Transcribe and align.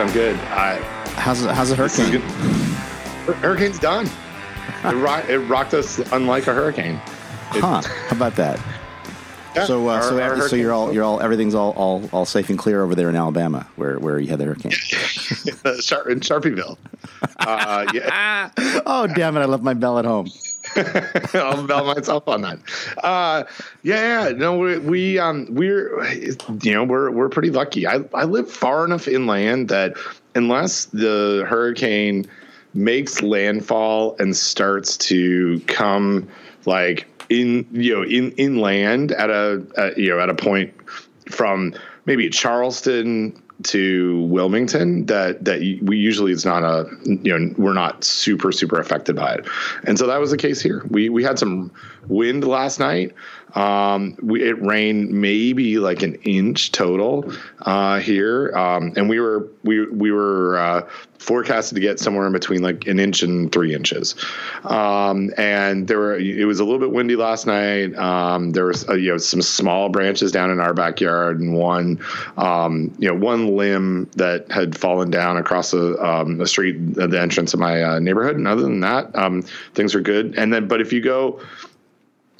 I'm 0.00 0.12
good. 0.12 0.36
I, 0.36 0.76
How's 1.16 1.44
how's 1.44 1.68
the 1.70 1.76
hurricane? 1.76 2.20
Hurricane's 3.40 3.78
done. 3.78 4.06
It, 4.84 4.94
rock, 4.94 5.28
it 5.28 5.38
rocked 5.40 5.74
us 5.74 5.98
unlike 6.12 6.46
a 6.46 6.54
hurricane. 6.54 6.94
It- 7.54 7.60
Huh? 7.60 7.82
How 7.82 8.16
about 8.16 8.36
that? 8.36 8.58
yeah, 9.56 9.64
So, 9.66 9.88
uh, 9.88 9.92
our- 9.94 10.02
so, 10.02 10.20
our 10.20 10.48
so 10.48 10.56
you're 10.56 10.72
all 10.72 10.92
you're 10.92 11.02
all 11.04 11.20
everything's 11.20 11.54
all, 11.54 11.72
all 11.72 12.08
all 12.12 12.24
safe 12.24 12.48
and 12.48 12.58
clear 12.58 12.82
over 12.82 12.94
there 12.94 13.10
in 13.10 13.16
Alabama, 13.16 13.66
where 13.76 13.98
where 13.98 14.18
you 14.18 14.28
had 14.28 14.38
the 14.38 14.44
hurricane. 14.46 14.72
In 14.72 16.20
Sharpieville. 16.20 16.78
Uh, 17.38 17.86
yeah, 17.92 18.50
oh 18.86 19.06
damn 19.08 19.36
it! 19.36 19.40
I 19.40 19.44
left 19.46 19.62
my 19.62 19.74
bell 19.74 19.98
at 19.98 20.04
home. 20.04 20.28
I'll 21.34 21.66
bell 21.66 21.84
myself 21.84 22.28
on 22.28 22.42
that. 22.42 22.58
Uh, 23.02 23.44
yeah, 23.82 24.28
yeah, 24.28 24.36
no, 24.36 24.58
we, 24.58 24.78
we 24.78 25.18
um, 25.18 25.46
we're 25.50 26.02
you 26.62 26.72
know 26.72 26.84
we're 26.84 27.10
we're 27.10 27.28
pretty 27.28 27.50
lucky. 27.50 27.86
I 27.86 28.00
I 28.14 28.24
live 28.24 28.50
far 28.50 28.84
enough 28.84 29.08
inland 29.08 29.68
that 29.68 29.96
unless 30.34 30.86
the 30.86 31.44
hurricane 31.48 32.26
makes 32.74 33.22
landfall 33.22 34.16
and 34.18 34.36
starts 34.36 34.96
to 34.96 35.60
come 35.66 36.28
like 36.66 37.06
in 37.28 37.66
you 37.72 37.94
know 37.94 38.02
in 38.02 38.30
inland 38.32 39.12
at 39.12 39.30
a 39.30 39.64
at, 39.76 39.98
you 39.98 40.10
know 40.10 40.20
at 40.20 40.28
a 40.28 40.34
point 40.34 40.72
from 41.30 41.74
maybe 42.06 42.28
Charleston 42.28 43.40
to 43.64 44.22
Wilmington 44.22 45.06
that 45.06 45.44
that 45.44 45.60
we 45.82 45.96
usually 45.96 46.32
it's 46.32 46.44
not 46.44 46.62
a 46.62 46.88
you 47.04 47.38
know 47.38 47.54
we're 47.56 47.72
not 47.72 48.04
super 48.04 48.52
super 48.52 48.78
affected 48.78 49.16
by 49.16 49.34
it, 49.34 49.46
and 49.84 49.98
so 49.98 50.06
that 50.06 50.18
was 50.18 50.30
the 50.30 50.36
case 50.36 50.60
here. 50.60 50.84
We 50.90 51.08
we 51.08 51.22
had 51.22 51.38
some 51.38 51.70
wind 52.08 52.44
last 52.44 52.80
night. 52.80 53.14
Um, 53.54 54.16
we, 54.22 54.42
it 54.42 54.60
rained 54.62 55.10
maybe 55.10 55.78
like 55.78 56.02
an 56.02 56.14
inch 56.22 56.72
total 56.72 57.32
uh, 57.62 58.00
here, 58.00 58.52
um, 58.56 58.92
and 58.96 59.08
we 59.08 59.20
were 59.20 59.48
we 59.64 59.86
we 59.86 60.12
were 60.12 60.58
uh, 60.58 60.88
forecasted 61.20 61.74
to 61.74 61.80
get 61.80 62.00
somewhere 62.00 62.26
in 62.26 62.32
between 62.32 62.62
like 62.62 62.86
an 62.86 62.98
inch 62.98 63.22
and 63.22 63.52
three 63.52 63.74
inches. 63.74 64.14
Um, 64.64 65.30
and 65.36 65.86
there 65.86 65.98
were 65.98 66.18
it 66.18 66.46
was 66.46 66.60
a 66.60 66.64
little 66.64 66.78
bit 66.78 66.92
windy 66.92 67.16
last 67.16 67.46
night. 67.46 67.94
Um, 67.96 68.50
there 68.50 68.66
was 68.66 68.88
uh, 68.88 68.94
you 68.94 69.10
know 69.10 69.18
some 69.18 69.42
small 69.42 69.88
branches 69.88 70.32
down 70.32 70.50
in 70.50 70.60
our 70.60 70.74
backyard 70.74 71.40
and 71.40 71.54
one 71.54 72.00
um, 72.36 72.94
you 72.98 73.08
know 73.08 73.14
one 73.14 73.56
limb 73.56 74.08
that 74.16 74.50
had 74.50 74.76
fallen 74.76 75.10
down 75.10 75.36
across 75.36 75.72
the 75.72 75.96
um, 76.04 76.38
the 76.38 76.46
street 76.46 76.76
at 76.98 77.10
the 77.10 77.20
entrance 77.20 77.52
of 77.52 77.60
my 77.60 77.82
uh, 77.82 77.98
neighborhood. 77.98 78.36
And 78.36 78.48
other 78.48 78.62
than 78.62 78.80
that, 78.80 79.12
things 79.74 79.94
are 79.94 80.00
good. 80.00 80.38
And 80.38 80.52
then 80.52 80.68
but 80.68 80.80
if 80.80 80.92
you 80.92 81.00
go 81.00 81.40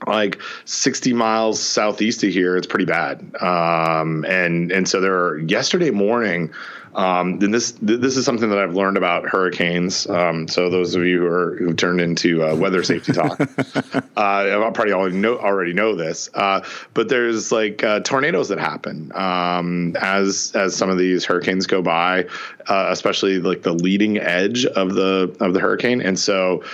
like 0.06 0.40
60 0.64 1.12
miles 1.12 1.60
southeast 1.60 2.24
of 2.24 2.30
here 2.30 2.56
it's 2.56 2.66
pretty 2.66 2.84
bad 2.84 3.18
um, 3.42 4.24
and 4.26 4.72
and 4.72 4.88
so 4.88 5.00
there 5.00 5.14
are 5.14 5.38
yesterday 5.38 5.90
morning 5.90 6.50
um, 6.94 7.38
and 7.40 7.54
this 7.54 7.72
this 7.80 8.16
is 8.16 8.24
something 8.24 8.50
that 8.50 8.58
I've 8.58 8.74
learned 8.74 8.96
about 8.96 9.28
hurricanes. 9.28 10.08
Um, 10.08 10.48
so 10.48 10.68
those 10.68 10.94
of 10.96 11.04
you 11.04 11.20
who 11.20 11.26
are 11.26 11.56
who 11.56 11.72
turned 11.72 12.00
into 12.00 12.42
uh, 12.42 12.56
weather 12.56 12.82
safety 12.82 13.12
talk, 13.12 13.40
uh, 13.94 14.00
I 14.16 14.70
probably 14.74 14.92
already 14.92 15.16
know 15.16 15.38
already 15.38 15.72
know 15.72 15.94
this. 15.94 16.28
Uh, 16.34 16.64
but 16.94 17.08
there's 17.08 17.52
like 17.52 17.84
uh, 17.84 18.00
tornadoes 18.00 18.48
that 18.48 18.58
happen 18.58 19.12
um, 19.14 19.96
as 20.00 20.52
as 20.56 20.74
some 20.74 20.90
of 20.90 20.98
these 20.98 21.24
hurricanes 21.24 21.66
go 21.66 21.80
by, 21.80 22.24
uh, 22.66 22.88
especially 22.90 23.38
like 23.38 23.62
the 23.62 23.72
leading 23.72 24.18
edge 24.18 24.66
of 24.66 24.94
the 24.94 25.34
of 25.38 25.54
the 25.54 25.60
hurricane, 25.60 26.00
and 26.00 26.18
so 26.18 26.64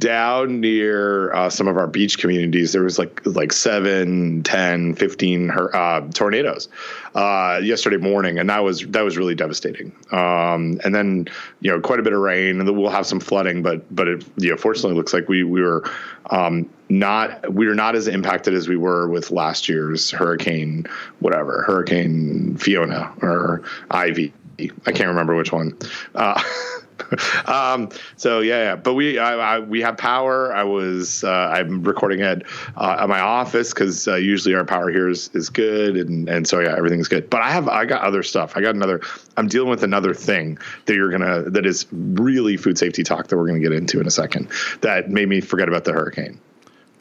down 0.00 0.60
near 0.60 1.32
uh, 1.32 1.48
some 1.48 1.68
of 1.68 1.76
our 1.76 1.86
beach 1.86 2.18
communities 2.18 2.72
there 2.72 2.82
was 2.82 2.98
like 2.98 3.24
like 3.24 3.52
7 3.52 4.42
10 4.42 4.94
15 4.94 5.48
her, 5.48 5.76
uh, 5.76 6.00
tornadoes 6.12 6.68
uh, 7.14 7.60
yesterday 7.62 7.98
morning. 7.98 8.38
And 8.38 8.48
that 8.50 8.64
was 8.64 8.86
that 8.88 9.02
was 9.02 9.16
really 9.16 9.34
devastating. 9.34 9.92
Um, 10.10 10.80
and 10.84 10.94
then 10.94 11.28
you 11.60 11.70
know 11.70 11.80
quite 11.80 12.00
a 12.00 12.02
bit 12.02 12.12
of 12.12 12.20
rain 12.20 12.60
and 12.60 12.76
we'll 12.76 12.90
have 12.90 13.06
some 13.06 13.20
flooding 13.20 13.62
but 13.62 13.94
but 13.94 14.08
it 14.08 14.24
you 14.36 14.50
know 14.50 14.56
fortunately 14.56 14.96
looks 14.96 15.12
like 15.12 15.28
we 15.28 15.44
we 15.44 15.60
were 15.60 15.88
um, 16.30 16.68
not 16.88 17.52
we 17.52 17.66
were 17.66 17.74
not 17.74 17.94
as 17.94 18.08
impacted 18.08 18.54
as 18.54 18.68
we 18.68 18.76
were 18.76 19.08
with 19.08 19.30
last 19.30 19.68
year's 19.68 20.10
hurricane 20.10 20.86
whatever 21.20 21.62
hurricane 21.62 22.56
fiona 22.56 23.12
or 23.22 23.62
ivy. 23.90 24.32
I 24.58 24.92
can't 24.92 25.08
remember 25.08 25.36
which 25.36 25.52
one. 25.52 25.76
Uh, 26.14 26.40
um, 27.46 27.88
so 28.16 28.40
yeah, 28.40 28.62
yeah, 28.62 28.76
but 28.76 28.94
we 28.94 29.18
I, 29.18 29.56
I, 29.56 29.58
we 29.58 29.80
have 29.80 29.96
power. 29.96 30.54
I 30.54 30.64
was 30.64 31.24
uh, 31.24 31.30
I'm 31.30 31.82
recording 31.82 32.20
it 32.20 32.44
uh, 32.76 32.98
at 33.00 33.08
my 33.08 33.20
office 33.20 33.72
because 33.72 34.08
uh, 34.08 34.16
usually 34.16 34.54
our 34.54 34.64
power 34.64 34.90
here 34.90 35.08
is, 35.08 35.30
is 35.34 35.48
good, 35.50 35.96
and 35.96 36.28
and 36.28 36.46
so 36.46 36.60
yeah, 36.60 36.76
everything's 36.76 37.08
good. 37.08 37.30
But 37.30 37.42
I 37.42 37.50
have 37.50 37.68
I 37.68 37.84
got 37.84 38.02
other 38.02 38.22
stuff. 38.22 38.56
I 38.56 38.60
got 38.60 38.74
another. 38.74 39.00
I'm 39.36 39.48
dealing 39.48 39.70
with 39.70 39.82
another 39.82 40.14
thing 40.14 40.58
that 40.86 40.94
you're 40.94 41.10
gonna 41.10 41.42
that 41.50 41.66
is 41.66 41.86
really 41.92 42.56
food 42.56 42.78
safety 42.78 43.02
talk 43.02 43.28
that 43.28 43.36
we're 43.36 43.46
gonna 43.46 43.60
get 43.60 43.72
into 43.72 44.00
in 44.00 44.06
a 44.06 44.10
second. 44.10 44.48
That 44.80 45.10
made 45.10 45.28
me 45.28 45.40
forget 45.40 45.68
about 45.68 45.84
the 45.84 45.92
hurricane. 45.92 46.40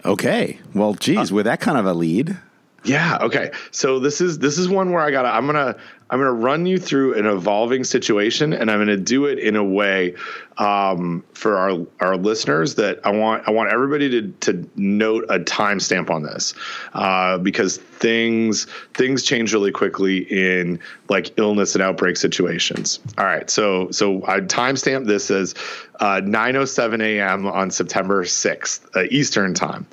Okay. 0.05 0.59
Well, 0.73 0.93
geez, 0.93 1.31
with 1.31 1.45
that 1.45 1.59
kind 1.59 1.77
of 1.77 1.85
a 1.85 1.93
lead, 1.93 2.37
Yeah. 2.85 3.17
Okay. 3.21 3.51
So 3.71 3.99
this 3.99 4.21
is 4.21 4.39
this 4.39 4.57
is 4.57 4.69
one 4.69 4.91
where 4.91 5.01
I 5.01 5.11
gotta 5.11 5.29
I'm 5.29 5.45
gonna 5.45 5.75
I'm 6.09 6.19
gonna 6.19 6.33
run 6.33 6.65
you 6.65 6.79
through 6.79 7.15
an 7.15 7.25
evolving 7.25 7.83
situation, 7.83 8.53
and 8.53 8.71
I'm 8.71 8.79
gonna 8.79 8.97
do 8.97 9.25
it 9.25 9.37
in 9.39 9.55
a 9.55 9.63
way 9.63 10.15
um, 10.57 11.23
for 11.33 11.57
our 11.57 11.85
our 11.99 12.17
listeners 12.17 12.75
that 12.75 12.99
I 13.05 13.11
want 13.11 13.47
I 13.47 13.51
want 13.51 13.71
everybody 13.71 14.09
to 14.09 14.31
to 14.51 14.69
note 14.75 15.25
a 15.29 15.39
timestamp 15.39 16.09
on 16.09 16.23
this 16.23 16.53
uh, 16.93 17.37
because 17.37 17.77
things 17.77 18.65
things 18.93 19.23
change 19.23 19.53
really 19.53 19.71
quickly 19.71 20.19
in 20.19 20.79
like 21.09 21.37
illness 21.37 21.75
and 21.75 21.83
outbreak 21.83 22.17
situations. 22.17 22.99
All 23.17 23.25
right. 23.25 23.49
So 23.49 23.91
so 23.91 24.25
I 24.27 24.39
timestamp 24.39 25.05
this 25.05 25.29
as 25.29 25.53
uh, 25.99 26.21
9:07 26.23 27.03
a.m. 27.03 27.45
on 27.45 27.69
September 27.69 28.23
6th 28.23 28.95
uh, 28.95 29.03
Eastern 29.11 29.53
time. 29.53 29.85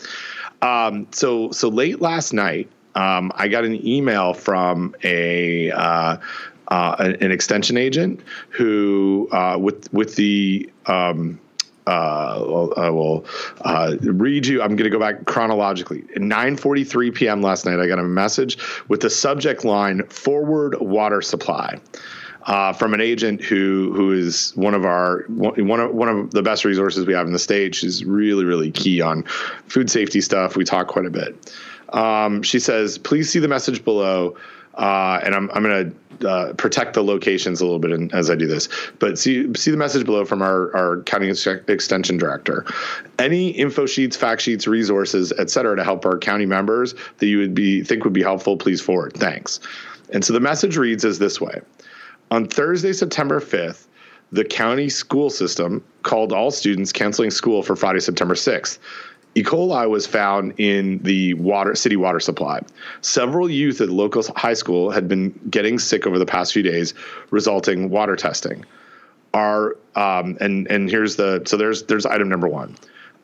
Um, 0.62 1.06
so 1.10 1.50
so 1.50 1.69
late 1.69 2.00
last 2.00 2.33
night, 2.33 2.71
um, 2.97 3.31
I 3.34 3.47
got 3.49 3.65
an 3.65 3.87
email 3.87 4.33
from 4.33 4.97
a 5.05 5.71
uh, 5.71 6.17
uh, 6.69 7.15
an, 7.21 7.31
extension 7.31 7.77
agent 7.77 8.21
who 8.49 9.29
uh, 9.31 9.59
with 9.61 9.93
with 9.93 10.17
the 10.17 10.69
um, 10.87 11.39
uh, 11.87 12.69
I 12.77 12.91
will 12.91 13.27
uh, 13.61 13.97
read 14.01 14.47
you. 14.47 14.61
I'm 14.62 14.71
going 14.71 14.91
to 14.91 14.91
go 14.91 14.99
back 14.99 15.27
chronologically. 15.27 16.05
At 16.17 16.23
9:43 16.23 17.15
p.m. 17.15 17.43
last 17.43 17.67
night, 17.67 17.79
I 17.79 17.87
got 17.87 17.99
a 17.99 18.03
message 18.03 18.59
with 18.89 19.03
the 19.03 19.11
subject 19.11 19.65
line 19.65 20.03
"Forward 20.09 20.81
Water 20.81 21.21
Supply." 21.21 21.78
Uh, 22.45 22.73
from 22.73 22.95
an 22.95 23.01
agent 23.01 23.43
who 23.43 23.93
who 23.93 24.13
is 24.13 24.53
one 24.55 24.73
of 24.73 24.84
our 24.84 25.25
one 25.28 25.81
of 25.81 25.93
one 25.93 26.09
of 26.09 26.31
the 26.31 26.43
best 26.43 26.65
resources 26.65 27.05
we 27.05 27.13
have 27.13 27.27
in 27.27 27.33
the 27.33 27.39
state. 27.41 27.75
She's 27.75 28.05
really 28.05 28.45
really 28.45 28.71
key 28.71 29.01
on 29.01 29.25
food 29.67 29.91
safety 29.91 30.21
stuff. 30.21 30.57
We 30.57 30.65
talk 30.65 30.87
quite 30.87 31.07
a 31.07 31.11
bit. 31.11 31.53
Um, 31.93 32.43
she 32.43 32.59
says, 32.59 32.99
"Please 32.99 33.31
see 33.31 33.39
the 33.39 33.49
message 33.49 33.85
below." 33.85 34.37
Uh, 34.75 35.21
and 35.25 35.35
I'm 35.35 35.51
I'm 35.53 35.63
going 35.63 35.95
to 36.21 36.29
uh, 36.29 36.53
protect 36.55 36.95
the 36.95 37.03
locations 37.03 37.61
a 37.61 37.65
little 37.65 37.79
bit 37.79 37.93
in, 37.93 38.13
as 38.13 38.31
I 38.31 38.35
do 38.35 38.47
this. 38.47 38.69
But 38.99 39.19
see 39.19 39.53
see 39.55 39.71
the 39.71 39.77
message 39.77 40.05
below 40.05 40.25
from 40.25 40.43
our 40.43 40.75
our 40.77 41.03
county 41.03 41.31
ex- 41.31 41.47
extension 41.47 42.19
director. 42.19 42.67
Any 43.19 43.51
info 43.51 43.87
sheets, 43.87 44.17
fact 44.17 44.43
sheets, 44.43 44.67
resources, 44.67 45.33
et 45.39 45.51
cetera, 45.51 45.77
to 45.77 45.85
help 45.85 46.05
our 46.05 46.19
county 46.19 46.47
members 46.47 46.95
that 47.19 47.27
you 47.27 47.39
would 47.39 47.55
be 47.55 47.83
think 47.83 48.05
would 48.05 48.13
be 48.13 48.23
helpful, 48.23 48.57
please 48.57 48.81
forward. 48.81 49.15
Thanks. 49.15 49.61
And 50.13 50.25
so 50.25 50.33
the 50.33 50.41
message 50.41 50.77
reads 50.77 51.05
as 51.05 51.19
this 51.19 51.41
way. 51.41 51.61
On 52.31 52.47
Thursday, 52.47 52.93
September 52.93 53.41
5th, 53.41 53.87
the 54.33 54.45
county 54.45 54.89
school 54.89 55.31
system 55.31 55.84
called 56.03 56.33
all 56.33 56.51
students 56.51 56.93
canceling 56.93 57.31
school 57.31 57.63
for 57.63 57.77
Friday, 57.77 58.01
September 58.01 58.34
6th. 58.34 58.78
E. 59.36 59.42
coli 59.42 59.88
was 59.88 60.06
found 60.06 60.54
in 60.59 60.98
the 61.03 61.34
water 61.34 61.74
city 61.74 61.94
water 61.94 62.18
supply. 62.18 62.60
Several 63.03 63.50
youth 63.50 63.83
at 63.83 63.91
local 63.91 64.24
high 64.34 64.54
school 64.54 64.91
had 64.91 65.09
been 65.09 65.38
getting 65.50 65.78
sick 65.78 66.06
over 66.06 66.18
the 66.18 66.27
past 66.27 66.54
few 66.54 66.62
days, 66.62 66.94
resulting 67.30 67.91
water 67.91 68.16
testing. 68.16 68.65
Our 69.34 69.77
um, 69.94 70.38
and 70.41 70.66
and 70.68 70.88
here's 70.88 71.16
the 71.16 71.42
so 71.44 71.59
there's 71.59 71.83
there's 71.84 72.06
item 72.06 72.30
number 72.30 72.48
one. 72.48 72.77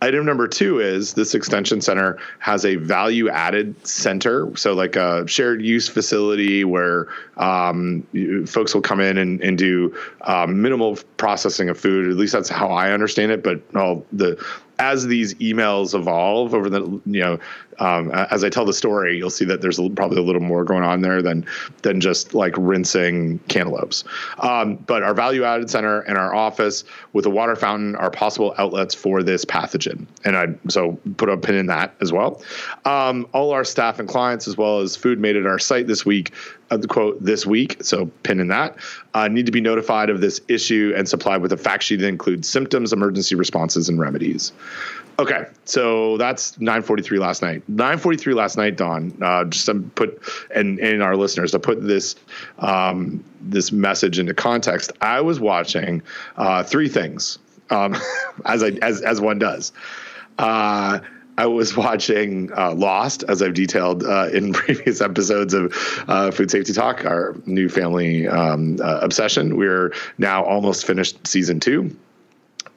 Item 0.03 0.27
number 0.27 0.49
two 0.49 0.81
is 0.81 1.15
this 1.15 1.33
extension 1.33 1.81
center 1.81 2.19
has 2.41 2.65
a 2.65 2.75
value 2.75 3.31
added 3.31 3.87
center. 3.87 4.55
So, 4.57 4.75
like 4.75 4.97
a 4.97 5.25
shared 5.29 5.63
use 5.63 5.89
facility 5.89 6.65
where 6.65 7.07
um, 7.37 8.03
folks 8.49 8.75
will 8.75 8.83
come 8.83 8.99
in 8.99 9.17
and, 9.17 9.41
and 9.41 9.57
do 9.57 9.97
um, 10.23 10.61
minimal 10.61 10.99
processing 11.19 11.69
of 11.69 11.79
food. 11.79 12.11
At 12.11 12.17
least 12.17 12.33
that's 12.33 12.49
how 12.49 12.73
I 12.73 12.91
understand 12.91 13.31
it. 13.31 13.45
But 13.45 13.63
all 13.77 14.05
the 14.11 14.45
as 14.83 15.07
these 15.07 15.35
emails 15.35 15.95
evolve 15.95 16.55
over 16.55 16.69
the 16.69 16.81
you 17.07 17.21
know 17.21 17.39
um, 17.79 18.11
as 18.13 18.45
I 18.45 18.49
tell 18.49 18.65
the 18.65 18.73
story, 18.73 19.17
you'll 19.17 19.31
see 19.31 19.45
that 19.47 19.61
there's 19.61 19.81
probably 19.97 20.19
a 20.19 20.23
little 20.23 20.41
more 20.41 20.65
going 20.65 20.83
on 20.83 21.01
there 21.01 21.23
than 21.23 21.47
than 21.83 22.01
just 22.01 22.35
like 22.35 22.55
rinsing 22.57 23.39
cantaloupes. 23.49 24.05
Um, 24.39 24.77
but 24.77 25.03
our 25.03 25.15
value 25.15 25.45
added 25.45 25.71
center 25.71 26.01
and 26.01 26.19
our 26.19 26.35
office 26.35 26.85
with 27.13 27.27
a 27.27 27.31
water 27.31 27.57
fountain 27.57 27.97
are 27.97 28.11
possible 28.11 28.55
outlets 28.59 28.95
for 28.95 29.23
this 29.23 29.45
pathogen, 29.45 30.07
and 30.25 30.37
I 30.37 30.47
so 30.69 30.99
put 31.17 31.29
a 31.29 31.37
pin 31.37 31.55
in 31.55 31.67
that 31.67 31.95
as 32.01 32.13
well. 32.13 32.43
Um, 32.85 33.27
all 33.33 33.53
our 33.53 33.65
staff 33.65 33.99
and 33.99 34.09
clients, 34.09 34.47
as 34.47 34.57
well 34.57 34.81
as 34.81 34.97
food 34.97 35.19
made 35.19 35.37
at 35.37 35.47
our 35.47 35.59
site 35.59 35.87
this 35.87 36.05
week, 36.05 36.33
quote 36.79 37.23
this 37.23 37.47
week, 37.47 37.83
so 37.83 38.07
pin 38.23 38.41
in 38.41 38.49
that, 38.49 38.77
uh, 39.15 39.29
need 39.29 39.47
to 39.47 39.53
be 39.53 39.61
notified 39.61 40.11
of 40.11 40.21
this 40.21 40.41
issue 40.49 40.93
and 40.97 41.09
supplied 41.09 41.43
with 41.43 41.53
a 41.53 41.57
fact 41.57 41.83
sheet 41.83 41.97
that 41.97 42.09
includes 42.09 42.49
symptoms, 42.49 42.93
emergency 42.93 43.35
responses, 43.35 43.89
and 43.89 43.99
remedies. 43.99 44.53
Okay, 45.19 45.45
so 45.65 46.17
that's 46.17 46.59
9:43 46.59 47.19
last 47.19 47.43
night. 47.43 47.63
9:43 47.69 48.35
last 48.35 48.57
night, 48.57 48.77
Don. 48.77 49.13
Uh, 49.21 49.45
just 49.45 49.67
to 49.67 49.75
put 49.75 50.21
and 50.55 50.79
and 50.79 51.03
our 51.03 51.17
listeners 51.17 51.53
to 51.53 51.59
put 51.59 51.87
this 51.87 52.17
um, 52.59 53.23
this 53.41 53.73
message 53.73 54.19
into 54.19 54.35
context. 54.35 54.93
I 55.01 55.21
was 55.21 55.39
watching 55.39 56.03
uh, 56.37 56.63
three 56.63 56.89
things, 56.89 57.39
um, 57.71 57.95
as 58.47 58.63
I 58.63 58.71
as 58.81 59.03
as 59.03 59.21
one 59.21 59.39
does. 59.39 59.73
Uh, 60.39 61.01
I 61.39 61.47
was 61.47 61.77
watching 61.77 62.53
uh, 62.53 62.75
Lost, 62.75 63.25
as 63.29 63.43
I've 63.43 63.55
detailed 63.55 64.05
uh, 64.05 64.29
in 64.33 64.53
previous 64.53 65.01
episodes 65.01 65.55
of 65.55 65.75
uh, 66.09 66.31
Food 66.31 66.51
Safety 66.51 66.73
Talk, 66.73 67.05
our 67.05 67.35
new 67.47 67.69
family 67.69 68.29
um, 68.29 68.79
uh, 68.83 68.99
obsession. 69.01 69.57
We're 69.57 69.95
now 70.19 70.45
almost 70.45 70.87
finished 70.87 71.27
season 71.27 71.61
two. 71.61 71.97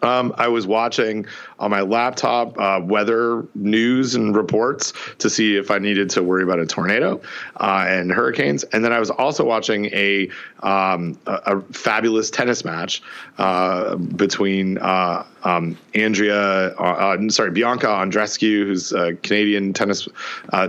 Um, 0.02 0.34
I 0.38 0.48
was 0.48 0.68
watching 0.68 1.26
on 1.60 1.72
my 1.72 1.82
laptop 1.82 2.58
uh, 2.60 2.80
weather 2.84 3.46
news 3.56 4.14
and 4.16 4.36
reports 4.36 4.94
to 5.20 5.30
see 5.30 5.56
if 5.56 5.72
I 5.72 5.80
needed 5.80 6.10
to 6.12 6.24
worry 6.24 6.44
about 6.44 6.60
a 6.60 6.66
tornado 6.66 7.22
uh, 7.58 7.86
and 7.88 8.12
hurricanes. 8.12 8.64
And 8.66 8.84
then 8.84 8.92
I 8.92 9.00
was 9.00 9.10
also 9.10 9.44
watching 9.46 9.86
a 9.86 10.30
um, 10.62 11.18
a, 11.28 11.34
a, 11.46 11.62
fabulous 11.74 12.30
tennis 12.32 12.66
match 12.66 13.02
uh, 13.38 13.96
between 13.96 14.80
uh, 14.80 15.24
um, 15.44 15.78
Andrea, 15.94 16.70
uh, 16.76 17.18
uh, 17.18 17.30
sorry, 17.30 17.52
Bianca 17.52 17.86
Andreescu, 17.86 18.66
who's 18.66 18.92
a 18.92 19.14
Canadian 19.16 19.74
tennis 19.74 20.08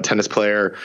tennis 0.03 0.29
player 0.29 0.77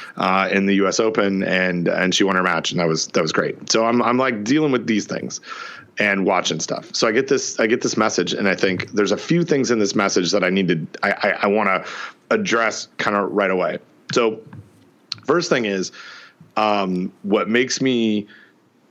in 0.52 0.66
the 0.66 0.76
U.S. 0.76 1.00
Open, 1.00 1.44
and 1.44 1.88
and 1.90 2.16
she 2.16 2.24
won 2.24 2.36
her 2.38 2.44
match, 2.44 2.72
and 2.72 2.80
that 2.80 2.88
was 2.88 3.08
that 3.08 3.22
was 3.22 3.34
great. 3.34 3.70
So 3.70 3.86
I'm 3.86 4.02
I'm 4.02 4.18
like 4.18 4.44
dealing 4.44 4.72
with 4.72 4.88
these 4.88 5.06
things 5.06 5.42
and 6.02 6.26
watching 6.26 6.60
stuff. 6.60 6.90
So 6.96 7.08
I 7.08 7.12
get 7.12 7.28
this 7.28 7.60
I 7.60 7.68
get 7.68 7.82
this 7.82 7.96
message, 7.96 8.34
and 8.34 8.50
I 8.50 8.56
think 8.56 8.92
there's 8.92 9.12
a 9.12 9.18
few 9.18 9.44
things 9.44 9.70
in 9.70 9.78
this 9.78 9.94
message 9.94 10.32
that 10.32 10.44
I 10.44 10.50
need 10.50 10.68
to 10.68 10.88
I, 11.04 11.12
I, 11.12 11.30
I 11.44 11.48
want 11.48 11.70
to 11.70 11.92
address 12.32 12.88
kind 12.98 13.16
of 13.16 13.32
right 13.32 13.52
away. 13.52 13.78
So 14.12 14.42
first 15.26 15.48
thing 15.48 15.66
is 15.66 15.92
um, 16.58 17.14
what 17.22 17.50
makes 17.50 17.82
me 17.82 18.28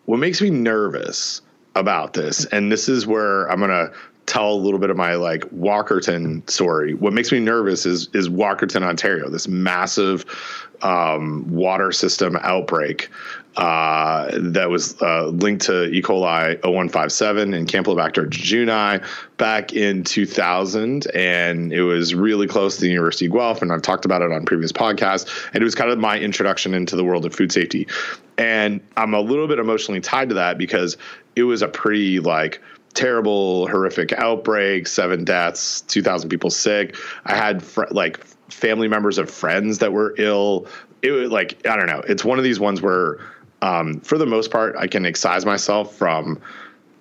what 0.04 0.18
makes 0.18 0.40
me 0.40 0.50
nervous 0.50 1.42
about 1.74 2.12
this, 2.12 2.44
and 2.46 2.70
this 2.70 2.88
is 2.88 3.08
where 3.08 3.50
I'm 3.50 3.58
gonna 3.58 3.90
tell 4.26 4.52
a 4.52 4.54
little 4.54 4.78
bit 4.78 4.90
of 4.90 4.96
my 4.96 5.16
like 5.16 5.40
Walkerton 5.50 6.48
story. 6.48 6.94
What 6.94 7.12
makes 7.12 7.32
me 7.32 7.40
nervous 7.40 7.86
is 7.86 8.08
is 8.12 8.28
Walkerton, 8.28 8.84
Ontario, 8.84 9.28
this 9.28 9.48
massive 9.48 10.24
um, 10.82 11.44
water 11.50 11.90
system 11.90 12.38
outbreak 12.42 13.08
uh, 13.56 14.30
that 14.32 14.70
was 14.70 15.00
uh, 15.02 15.26
linked 15.26 15.66
to 15.66 15.84
E. 15.84 16.00
coli 16.00 16.54
0157 16.62 17.52
and 17.52 17.66
Campylobacter 17.66 18.28
jejuni 18.28 19.04
back 19.38 19.72
in 19.72 20.04
2000. 20.04 21.06
And 21.14 21.72
it 21.72 21.82
was 21.82 22.14
really 22.14 22.46
close 22.46 22.76
to 22.76 22.82
the 22.82 22.88
University 22.88 23.26
of 23.26 23.32
Guelph. 23.32 23.62
And 23.62 23.72
I've 23.72 23.82
talked 23.82 24.04
about 24.04 24.22
it 24.22 24.30
on 24.30 24.44
previous 24.44 24.72
podcasts. 24.72 25.48
And 25.52 25.62
it 25.62 25.64
was 25.64 25.74
kind 25.74 25.90
of 25.90 25.98
my 25.98 26.18
introduction 26.18 26.74
into 26.74 26.94
the 26.96 27.04
world 27.04 27.26
of 27.26 27.34
food 27.34 27.50
safety. 27.50 27.88
And 28.38 28.80
I'm 28.96 29.14
a 29.14 29.20
little 29.20 29.48
bit 29.48 29.58
emotionally 29.58 30.00
tied 30.00 30.28
to 30.28 30.36
that 30.36 30.56
because 30.56 30.96
it 31.34 31.42
was 31.42 31.62
a 31.62 31.68
pretty 31.68 32.20
like 32.20 32.60
terrible, 32.94 33.66
horrific 33.68 34.12
outbreak, 34.12 34.86
seven 34.86 35.24
deaths, 35.24 35.80
2,000 35.82 36.28
people 36.28 36.50
sick. 36.50 36.96
I 37.24 37.34
had 37.36 37.62
fr- 37.62 37.84
like 37.90 38.24
family 38.48 38.88
members 38.88 39.18
of 39.18 39.30
friends 39.30 39.78
that 39.78 39.92
were 39.92 40.14
ill. 40.18 40.66
It 41.02 41.10
was 41.10 41.30
like, 41.30 41.66
I 41.66 41.76
don't 41.76 41.86
know. 41.86 42.02
It's 42.06 42.24
one 42.24 42.38
of 42.38 42.44
these 42.44 42.60
ones 42.60 42.82
where 42.82 43.18
um, 43.62 44.00
for 44.00 44.18
the 44.18 44.26
most 44.26 44.50
part, 44.50 44.76
I 44.76 44.86
can 44.86 45.04
excise 45.04 45.44
myself 45.44 45.94
from 45.94 46.40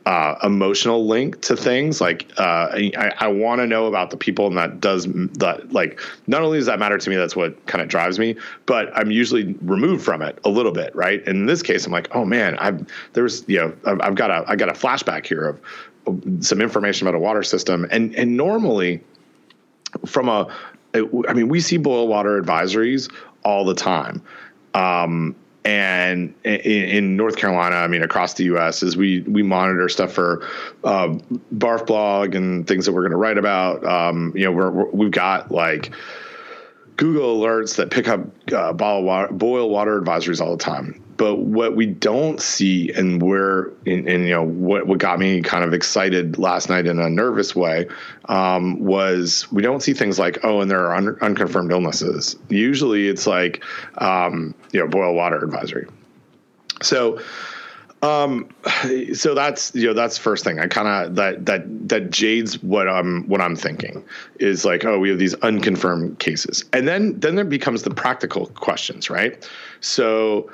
uh, 0.05 0.35
emotional 0.43 1.05
link 1.07 1.39
to 1.41 1.55
things. 1.55 2.01
Like 2.01 2.27
uh, 2.37 2.69
I, 2.73 3.13
I 3.19 3.27
want 3.27 3.59
to 3.59 3.67
know 3.67 3.85
about 3.85 4.09
the 4.09 4.17
people, 4.17 4.47
and 4.47 4.57
that 4.57 4.79
does 4.79 5.05
that. 5.05 5.71
Like 5.71 6.01
not 6.27 6.41
only 6.41 6.57
does 6.57 6.65
that 6.65 6.79
matter 6.79 6.97
to 6.97 7.09
me, 7.09 7.15
that's 7.15 7.35
what 7.35 7.63
kind 7.67 7.81
of 7.81 7.87
drives 7.87 8.17
me. 8.17 8.35
But 8.65 8.89
I'm 8.97 9.11
usually 9.11 9.53
removed 9.61 10.03
from 10.03 10.21
it 10.21 10.39
a 10.43 10.49
little 10.49 10.71
bit, 10.71 10.95
right? 10.95 11.19
And 11.27 11.37
in 11.37 11.45
this 11.45 11.61
case, 11.61 11.85
I'm 11.85 11.91
like, 11.91 12.07
oh 12.15 12.25
man, 12.25 12.57
I've 12.57 12.85
there's 13.13 13.47
you 13.47 13.59
know 13.59 13.73
I've, 13.85 14.01
I've 14.01 14.15
got 14.15 14.31
a 14.31 14.43
I 14.47 14.55
got 14.55 14.69
a 14.69 14.73
flashback 14.73 15.25
here 15.25 15.47
of, 15.47 15.61
some 16.39 16.59
information 16.59 17.07
about 17.07 17.15
a 17.15 17.19
water 17.19 17.43
system, 17.43 17.85
and 17.91 18.15
and 18.15 18.35
normally 18.35 19.01
from 20.07 20.27
a 20.27 20.47
I 20.95 21.33
mean, 21.33 21.49
we 21.49 21.59
see 21.59 21.77
boil 21.77 22.07
water 22.07 22.41
advisories 22.41 23.11
all 23.43 23.63
the 23.63 23.75
time. 23.75 24.23
Um, 24.73 25.35
and 25.65 26.33
in, 26.45 27.17
North 27.17 27.35
Carolina, 27.35 27.75
I 27.75 27.87
mean, 27.87 28.01
across 28.01 28.33
the 28.33 28.45
U.S., 28.45 28.81
as 28.81 28.95
we 28.95 29.21
we 29.21 29.43
monitor 29.43 29.89
stuff 29.89 30.11
for 30.11 30.47
uh, 30.83 31.09
Barf 31.55 31.85
blog 31.85 32.33
and 32.35 32.65
things 32.65 32.85
that 32.85 32.93
we're 32.93 33.01
going 33.01 33.11
to 33.11 33.17
write 33.17 33.37
about. 33.37 33.83
Um, 33.85 34.31
you 34.35 34.45
know, 34.45 34.51
we're, 34.51 34.71
we 34.71 35.05
have 35.05 35.11
got 35.11 35.51
like 35.51 35.91
Google 36.95 37.39
alerts 37.39 37.75
that 37.75 37.91
pick 37.91 38.07
up 38.07 38.21
uh, 38.53 38.73
boil 38.73 39.03
water, 39.03 39.33
boil 39.33 39.69
water 39.69 40.01
advisories 40.01 40.41
all 40.41 40.55
the 40.55 40.63
time. 40.63 41.03
But 41.19 41.39
what 41.39 41.75
we 41.75 41.85
don't 41.85 42.39
see, 42.39 42.93
and 42.93 43.21
where, 43.21 43.73
and, 43.85 44.07
and, 44.07 44.23
you 44.23 44.29
know, 44.29 44.43
what 44.43 44.87
what 44.87 44.99
got 44.99 45.19
me 45.19 45.41
kind 45.41 45.65
of 45.65 45.73
excited 45.73 46.37
last 46.39 46.69
night 46.69 46.87
in 46.87 46.97
a 46.97 47.09
nervous 47.09 47.53
way, 47.53 47.89
um, 48.29 48.79
was 48.79 49.45
we 49.51 49.61
don't 49.61 49.83
see 49.83 49.93
things 49.93 50.17
like, 50.17 50.39
oh, 50.45 50.61
and 50.61 50.71
there 50.71 50.79
are 50.85 50.95
un- 50.95 51.17
unconfirmed 51.19 51.73
illnesses. 51.73 52.37
Usually, 52.47 53.09
it's 53.09 53.27
like, 53.27 53.61
um, 53.97 54.55
you 54.71 54.79
know, 54.79 54.87
boil 54.87 55.13
water 55.13 55.43
advisory. 55.43 55.87
So, 56.81 57.19
um, 58.01 58.47
so 59.13 59.33
that's 59.33 59.75
you 59.75 59.87
know 59.87 59.93
that's 59.93 60.17
first 60.17 60.45
thing. 60.45 60.61
I 60.61 60.67
kind 60.67 60.87
of 60.87 61.15
that 61.15 61.45
that 61.47 61.89
that 61.89 62.11
jades 62.11 62.63
what 62.63 62.87
I'm 62.87 63.27
what 63.27 63.41
I'm 63.41 63.57
thinking 63.57 64.05
is 64.39 64.63
like, 64.63 64.85
oh, 64.85 64.97
we 64.97 65.09
have 65.09 65.19
these 65.19 65.33
unconfirmed 65.35 66.19
cases, 66.19 66.63
and 66.71 66.87
then 66.87 67.19
then 67.19 67.35
there 67.35 67.43
becomes 67.43 67.83
the 67.83 67.93
practical 67.93 68.45
questions, 68.45 69.09
right? 69.09 69.45
So 69.81 70.49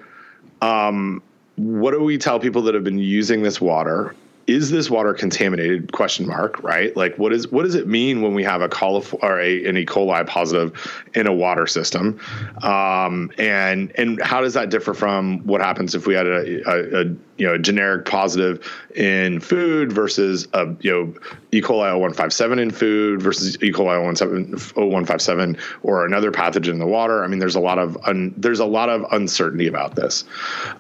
um, 0.62 1.22
what 1.56 1.92
do 1.92 2.02
we 2.02 2.18
tell 2.18 2.40
people 2.40 2.62
that 2.64 2.76
have 2.76 2.84
been 2.84 3.00
using 3.00 3.44
this 3.44 3.62
water? 3.62 4.16
Is 4.48 4.70
this 4.70 4.90
water 4.90 5.14
contaminated? 5.14 5.92
Question 5.92 6.28
mark. 6.28 6.62
Right? 6.62 6.96
Like, 6.96 7.18
what 7.18 7.34
is 7.34 7.52
what 7.52 7.64
does 7.64 7.76
it 7.76 7.88
mean 7.88 8.22
when 8.22 8.34
we 8.34 8.44
have 8.44 8.62
a 8.62 8.70
caulif- 8.70 9.14
or 9.24 9.40
a, 9.40 9.66
an 9.66 9.78
E. 9.78 9.86
coli 9.86 10.26
positive 10.28 10.74
in 11.16 11.28
a 11.28 11.34
water 11.34 11.68
system? 11.68 12.20
Um, 12.62 13.32
and 13.38 13.92
and 13.96 14.22
how 14.22 14.42
does 14.42 14.54
that 14.54 14.70
differ 14.70 14.94
from 14.94 15.40
what 15.46 15.62
happens 15.62 15.96
if 15.96 16.06
we 16.06 16.14
had 16.14 16.28
a, 16.28 16.70
a, 16.70 17.02
a 17.02 17.04
you 17.38 17.46
know 17.48 17.54
a 17.56 17.60
generic 17.60 18.06
positive 18.06 18.72
in 18.96 19.40
food 19.40 19.92
versus 19.92 20.48
a 20.54 20.68
you 20.80 20.92
know 20.92 21.14
E. 21.52 21.62
coli 21.62 21.92
0157 21.92 22.60
in 22.60 22.72
food 22.72 23.22
versus 23.22 23.56
E. 23.64 23.72
coli 23.72 23.98
0157 23.98 25.58
or 25.84 26.06
another 26.06 26.32
pathogen 26.32 26.74
in 26.74 26.80
the 26.80 26.88
water. 26.88 27.24
I 27.24 27.28
mean, 27.28 27.40
there's 27.40 27.56
a 27.56 27.60
lot 27.60 27.80
of 27.80 27.98
un, 28.06 28.34
there's 28.38 28.60
a 28.60 28.66
lot 28.66 28.90
of 28.90 29.06
uncertainty 29.12 29.68
about 29.68 29.96
this. 29.96 30.24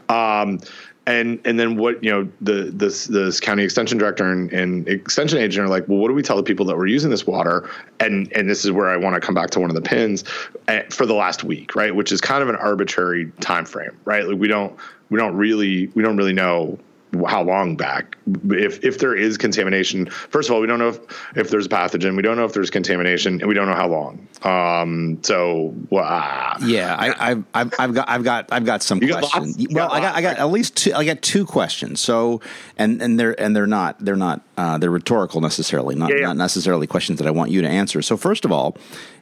Um, 0.10 0.60
and 1.08 1.40
and 1.46 1.60
then 1.60 1.78
what 1.78 2.04
you 2.04 2.10
know 2.10 2.28
the 2.42 2.72
this 2.74 3.06
this 3.06 3.40
county 3.40 3.64
extension 3.64 3.98
director 3.98 4.32
and, 4.32 4.52
and, 4.52 4.88
extension 4.88 5.38
agent 5.38 5.66
are 5.66 5.70
like 5.70 5.88
well 5.88 6.00
what 6.00 6.08
do 6.08 6.14
we 6.14 6.24
tell 6.24 6.36
the 6.36 6.44
people 6.44 6.66
that 6.66 6.78
we're 6.78 6.88
using 6.88 7.12
this 7.12 7.28
water? 7.28 7.70
And 8.00 8.32
and 8.34 8.50
this 8.50 8.66
is 8.66 8.72
where 8.72 8.90
i 8.90 8.98
want 8.98 9.16
to 9.16 9.22
come 9.22 9.36
back 9.36 9.52
to 9.52 9.60
one 9.60 9.70
of 9.70 9.76
the 9.76 9.82
pins 9.82 10.24
eh, 10.68 10.84
for 10.90 11.06
the 11.06 11.14
last 11.14 11.44
week 11.44 11.76
right? 11.76 11.96
Which 11.96 12.12
is 12.12 12.22
kind 12.22 12.42
of 12.42 12.50
an 12.50 12.56
arbitrary 12.56 13.32
time 13.40 13.66
frame 13.66 13.98
right? 14.06 14.28
Like 14.28 14.40
we 14.40 14.48
don't 14.48 14.76
we 15.10 15.20
don't 15.20 15.36
really 15.36 15.88
we 15.88 16.02
don't 16.02 16.18
really 16.18 16.34
know 16.34 16.80
how 17.24 17.44
long 17.44 17.76
back? 17.76 18.18
If 18.50 18.84
if 18.84 19.00
there 19.00 19.16
is 19.16 19.38
contamination 19.38 20.10
first 20.10 20.50
of 20.50 20.56
all 20.56 20.62
we 20.62 20.68
don't 20.68 20.80
know 20.80 20.90
if, 20.90 21.00
if 21.38 21.50
there's 21.50 21.66
a 21.66 21.70
pathogen. 21.70 22.16
We 22.16 22.22
don't 22.22 22.38
know 22.38 22.46
if 22.46 22.54
there's 22.54 22.70
contamination 22.70 23.40
and 23.40 23.48
we 23.48 23.54
don't 23.54 23.68
know 23.68 23.76
how 23.76 23.88
long. 23.88 24.28
Um 24.44 25.20
so 25.24 25.74
wow. 25.90 26.58
yeah 26.62 26.96
I, 26.98 27.32
I've, 27.32 27.44
I've 27.54 27.74
i've 27.80 27.94
got 27.94 28.10
i've 28.10 28.24
got 28.24 28.52
i've 28.52 28.66
got 28.66 28.84
some 28.84 29.02
you 29.02 29.14
questions. 29.14 29.58
got 29.58 29.74
well 29.74 29.88
got 29.90 29.96
i 29.96 30.02
got 30.02 30.16
i 30.16 30.22
got 30.22 30.38
at 30.38 30.52
least 30.52 30.76
two 30.76 30.94
i 30.94 31.06
got 31.06 31.22
two 31.22 31.46
questions. 31.46 32.00
So 32.00 32.42
and 32.78 33.02
and 33.02 33.20
they're 33.20 33.40
and 33.40 33.56
they're 33.56 33.68
not 33.68 34.04
they're 34.04 34.16
not 34.16 34.42
uh 34.58 34.78
they're 34.78 34.92
rhetorical 34.92 35.42
necessarily 35.42 35.96
not 35.96 36.10
yeah, 36.10 36.18
yeah. 36.18 36.28
not 36.28 36.38
necessarily 36.38 36.88
questions 36.88 37.20
that 37.20 37.28
i 37.28 37.32
want 37.32 37.52
you 37.52 37.62
to 37.62 37.68
answer. 37.70 38.02
So 38.02 38.18
first 38.18 38.46
of 38.46 38.52
all 38.52 38.78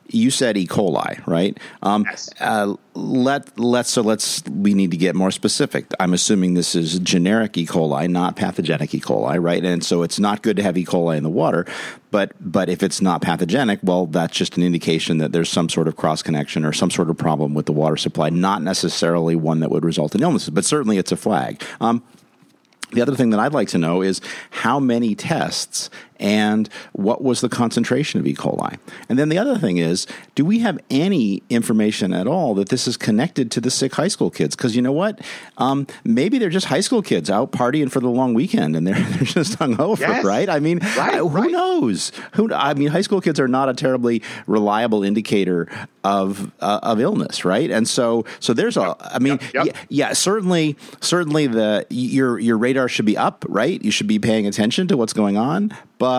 you 0.10 0.30
said 0.30 0.58
E. 0.58 0.68
coli, 0.68 1.26
right? 1.26 1.58
Um, 1.82 2.06
yes. 2.10 2.30
Uh, 2.40 2.76
let 2.94 3.58
let's 3.58 3.90
so 3.90 4.02
let's 4.02 4.44
we 4.48 4.74
need 4.74 4.92
to 4.92 4.98
get 4.98 5.16
more 5.16 5.32
specific. 5.32 5.86
I'm 6.00 6.14
assuming 6.14 6.54
this 6.54 6.76
is 6.76 7.00
generic 7.00 7.58
E. 7.58 7.66
coli, 7.66 8.10
not 8.10 8.36
pathogenic 8.36 8.94
E. 8.94 9.00
coli, 9.00 9.42
right? 9.42 9.64
And 9.64 9.84
so 9.84 10.04
it's 10.04 10.20
not 10.20 10.42
good 10.44 10.58
to 10.58 10.64
have 10.64 10.78
E. 10.78 10.86
coli 10.86 11.18
in 11.18 11.24
the 11.24 11.30
water, 11.30 11.66
but 12.12 12.34
but 12.40 12.70
if 12.70 12.84
it's 12.84 13.02
not 13.02 13.22
pathogenic, 13.22 13.80
well, 13.82 14.06
that's 14.06 14.36
just 14.36 14.58
an 14.58 14.64
indication 14.64 15.18
that 15.18 15.32
there's 15.32 15.50
some 15.50 15.70
sort 15.70 15.88
of 15.88 15.96
cross 15.96 16.22
connection 16.22 16.66
or 16.66 16.74
some 16.74 16.92
sort 16.92 17.10
of 17.10 17.18
problem 17.18 17.54
with 17.54 17.66
the 17.66 17.74
water 17.74 17.98
supply, 17.98 18.30
not 18.30 18.62
necessarily 18.62 19.36
one 19.36 19.62
that 19.62 19.72
would 19.72 19.86
result 19.86 20.14
in 20.14 20.22
illnesses, 20.22 20.50
but 20.52 20.66
certainly 20.66 20.98
it's 20.98 21.12
a 21.12 21.18
flag. 21.18 21.62
Um, 21.82 22.04
the 22.94 23.02
other 23.02 23.16
thing 23.16 23.32
that 23.32 23.40
I'd 23.40 23.54
like 23.54 23.70
to 23.70 23.78
know 23.78 24.02
is 24.02 24.22
how 24.52 24.80
many 24.80 25.16
tests 25.16 25.90
and 26.20 26.70
what 26.94 27.24
was 27.24 27.42
the 27.42 27.50
concentration 27.50 28.20
of 28.20 28.28
E. 28.28 28.34
coli? 28.34 28.78
And 29.10 29.18
then 29.20 29.30
the 29.30 29.38
other 29.38 29.58
thing 29.58 29.78
is, 29.78 30.08
do 30.36 30.46
we 30.46 30.60
have 30.60 30.80
any 30.90 31.44
information 31.50 32.14
at 32.14 32.28
all 32.28 32.54
that 32.56 32.70
this 32.70 32.88
is 32.88 32.98
connected 32.98 33.52
to 33.52 33.62
the 33.62 33.72
sick 33.72 33.94
high 33.94 34.08
school 34.08 34.30
kids? 34.30 34.56
Because 34.56 34.76
you 34.76 34.82
know 34.82 34.92
what? 34.92 35.22
Um, 35.58 35.88
maybe 36.04 36.38
they're 36.38 36.50
just 36.50 36.68
high 36.68 36.82
school 36.82 37.02
kids 37.02 37.30
out 37.30 37.52
partying 37.52 37.92
for 37.92 38.00
the 38.00 38.10
long 38.10 38.34
weekend 38.34 38.76
and 38.76 38.88
they're, 38.88 38.96
they're 39.00 39.24
just 39.24 39.60
hungover, 39.60 40.00
yes. 40.00 40.24
right? 40.24 40.50
I 40.50 40.60
mean, 40.60 40.80
right, 40.98 41.16
who 41.16 41.28
right. 41.30 41.52
knows? 41.52 42.12
Who? 42.34 42.54
I 42.54 42.74
mean, 42.74 42.90
high 42.90 43.02
school 43.02 43.22
kids 43.22 43.40
are 43.40 43.48
not 43.48 43.70
a 43.70 43.74
terribly 43.74 44.22
reliable 44.48 45.04
indicator 45.04 45.68
of 46.04 46.52
uh, 46.60 46.80
of 46.84 47.00
illness, 47.00 47.46
right? 47.46 47.70
And 47.70 47.88
so, 47.88 48.26
so 48.40 48.54
there's 48.54 48.78
a. 48.78 48.96
I 49.00 49.20
mean, 49.20 49.40
yep, 49.42 49.54
yep. 49.54 49.66
Yeah, 49.66 49.74
yeah, 49.90 50.14
certainly, 50.14 50.78
certainly 51.02 51.48
the 51.48 51.86
your 51.90 52.40
your 52.40 52.58
radar 52.58 52.88
should 52.88 53.06
be 53.06 53.18
up, 53.18 53.46
right? 53.48 53.84
You 53.84 53.92
should 53.92 54.08
be 54.08 54.20
paying 54.20 54.46
attention 54.48 54.88
to 54.90 54.98
what's 54.98 55.14
going 55.14 55.38
on, 55.38 55.76
but 55.98 56.13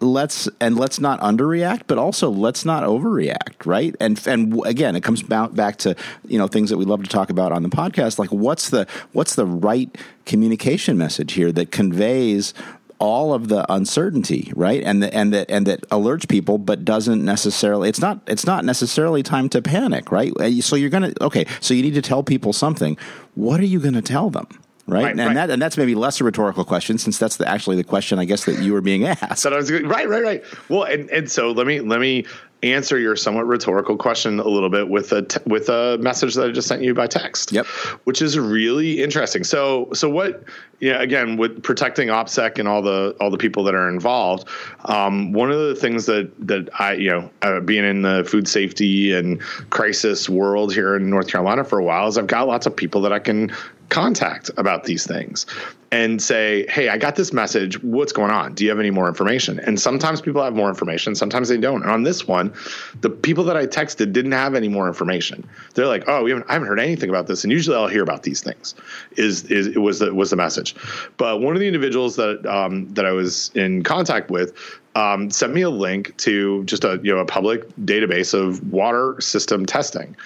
let's 0.00 0.48
and 0.60 0.76
let's 0.76 1.00
not 1.00 1.20
underreact, 1.20 1.82
but 1.86 1.98
also 1.98 2.30
let's 2.30 2.64
not 2.64 2.84
overreact, 2.84 3.66
right? 3.66 3.94
And 4.00 4.20
and 4.26 4.64
again, 4.66 4.96
it 4.96 5.02
comes 5.02 5.22
back 5.22 5.76
to 5.78 5.96
you 6.26 6.38
know 6.38 6.46
things 6.46 6.70
that 6.70 6.76
we 6.76 6.84
love 6.84 7.02
to 7.02 7.08
talk 7.08 7.30
about 7.30 7.52
on 7.52 7.62
the 7.62 7.68
podcast, 7.68 8.18
like 8.18 8.30
what's 8.30 8.70
the 8.70 8.86
what's 9.12 9.34
the 9.34 9.46
right 9.46 9.96
communication 10.26 10.98
message 10.98 11.32
here 11.32 11.52
that 11.52 11.70
conveys 11.70 12.54
all 12.98 13.34
of 13.34 13.48
the 13.48 13.70
uncertainty, 13.72 14.52
right? 14.54 14.82
And 14.82 15.02
the, 15.02 15.12
and 15.14 15.32
that 15.32 15.50
and 15.50 15.66
that 15.66 15.88
alerts 15.90 16.28
people, 16.28 16.58
but 16.58 16.84
doesn't 16.84 17.24
necessarily. 17.24 17.88
It's 17.88 18.00
not 18.00 18.20
it's 18.26 18.46
not 18.46 18.64
necessarily 18.64 19.22
time 19.22 19.48
to 19.50 19.62
panic, 19.62 20.10
right? 20.10 20.32
Uh, 20.38 20.60
so 20.60 20.76
you're 20.76 20.90
gonna 20.90 21.12
okay. 21.20 21.46
So 21.60 21.74
you 21.74 21.82
need 21.82 21.94
to 21.94 22.02
tell 22.02 22.22
people 22.22 22.52
something. 22.52 22.96
What 23.34 23.60
are 23.60 23.66
you 23.66 23.80
to 23.80 24.02
tell 24.02 24.30
them? 24.30 24.46
Right? 24.86 25.04
right, 25.04 25.10
and 25.12 25.20
right. 25.20 25.34
that 25.34 25.50
and 25.50 25.62
that's 25.62 25.78
maybe 25.78 25.94
less 25.94 26.20
a 26.20 26.24
rhetorical 26.24 26.62
question 26.64 26.98
since 26.98 27.18
that's 27.18 27.38
the, 27.38 27.48
actually 27.48 27.76
the 27.76 27.84
question 27.84 28.18
I 28.18 28.26
guess 28.26 28.44
that 28.44 28.60
you 28.60 28.74
were 28.74 28.82
being 28.82 29.04
asked. 29.06 29.42
So 29.42 29.50
was, 29.50 29.72
right, 29.72 30.06
right, 30.06 30.22
right. 30.22 30.44
Well, 30.68 30.82
and, 30.82 31.08
and 31.08 31.30
so 31.30 31.52
let 31.52 31.66
me 31.66 31.80
let 31.80 32.00
me 32.00 32.26
answer 32.64 32.98
your 32.98 33.14
somewhat 33.14 33.46
rhetorical 33.46 33.96
question 33.96 34.40
a 34.40 34.48
little 34.48 34.70
bit 34.70 34.88
with 34.88 35.12
a 35.12 35.22
t- 35.22 35.40
with 35.46 35.68
a 35.68 35.98
message 35.98 36.34
that 36.34 36.48
I 36.48 36.50
just 36.50 36.66
sent 36.66 36.82
you 36.82 36.94
by 36.94 37.06
text. 37.06 37.52
Yep. 37.52 37.66
Which 38.04 38.22
is 38.22 38.38
really 38.38 39.02
interesting. 39.02 39.44
So 39.44 39.88
so 39.92 40.08
what? 40.08 40.44
Yeah. 40.80 41.00
Again, 41.00 41.36
with 41.36 41.62
protecting 41.62 42.08
OPSEC 42.08 42.58
and 42.58 42.68
all 42.68 42.82
the 42.82 43.16
all 43.20 43.30
the 43.30 43.38
people 43.38 43.64
that 43.64 43.74
are 43.74 43.88
involved, 43.88 44.48
um, 44.84 45.32
one 45.32 45.50
of 45.50 45.58
the 45.58 45.74
things 45.74 46.06
that 46.06 46.30
that 46.46 46.68
I 46.78 46.94
you 46.94 47.10
know 47.10 47.30
uh, 47.42 47.60
being 47.60 47.84
in 47.84 48.02
the 48.02 48.24
food 48.24 48.48
safety 48.48 49.12
and 49.12 49.40
crisis 49.70 50.28
world 50.28 50.74
here 50.74 50.96
in 50.96 51.08
North 51.10 51.28
Carolina 51.28 51.64
for 51.64 51.78
a 51.78 51.84
while 51.84 52.08
is 52.08 52.18
I've 52.18 52.26
got 52.26 52.48
lots 52.48 52.66
of 52.66 52.74
people 52.74 53.02
that 53.02 53.12
I 53.12 53.18
can 53.18 53.54
contact 53.88 54.50
about 54.56 54.84
these 54.84 55.06
things 55.06 55.46
and 55.92 56.20
say, 56.20 56.66
Hey, 56.68 56.88
I 56.88 56.98
got 56.98 57.14
this 57.14 57.32
message. 57.32 57.80
What's 57.82 58.12
going 58.12 58.32
on? 58.32 58.54
Do 58.54 58.64
you 58.64 58.70
have 58.70 58.80
any 58.80 58.90
more 58.90 59.06
information? 59.06 59.60
And 59.60 59.78
sometimes 59.78 60.20
people 60.20 60.42
have 60.42 60.54
more 60.54 60.68
information, 60.68 61.14
sometimes 61.14 61.48
they 61.48 61.56
don't. 61.56 61.82
And 61.82 61.90
on 61.90 62.02
this 62.02 62.26
one, 62.26 62.52
the 63.00 63.10
people 63.10 63.44
that 63.44 63.56
I 63.56 63.66
texted 63.66 64.12
didn't 64.12 64.32
have 64.32 64.54
any 64.54 64.68
more 64.68 64.88
information. 64.88 65.48
They're 65.74 65.86
like, 65.86 66.04
Oh, 66.08 66.24
we 66.24 66.30
haven't, 66.30 66.50
I 66.50 66.54
haven't 66.54 66.68
heard 66.68 66.80
anything 66.80 67.10
about 67.10 67.28
this. 67.28 67.44
And 67.44 67.52
usually 67.52 67.76
I'll 67.76 67.86
hear 67.86 68.02
about 68.02 68.24
these 68.24 68.42
things 68.42 68.74
is, 69.16 69.44
is 69.44 69.68
it 69.68 69.78
was 69.80 70.00
the, 70.00 70.12
was 70.12 70.30
the 70.30 70.36
message. 70.36 70.74
But 71.16 71.40
one 71.40 71.54
of 71.54 71.60
the 71.60 71.66
individuals 71.66 72.16
that, 72.16 72.44
um, 72.46 72.92
that 72.94 73.06
I 73.06 73.12
was 73.12 73.52
in 73.54 73.84
contact 73.84 74.30
with, 74.30 74.52
um, 74.96 75.30
sent 75.30 75.54
me 75.54 75.62
a 75.62 75.70
link 75.70 76.16
to 76.18 76.64
just 76.64 76.84
a, 76.84 77.00
you 77.02 77.12
know, 77.12 77.20
a 77.20 77.26
public 77.26 77.68
database 77.78 78.32
of 78.34 78.72
water 78.72 79.20
system 79.20 79.66
testing 79.66 80.16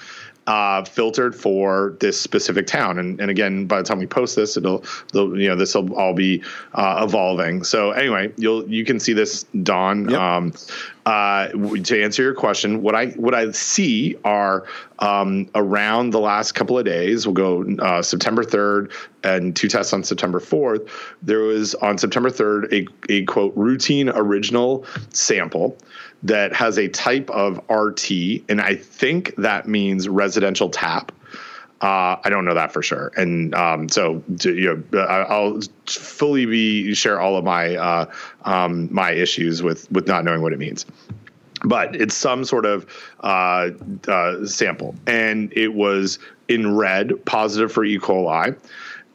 uh, 0.48 0.82
filtered 0.82 1.36
for 1.36 1.94
this 2.00 2.18
specific 2.18 2.66
town. 2.66 2.98
And, 2.98 3.20
and 3.20 3.30
again, 3.30 3.66
by 3.66 3.76
the 3.76 3.84
time 3.84 3.98
we 3.98 4.06
post 4.06 4.34
this, 4.34 4.56
it'll, 4.56 4.82
you 5.12 5.46
know, 5.46 5.54
this 5.54 5.74
will 5.74 5.94
all 5.94 6.14
be 6.14 6.42
uh, 6.72 7.04
evolving. 7.06 7.62
So 7.64 7.90
anyway, 7.90 8.32
you'll 8.38 8.66
you 8.66 8.84
can 8.84 8.98
see 8.98 9.12
this 9.12 9.44
dawn. 9.62 10.08
Yep. 10.08 10.18
Um, 10.18 10.52
uh, 11.04 11.48
to 11.48 12.02
answer 12.02 12.22
your 12.22 12.34
question, 12.34 12.82
what 12.82 12.94
I 12.94 13.08
what 13.12 13.34
I 13.34 13.50
see 13.52 14.16
are 14.24 14.66
um, 14.98 15.48
around 15.54 16.10
the 16.10 16.20
last 16.20 16.52
couple 16.52 16.78
of 16.78 16.84
days. 16.84 17.26
We'll 17.26 17.34
go 17.34 17.82
uh, 17.82 18.02
September 18.02 18.42
third 18.42 18.92
and 19.24 19.54
two 19.54 19.68
tests 19.68 19.92
on 19.92 20.02
September 20.02 20.40
fourth. 20.40 20.82
There 21.22 21.40
was 21.40 21.74
on 21.76 21.98
September 21.98 22.30
third 22.30 22.72
a 22.72 22.86
a 23.10 23.24
quote 23.24 23.54
routine 23.56 24.08
original 24.10 24.84
sample 25.12 25.78
that 26.22 26.52
has 26.52 26.78
a 26.78 26.88
type 26.88 27.30
of 27.30 27.60
RT, 27.70 28.10
and 28.48 28.60
I 28.60 28.74
think 28.74 29.34
that 29.36 29.68
means 29.68 30.08
residential 30.08 30.68
tap. 30.68 31.12
Uh, 31.80 32.16
I 32.24 32.28
don't 32.28 32.44
know 32.44 32.54
that 32.54 32.72
for 32.72 32.82
sure, 32.82 33.12
and 33.16 33.54
um, 33.54 33.88
so 33.88 34.22
you 34.40 34.84
know, 34.92 35.00
I'll 35.00 35.60
fully 35.86 36.44
be 36.44 36.92
share 36.94 37.20
all 37.20 37.36
of 37.36 37.44
my 37.44 37.76
uh, 37.76 38.12
um, 38.42 38.92
my 38.92 39.12
issues 39.12 39.62
with 39.62 39.90
with 39.92 40.08
not 40.08 40.24
knowing 40.24 40.42
what 40.42 40.52
it 40.52 40.58
means. 40.58 40.86
But 41.64 41.94
it's 41.94 42.16
some 42.16 42.44
sort 42.44 42.66
of 42.66 42.86
uh, 43.20 43.70
uh 44.08 44.44
sample, 44.44 44.96
and 45.06 45.52
it 45.56 45.74
was 45.74 46.18
in 46.48 46.74
red, 46.76 47.24
positive 47.26 47.70
for 47.70 47.84
E. 47.84 47.98
coli 47.98 48.56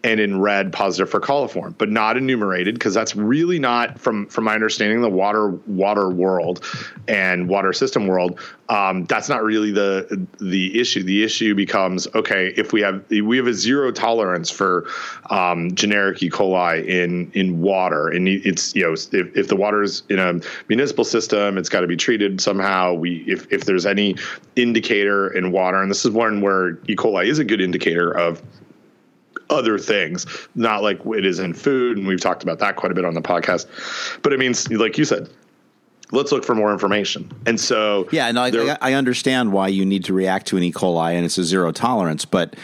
and 0.04 0.20
in 0.20 0.42
red 0.42 0.74
positive 0.74 1.10
for 1.10 1.22
coliform, 1.22 1.74
but 1.78 1.90
not 1.90 2.18
enumerated 2.18 2.76
because 2.76 2.94
that's 2.94 3.16
really 3.16 3.58
not 3.58 3.98
from 3.98 4.26
from 4.28 4.44
my 4.44 4.54
understanding 4.54 5.02
the 5.02 5.10
water 5.10 5.50
water 5.66 6.10
world 6.10 6.66
and 7.08 7.48
water 7.48 7.72
system 7.72 8.08
world. 8.08 8.40
Um, 8.68 9.06
that's 9.06 9.30
not 9.30 9.44
really 9.44 9.72
the 9.72 10.28
the 10.40 10.80
issue. 10.80 11.04
The 11.04 11.24
issue 11.24 11.56
becomes 11.56 12.08
okay 12.16 12.54
if 12.58 12.74
we 12.74 12.82
have 12.82 13.10
we 13.10 13.38
have 13.38 13.48
a 13.48 13.54
zero 13.54 13.92
tolerance 13.92 14.50
for 14.50 14.88
um, 15.30 15.74
generic 15.74 16.22
E. 16.22 16.30
coli 16.30 16.86
in 16.86 17.32
in 17.34 17.62
water, 17.62 18.10
and 18.10 18.28
it's 18.28 18.76
you 18.76 18.84
know 18.84 18.94
if, 18.94 19.14
if 19.14 19.48
the 19.48 19.56
water 19.56 19.84
is 19.84 20.04
in 20.10 20.20
a 20.20 20.40
municipal 20.68 21.06
system, 21.06 21.58
it's 21.58 21.70
got 21.70 21.82
to 21.82 21.88
be 21.88 21.98
treated 21.98 22.42
somehow. 22.42 22.94
We 22.94 23.24
if 23.28 23.52
if 23.54 23.64
there's 23.64 23.86
any 23.86 24.18
indicator 24.58 25.30
in 25.30 25.52
water, 25.54 25.82
and 25.82 25.90
this 25.90 26.04
is 26.04 26.12
one 26.12 26.42
where 26.42 26.72
E. 26.90 26.96
coli 26.96 27.28
is 27.28 27.40
a 27.40 27.46
good 27.46 27.62
indicator 27.62 28.12
of 28.12 28.42
other 29.54 29.78
things, 29.78 30.26
not 30.56 30.84
like 30.84 31.00
it 31.06 31.26
is 31.26 31.40
in 31.40 31.54
food. 31.54 31.98
And 31.98 32.08
we've 32.08 32.22
talked 32.22 32.44
about 32.44 32.60
that 32.60 32.76
quite 32.76 32.92
a 32.92 32.96
bit 32.96 33.06
on 33.06 33.14
the 33.14 33.22
podcast. 33.22 33.68
But 34.22 34.34
it 34.34 34.40
means, 34.40 34.70
like 34.72 34.98
you 34.98 35.06
said, 35.06 35.30
let's 36.12 36.32
look 36.32 36.46
for 36.46 36.56
more 36.56 36.72
information. 36.72 37.32
And 37.46 37.60
so, 37.60 38.08
yeah, 38.12 38.28
and 38.28 38.40
I, 38.40 38.78
I 38.82 38.94
understand 38.94 39.52
why 39.52 39.68
you 39.68 39.86
need 39.86 40.06
to 40.06 40.14
react 40.14 40.48
to 40.48 40.58
an 40.58 40.64
E. 40.64 40.72
coli 40.72 41.14
and 41.14 41.26
it's 41.26 41.38
a 41.38 41.44
zero 41.44 41.72
tolerance, 41.72 42.26
but 42.26 42.56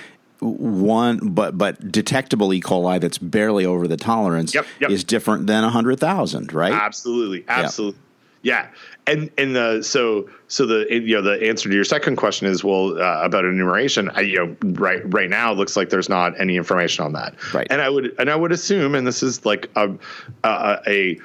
one 0.42 1.18
but 1.34 1.58
but 1.58 1.92
detectable 1.92 2.54
E. 2.54 2.62
coli 2.62 3.00
that's 3.02 3.18
barely 3.18 3.66
over 3.66 3.88
the 3.88 3.98
tolerance 3.98 4.56
yep, 4.56 4.66
yep. 4.80 4.90
is 4.90 5.04
different 5.04 5.48
than 5.48 5.64
a 5.64 5.70
hundred 5.70 6.00
thousand, 6.00 6.54
right? 6.54 6.72
Absolutely, 6.72 7.44
absolutely. 7.48 8.00
Yeah, 8.42 8.70
and 9.06 9.30
and 9.38 9.56
the 9.56 9.82
so 9.82 10.30
so 10.48 10.66
the 10.66 10.86
you 10.90 11.16
know 11.16 11.22
the 11.22 11.46
answer 11.48 11.68
to 11.68 11.76
your 11.76 11.84
second 11.84 12.16
question 12.16 12.48
is 12.48 12.64
well 12.64 13.02
uh, 13.02 13.22
about 13.22 13.44
enumeration. 13.44 14.10
I, 14.14 14.22
you 14.22 14.38
know, 14.38 14.56
right 14.80 15.02
right 15.14 15.30
now 15.30 15.52
it 15.52 15.56
looks 15.56 15.76
like 15.76 15.90
there's 15.90 16.10
not 16.10 16.40
any 16.40 16.56
information 16.56 17.04
on 17.04 17.14
that. 17.14 17.36
Right, 17.54 17.68
and 17.70 17.82
I 17.82 17.90
would 17.90 18.16
and 18.18 18.30
I 18.30 18.36
would 18.36 18.54
assume, 18.54 18.96
and 18.96 19.06
this 19.06 19.24
is 19.24 19.46
like 19.46 19.70
a 19.76 19.92
a, 20.46 20.80
a 20.88 21.20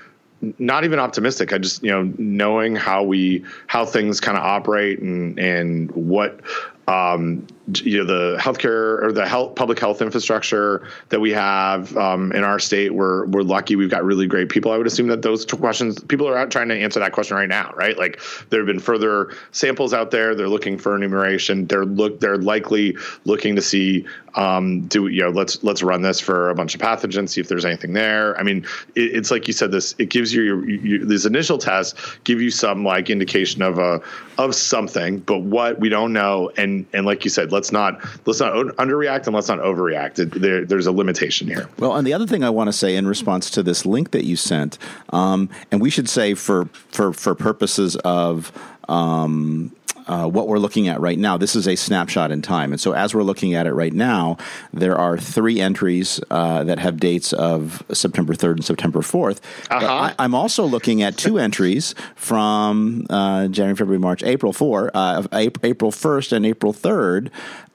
not 0.59 0.85
even 0.85 0.99
optimistic. 0.99 1.52
I 1.52 1.59
just 1.59 1.85
you 1.85 1.90
know 1.90 2.12
knowing 2.18 2.75
how 2.75 3.04
we 3.04 3.44
how 3.68 3.87
things 3.87 4.21
kind 4.21 4.37
of 4.37 4.42
operate 4.42 4.99
and 4.99 5.38
and 5.38 5.90
what 5.92 6.40
um, 6.86 7.46
you 7.76 7.96
know 7.96 8.04
the 8.04 8.38
healthcare 8.38 9.02
or 9.02 9.10
the 9.10 9.26
health 9.26 9.54
public 9.54 9.78
health 9.78 10.02
infrastructure 10.02 10.86
that 11.08 11.20
we 11.20 11.30
have 11.30 11.96
um, 11.96 12.30
in 12.32 12.44
our 12.44 12.58
state. 12.58 12.94
We're 12.94 13.26
we're 13.26 13.42
lucky. 13.42 13.76
We've 13.76 13.90
got 13.90 14.04
really 14.04 14.26
great 14.26 14.50
people. 14.50 14.70
I 14.70 14.76
would 14.76 14.86
assume 14.86 15.06
that 15.08 15.22
those 15.22 15.46
questions 15.46 16.00
people 16.00 16.28
are 16.28 16.36
out 16.36 16.50
trying 16.50 16.68
to 16.68 16.76
answer 16.76 17.00
that 17.00 17.12
question 17.12 17.36
right 17.36 17.48
now, 17.48 17.72
right? 17.74 17.96
Like 17.96 18.20
there 18.50 18.60
have 18.60 18.66
been 18.66 18.80
further 18.80 19.34
samples 19.52 19.94
out 19.94 20.10
there. 20.10 20.34
They're 20.34 20.48
looking 20.48 20.76
for 20.76 20.94
enumeration. 20.94 21.66
They're 21.66 21.86
look 21.86 22.20
they're 22.20 22.38
likely 22.38 22.96
looking 23.24 23.56
to 23.56 23.62
see 23.62 24.06
um, 24.34 24.82
do 24.82 25.06
you 25.06 25.22
know 25.22 25.30
let's 25.30 25.62
let's 25.62 25.82
run 25.82 26.02
this 26.02 26.20
for 26.20 26.50
a 26.50 26.54
bunch 26.54 26.74
of 26.74 26.80
pathogens, 26.80 27.30
see 27.30 27.40
if 27.40 27.48
there's 27.48 27.64
anything 27.64 27.92
there. 27.92 28.38
I 28.38 28.42
mean, 28.42 28.66
it, 28.94 29.14
it's 29.14 29.30
like 29.30 29.46
you 29.46 29.52
said 29.52 29.70
this. 29.70 29.94
It 29.98 30.10
gives 30.10 30.34
you, 30.34 30.42
your, 30.42 30.68
your 30.68 31.06
these 31.06 31.24
initial 31.24 31.56
tests 31.56 32.18
give 32.24 32.40
you 32.40 32.50
some 32.50 32.84
like 32.84 33.10
indication 33.10 33.62
of 33.62 33.78
a 33.78 34.02
of 34.36 34.54
something, 34.54 35.20
but 35.20 35.38
what 35.38 35.78
we 35.78 35.88
don't 35.88 36.12
know 36.12 36.50
and 36.56 36.73
and 36.92 37.06
like 37.06 37.24
you 37.24 37.30
said 37.30 37.52
let's 37.52 37.72
not 37.72 38.00
let's 38.26 38.40
not 38.40 38.52
underreact 38.76 39.26
and 39.26 39.34
let's 39.34 39.48
not 39.48 39.58
overreact. 39.58 40.16
There, 40.40 40.64
there's 40.64 40.86
a 40.86 40.92
limitation 40.92 41.48
here. 41.48 41.68
Well, 41.78 41.96
and 41.96 42.06
the 42.06 42.12
other 42.12 42.26
thing 42.26 42.44
I 42.44 42.50
want 42.50 42.68
to 42.68 42.72
say 42.72 42.96
in 42.96 43.06
response 43.06 43.50
to 43.50 43.62
this 43.62 43.84
link 43.86 44.10
that 44.12 44.24
you 44.24 44.36
sent, 44.36 44.78
um, 45.10 45.48
and 45.70 45.80
we 45.80 45.90
should 45.90 46.08
say 46.08 46.34
for 46.34 46.66
for 46.88 47.12
for 47.12 47.34
purposes 47.34 47.96
of 47.96 48.52
um, 48.88 49.74
uh, 50.06 50.28
what 50.28 50.49
we're 50.49 50.58
looking 50.58 50.88
at 50.88 51.00
right 51.00 51.18
now, 51.18 51.37
this 51.37 51.56
is 51.56 51.66
a 51.66 51.76
snapshot 51.76 52.30
in 52.30 52.42
time. 52.42 52.73
And 52.73 52.80
so, 52.80 52.92
as 52.92 53.14
we're 53.14 53.23
looking 53.23 53.54
at 53.54 53.66
it 53.66 53.73
right 53.73 53.92
now, 53.92 54.37
there 54.73 54.96
are 54.96 55.16
three 55.16 55.61
entries 55.61 56.20
uh, 56.30 56.64
that 56.64 56.78
have 56.78 56.99
dates 56.99 57.32
of 57.32 57.82
September 57.92 58.34
3rd 58.34 58.52
and 58.52 58.64
September 58.64 59.00
4th. 59.00 59.40
Uh-huh. 59.70 60.12
I, 60.18 60.25
am 60.25 60.34
also 60.34 60.64
looking 60.64 61.02
at 61.02 61.16
two 61.16 61.38
entries 61.38 61.94
from 62.14 63.06
uh, 63.11 63.49
January, 63.49 63.76
February, 63.76 63.99
March, 63.99 64.23
April 64.23 64.52
4, 64.52 64.90
uh, 64.94 65.26
April 65.32 65.90
1st 65.90 66.32
and 66.32 66.46
April 66.46 66.73
3rd. 66.73 67.30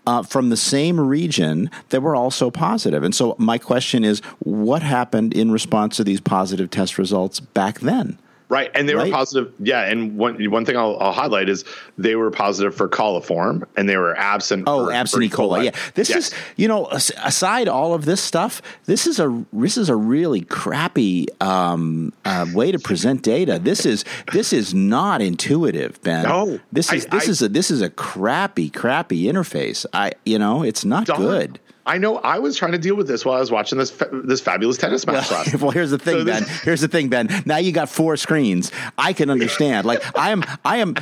Uh, 0.08 0.24
from 0.24 0.50
the 0.50 0.58
same 0.58 1.00
region 1.00 1.70
that 1.90 2.02
were 2.02 2.16
also 2.16 2.50
positive. 2.50 3.04
And 3.04 3.14
so, 3.14 3.36
my 3.38 3.60
question 3.60 4.04
is 4.04 4.22
what 4.40 4.82
happened 4.82 5.36
in 5.36 5.52
response 5.52 5.98
to 5.98 6.04
these 6.04 6.20
positive 6.20 6.72
test 6.72 6.98
results 6.98 7.40
back 7.40 7.82
then? 7.82 8.18
Right, 8.50 8.72
and 8.74 8.90
they 8.90 8.96
right? 8.96 9.06
were 9.06 9.14
positive. 9.14 9.54
Yeah, 9.60 9.84
and 9.84 10.18
one 10.18 10.44
one 10.50 10.66
thing 10.66 10.76
I'll, 10.76 10.98
I'll, 11.00 11.12
highlight 11.12 11.50
is 11.50 11.64
they 12.00 12.16
were 12.16 12.32
positive 12.32 12.74
for 12.74 12.90
coliform, 12.90 13.64
and 13.78 13.88
they 13.88 13.96
were 13.96 14.18
absent. 14.18 14.64
Oh, 14.66 14.88
for, 14.88 14.92
absent 14.92 15.24
E. 15.24 15.30
coli. 15.30 15.66
Yeah, 15.66 15.72
this 15.94 16.10
yes. 16.10 16.30
is 16.30 16.34
you 16.58 16.68
know 16.68 16.88
aside 16.88 17.68
all 17.68 17.94
of 17.94 18.06
this 18.06 18.20
stuff, 18.20 18.64
this 18.86 19.06
is 19.06 19.20
a 19.20 19.46
this 19.54 19.78
is 19.78 19.88
a 19.88 19.96
really 19.96 20.42
crappy 20.42 21.28
um, 21.40 22.12
uh, 22.26 22.48
way 22.52 22.72
to 22.72 22.80
present 22.80 23.22
data. 23.22 23.60
This 23.60 23.86
is 23.86 24.04
this 24.34 24.52
is 24.52 24.74
not 24.74 25.22
intuitive, 25.22 26.02
Ben. 26.02 26.24
No, 26.24 26.60
this 26.72 26.92
is 26.92 27.06
I, 27.06 27.10
this 27.10 27.28
I, 27.28 27.32
is 27.32 27.42
a 27.44 27.50
this 27.50 27.70
is 27.70 27.84
a 27.84 27.90
crappy 27.92 28.72
crappy 28.72 29.26
interface. 29.26 29.86
I 29.94 30.14
you 30.26 30.40
know 30.40 30.64
it's 30.64 30.84
not 30.84 31.06
good. 31.06 31.60
I 31.90 31.98
know 31.98 32.18
I 32.18 32.38
was 32.38 32.56
trying 32.56 32.74
to 32.74 32.78
deal 32.78 32.96
with 32.96 33.08
this 33.08 33.26
while 33.26 33.38
I 33.38 33.40
was 33.40 33.50
watching 33.50 33.80
this 33.80 33.90
fa- 33.90 34.10
this 34.12 34.40
fabulous 34.40 34.78
tennis 34.78 35.08
match 35.08 35.32
well, 35.32 35.46
well, 35.60 35.72
here's 35.72 35.90
the 35.90 35.98
thing, 35.98 36.20
so 36.20 36.26
Ben. 36.26 36.46
Here's 36.62 36.82
the 36.82 36.88
thing, 36.88 37.10
Ben. 37.10 37.28
Now 37.48 37.58
you 37.58 37.72
got 37.72 37.90
four 37.90 38.16
screens. 38.16 38.72
I 39.00 39.12
can 39.12 39.32
understand. 39.32 39.88
like 39.88 40.04
I 40.16 40.30
am, 40.30 40.44
I 40.64 40.78
am. 40.78 40.94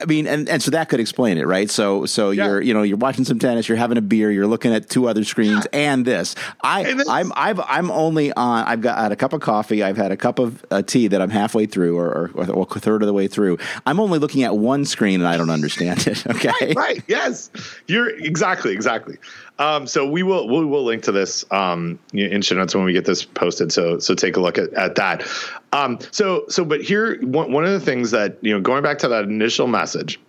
I 0.00 0.04
mean, 0.06 0.28
and, 0.28 0.48
and 0.48 0.62
so 0.62 0.70
that 0.70 0.90
could 0.90 1.00
explain 1.00 1.38
it, 1.38 1.46
right? 1.48 1.68
So 1.68 2.06
so 2.06 2.30
yeah. 2.30 2.46
you're 2.46 2.60
you 2.60 2.72
know 2.72 2.82
you're 2.82 2.98
watching 2.98 3.24
some 3.24 3.40
tennis, 3.40 3.68
you're 3.68 3.78
having 3.78 3.98
a 3.98 4.00
beer, 4.00 4.30
you're 4.30 4.46
looking 4.46 4.72
at 4.72 4.88
two 4.88 5.08
other 5.08 5.24
screens, 5.24 5.66
yeah. 5.72 5.92
and 5.92 6.04
this. 6.04 6.36
I 6.60 6.82
and 6.82 7.00
this. 7.00 7.08
I'm 7.08 7.32
I've 7.34 7.58
I'm 7.58 7.90
only 7.90 8.32
on. 8.34 8.64
I've 8.64 8.80
got 8.80 8.96
had 8.96 9.10
a 9.10 9.16
cup 9.16 9.32
of 9.32 9.40
coffee. 9.40 9.82
I've 9.82 9.96
had 9.96 10.12
a 10.12 10.16
cup 10.16 10.38
of 10.38 10.64
uh, 10.70 10.82
tea 10.82 11.08
that 11.08 11.20
I'm 11.20 11.30
halfway 11.30 11.66
through, 11.66 11.98
or, 11.98 12.30
or, 12.34 12.50
or 12.50 12.62
a 12.70 12.78
third 12.78 13.02
of 13.02 13.06
the 13.08 13.12
way 13.12 13.26
through. 13.26 13.58
I'm 13.86 13.98
only 13.98 14.20
looking 14.20 14.44
at 14.44 14.56
one 14.56 14.84
screen, 14.84 15.20
and 15.20 15.26
I 15.26 15.36
don't 15.36 15.50
understand 15.50 16.06
it. 16.06 16.24
Okay. 16.38 16.48
Right. 16.48 16.76
right. 16.76 17.04
Yes. 17.08 17.50
You're 17.88 18.10
exactly 18.10 18.72
exactly. 18.72 19.16
Um, 19.58 19.86
so 19.86 20.08
we 20.08 20.22
will 20.22 20.46
we 20.48 20.64
will 20.64 20.84
link 20.84 21.02
to 21.04 21.12
this 21.12 21.44
um, 21.50 21.98
in 22.12 22.42
show 22.42 22.54
notes 22.54 22.74
when 22.74 22.84
we 22.84 22.92
get 22.92 23.04
this 23.04 23.24
posted. 23.24 23.72
So 23.72 23.98
so 23.98 24.14
take 24.14 24.36
a 24.36 24.40
look 24.40 24.56
at, 24.56 24.72
at 24.74 24.94
that. 24.96 25.26
Um, 25.72 25.98
so 26.12 26.44
so 26.48 26.64
but 26.64 26.80
here 26.80 27.20
one, 27.26 27.52
one 27.52 27.64
of 27.64 27.72
the 27.72 27.80
things 27.80 28.12
that 28.12 28.38
you 28.40 28.52
know 28.52 28.60
going 28.60 28.82
back 28.82 28.98
to 28.98 29.08
that 29.08 29.24
initial 29.24 29.66
message, 29.66 30.20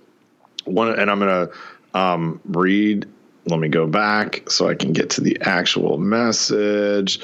one 0.66 0.98
and 1.00 1.12
I'm 1.12 1.20
gonna 1.20 1.50
um, 1.94 2.42
read. 2.46 3.08
Let 3.46 3.60
me 3.60 3.70
go 3.70 3.88
back 3.88 4.50
so 4.50 4.68
I 4.70 4.76
can 4.76 4.94
get 4.94 5.10
to 5.12 5.22
the 5.22 5.38
actual 5.42 5.98
message. 5.98 7.20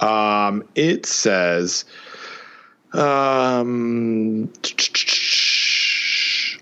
Um, 0.00 0.64
it 0.74 1.06
says. 1.06 1.84
Um, 2.92 4.50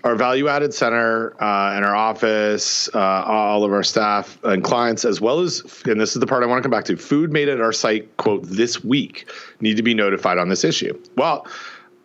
our 0.05 0.15
value 0.15 0.47
added 0.47 0.71
center 0.71 1.33
uh, 1.41 1.73
and 1.75 1.83
our 1.83 1.95
office, 1.95 2.87
uh, 2.93 3.23
all 3.25 3.63
of 3.63 3.73
our 3.73 3.83
staff 3.83 4.37
and 4.43 4.63
clients, 4.63 5.03
as 5.03 5.19
well 5.19 5.39
as, 5.39 5.63
and 5.85 5.99
this 5.99 6.15
is 6.15 6.19
the 6.19 6.27
part 6.27 6.43
I 6.43 6.45
want 6.45 6.59
to 6.59 6.61
come 6.61 6.71
back 6.71 6.85
to, 6.85 6.95
food 6.95 7.33
made 7.33 7.49
at 7.49 7.59
our 7.59 7.73
site, 7.73 8.15
quote, 8.17 8.43
this 8.43 8.83
week 8.83 9.27
need 9.61 9.75
to 9.77 9.83
be 9.83 9.95
notified 9.95 10.37
on 10.37 10.47
this 10.47 10.63
issue. 10.63 10.97
Well, 11.17 11.47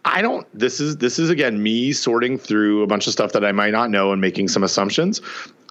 I 0.07 0.23
don't, 0.23 0.47
this 0.59 0.81
is, 0.81 0.97
this 0.97 1.19
is 1.19 1.29
again, 1.29 1.63
me 1.63 1.93
sorting 1.93 2.39
through 2.39 2.83
a 2.83 2.87
bunch 2.87 3.07
of 3.07 3.13
stuff 3.13 3.33
that 3.33 3.45
I 3.45 3.53
might 3.53 3.73
not 3.73 3.91
know 3.91 4.13
and 4.13 4.21
making 4.21 4.49
some 4.49 4.65
assumptions. 4.65 5.21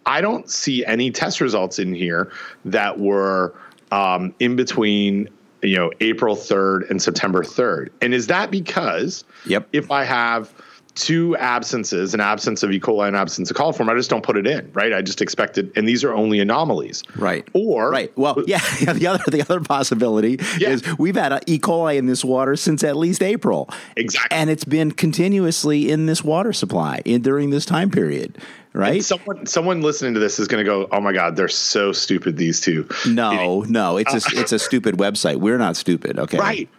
I 0.05 0.21
don't 0.21 0.47
see 0.49 0.85
any 0.85 1.09
test 1.09 1.41
results 1.41 1.79
in 1.79 1.95
here 1.95 2.31
that 2.63 2.99
were 2.99 3.55
um, 3.91 4.35
in 4.39 4.55
between 4.55 5.29
you 5.61 5.75
know 5.75 5.91
April 5.99 6.35
3rd 6.35 6.89
and 6.91 7.01
September 7.01 7.43
3rd. 7.43 7.89
And 8.01 8.13
is 8.13 8.27
that 8.27 8.49
because 8.51 9.23
yep. 9.45 9.67
if 9.73 9.91
I 9.91 10.03
have 10.03 10.53
two 10.95 11.35
absences, 11.37 12.13
an 12.13 12.19
absence 12.19 12.63
of 12.63 12.71
E. 12.71 12.79
coli 12.79 13.07
and 13.07 13.15
absence 13.15 13.49
of 13.49 13.57
coliform, 13.57 13.89
I 13.89 13.95
just 13.95 14.09
don't 14.09 14.23
put 14.23 14.37
it 14.37 14.47
in, 14.47 14.71
right? 14.73 14.93
I 14.93 15.01
just 15.01 15.21
expect 15.21 15.57
it, 15.57 15.71
and 15.75 15.87
these 15.87 16.03
are 16.03 16.13
only 16.13 16.39
anomalies, 16.39 17.03
right? 17.15 17.47
Or 17.53 17.89
right. 17.89 18.15
Well, 18.17 18.43
yeah. 18.47 18.59
The 18.99 19.07
other 19.07 19.23
the 19.29 19.41
other 19.41 19.59
possibility 19.61 20.39
yeah. 20.57 20.69
is 20.69 20.97
we've 20.97 21.15
had 21.15 21.43
E. 21.47 21.59
coli 21.59 21.97
in 21.97 22.07
this 22.07 22.25
water 22.25 22.55
since 22.55 22.83
at 22.83 22.97
least 22.97 23.21
April, 23.21 23.69
exactly, 23.95 24.37
and 24.37 24.49
it's 24.49 24.65
been 24.65 24.91
continuously 24.91 25.91
in 25.91 26.05
this 26.05 26.23
water 26.23 26.51
supply 26.51 27.01
in, 27.05 27.21
during 27.21 27.49
this 27.49 27.65
time 27.65 27.89
period. 27.89 28.37
Right. 28.73 28.95
And 28.95 29.05
someone, 29.05 29.45
someone 29.45 29.81
listening 29.81 30.13
to 30.13 30.19
this 30.19 30.37
is 30.39 30.47
going 30.47 30.63
to 30.63 30.69
go, 30.69 30.87
"Oh 30.91 31.01
my 31.01 31.13
God, 31.13 31.35
they're 31.35 31.47
so 31.47 31.91
stupid." 31.91 32.37
These 32.37 32.61
two. 32.61 32.87
No, 33.07 33.61
no, 33.61 33.97
it's 33.97 34.13
a 34.13 34.39
it's 34.39 34.51
a 34.51 34.59
stupid 34.59 34.95
website. 34.95 35.37
We're 35.37 35.57
not 35.57 35.75
stupid. 35.75 36.19
Okay. 36.19 36.37
Right. 36.37 36.69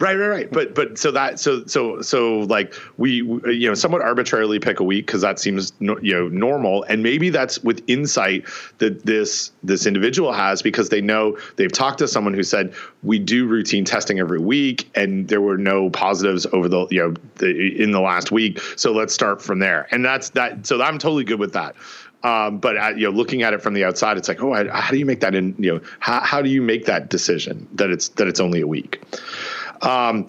Right, 0.00 0.16
right, 0.16 0.28
right. 0.28 0.50
But 0.50 0.74
but 0.74 0.96
so 0.96 1.10
that 1.10 1.40
so 1.40 1.64
so 1.66 2.02
so 2.02 2.40
like 2.40 2.72
we 2.98 3.16
you 3.16 3.68
know 3.68 3.74
somewhat 3.74 4.00
arbitrarily 4.00 4.60
pick 4.60 4.78
a 4.78 4.84
week 4.84 5.06
because 5.06 5.22
that 5.22 5.40
seems 5.40 5.72
you 5.80 5.96
know 6.00 6.28
normal, 6.28 6.84
and 6.84 7.02
maybe 7.02 7.30
that's 7.30 7.58
with 7.64 7.82
insight 7.88 8.44
that 8.78 9.04
this 9.04 9.50
this 9.64 9.86
individual 9.86 10.32
has 10.32 10.62
because 10.62 10.88
they 10.88 11.00
know 11.00 11.36
they've 11.56 11.72
talked 11.72 11.98
to 11.98 12.06
someone 12.06 12.32
who 12.32 12.44
said 12.44 12.72
we 13.02 13.18
do 13.18 13.46
routine 13.46 13.84
testing 13.84 14.20
every 14.20 14.38
week, 14.38 14.88
and 14.94 15.26
there 15.26 15.40
were 15.40 15.58
no 15.58 15.90
positives 15.90 16.46
over 16.52 16.68
the 16.68 16.86
you 16.90 17.00
know 17.00 17.14
the, 17.36 17.82
in 17.82 17.90
the 17.90 18.00
last 18.00 18.30
week. 18.30 18.60
So 18.76 18.92
let's 18.92 19.12
start 19.12 19.42
from 19.42 19.58
there, 19.58 19.88
and 19.90 20.04
that's 20.04 20.30
that. 20.30 20.64
So 20.64 20.80
I'm 20.80 20.98
totally 20.98 21.24
good 21.24 21.40
with 21.40 21.54
that. 21.54 21.74
Um, 22.24 22.58
but 22.58 22.98
you 22.98 23.04
know, 23.04 23.16
looking 23.16 23.42
at 23.42 23.52
it 23.52 23.62
from 23.62 23.74
the 23.74 23.84
outside, 23.84 24.16
it's 24.18 24.26
like, 24.26 24.42
oh, 24.42 24.52
I, 24.52 24.68
how 24.68 24.90
do 24.90 24.98
you 24.98 25.06
make 25.06 25.20
that 25.20 25.34
in? 25.34 25.54
You 25.58 25.74
know, 25.74 25.80
how, 26.00 26.20
how 26.20 26.42
do 26.42 26.50
you 26.50 26.60
make 26.60 26.86
that 26.86 27.10
decision 27.10 27.68
that 27.74 27.90
it's 27.90 28.08
that 28.10 28.26
it's 28.26 28.40
only 28.40 28.60
a 28.60 28.66
week? 28.66 29.00
Um, 29.82 30.26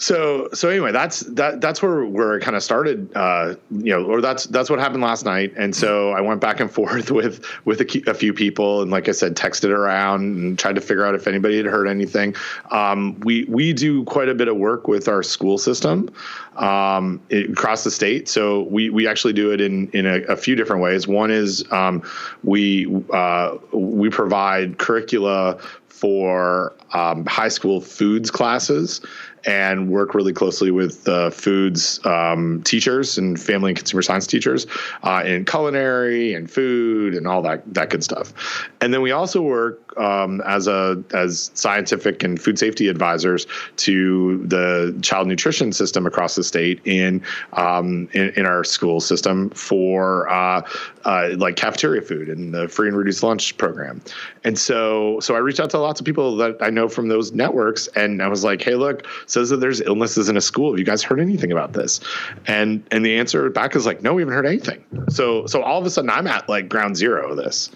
so 0.00 0.48
so 0.54 0.70
anyway, 0.70 0.92
that's 0.92 1.20
that 1.20 1.60
that's 1.60 1.82
where 1.82 2.06
where 2.06 2.34
it 2.34 2.40
kind 2.40 2.56
of 2.56 2.62
started, 2.62 3.14
uh, 3.14 3.54
you 3.70 3.92
know, 3.92 4.02
or 4.06 4.22
that's 4.22 4.44
that's 4.44 4.70
what 4.70 4.78
happened 4.78 5.02
last 5.02 5.26
night. 5.26 5.52
And 5.58 5.76
so 5.76 6.12
I 6.12 6.22
went 6.22 6.40
back 6.40 6.58
and 6.58 6.70
forth 6.80 7.10
with 7.10 7.44
with 7.66 7.82
a, 7.82 8.10
a, 8.10 8.14
few 8.14 8.32
people, 8.32 8.80
and 8.80 8.90
like 8.90 9.10
I 9.10 9.12
said, 9.12 9.36
texted 9.36 9.68
around 9.68 10.22
and 10.22 10.58
tried 10.58 10.76
to 10.76 10.80
figure 10.80 11.04
out 11.04 11.14
if 11.14 11.26
anybody 11.26 11.58
had 11.58 11.66
heard 11.66 11.86
anything. 11.86 12.34
Um, 12.70 13.20
we 13.20 13.44
we 13.44 13.74
do 13.74 14.02
quite 14.04 14.30
a 14.30 14.34
bit 14.34 14.48
of 14.48 14.56
work 14.56 14.88
with 14.88 15.06
our 15.06 15.22
school 15.22 15.58
system 15.58 16.08
um, 16.56 17.20
it, 17.28 17.50
across 17.50 17.84
the 17.84 17.90
state. 17.90 18.26
So 18.26 18.62
we 18.62 18.88
we 18.88 19.06
actually 19.06 19.34
do 19.34 19.52
it 19.52 19.60
in 19.60 19.90
in 19.90 20.06
a, 20.06 20.20
a 20.22 20.36
few 20.36 20.56
different 20.56 20.80
ways. 20.80 21.06
One 21.06 21.30
is 21.30 21.62
um, 21.72 22.02
we 22.42 22.86
uh, 23.12 23.58
we 23.74 24.08
provide 24.08 24.78
curricula 24.78 25.58
for 25.88 26.72
um, 26.92 27.24
high 27.26 27.48
school 27.48 27.80
foods 27.80 28.30
classes 28.30 29.00
and 29.46 29.88
work 29.90 30.14
really 30.14 30.32
closely 30.32 30.70
with 30.70 31.08
uh, 31.08 31.30
foods 31.30 32.04
um, 32.04 32.62
teachers 32.62 33.16
and 33.16 33.40
family 33.40 33.70
and 33.70 33.78
consumer 33.78 34.02
science 34.02 34.26
teachers 34.26 34.66
uh, 35.02 35.22
in 35.24 35.44
culinary 35.44 36.34
and 36.34 36.50
food 36.50 37.14
and 37.14 37.26
all 37.26 37.42
that 37.42 37.62
that 37.72 37.90
good 37.90 38.04
stuff. 38.04 38.68
And 38.80 38.92
then 38.92 39.02
we 39.02 39.12
also 39.12 39.40
work 39.42 39.96
um, 39.98 40.40
as 40.42 40.66
a 40.66 41.02
as 41.12 41.50
scientific 41.54 42.22
and 42.22 42.40
food 42.40 42.58
safety 42.58 42.88
advisors 42.88 43.46
to 43.76 44.44
the 44.46 44.96
child 45.02 45.28
nutrition 45.28 45.72
system 45.72 46.06
across 46.06 46.34
the 46.34 46.44
state 46.44 46.80
in 46.84 47.22
um, 47.54 48.08
in, 48.12 48.30
in, 48.36 48.46
our 48.46 48.64
school 48.64 49.00
system 49.00 49.50
for 49.50 50.28
uh, 50.28 50.62
uh, 51.04 51.30
like 51.36 51.56
cafeteria 51.56 52.02
food 52.02 52.28
and 52.28 52.52
the 52.52 52.68
free 52.68 52.88
and 52.88 52.96
reduced 52.96 53.22
lunch 53.22 53.56
program. 53.56 54.02
And 54.44 54.58
so 54.58 55.20
so 55.20 55.34
I 55.34 55.38
reached 55.38 55.60
out 55.60 55.70
to 55.70 55.78
lots 55.78 56.00
of 56.00 56.06
people 56.06 56.36
that 56.36 56.56
I 56.60 56.70
know 56.70 56.88
from 56.88 57.08
those 57.08 57.32
networks, 57.32 57.86
and 57.88 58.22
I 58.22 58.28
was 58.28 58.44
like, 58.44 58.62
hey, 58.62 58.74
look 58.74 59.06
says 59.26 59.50
that 59.50 59.58
there's 59.58 59.80
illnesses 59.80 60.28
in 60.28 60.36
a 60.36 60.40
school. 60.40 60.70
Have 60.72 60.78
you 60.78 60.84
guys 60.84 61.02
heard 61.02 61.20
anything 61.20 61.52
about 61.52 61.72
this? 61.72 62.00
And 62.46 62.84
and 62.90 63.04
the 63.04 63.18
answer 63.18 63.48
back 63.50 63.76
is 63.76 63.86
like, 63.86 64.02
no, 64.02 64.14
we 64.14 64.22
haven't 64.22 64.34
heard 64.34 64.46
anything. 64.46 64.84
So 65.08 65.46
so 65.46 65.62
all 65.62 65.78
of 65.78 65.86
a 65.86 65.90
sudden 65.90 66.10
I'm 66.10 66.26
at 66.26 66.48
like 66.48 66.68
ground 66.68 66.96
zero 66.96 67.30
of 67.30 67.36
this. 67.36 67.70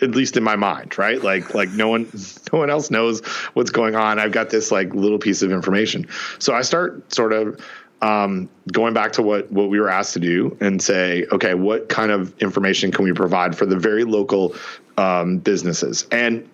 At 0.00 0.12
least 0.12 0.36
in 0.36 0.44
my 0.44 0.54
mind, 0.54 0.96
right? 0.96 1.20
Like 1.20 1.54
like 1.54 1.70
no 1.70 1.88
one 1.88 2.08
no 2.52 2.60
one 2.60 2.70
else 2.70 2.88
knows 2.88 3.20
what's 3.54 3.70
going 3.70 3.96
on. 3.96 4.20
I've 4.20 4.30
got 4.30 4.50
this 4.50 4.70
like 4.70 4.94
little 4.94 5.18
piece 5.18 5.42
of 5.42 5.50
information. 5.50 6.06
So 6.38 6.54
I 6.54 6.62
start 6.62 7.12
sort 7.12 7.32
of 7.32 7.60
um, 8.00 8.48
going 8.72 8.94
back 8.94 9.12
to 9.12 9.22
what 9.22 9.50
what 9.50 9.68
we 9.70 9.80
were 9.80 9.88
asked 9.88 10.14
to 10.14 10.20
do 10.20 10.56
and 10.60 10.80
say, 10.82 11.26
okay, 11.32 11.54
what 11.54 11.88
kind 11.88 12.10
of 12.10 12.36
information 12.38 12.92
can 12.92 13.04
we 13.04 13.12
provide 13.12 13.56
for 13.56 13.66
the 13.66 13.76
very 13.76 14.04
local 14.04 14.54
um, 14.96 15.38
businesses? 15.38 16.06
And 16.12 16.48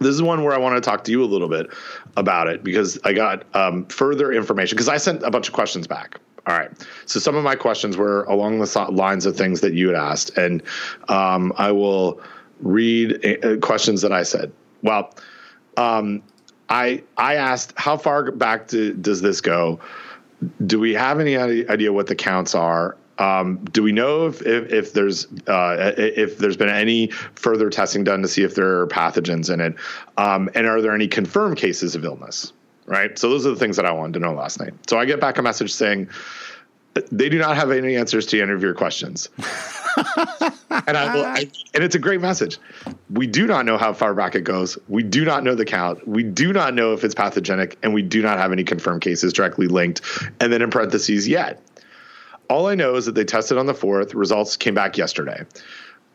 this 0.00 0.14
is 0.14 0.22
one 0.22 0.42
where 0.44 0.54
I 0.54 0.58
want 0.58 0.76
to 0.76 0.80
talk 0.80 1.04
to 1.04 1.10
you 1.10 1.22
a 1.22 1.26
little 1.26 1.48
bit 1.48 1.68
about 2.16 2.48
it 2.48 2.64
because 2.64 2.98
I 3.04 3.12
got 3.12 3.44
um, 3.54 3.84
further 3.86 4.32
information 4.32 4.76
because 4.76 4.88
I 4.88 4.96
sent 4.96 5.22
a 5.22 5.30
bunch 5.30 5.48
of 5.48 5.54
questions 5.54 5.86
back. 5.86 6.18
All 6.46 6.56
right. 6.56 6.70
So 7.04 7.20
some 7.20 7.36
of 7.36 7.44
my 7.44 7.54
questions 7.54 7.96
were 7.96 8.24
along 8.24 8.60
the 8.60 8.86
lines 8.90 9.26
of 9.26 9.36
things 9.36 9.60
that 9.60 9.74
you 9.74 9.88
had 9.88 9.96
asked, 9.96 10.36
and 10.38 10.62
um, 11.08 11.52
I 11.56 11.70
will 11.70 12.20
read 12.60 13.44
uh, 13.44 13.58
questions 13.58 14.00
that 14.02 14.12
I 14.12 14.22
said. 14.22 14.50
Well, 14.82 15.14
um, 15.76 16.22
I 16.70 17.02
I 17.18 17.34
asked 17.34 17.74
how 17.76 17.98
far 17.98 18.30
back 18.30 18.68
do, 18.68 18.94
does 18.94 19.20
this 19.20 19.40
go? 19.42 19.80
Do 20.66 20.80
we 20.80 20.94
have 20.94 21.20
any 21.20 21.36
idea 21.36 21.92
what 21.92 22.06
the 22.06 22.14
counts 22.14 22.54
are? 22.54 22.96
Um, 23.18 23.58
do 23.72 23.82
we 23.82 23.92
know 23.92 24.26
if 24.26 24.40
if, 24.42 24.72
if 24.72 24.92
there's 24.94 25.26
uh, 25.46 25.92
if 25.98 26.38
there's 26.38 26.56
been 26.56 26.70
any 26.70 27.08
further 27.34 27.68
testing 27.68 28.02
done 28.02 28.22
to 28.22 28.28
see 28.28 28.42
if 28.42 28.54
there 28.54 28.80
are 28.80 28.86
pathogens 28.86 29.52
in 29.52 29.60
it, 29.60 29.74
um, 30.16 30.48
and 30.54 30.66
are 30.66 30.80
there 30.80 30.94
any 30.94 31.06
confirmed 31.06 31.58
cases 31.58 31.94
of 31.94 32.04
illness? 32.04 32.52
Right. 32.86 33.16
So 33.18 33.28
those 33.28 33.46
are 33.46 33.50
the 33.50 33.56
things 33.56 33.76
that 33.76 33.86
I 33.86 33.92
wanted 33.92 34.14
to 34.14 34.20
know 34.20 34.32
last 34.32 34.58
night. 34.58 34.72
So 34.88 34.98
I 34.98 35.04
get 35.04 35.20
back 35.20 35.38
a 35.38 35.42
message 35.42 35.72
saying 35.72 36.08
they 37.10 37.28
do 37.28 37.38
not 37.38 37.56
have 37.56 37.70
any 37.70 37.96
answers 37.96 38.26
to 38.26 38.40
any 38.40 38.52
of 38.52 38.62
your 38.62 38.74
questions. 38.74 39.28
and 40.86 40.96
I, 40.96 41.14
will, 41.14 41.24
I, 41.24 41.50
and 41.74 41.84
it's 41.84 41.94
a 41.94 41.98
great 41.98 42.20
message. 42.20 42.58
We 43.10 43.26
do 43.26 43.46
not 43.46 43.64
know 43.64 43.78
how 43.78 43.92
far 43.92 44.14
back 44.14 44.34
it 44.34 44.42
goes. 44.42 44.76
We 44.88 45.02
do 45.02 45.24
not 45.24 45.44
know 45.44 45.54
the 45.54 45.64
count. 45.64 46.06
We 46.06 46.22
do 46.22 46.52
not 46.52 46.74
know 46.74 46.92
if 46.92 47.04
it's 47.04 47.14
pathogenic, 47.14 47.78
and 47.82 47.94
we 47.94 48.02
do 48.02 48.22
not 48.22 48.38
have 48.38 48.52
any 48.52 48.64
confirmed 48.64 49.02
cases 49.02 49.32
directly 49.32 49.68
linked. 49.68 50.02
And 50.40 50.52
then 50.52 50.62
in 50.62 50.70
parentheses, 50.70 51.28
yet. 51.28 51.62
All 52.48 52.66
I 52.66 52.74
know 52.74 52.96
is 52.96 53.06
that 53.06 53.14
they 53.14 53.24
tested 53.24 53.58
on 53.58 53.66
the 53.66 53.74
fourth. 53.74 54.12
Results 54.12 54.56
came 54.56 54.74
back 54.74 54.98
yesterday. 54.98 55.44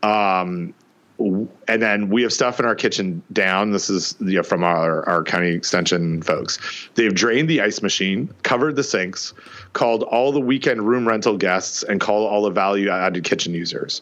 Um, 0.03 0.73
and 1.17 1.81
then 1.81 2.09
we 2.09 2.23
have 2.23 2.33
stuff 2.33 2.59
in 2.59 2.65
our 2.65 2.75
kitchen 2.75 3.21
down. 3.31 3.71
This 3.71 3.89
is 3.89 4.15
you 4.19 4.35
know, 4.35 4.43
from 4.43 4.63
our, 4.63 5.07
our 5.07 5.23
county 5.23 5.49
extension 5.49 6.21
folks. 6.21 6.59
They've 6.95 7.13
drained 7.13 7.49
the 7.49 7.61
ice 7.61 7.81
machine, 7.81 8.33
covered 8.43 8.75
the 8.75 8.83
sinks, 8.83 9.33
called 9.73 10.03
all 10.03 10.31
the 10.31 10.41
weekend 10.41 10.87
room 10.87 11.07
rental 11.07 11.37
guests, 11.37 11.83
and 11.83 12.01
called 12.01 12.29
all 12.29 12.43
the 12.43 12.49
value 12.49 12.89
added 12.89 13.23
kitchen 13.23 13.53
users. 13.53 14.01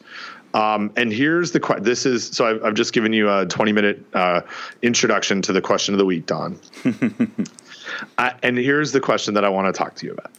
Um, 0.53 0.91
and 0.95 1.11
here's 1.11 1.51
the 1.51 1.59
question. 1.59 1.83
This 1.83 2.05
is 2.05 2.27
so 2.27 2.45
I've, 2.45 2.63
I've, 2.63 2.73
just 2.75 2.93
given 2.93 3.11
you 3.11 3.29
a 3.29 3.45
20 3.45 3.71
minute 3.71 4.05
uh, 4.13 4.41
introduction 4.83 5.41
to 5.43 5.53
the 5.53 5.61
question 5.61 5.95
of 5.95 5.97
the 5.97 6.05
week, 6.05 6.27
Don. 6.27 6.59
uh, 8.19 8.31
and 8.43 8.57
here's 8.57 8.91
the 8.91 8.99
question 8.99 9.33
that 9.33 9.43
I 9.43 9.49
want 9.49 9.73
to 9.73 9.77
talk 9.77 9.95
to 9.95 10.05
you 10.05 10.13
about. 10.13 10.31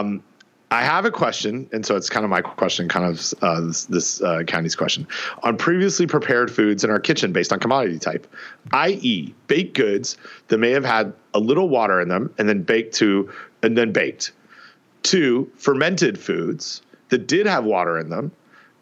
Um, 0.00 0.22
I 0.72 0.84
have 0.84 1.04
a 1.04 1.10
question, 1.10 1.68
and 1.70 1.84
so 1.84 1.96
it's 1.96 2.08
kind 2.08 2.24
of 2.24 2.30
my 2.30 2.40
question, 2.40 2.88
kind 2.88 3.04
of 3.04 3.34
uh, 3.42 3.60
this, 3.60 3.84
this 3.84 4.22
uh, 4.22 4.42
county's 4.46 4.74
question 4.74 5.06
on 5.42 5.58
previously 5.58 6.06
prepared 6.06 6.50
foods 6.50 6.82
in 6.82 6.88
our 6.88 6.98
kitchen 6.98 7.30
based 7.30 7.52
on 7.52 7.60
commodity 7.60 7.98
type, 7.98 8.26
i.e., 8.72 9.34
baked 9.48 9.76
goods 9.76 10.16
that 10.48 10.56
may 10.56 10.70
have 10.70 10.86
had 10.86 11.12
a 11.34 11.38
little 11.38 11.68
water 11.68 12.00
in 12.00 12.08
them 12.08 12.32
and 12.38 12.48
then 12.48 12.62
baked 12.62 12.94
to 12.94 13.30
and 13.62 13.76
then 13.76 13.92
baked. 13.92 14.32
Two, 15.02 15.50
fermented 15.58 16.18
foods 16.18 16.80
that 17.10 17.26
did 17.26 17.44
have 17.44 17.64
water 17.64 17.98
in 17.98 18.08
them 18.08 18.32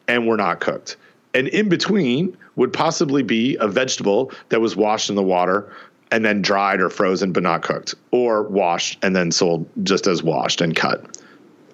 and 0.07 0.29
were 0.29 0.37
not 0.37 0.61
cooked. 0.61 0.97
And 1.35 1.49
in 1.49 1.69
between 1.69 2.37
would 2.55 2.73
possibly 2.73 3.25
be 3.25 3.57
a 3.59 3.67
vegetable 3.67 4.31
that 4.51 4.61
was 4.61 4.77
washed 4.77 5.11
in 5.11 5.17
the 5.17 5.25
water 5.25 5.73
and 6.13 6.25
then 6.25 6.41
dried 6.41 6.81
or 6.81 6.89
frozen 6.89 7.33
but 7.33 7.43
not 7.43 7.63
cooked, 7.63 7.97
or 8.13 8.45
washed 8.45 8.97
and 9.03 9.17
then 9.17 9.33
sold 9.33 9.69
just 9.83 10.07
as 10.07 10.23
washed 10.23 10.61
and 10.61 10.77
cut 10.77 11.17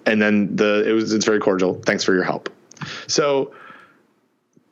and 0.07 0.23
then 0.23 0.55
the 0.57 0.89
it 0.89 0.93
was 0.93 1.13
it's 1.13 1.25
very 1.25 1.41
cordial. 1.41 1.75
Thanks 1.85 2.05
for 2.05 2.15
your 2.15 2.25
help. 2.25 2.49
So 3.09 3.53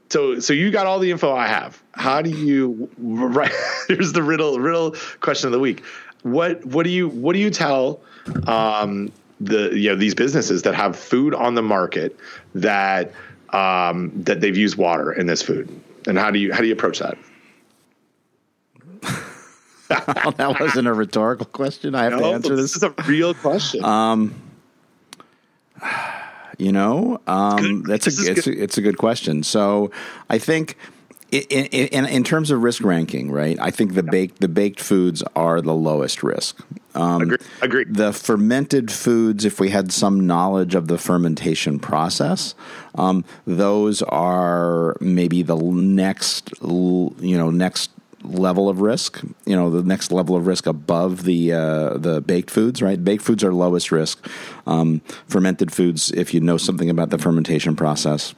so 0.08 0.38
so 0.38 0.52
you 0.52 0.70
got 0.70 0.86
all 0.86 0.98
the 0.98 1.10
info 1.10 1.34
I 1.34 1.48
have. 1.48 1.82
How 1.92 2.22
do 2.22 2.30
you 2.30 2.88
right 2.98 3.52
here's 3.88 4.12
the 4.12 4.22
riddle 4.22 4.60
riddle 4.60 4.94
question 5.20 5.48
of 5.48 5.52
the 5.52 5.60
week. 5.60 5.82
What 6.22 6.64
what 6.64 6.84
do 6.84 6.90
you 6.90 7.08
what 7.08 7.34
do 7.34 7.40
you 7.40 7.50
tell 7.50 8.00
um, 8.46 9.12
the 9.40 9.70
you 9.78 9.90
know 9.90 9.96
these 9.96 10.14
businesses 10.14 10.62
that 10.62 10.74
have 10.74 10.96
food 10.96 11.34
on 11.34 11.54
the 11.54 11.62
market 11.62 12.18
that 12.54 13.12
um, 13.50 14.12
that 14.22 14.40
they've 14.40 14.56
used 14.56 14.76
water 14.76 15.12
in 15.12 15.26
this 15.26 15.42
food? 15.42 15.68
And 16.06 16.18
how 16.18 16.30
do 16.30 16.38
you 16.38 16.52
how 16.52 16.60
do 16.60 16.66
you 16.66 16.72
approach 16.72 17.00
that? 17.00 17.18
that 19.88 20.56
wasn't 20.60 20.88
a 20.88 20.92
rhetorical 20.92 21.46
question. 21.46 21.94
I 21.94 22.04
have 22.04 22.12
no, 22.12 22.20
to 22.20 22.26
answer 22.26 22.56
this. 22.56 22.72
This 22.72 22.76
is 22.76 22.82
a 22.84 22.94
real 23.06 23.34
question. 23.34 23.84
Um, 23.84 24.34
you 26.58 26.72
know, 26.72 27.20
um, 27.26 27.82
that's 27.82 28.06
a 28.06 28.30
it's, 28.30 28.46
a 28.46 28.62
it's 28.62 28.78
a 28.78 28.82
good 28.82 28.98
question. 28.98 29.42
So 29.42 29.90
I 30.28 30.38
think. 30.38 30.76
In, 31.32 31.66
in, 31.66 32.06
in, 32.06 32.22
terms 32.22 32.52
of 32.52 32.62
risk 32.62 32.84
ranking, 32.84 33.28
right? 33.28 33.58
I 33.60 33.72
think 33.72 33.94
the 33.94 34.04
baked 34.04 34.40
the 34.40 34.46
baked 34.46 34.78
foods 34.78 35.20
are 35.34 35.60
the 35.60 35.74
lowest 35.74 36.22
risk. 36.22 36.64
Um, 36.94 37.22
Agreed. 37.22 37.40
Agreed. 37.60 37.94
The 37.94 38.12
fermented 38.12 38.92
foods, 38.92 39.44
if 39.44 39.58
we 39.58 39.70
had 39.70 39.90
some 39.90 40.26
knowledge 40.28 40.76
of 40.76 40.86
the 40.86 40.96
fermentation 40.96 41.80
process, 41.80 42.54
um, 42.94 43.24
those 43.46 44.02
are 44.02 44.96
maybe 45.00 45.42
the 45.42 45.56
next, 45.56 46.52
you 46.62 47.36
know, 47.36 47.50
next 47.50 47.90
level 48.24 48.68
of 48.68 48.80
risk. 48.80 49.22
You 49.46 49.54
know, 49.56 49.70
the 49.70 49.82
next 49.82 50.10
level 50.10 50.34
of 50.36 50.46
risk 50.46 50.66
above 50.66 51.24
the 51.24 51.52
uh, 51.52 51.98
the 51.98 52.20
baked 52.20 52.50
foods. 52.50 52.82
Right, 52.82 53.02
baked 53.02 53.22
foods 53.22 53.44
are 53.44 53.52
lowest 53.52 53.92
risk. 53.92 54.26
Um, 54.66 55.00
fermented 55.26 55.72
foods, 55.72 56.10
if 56.12 56.34
you 56.34 56.40
know 56.40 56.56
something 56.56 56.90
about 56.90 57.10
the 57.10 57.18
fermentation 57.18 57.76
process. 57.76 58.34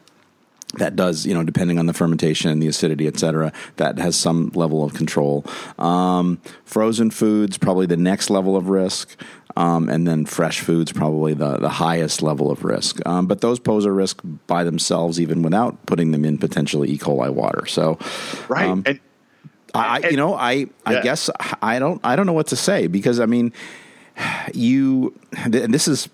That 0.79 0.97
does, 0.97 1.25
you 1.25 1.33
know, 1.33 1.45
depending 1.45 1.79
on 1.79 1.87
the 1.87 1.95
fermentation 1.95 2.51
and 2.51 2.61
the 2.61 2.67
acidity, 2.67 3.07
et 3.07 3.19
cetera, 3.19 3.53
that 3.77 3.99
has 3.99 4.17
some 4.17 4.51
level 4.55 4.85
of 4.85 4.95
control. 4.95 5.45
Um, 5.79 6.39
frozen 6.65 7.11
foods, 7.11 7.57
probably 7.57 7.87
the 7.87 7.97
next 7.97 8.31
level 8.31 8.57
of 8.57 8.69
risk. 8.69 9.19
Um, 9.57 9.89
and 9.89 10.07
then 10.07 10.27
fresh 10.27 10.61
foods 10.61 10.93
probably 10.93 11.33
the, 11.33 11.57
the 11.57 11.71
highest 11.71 12.21
level 12.21 12.51
of 12.51 12.63
risk. 12.63 13.01
Um, 13.07 13.27
but 13.27 13.41
those 13.41 13.59
pose 13.59 13.87
a 13.87 13.93
risk 13.93 14.21
by 14.47 14.65
themselves, 14.65 15.19
even 15.19 15.41
without 15.41 15.87
putting 15.87 16.11
them 16.11 16.27
in 16.27 16.37
potentially 16.37 16.91
E. 16.91 16.99
coli 16.99 17.33
water. 17.33 17.65
So, 17.65 17.99
right, 18.49 18.69
um, 18.69 18.83
and 18.85 19.01
I, 19.77 20.09
you 20.09 20.17
know, 20.17 20.35
I, 20.35 20.67
I 20.85 20.95
yeah. 20.95 21.03
guess 21.03 21.31
I 21.63 21.79
don't, 21.79 22.01
I 22.05 22.17
don't 22.17 22.27
know 22.27 22.33
what 22.33 22.49
to 22.49 22.57
say 22.57 22.87
because 22.87 23.21
I 23.21 23.27
mean, 23.27 23.53
you, 24.55 25.15
and 25.37 25.53
this 25.53 25.89
is, 25.89 26.09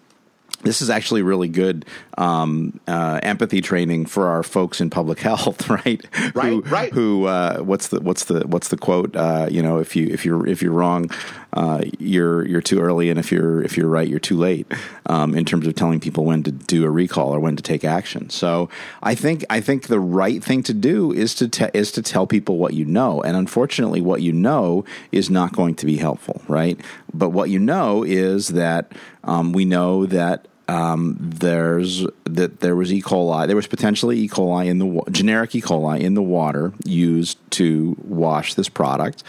this 0.62 0.82
is 0.82 0.90
actually 0.90 1.22
really 1.22 1.48
good 1.48 1.84
um, 2.18 2.80
uh, 2.86 3.20
empathy 3.22 3.60
training 3.60 4.06
for 4.06 4.28
our 4.28 4.42
folks 4.42 4.80
in 4.80 4.90
public 4.90 5.18
health, 5.28 5.68
right? 5.68 6.04
Right, 6.34 6.52
who, 6.52 6.60
right. 6.62 6.92
Who? 6.92 7.26
Uh, 7.26 7.58
what's 7.58 7.88
the 7.88 8.00
what's 8.00 8.24
the 8.24 8.46
what's 8.46 8.68
the 8.68 8.76
quote? 8.76 9.14
Uh, 9.16 9.48
you 9.50 9.62
know, 9.62 9.78
if 9.78 9.96
you 9.96 10.06
if 10.08 10.24
you're 10.24 10.46
if 10.46 10.62
you're 10.62 10.72
wrong, 10.72 11.10
uh, 11.52 11.82
you're 11.98 12.46
you're 12.46 12.60
too 12.60 12.80
early, 12.80 13.10
and 13.10 13.18
if 13.18 13.30
you're 13.30 13.62
if 13.62 13.76
you're 13.76 13.88
right, 13.88 14.08
you're 14.08 14.18
too 14.18 14.36
late. 14.36 14.66
Um, 15.06 15.34
in 15.34 15.44
terms 15.44 15.66
of 15.66 15.74
telling 15.74 16.00
people 16.00 16.24
when 16.24 16.42
to 16.44 16.52
do 16.52 16.84
a 16.84 16.90
recall 16.90 17.34
or 17.34 17.40
when 17.40 17.56
to 17.56 17.62
take 17.62 17.84
action. 17.84 18.30
So 18.30 18.68
I 19.02 19.14
think 19.14 19.44
I 19.50 19.60
think 19.60 19.88
the 19.88 20.00
right 20.00 20.42
thing 20.42 20.62
to 20.64 20.74
do 20.74 21.12
is 21.12 21.34
to 21.36 21.48
te- 21.48 21.70
is 21.74 21.92
to 21.92 22.02
tell 22.02 22.26
people 22.26 22.58
what 22.58 22.74
you 22.74 22.84
know, 22.84 23.20
and 23.22 23.36
unfortunately, 23.36 24.00
what 24.00 24.22
you 24.22 24.32
know 24.32 24.84
is 25.10 25.28
not 25.28 25.52
going 25.52 25.74
to 25.76 25.86
be 25.86 25.96
helpful, 25.96 26.40
right? 26.48 26.80
But 27.12 27.30
what 27.30 27.50
you 27.50 27.58
know 27.58 28.02
is 28.02 28.48
that 28.48 28.92
um, 29.24 29.52
we 29.52 29.64
know 29.64 30.06
that 30.06 30.46
um, 30.72 31.16
there's 31.20 32.06
that 32.24 32.60
there 32.60 32.74
was 32.74 32.92
E. 32.92 33.02
coli. 33.02 33.46
There 33.46 33.56
was 33.56 33.66
potentially 33.66 34.18
E. 34.20 34.28
coli 34.28 34.66
in 34.66 34.78
the 34.78 35.02
generic 35.10 35.54
E. 35.54 35.60
coli 35.60 36.00
in 36.00 36.14
the 36.14 36.22
water 36.22 36.72
used 36.84 37.38
to 37.52 37.96
wash 38.02 38.54
this 38.54 38.70
product, 38.70 39.22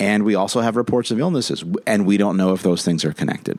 and 0.00 0.24
we 0.24 0.34
also 0.34 0.60
have 0.60 0.76
reports 0.76 1.12
of 1.12 1.20
illnesses, 1.20 1.62
and 1.86 2.06
we 2.06 2.16
don't 2.16 2.36
know 2.36 2.52
if 2.54 2.62
those 2.62 2.84
things 2.84 3.04
are 3.04 3.12
connected. 3.12 3.58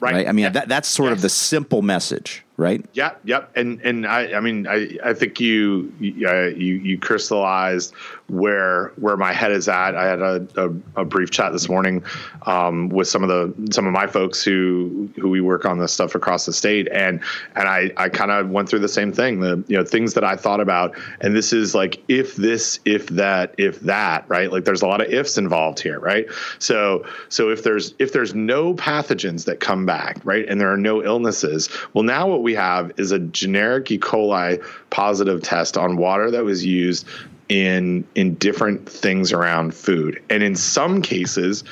Right. 0.00 0.14
right? 0.14 0.28
I 0.28 0.32
mean, 0.32 0.52
that, 0.52 0.68
that's 0.68 0.88
sort 0.88 1.10
yes. 1.10 1.18
of 1.18 1.22
the 1.22 1.28
simple 1.28 1.80
message 1.80 2.44
right? 2.62 2.84
Yeah, 2.92 3.14
yep. 3.24 3.50
And 3.56 3.80
and 3.82 4.06
I, 4.06 4.34
I 4.34 4.40
mean, 4.40 4.66
I, 4.66 4.96
I 5.04 5.14
think 5.14 5.40
you 5.40 5.92
uh, 6.00 6.46
you 6.46 6.74
you 6.74 6.98
crystallized 6.98 7.94
where 8.32 8.92
where 8.96 9.16
my 9.16 9.32
head 9.32 9.52
is 9.52 9.68
at. 9.68 9.94
I 9.94 10.06
had 10.06 10.20
a, 10.20 10.46
a, 10.56 11.02
a 11.02 11.04
brief 11.04 11.30
chat 11.30 11.52
this 11.52 11.68
morning 11.68 12.02
um, 12.46 12.88
with 12.88 13.06
some 13.06 13.22
of 13.22 13.28
the 13.28 13.72
some 13.72 13.86
of 13.86 13.92
my 13.92 14.06
folks 14.06 14.42
who 14.42 15.10
who 15.16 15.28
we 15.28 15.40
work 15.40 15.66
on 15.66 15.78
this 15.78 15.92
stuff 15.92 16.14
across 16.14 16.46
the 16.46 16.52
state, 16.52 16.88
and 16.90 17.20
and 17.54 17.68
I 17.68 17.90
I 17.98 18.08
kind 18.08 18.30
of 18.30 18.48
went 18.48 18.70
through 18.70 18.78
the 18.78 18.88
same 18.88 19.12
thing. 19.12 19.40
The 19.40 19.62
you 19.68 19.76
know 19.76 19.84
things 19.84 20.14
that 20.14 20.24
I 20.24 20.36
thought 20.36 20.60
about, 20.60 20.96
and 21.20 21.36
this 21.36 21.52
is 21.52 21.74
like 21.74 22.02
if 22.08 22.36
this, 22.36 22.80
if 22.86 23.06
that, 23.08 23.54
if 23.58 23.80
that, 23.80 24.24
right? 24.28 24.50
Like 24.50 24.64
there's 24.64 24.82
a 24.82 24.86
lot 24.86 25.02
of 25.02 25.12
ifs 25.12 25.36
involved 25.36 25.78
here, 25.78 26.00
right? 26.00 26.26
So 26.58 27.04
so 27.28 27.50
if 27.50 27.62
there's 27.62 27.92
if 27.98 28.14
there's 28.14 28.34
no 28.34 28.74
pathogens 28.74 29.44
that 29.44 29.60
come 29.60 29.84
back, 29.84 30.18
right, 30.24 30.48
and 30.48 30.58
there 30.58 30.72
are 30.72 30.78
no 30.78 31.04
illnesses, 31.04 31.68
well 31.92 32.04
now 32.04 32.26
what 32.26 32.42
we 32.42 32.54
have 32.54 32.92
is 32.96 33.12
a 33.12 33.18
generic 33.18 33.90
E. 33.90 33.98
coli 33.98 34.62
positive 34.88 35.42
test 35.42 35.76
on 35.76 35.96
water 35.96 36.30
that 36.30 36.44
was 36.44 36.64
used 36.64 37.06
in 37.48 38.04
in 38.14 38.34
different 38.34 38.88
things 38.88 39.32
around 39.32 39.74
food. 39.74 40.22
And 40.30 40.42
in 40.42 40.56
some 40.56 41.02
cases, 41.02 41.64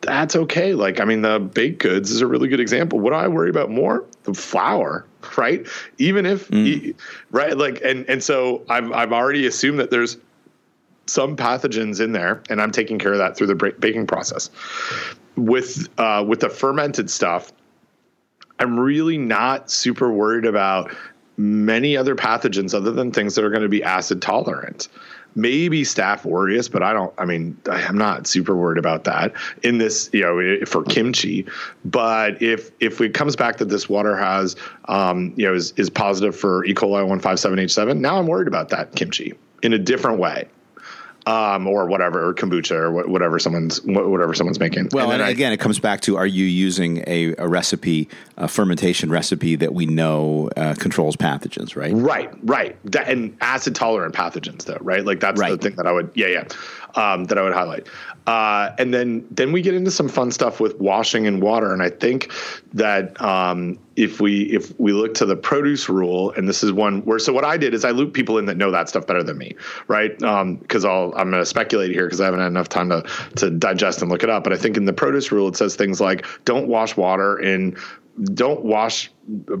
that's 0.00 0.34
okay. 0.34 0.74
Like, 0.74 1.00
I 1.00 1.04
mean, 1.04 1.22
the 1.22 1.38
baked 1.38 1.80
goods 1.80 2.10
is 2.10 2.20
a 2.20 2.26
really 2.26 2.48
good 2.48 2.60
example. 2.60 3.00
What 3.00 3.10
do 3.10 3.16
I 3.16 3.28
worry 3.28 3.50
about 3.50 3.70
more? 3.70 4.04
The 4.24 4.34
flour, 4.34 5.04
right? 5.36 5.66
Even 5.98 6.26
if, 6.26 6.48
mm. 6.48 6.94
right? 7.30 7.56
Like, 7.56 7.80
and 7.84 8.08
and 8.08 8.22
so 8.22 8.62
I've 8.68 8.90
I've 8.92 9.12
already 9.12 9.46
assumed 9.46 9.78
that 9.78 9.90
there's 9.90 10.16
some 11.06 11.36
pathogens 11.36 12.00
in 12.00 12.12
there, 12.12 12.42
and 12.48 12.62
I'm 12.62 12.70
taking 12.70 12.98
care 12.98 13.12
of 13.12 13.18
that 13.18 13.36
through 13.36 13.48
the 13.48 13.74
baking 13.78 14.06
process. 14.06 14.50
With 15.36 15.88
uh, 15.98 16.24
with 16.26 16.40
the 16.40 16.50
fermented 16.50 17.10
stuff, 17.10 17.52
I'm 18.58 18.78
really 18.78 19.18
not 19.18 19.70
super 19.70 20.12
worried 20.12 20.44
about 20.44 20.94
many 21.40 21.96
other 21.96 22.14
pathogens 22.14 22.74
other 22.74 22.92
than 22.92 23.10
things 23.10 23.34
that 23.34 23.44
are 23.44 23.50
going 23.50 23.62
to 23.62 23.68
be 23.68 23.82
acid 23.82 24.20
tolerant. 24.20 24.88
maybe 25.36 25.82
Staph 25.82 26.26
aureus, 26.26 26.68
but 26.68 26.82
I 26.82 26.92
don't. 26.92 27.14
I 27.16 27.24
mean, 27.24 27.56
I'm 27.70 27.96
not 27.96 28.26
super 28.26 28.56
worried 28.56 28.78
about 28.78 29.04
that 29.04 29.32
in 29.62 29.78
this, 29.78 30.10
you 30.12 30.22
know, 30.22 30.66
for 30.66 30.82
kimchi. 30.82 31.46
But 31.84 32.42
if 32.42 32.70
if 32.80 33.00
it 33.00 33.14
comes 33.14 33.36
back 33.36 33.58
that 33.58 33.68
this 33.68 33.88
water 33.88 34.16
has, 34.16 34.56
um, 34.86 35.32
you 35.36 35.46
know, 35.46 35.54
is 35.54 35.72
is 35.76 35.88
positive 35.88 36.36
for 36.36 36.64
E. 36.64 36.74
coli 36.74 37.06
157H7, 37.06 37.98
now 37.98 38.18
I'm 38.18 38.26
worried 38.26 38.48
about 38.48 38.68
that 38.70 38.94
kimchi 38.96 39.34
in 39.62 39.72
a 39.72 39.78
different 39.78 40.18
way 40.18 40.48
um, 41.30 41.68
or 41.68 41.86
whatever, 41.86 42.28
or 42.28 42.34
kombucha, 42.34 42.72
or 42.72 42.90
whatever 43.08 43.38
someone's 43.38 43.80
whatever 43.82 44.34
someone's 44.34 44.58
making. 44.58 44.88
Well, 44.90 45.12
and, 45.12 45.22
and 45.22 45.30
again, 45.30 45.52
I, 45.52 45.54
it 45.54 45.60
comes 45.60 45.78
back 45.78 46.00
to: 46.02 46.16
Are 46.16 46.26
you 46.26 46.44
using 46.44 47.04
a, 47.06 47.34
a 47.38 47.46
recipe, 47.46 48.08
a 48.36 48.48
fermentation 48.48 49.10
recipe 49.10 49.54
that 49.56 49.72
we 49.72 49.86
know 49.86 50.50
uh, 50.56 50.74
controls 50.76 51.14
pathogens? 51.14 51.76
Right, 51.76 51.92
right, 51.94 52.30
right, 52.42 52.76
that, 52.90 53.08
and 53.08 53.36
acid 53.40 53.76
tolerant 53.76 54.12
pathogens, 54.12 54.64
though, 54.64 54.78
right? 54.80 55.04
Like 55.04 55.20
that's 55.20 55.40
right. 55.40 55.50
the 55.52 55.58
thing 55.58 55.76
that 55.76 55.86
I 55.86 55.92
would, 55.92 56.10
yeah, 56.14 56.26
yeah, 56.26 56.44
um, 56.96 57.24
that 57.24 57.38
I 57.38 57.42
would 57.42 57.52
highlight. 57.52 57.86
Uh, 58.26 58.74
and 58.78 58.92
then 58.92 59.26
then 59.30 59.50
we 59.52 59.62
get 59.62 59.74
into 59.74 59.90
some 59.90 60.08
fun 60.08 60.30
stuff 60.30 60.60
with 60.60 60.78
washing 60.78 61.26
and 61.26 61.42
water, 61.42 61.72
and 61.72 61.82
I 61.82 61.90
think 61.90 62.30
that 62.74 63.20
um, 63.20 63.78
if 63.96 64.20
we 64.20 64.42
if 64.52 64.78
we 64.78 64.92
look 64.92 65.14
to 65.14 65.26
the 65.26 65.36
produce 65.36 65.88
rule, 65.88 66.32
and 66.32 66.48
this 66.48 66.62
is 66.62 66.72
one 66.72 67.00
where 67.04 67.18
so 67.18 67.32
what 67.32 67.44
I 67.44 67.56
did 67.56 67.74
is 67.74 67.84
I 67.84 67.90
loop 67.90 68.12
people 68.14 68.38
in 68.38 68.44
that 68.46 68.56
know 68.56 68.70
that 68.70 68.88
stuff 68.88 69.06
better 69.06 69.22
than 69.22 69.38
me, 69.38 69.56
right? 69.88 70.16
Because 70.16 70.84
um, 70.84 70.90
I'll 70.90 71.12
I'm 71.16 71.30
going 71.30 71.42
to 71.42 71.46
speculate 71.46 71.90
here 71.90 72.06
because 72.06 72.20
I 72.20 72.26
haven't 72.26 72.40
had 72.40 72.48
enough 72.48 72.68
time 72.68 72.90
to 72.90 73.02
to 73.36 73.50
digest 73.50 74.02
and 74.02 74.10
look 74.10 74.22
it 74.22 74.30
up. 74.30 74.44
But 74.44 74.52
I 74.52 74.56
think 74.56 74.76
in 74.76 74.84
the 74.84 74.92
produce 74.92 75.32
rule 75.32 75.48
it 75.48 75.56
says 75.56 75.74
things 75.74 76.00
like 76.00 76.26
don't 76.44 76.68
wash 76.68 76.96
water 76.96 77.38
in 77.38 77.76
don't 78.34 78.64
wash 78.64 79.10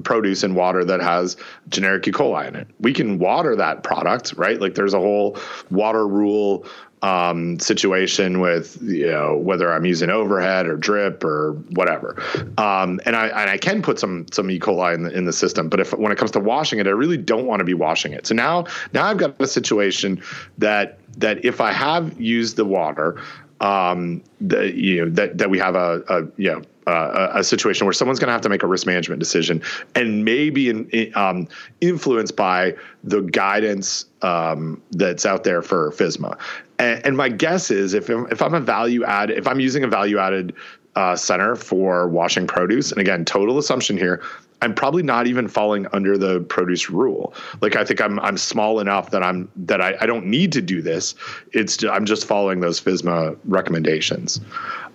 produce 0.02 0.42
in 0.42 0.54
water 0.54 0.84
that 0.84 1.00
has 1.00 1.36
generic 1.68 2.06
E. 2.06 2.12
coli 2.12 2.48
in 2.48 2.56
it. 2.56 2.68
We 2.80 2.92
can 2.92 3.18
water 3.18 3.56
that 3.56 3.82
product, 3.82 4.34
right? 4.34 4.60
Like 4.60 4.74
there's 4.74 4.94
a 4.94 4.98
whole 4.98 5.38
water 5.70 6.06
rule 6.06 6.66
um, 7.02 7.58
situation 7.58 8.40
with 8.40 8.80
you 8.82 9.10
know 9.10 9.36
whether 9.36 9.72
I'm 9.72 9.86
using 9.86 10.10
overhead 10.10 10.66
or 10.66 10.76
drip 10.76 11.24
or 11.24 11.52
whatever, 11.70 12.22
um, 12.58 13.00
and 13.06 13.16
I 13.16 13.28
and 13.28 13.50
I 13.50 13.58
can 13.58 13.82
put 13.82 13.98
some 13.98 14.26
some 14.32 14.50
E. 14.50 14.58
coli 14.58 14.94
in 14.94 15.02
the 15.02 15.10
in 15.10 15.24
the 15.24 15.32
system. 15.32 15.68
But 15.68 15.80
if 15.80 15.92
when 15.96 16.12
it 16.12 16.18
comes 16.18 16.30
to 16.32 16.40
washing 16.40 16.78
it, 16.78 16.86
I 16.86 16.90
really 16.90 17.16
don't 17.16 17.46
want 17.46 17.60
to 17.60 17.64
be 17.64 17.74
washing 17.74 18.12
it. 18.12 18.26
So 18.26 18.34
now 18.34 18.66
now 18.92 19.06
I've 19.06 19.18
got 19.18 19.40
a 19.40 19.46
situation 19.46 20.22
that 20.58 20.98
that 21.18 21.44
if 21.44 21.60
I 21.60 21.72
have 21.72 22.20
used 22.20 22.56
the 22.56 22.64
water, 22.64 23.20
um, 23.60 24.22
that 24.40 24.74
you 24.74 25.04
know 25.04 25.10
that 25.12 25.38
that 25.38 25.50
we 25.50 25.58
have 25.58 25.74
a, 25.74 26.02
a 26.08 26.22
you 26.36 26.50
know 26.50 26.62
uh, 26.86 27.30
a 27.34 27.44
situation 27.44 27.86
where 27.86 27.92
someone's 27.92 28.18
going 28.18 28.28
to 28.28 28.32
have 28.32 28.40
to 28.40 28.48
make 28.48 28.62
a 28.62 28.66
risk 28.66 28.86
management 28.86 29.20
decision 29.20 29.62
and 29.94 30.24
maybe 30.24 30.68
in, 30.68 31.12
um, 31.14 31.46
influenced 31.80 32.36
by 32.36 32.74
the 33.04 33.20
guidance 33.20 34.06
um, 34.22 34.82
that's 34.92 35.24
out 35.24 35.44
there 35.44 35.62
for 35.62 35.92
FSMA. 35.92 36.38
And, 36.80 37.04
and, 37.04 37.16
my 37.16 37.28
guess 37.28 37.70
is 37.70 37.92
if 37.92 38.08
if 38.08 38.40
I'm 38.40 38.54
a 38.54 38.60
value 38.60 39.04
add, 39.04 39.30
if 39.30 39.46
I'm 39.46 39.60
using 39.60 39.84
a 39.84 39.86
value 39.86 40.18
added 40.18 40.54
uh, 40.96 41.14
center 41.14 41.54
for 41.54 42.08
washing 42.08 42.46
produce, 42.46 42.90
and 42.90 43.00
again, 43.00 43.26
total 43.26 43.58
assumption 43.58 43.98
here, 43.98 44.22
I'm 44.62 44.74
probably 44.74 45.02
not 45.02 45.26
even 45.26 45.46
falling 45.46 45.86
under 45.92 46.16
the 46.16 46.40
produce 46.40 46.88
rule. 46.88 47.34
Like 47.60 47.76
I 47.76 47.84
think 47.84 48.00
I'm 48.00 48.18
I'm 48.20 48.38
small 48.38 48.80
enough 48.80 49.10
that 49.10 49.22
I'm 49.22 49.50
that 49.56 49.82
I, 49.82 49.94
I 50.00 50.06
don't 50.06 50.26
need 50.26 50.52
to 50.52 50.62
do 50.62 50.80
this. 50.80 51.14
It's 51.52 51.84
I'm 51.84 52.06
just 52.06 52.26
following 52.26 52.60
those 52.60 52.80
FSMA 52.80 53.38
recommendations. 53.44 54.40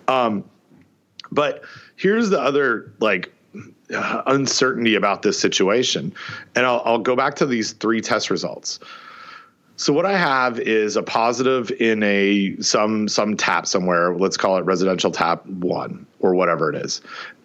Um, 0.07 0.43
but 1.31 1.63
here's 1.97 2.29
the 2.31 2.41
other 2.41 2.91
like 2.99 3.31
uh, 3.93 4.23
uncertainty 4.25 4.95
about 4.95 5.21
this 5.21 5.39
situation, 5.39 6.13
and 6.55 6.65
I'll, 6.65 6.81
I'll 6.83 6.97
go 6.97 7.15
back 7.15 7.35
to 7.35 7.45
these 7.45 7.73
three 7.73 8.01
test 8.01 8.31
results. 8.31 8.79
So 9.77 9.91
what 9.91 10.05
I 10.05 10.17
have 10.17 10.59
is 10.59 10.95
a 10.95 11.03
positive 11.03 11.69
in 11.71 12.01
a 12.03 12.55
some 12.61 13.07
some 13.07 13.35
tap 13.35 13.67
somewhere. 13.67 14.15
Let's 14.15 14.37
call 14.37 14.57
it 14.57 14.61
residential 14.61 15.11
tap 15.11 15.45
one 15.45 16.05
or 16.19 16.33
whatever 16.33 16.69
it 16.69 16.75
is. 16.75 17.01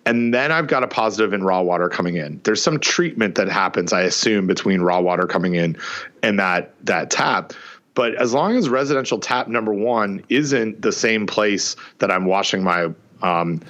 And 0.06 0.32
then 0.32 0.50
I've 0.50 0.66
got 0.66 0.82
a 0.82 0.88
positive 0.88 1.32
in 1.32 1.42
raw 1.42 1.60
water 1.60 1.88
coming 1.88 2.16
in. 2.16 2.40
There's 2.44 2.62
some 2.62 2.80
treatment 2.80 3.34
that 3.34 3.48
happens, 3.48 3.92
I 3.92 4.02
assume, 4.02 4.46
between 4.46 4.80
raw 4.80 5.00
water 5.00 5.26
coming 5.26 5.56
in 5.56 5.76
and 6.22 6.38
that 6.38 6.74
that 6.86 7.10
tap. 7.10 7.52
But 7.94 8.14
as 8.14 8.32
long 8.32 8.56
as 8.56 8.68
residential 8.68 9.18
tap 9.18 9.48
number 9.48 9.74
one 9.74 10.24
isn't 10.28 10.80
the 10.80 10.92
same 10.92 11.26
place 11.26 11.76
that 11.98 12.10
I'm 12.10 12.26
washing 12.26 12.62
my 12.62 12.90
um, 13.22 13.60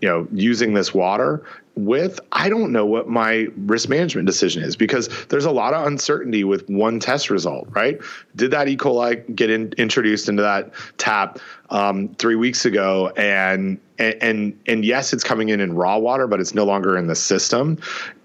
you 0.00 0.08
know 0.08 0.28
using 0.32 0.74
this 0.74 0.94
water 0.94 1.44
with 1.76 2.20
i 2.32 2.48
don't 2.48 2.72
know 2.72 2.84
what 2.84 3.08
my 3.08 3.46
risk 3.56 3.88
management 3.88 4.26
decision 4.26 4.62
is 4.62 4.76
because 4.76 5.08
there's 5.26 5.44
a 5.44 5.50
lot 5.50 5.72
of 5.72 5.86
uncertainty 5.86 6.44
with 6.44 6.68
one 6.68 7.00
test 7.00 7.30
result 7.30 7.68
right? 7.70 8.00
Did 8.36 8.50
that 8.52 8.68
e. 8.68 8.76
coli 8.76 9.34
get 9.34 9.50
in, 9.50 9.72
introduced 9.78 10.28
into 10.28 10.42
that 10.42 10.72
tap 10.98 11.38
um, 11.70 12.08
three 12.16 12.34
weeks 12.34 12.64
ago? 12.64 13.12
And, 13.16 13.78
and 13.98 14.16
and 14.22 14.60
and 14.66 14.84
yes 14.84 15.12
it's 15.12 15.24
coming 15.24 15.50
in 15.50 15.60
in 15.60 15.74
raw 15.74 15.98
water 15.98 16.26
but 16.26 16.40
it's 16.40 16.54
no 16.54 16.64
longer 16.64 16.96
in 16.96 17.06
the 17.06 17.14
system. 17.14 17.78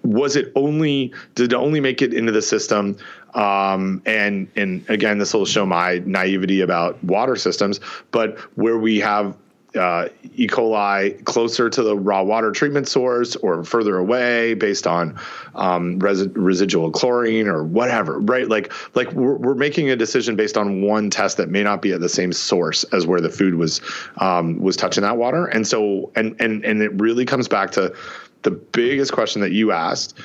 Was 0.03 0.35
it 0.35 0.51
only 0.55 1.13
did 1.35 1.51
it 1.51 1.55
only 1.55 1.79
make 1.79 2.01
it 2.01 2.13
into 2.13 2.31
the 2.31 2.41
system? 2.41 2.97
Um, 3.33 4.01
and 4.05 4.47
and 4.55 4.87
again 4.89 5.17
this 5.17 5.33
will 5.33 5.45
show 5.45 5.65
my 5.65 6.01
naivety 6.05 6.61
about 6.61 7.01
water 7.03 7.35
systems 7.35 7.79
but 8.11 8.37
where 8.55 8.77
we 8.77 8.99
have 8.99 9.35
uh, 9.75 10.09
E. 10.35 10.47
coli 10.47 11.23
closer 11.25 11.69
to 11.69 11.83
the 11.83 11.95
raw 11.95 12.23
water 12.23 12.51
treatment 12.51 12.87
source 12.87 13.35
or 13.37 13.63
further 13.63 13.97
away 13.97 14.53
based 14.53 14.87
on 14.87 15.19
um, 15.55 15.99
res- 15.99 16.27
residual 16.29 16.91
chlorine 16.91 17.47
or 17.47 17.63
whatever, 17.63 18.19
right? 18.19 18.47
Like, 18.47 18.71
like 18.95 19.11
we're, 19.13 19.35
we're, 19.35 19.55
making 19.55 19.89
a 19.89 19.95
decision 19.95 20.35
based 20.35 20.57
on 20.57 20.81
one 20.81 21.09
test 21.09 21.37
that 21.37 21.49
may 21.49 21.63
not 21.63 21.81
be 21.81 21.91
at 21.93 22.01
the 22.01 22.09
same 22.09 22.33
source 22.33 22.83
as 22.85 23.07
where 23.07 23.21
the 23.21 23.29
food 23.29 23.55
was 23.55 23.81
um, 24.17 24.59
was 24.59 24.75
touching 24.75 25.03
that 25.03 25.17
water, 25.17 25.45
and 25.45 25.67
so 25.67 26.11
and 26.15 26.35
and 26.39 26.63
and 26.65 26.81
it 26.81 26.91
really 26.99 27.25
comes 27.25 27.47
back 27.47 27.71
to 27.71 27.95
the 28.41 28.51
biggest 28.51 29.13
question 29.13 29.41
that 29.41 29.51
you 29.51 29.71
asked 29.71 30.17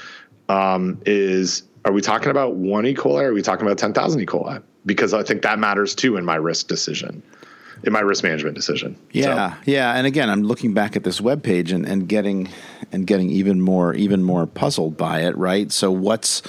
um, 0.48 1.00
is: 1.06 1.62
Are 1.84 1.92
we 1.92 2.00
talking 2.00 2.30
about 2.30 2.56
one 2.56 2.86
E. 2.86 2.94
coli? 2.94 3.22
or 3.22 3.28
Are 3.28 3.32
we 3.32 3.42
talking 3.42 3.66
about 3.66 3.78
ten 3.78 3.92
thousand 3.92 4.20
E. 4.20 4.26
coli? 4.26 4.62
Because 4.84 5.14
I 5.14 5.22
think 5.22 5.42
that 5.42 5.58
matters 5.58 5.94
too 5.94 6.16
in 6.16 6.24
my 6.24 6.36
risk 6.36 6.66
decision 6.66 7.22
in 7.82 7.92
my 7.92 8.00
risk 8.00 8.22
management 8.22 8.56
decision. 8.56 8.96
Yeah, 9.12 9.54
so. 9.54 9.58
yeah. 9.66 9.92
And 9.94 10.06
again, 10.06 10.28
I'm 10.30 10.42
looking 10.42 10.74
back 10.74 10.96
at 10.96 11.04
this 11.04 11.20
web 11.20 11.42
page 11.42 11.72
and, 11.72 11.86
and 11.86 12.08
getting 12.08 12.48
and 12.92 13.06
getting 13.06 13.30
even 13.30 13.60
more 13.60 13.94
even 13.94 14.22
more 14.22 14.46
puzzled 14.46 14.96
by 14.96 15.20
it. 15.20 15.36
Right. 15.36 15.70
So 15.72 15.90
what's 15.90 16.42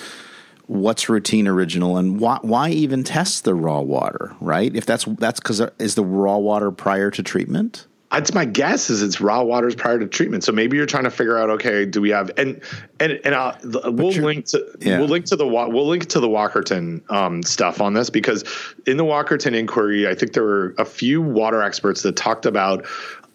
what's 0.67 1.09
routine 1.09 1.47
original 1.47 1.97
and 1.97 2.19
why 2.19 2.39
why 2.41 2.69
even 2.69 3.03
test 3.03 3.43
the 3.43 3.53
raw 3.53 3.79
water? 3.79 4.35
Right. 4.39 4.75
If 4.75 4.85
that's 4.85 5.05
that's 5.05 5.39
because 5.39 5.61
is 5.79 5.95
the 5.95 6.05
raw 6.05 6.37
water 6.37 6.71
prior 6.71 7.11
to 7.11 7.23
treatment? 7.23 7.87
It's 8.13 8.33
my 8.33 8.45
guess 8.45 8.89
is 8.89 9.01
it's 9.01 9.21
raw 9.21 9.41
waters 9.41 9.75
prior 9.75 9.99
to 9.99 10.07
treatment. 10.07 10.43
So 10.43 10.51
maybe 10.51 10.77
you're 10.77 10.85
trying 10.85 11.05
to 11.05 11.11
figure 11.11 11.37
out, 11.37 11.49
okay, 11.49 11.85
do 11.85 12.01
we 12.01 12.09
have 12.09 12.31
and 12.37 12.61
and 12.99 13.19
and 13.23 13.33
I'll, 13.35 13.57
we'll 13.63 14.11
link 14.11 14.45
to 14.47 14.65
yeah. 14.79 14.99
we'll 14.99 15.07
link 15.07 15.25
to 15.25 15.35
the 15.35 15.47
we'll 15.47 15.87
link 15.87 16.07
to 16.07 16.19
the 16.19 16.27
Walkerton 16.27 17.09
um, 17.09 17.43
stuff 17.43 17.79
on 17.81 17.93
this 17.93 18.09
because 18.09 18.43
in 18.85 18.97
the 18.97 19.05
Walkerton 19.05 19.55
inquiry, 19.55 20.07
I 20.07 20.15
think 20.15 20.33
there 20.33 20.43
were 20.43 20.75
a 20.77 20.85
few 20.85 21.21
water 21.21 21.61
experts 21.61 22.03
that 22.03 22.15
talked 22.15 22.45
about 22.45 22.85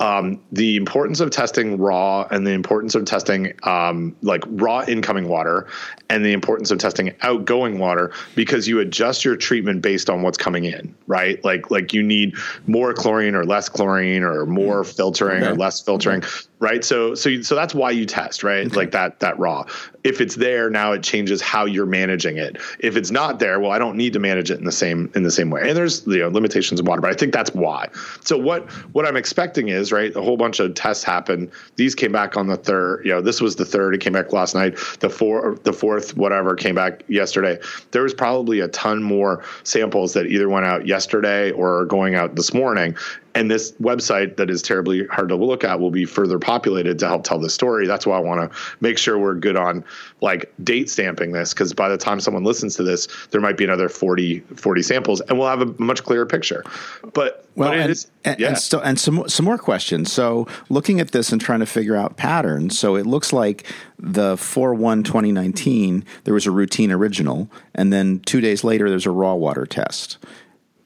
um, 0.01 0.41
the 0.53 0.77
importance 0.77 1.21
of 1.21 1.31
testing 1.31 1.79
raw 1.79 2.27
and 2.31 2.47
the 2.47 2.53
importance 2.53 2.95
of 2.95 3.05
testing 3.05 3.53
um, 3.63 4.15
like 4.23 4.43
raw 4.47 4.85
incoming 4.87 5.29
water 5.29 5.67
and 6.11 6.25
the 6.25 6.33
importance 6.33 6.71
of 6.71 6.79
testing 6.79 7.15
outgoing 7.23 7.79
water 7.79 8.13
because 8.35 8.69
you 8.69 8.81
adjust 8.81 9.25
your 9.25 9.37
treatment 9.37 9.83
based 9.83 10.11
on 10.11 10.23
what's 10.23 10.37
coming 10.39 10.65
in, 10.65 10.95
right? 11.07 11.43
Like 11.45 11.71
like 11.71 11.93
you 11.95 12.03
need 12.03 12.35
more 12.67 12.93
chlorine 12.93 13.35
or 13.35 13.45
less 13.45 13.69
chlorine 13.69 14.23
or 14.23 14.45
more 14.47 14.83
mm. 14.83 14.97
filtering 14.97 15.43
okay. 15.43 15.53
or 15.53 15.55
less 15.55 15.81
filtering. 15.81 16.23
Okay 16.23 16.29
right? 16.59 16.85
So 16.85 17.15
so 17.15 17.43
so 17.43 17.55
that's 17.55 17.75
why 17.75 17.91
you 17.91 18.07
test 18.07 18.43
right? 18.43 18.67
Okay. 18.67 18.77
like 18.77 18.91
that 18.93 19.21
that 19.21 19.39
raw. 19.39 19.65
If 20.05 20.21
it's 20.21 20.37
there 20.37 20.71
now 20.71 20.93
it 20.93 21.03
changes 21.03 21.43
how 21.43 21.65
you're 21.65 21.87
managing 21.87 22.39
it. 22.39 22.59
If 22.81 22.97
it's 22.97 23.11
not 23.11 23.39
there 23.39 23.61
well 23.61 23.73
i 23.73 23.79
don't 23.79 23.97
need 23.97 24.13
to 24.15 24.19
manage 24.19 24.51
it 24.51 24.59
in 24.59 24.65
the 24.65 24.73
same 24.73 25.11
in 25.15 25.23
the 25.23 25.31
same 25.31 25.51
way. 25.51 25.69
And 25.69 25.77
there's 25.77 26.07
you 26.07 26.19
know 26.19 26.29
limitations 26.29 26.81
in 26.81 26.87
water 26.87 27.01
but 27.01 27.11
i 27.11 27.15
think 27.15 27.33
that's 27.33 27.53
why. 27.55 27.89
So 28.25 28.39
what 28.39 28.71
what 28.93 29.07
i'm 29.07 29.17
expecting 29.17 29.69
is 29.69 29.93
right 29.93 30.15
a 30.17 30.23
whole 30.23 30.37
bunch 30.37 30.61
of 30.61 30.75
tests 30.75 31.05
happen. 31.05 31.51
These 31.77 31.95
came 31.95 32.13
back 32.13 32.37
on 32.37 32.47
the 32.47 32.57
third 32.57 33.05
you 33.05 33.13
know 33.13 33.21
this 33.21 33.41
was 33.41 33.57
the 33.57 33.65
third 33.65 33.95
it 33.95 34.01
came 34.01 34.13
back 34.13 34.33
last 34.33 34.55
night. 34.55 34.79
The 35.01 35.11
four 35.11 35.59
the 35.65 35.73
fourth 35.73 36.17
whatever 36.17 36.55
came 36.55 36.75
back 36.75 37.03
yesterday. 37.09 37.59
There 37.91 38.03
was 38.03 38.15
probably 38.15 38.61
a 38.61 38.69
ton 38.69 39.03
more 39.03 39.45
samples 39.65 40.15
that 40.15 40.27
either 40.27 40.49
went 40.49 40.67
out 40.67 40.87
yesterday 40.87 41.51
or 41.51 41.81
are 41.81 41.85
going 41.85 42.15
out 42.15 42.35
this 42.35 42.55
morning 42.55 42.97
and 43.37 43.51
this 43.51 43.73
website 43.73 44.37
that 44.37 44.49
is 44.49 44.63
terribly 44.63 45.07
hard 45.09 45.29
to 45.29 45.37
look 45.37 45.63
at 45.63 45.79
will 45.79 45.91
be 45.91 46.07
further 46.07 46.39
populated 46.39 46.99
to 46.99 47.07
help 47.07 47.23
tell 47.23 47.39
the 47.39 47.51
story. 47.51 47.87
That's 47.87 48.07
why 48.07 48.17
I 48.17 48.21
want 48.21 48.51
to 48.51 48.59
make 48.81 48.97
sure 48.97 49.19
we're 49.19 49.35
good 49.35 49.57
on 49.57 49.85
like 50.23 50.51
date 50.65 50.89
stamping 50.89 51.33
this 51.33 51.53
because 51.53 51.75
by 51.75 51.91
the 51.91 51.99
time 51.99 52.19
someone 52.19 52.45
listens 52.45 52.77
to 52.77 52.83
this, 52.83 53.07
there 53.33 53.43
might 53.43 53.59
be 53.59 53.65
another 53.65 53.91
40, 53.91 54.41
40 54.41 54.83
samples 54.83 55.21
and 55.21 55.39
we'll 55.39 55.49
have 55.49 55.61
a 55.61 55.75
much 55.79 56.03
clearer 56.03 56.25
picture. 56.25 56.65
But 57.13 57.45
well, 57.57 57.71
but 57.71 57.79
and, 57.79 57.91
is, 57.91 58.11
and, 58.25 58.41
yeah. 58.41 58.49
and, 58.49 58.59
so, 58.59 58.81
and 58.81 58.99
some 58.99 59.29
some 59.29 59.45
more 59.45 59.59
questions. 59.59 60.11
So 60.11 60.47
looking 60.71 60.99
at 60.99 61.11
this 61.11 61.31
and 61.31 61.39
trying 61.41 61.61
to 61.61 61.67
figure 61.67 61.95
out 61.95 62.17
patterns. 62.17 62.79
So 62.79 62.97
it 62.97 63.05
looks 63.05 63.35
like 63.35 63.67
the 63.99 64.39
4 64.39 64.75
1 64.75 65.03
2019, 65.03 66.05
there 66.25 66.33
was 66.33 66.47
a 66.47 66.51
routine 66.51 66.91
original, 66.91 67.51
and 67.75 67.93
then 67.93 68.21
two 68.21 68.41
days 68.41 68.65
later, 68.65 68.89
there's 68.89 69.07
a 69.07 69.11
raw 69.11 69.35
water 69.35 69.67
test 69.67 70.17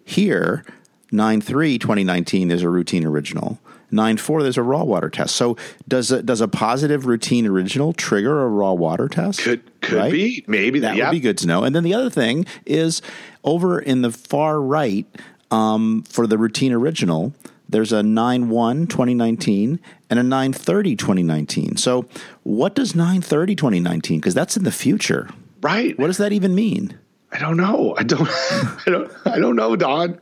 Here, 0.05 0.65
9 1.13 1.41
3 1.41 1.79
2019, 1.79 2.49
there's 2.49 2.63
a 2.63 2.69
routine 2.69 3.05
original. 3.05 3.59
9 3.91 4.17
4, 4.17 4.43
there's 4.43 4.57
a 4.57 4.63
raw 4.63 4.85
water 4.85 5.11
test. 5.11 5.35
So, 5.35 5.57
does 5.89 6.13
a, 6.13 6.23
does 6.23 6.41
a 6.41 6.49
positive 6.49 7.07
routine 7.07 7.47
original 7.47 7.93
trigger 7.93 8.43
a 8.43 8.49
raw 8.49 8.73
water 8.73 9.09
test? 9.09 9.41
Could 9.41 9.81
could 9.81 9.99
right? 9.99 10.13
be. 10.13 10.45
Maybe 10.47 10.81
that 10.81 10.97
yeah. 10.97 11.07
would 11.07 11.13
be 11.13 11.21
good 11.21 11.39
to 11.39 11.47
know. 11.47 11.65
And 11.65 11.75
then 11.75 11.83
the 11.83 11.95
other 11.95 12.11
thing 12.11 12.47
is 12.67 13.03
over 13.43 13.79
in 13.79 14.03
the 14.03 14.13
far 14.13 14.61
right 14.61 15.07
um, 15.51 16.05
for 16.09 16.27
the 16.27 16.39
routine 16.39 16.73
original, 16.73 17.35
there's 17.69 17.93
a 17.93 18.03
9 18.03 18.49
1 18.49 18.87
2019 18.87 19.81
and 20.09 20.19
a 20.19 20.23
9 20.23 20.53
30 20.53 20.97
2019. 20.97 21.77
So, 21.77 22.07
what 22.43 22.75
does 22.75 22.95
9 22.95 23.21
30 23.21 23.57
2019? 23.57 24.21
Because 24.21 24.35
that's 24.35 24.57
in 24.57 24.65
the 24.65 24.73
future. 24.73 25.29
Right. 25.63 25.99
What 25.99 26.07
does 26.07 26.19
that 26.19 26.33
even 26.33 26.55
mean? 26.55 26.99
I 27.33 27.39
don't 27.39 27.57
know. 27.57 27.95
I 27.97 28.03
don't. 28.03 28.29
I 28.29 28.83
don't. 28.87 29.13
I 29.25 29.39
don't 29.39 29.57
know, 29.57 29.77
Don. 29.77 30.19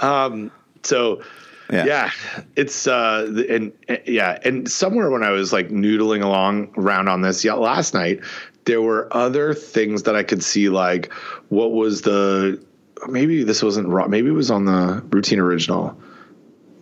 Um, 0.00 0.50
so, 0.82 1.22
yeah. 1.70 1.84
yeah, 1.84 2.10
it's 2.56 2.86
uh, 2.86 3.44
and 3.48 3.72
yeah, 4.06 4.38
and 4.44 4.70
somewhere 4.70 5.10
when 5.10 5.22
I 5.22 5.30
was 5.30 5.52
like 5.52 5.68
noodling 5.68 6.22
along 6.22 6.74
around 6.76 7.08
on 7.08 7.22
this, 7.22 7.44
yeah, 7.44 7.54
last 7.54 7.94
night 7.94 8.20
there 8.64 8.82
were 8.82 9.08
other 9.10 9.54
things 9.54 10.04
that 10.04 10.14
I 10.14 10.22
could 10.22 10.42
see, 10.42 10.68
like 10.68 11.12
what 11.48 11.72
was 11.72 12.02
the 12.02 12.62
maybe 13.08 13.42
this 13.44 13.62
wasn't 13.62 13.88
raw, 13.88 14.06
maybe 14.06 14.28
it 14.28 14.32
was 14.32 14.50
on 14.50 14.64
the 14.64 15.02
routine 15.10 15.38
original. 15.38 15.98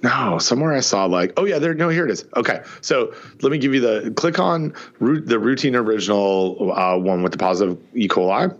No, 0.02 0.38
somewhere 0.38 0.72
I 0.72 0.80
saw 0.80 1.04
like, 1.04 1.34
oh 1.36 1.44
yeah, 1.44 1.58
there. 1.58 1.74
No, 1.74 1.90
here 1.90 2.06
it 2.06 2.10
is. 2.10 2.24
Okay, 2.34 2.62
so 2.80 3.14
let 3.42 3.52
me 3.52 3.58
give 3.58 3.74
you 3.74 3.80
the 3.80 4.10
click 4.12 4.38
on 4.38 4.72
root, 4.98 5.26
the 5.26 5.38
routine 5.38 5.76
original 5.76 6.72
uh, 6.72 6.96
one 6.96 7.22
with 7.22 7.32
the 7.32 7.38
positive 7.38 7.78
E. 7.94 8.08
coli 8.08 8.56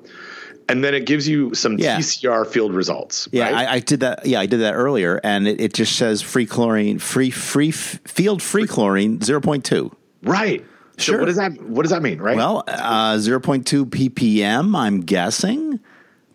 and 0.71 0.85
then 0.85 0.95
it 0.95 1.05
gives 1.05 1.27
you 1.27 1.53
some 1.55 1.79
yeah. 1.79 1.99
TCR 1.99 2.47
field 2.47 2.73
results. 2.73 3.29
Yeah, 3.33 3.51
right? 3.51 3.69
I, 3.69 3.73
I, 3.75 3.79
did 3.81 4.01
that. 4.01 4.25
Yeah, 4.25 4.41
I 4.41 4.47
did 4.47 4.59
that 4.59 4.75
earlier, 4.75 5.21
and 5.25 5.49
it, 5.49 5.61
it 5.61 5.75
just 5.75 5.97
says 5.97 6.23
free 6.23 6.47
chlorine, 6.47 6.99
free 6.99 7.31
free 7.31 7.73
field 7.73 8.41
free 8.43 8.67
chlorine 8.67 9.21
zero 9.21 9.41
point 9.41 9.65
two. 9.65 9.95
Right. 10.23 10.65
Sure. 10.97 11.15
So 11.15 11.19
what 11.19 11.27
does 11.27 11.37
that 11.37 11.63
What 11.63 11.83
does 11.83 11.91
that 11.91 12.03
mean? 12.03 12.21
Right. 12.21 12.37
Well, 12.37 12.63
uh, 12.69 13.19
zero 13.19 13.41
point 13.41 13.67
two 13.67 13.87
ppm. 13.87 14.77
I'm 14.77 15.01
guessing. 15.01 15.81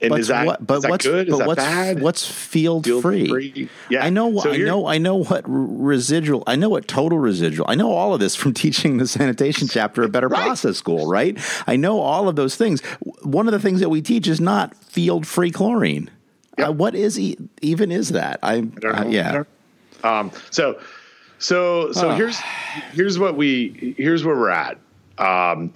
And 0.06 0.12
but 0.12 0.20
is 0.20 0.28
that, 0.28 0.46
what, 0.46 0.66
but 0.66 0.76
is 0.76 0.82
that 0.84 0.92
what's, 0.92 1.06
good? 1.06 1.28
Is 1.28 1.32
but 1.32 1.40
that 1.40 1.48
what's, 1.48 1.64
bad? 1.64 2.02
What's 2.02 2.28
field, 2.28 2.86
field 2.86 3.02
free? 3.02 3.28
free? 3.28 3.70
Yeah. 3.90 4.06
I 4.06 4.12
know. 4.12 4.38
So 4.40 4.52
I 4.52 4.58
know. 4.58 4.86
I 4.86 5.00
know 5.00 5.24
what 5.24 5.44
residual. 5.48 6.44
I 6.46 6.56
know 6.56 6.70
what 6.70 6.88
total 6.88 7.18
residual. 7.18 7.66
I 7.68 7.74
know 7.74 7.92
all 7.92 8.14
of 8.14 8.20
this 8.20 8.36
from 8.36 8.54
teaching 8.54 8.98
the 8.98 9.08
sanitation 9.08 9.68
chapter 9.68 10.04
at 10.04 10.12
Better 10.12 10.28
right. 10.28 10.44
Process 10.44 10.78
School. 10.78 11.10
Right. 11.10 11.38
I 11.66 11.76
know 11.76 12.00
all 12.00 12.30
of 12.30 12.36
those 12.36 12.56
things. 12.56 12.82
One 13.24 13.48
of 13.48 13.52
the 13.52 13.60
things 13.60 13.80
that 13.80 13.90
we 13.90 14.04
teach 14.04 14.28
is 14.28 14.40
not 14.40 14.76
field 14.76 15.26
free 15.26 15.50
chlorine. 15.50 16.12
Yep. 16.58 16.68
Uh, 16.68 16.72
what 16.72 16.94
is 16.94 17.20
e- 17.20 17.38
even 17.62 17.92
is 17.92 18.10
that? 18.10 18.40
I, 18.44 18.68
I 18.84 18.88
uh, 18.88 19.08
yeah. 19.08 19.44
Um, 20.04 20.32
so 20.52 20.80
so 21.40 21.92
so 21.92 22.12
oh. 22.12 22.16
here's 22.16 22.40
here's 22.94 23.18
what 23.18 23.36
we 23.36 23.96
here's 23.98 24.24
where 24.24 24.36
we're 24.36 24.50
at. 24.50 24.78
Um, 25.18 25.74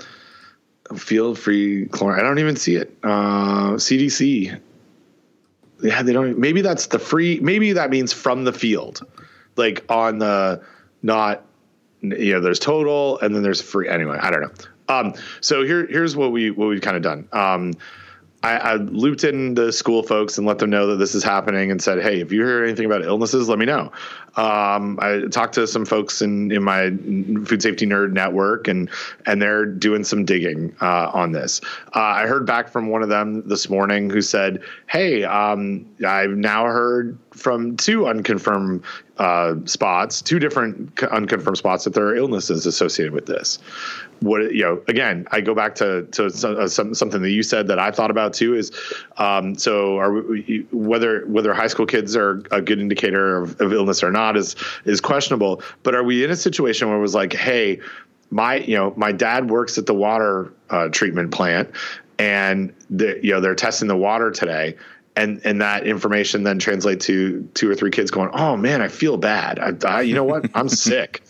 field 0.97 1.37
free 1.37 1.87
chlorine. 1.87 2.19
I 2.19 2.23
don't 2.23 2.39
even 2.39 2.55
see 2.55 2.75
it. 2.75 2.95
Uh, 3.03 3.73
CDC. 3.73 4.59
Yeah, 5.81 6.03
they 6.03 6.13
don't. 6.13 6.37
Maybe 6.37 6.61
that's 6.61 6.87
the 6.87 6.99
free. 6.99 7.39
Maybe 7.39 7.73
that 7.73 7.89
means 7.89 8.11
from 8.11 8.43
the 8.43 8.53
field, 8.53 9.05
like 9.55 9.85
on 9.89 10.19
the 10.19 10.63
not. 11.01 11.45
You 12.01 12.33
know, 12.33 12.39
there's 12.39 12.59
total, 12.59 13.19
and 13.19 13.35
then 13.35 13.43
there's 13.43 13.61
free. 13.61 13.89
Anyway, 13.89 14.17
I 14.21 14.31
don't 14.31 14.41
know. 14.41 14.51
Um, 14.89 15.13
so 15.41 15.63
here, 15.63 15.85
here's 15.85 16.15
what 16.15 16.31
we 16.31 16.49
what 16.51 16.67
we've 16.67 16.81
kind 16.81 16.97
of 16.97 17.03
done. 17.03 17.27
Um, 17.31 17.73
I, 18.41 18.51
I, 18.57 18.75
looped 18.75 19.25
in 19.25 19.53
the 19.53 19.73
school 19.73 20.01
folks 20.01 20.37
and 20.37 20.47
let 20.47 20.59
them 20.59 20.69
know 20.69 20.87
that 20.87 20.95
this 20.95 21.13
is 21.13 21.23
happening 21.23 21.71
and 21.71 21.81
said, 21.81 22.01
hey, 22.01 22.21
if 22.21 22.31
you 22.31 22.41
hear 22.45 22.63
anything 22.63 22.85
about 22.85 23.03
illnesses, 23.03 23.49
let 23.49 23.59
me 23.59 23.65
know. 23.65 23.91
Um, 24.35 24.99
I 25.01 25.23
talked 25.31 25.55
to 25.55 25.67
some 25.67 25.85
folks 25.85 26.21
in, 26.21 26.51
in 26.51 26.63
my 26.63 26.89
food 27.45 27.61
safety 27.61 27.85
nerd 27.85 28.13
network 28.13 28.67
and 28.67 28.89
and 29.25 29.41
they're 29.41 29.65
doing 29.65 30.03
some 30.03 30.25
digging 30.25 30.75
uh, 30.81 31.11
on 31.13 31.31
this. 31.31 31.61
Uh, 31.95 31.99
I 31.99 32.27
heard 32.27 32.45
back 32.45 32.69
from 32.69 32.87
one 32.89 33.03
of 33.03 33.09
them 33.09 33.47
this 33.47 33.69
morning 33.69 34.09
who 34.09 34.21
said, 34.21 34.61
hey, 34.87 35.23
um, 35.23 35.85
I've 36.05 36.31
now 36.31 36.65
heard 36.65 37.17
from 37.31 37.77
two 37.77 38.07
unconfirmed 38.07 38.83
uh, 39.17 39.55
spots, 39.65 40.21
two 40.21 40.39
different 40.39 41.03
unconfirmed 41.03 41.57
spots, 41.57 41.83
that 41.83 41.93
there 41.93 42.05
are 42.07 42.15
illnesses 42.15 42.65
associated 42.65 43.13
with 43.13 43.25
this. 43.25 43.59
What 44.21 44.53
you 44.53 44.63
know, 44.63 44.81
again, 44.87 45.27
I 45.31 45.41
go 45.41 45.55
back 45.55 45.75
to 45.75 46.03
to 46.11 46.29
some, 46.29 46.57
uh, 46.57 46.67
something 46.67 47.21
that 47.21 47.31
you 47.31 47.43
said 47.43 47.67
that 47.67 47.79
I 47.79 47.91
thought 47.91 48.11
about 48.11 48.33
too 48.33 48.55
is, 48.55 48.71
um, 49.17 49.55
so 49.55 49.97
are 49.97 50.11
we, 50.11 50.67
whether 50.71 51.25
whether 51.25 51.53
high 51.53 51.67
school 51.67 51.85
kids 51.85 52.15
are 52.15 52.43
a 52.51 52.61
good 52.61 52.79
indicator 52.79 53.37
of, 53.37 53.59
of 53.61 53.71
illness 53.73 54.03
or 54.03 54.11
not 54.11 54.18
is 54.37 54.55
is 54.85 55.01
questionable. 55.01 55.61
But 55.83 55.95
are 55.95 56.03
we 56.03 56.23
in 56.23 56.31
a 56.31 56.35
situation 56.35 56.87
where 56.87 56.97
it 56.97 57.01
was 57.01 57.15
like, 57.15 57.33
hey, 57.33 57.79
my 58.29 58.57
you 58.57 58.75
know 58.75 58.93
my 58.95 59.11
dad 59.11 59.49
works 59.49 59.77
at 59.77 59.85
the 59.85 59.93
water 59.93 60.53
uh, 60.69 60.89
treatment 60.89 61.31
plant 61.31 61.71
and 62.17 62.73
the, 62.89 63.19
you 63.23 63.31
know 63.31 63.41
they're 63.41 63.55
testing 63.55 63.87
the 63.87 63.97
water 63.97 64.31
today 64.31 64.75
and 65.19 65.41
and 65.43 65.61
that 65.61 65.85
information 65.85 66.43
then 66.43 66.59
translate 66.59 67.01
to 67.01 67.47
two 67.53 67.69
or 67.69 67.75
three 67.75 67.91
kids 67.91 68.09
going, 68.09 68.29
"Oh 68.33 68.55
man, 68.55 68.81
I 68.81 68.87
feel 68.87 69.17
bad. 69.17 69.59
I, 69.59 69.73
I 69.87 70.01
you 70.01 70.15
know 70.15 70.23
what? 70.23 70.49
I'm 70.53 70.69
sick." 70.87 71.23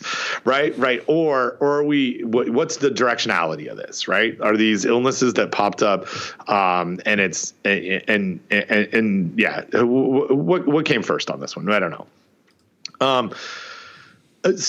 Right? 0.45 0.77
Right? 0.77 1.03
Or 1.07 1.57
or 1.59 1.77
are 1.77 1.83
we 1.83 2.21
what, 2.23 2.49
what's 2.49 2.77
the 2.77 2.89
directionality 2.89 3.67
of 3.67 3.77
this, 3.77 4.07
right? 4.07 4.39
Are 4.41 4.55
these 4.55 4.85
illnesses 4.85 5.33
that 5.35 5.51
popped 5.51 5.81
up 5.81 6.07
um, 6.47 6.99
and 7.05 7.19
it's 7.19 7.53
and, 7.65 8.03
and 8.07 8.39
and, 8.51 8.93
and 8.93 9.39
yeah, 9.39 9.63
what 9.73 10.67
what 10.67 10.85
came 10.85 11.01
first 11.01 11.31
on 11.31 11.39
this 11.39 11.55
one? 11.55 11.69
I 11.71 11.79
don't 11.79 11.91
know. 11.91 12.05
Um 13.01 13.33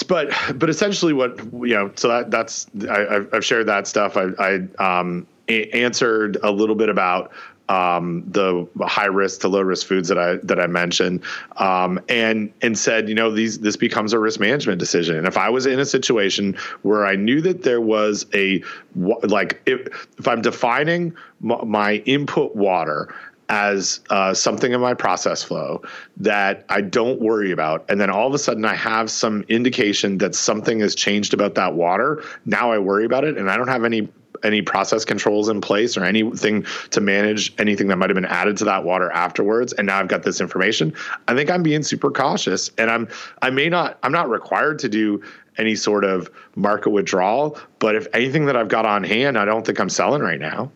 but 0.09 0.33
but 0.57 0.69
essentially 0.69 1.13
what 1.13 1.39
you 1.53 1.75
know 1.75 1.93
so 1.95 2.09
that 2.09 2.31
that's 2.31 2.67
I, 2.89 3.25
have 3.33 3.45
shared 3.45 3.69
that 3.69 3.87
stuff 3.87 4.17
I, 4.17 4.31
I 4.39 4.99
um, 5.01 5.27
a- 5.49 5.71
answered 5.71 6.39
a 6.43 6.51
little 6.51 6.75
bit 6.75 6.89
about 6.89 7.31
um, 7.71 8.25
the 8.27 8.67
high 8.81 9.07
risk 9.07 9.43
to 9.43 9.49
low 9.49 9.61
risk 9.61 9.87
foods 9.87 10.09
that 10.09 10.19
I 10.19 10.37
that 10.43 10.59
I 10.59 10.67
mentioned, 10.67 11.23
um, 11.57 12.01
and 12.09 12.53
and 12.63 12.77
said, 12.77 13.09
you 13.09 13.15
know, 13.15 13.31
these 13.31 13.61
this 13.61 13.77
becomes 13.77 14.13
a 14.13 14.19
risk 14.19 14.41
management 14.41 14.81
decision. 14.81 15.17
And 15.17 15.29
if 15.29 15.37
I 15.37 15.49
was 15.51 15.67
in 15.67 15.79
a 15.79 15.87
situation 15.87 16.57
where 16.83 17.07
I 17.07 17.15
knew 17.15 17.41
that 17.43 17.63
there 17.63 17.81
was 17.81 18.27
a 18.35 18.61
like 18.97 19.63
if 19.67 20.09
if 20.19 20.27
I'm 20.27 20.43
defining 20.43 21.15
my 21.41 22.03
input 22.07 22.57
water 22.57 23.15
as 23.51 24.01
uh, 24.11 24.33
something 24.33 24.73
in 24.73 24.81
my 24.81 24.95
process 24.95 25.43
flow 25.43 25.83
that 26.17 26.65
I 26.69 26.81
don't 26.81 27.21
worry 27.21 27.51
about. 27.51 27.85
And 27.89 28.01
then 28.01 28.09
all 28.09 28.29
of 28.29 28.33
a 28.33 28.39
sudden 28.39 28.65
I 28.65 28.75
have 28.77 29.11
some 29.11 29.45
indication 29.49 30.19
that 30.19 30.37
something 30.37 30.79
has 30.81 30.95
changed 30.95 31.35
about 31.35 31.57
that 31.57 31.75
water. 31.75 32.23
Now 32.47 32.71
I 32.71 32.79
worry 32.79 33.05
about 33.05 33.25
it 33.25 33.37
and 33.37 33.51
I 33.51 33.57
don't 33.57 33.69
have 33.69 33.85
any 33.85 34.09
any 34.43 34.63
process 34.63 35.05
controls 35.05 35.51
in 35.51 35.61
place 35.61 35.99
or 35.99 36.05
anything 36.05 36.65
to 36.89 37.01
manage 37.01 37.53
anything 37.59 37.89
that 37.89 37.97
might 37.97 38.09
have 38.09 38.15
been 38.15 38.25
added 38.25 38.57
to 38.57 38.65
that 38.65 38.85
water 38.85 39.11
afterwards 39.11 39.75
and 39.75 39.87
now 39.87 39.99
I've 39.99 40.09
got 40.09 40.23
this 40.23 40.41
information 40.41 40.95
I 41.29 41.35
think 41.35 41.51
I'm 41.51 41.63
being 41.63 41.83
super 41.83 42.11
cautious 42.11 42.71
and 42.79 42.91
I'm 42.91 43.07
I 43.43 43.51
may 43.51 43.69
not 43.69 43.99
I'm 44.03 44.13
not 44.13 44.31
required 44.31 44.79
to 44.79 44.89
do 44.89 45.23
any 45.59 45.75
sort 45.75 46.05
of 46.05 46.31
market 46.55 46.89
withdrawal 46.89 47.59
but 47.81 47.97
if 47.97 48.07
anything 48.15 48.47
that 48.47 48.57
I've 48.57 48.69
got 48.69 48.87
on 48.87 49.05
hand 49.05 49.37
I 49.37 49.45
don't 49.45 49.67
think 49.67 49.79
I'm 49.79 49.91
selling 49.91 50.23
right 50.23 50.41
now 50.41 50.71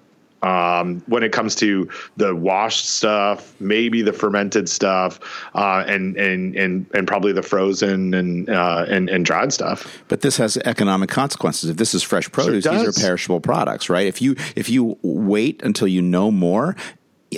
um, 0.45 1.03
when 1.07 1.23
it 1.23 1.33
comes 1.33 1.55
to 1.57 1.89
the 2.17 2.35
washed 2.35 2.87
stuff, 2.87 3.55
maybe 3.61 4.03
the 4.03 4.13
fermented 4.13 4.69
stuff, 4.69 5.19
uh, 5.55 5.85
and 5.87 6.17
and 6.17 6.55
and 6.55 6.87
and 6.93 7.09
probably 7.09 7.33
the 7.33 7.43
frozen 7.43 8.13
and 8.13 8.51
uh, 8.51 8.85
and 8.89 9.09
and 9.09 9.25
dried 9.25 9.53
stuff. 9.53 10.03
But 10.09 10.21
this 10.21 10.37
has 10.37 10.59
economic 10.59 11.09
consequences. 11.09 11.71
If 11.71 11.79
this 11.79 11.95
is 11.95 12.03
fresh 12.03 12.31
produce, 12.31 12.65
these 12.65 12.99
are 12.99 13.01
perishable 13.01 13.41
products, 13.41 13.89
right? 13.89 14.07
If 14.07 14.21
you 14.21 14.37
if 14.55 14.69
you 14.69 14.99
wait 15.03 15.63
until 15.63 15.89
you 15.89 16.03
know 16.03 16.31
more, 16.31 16.77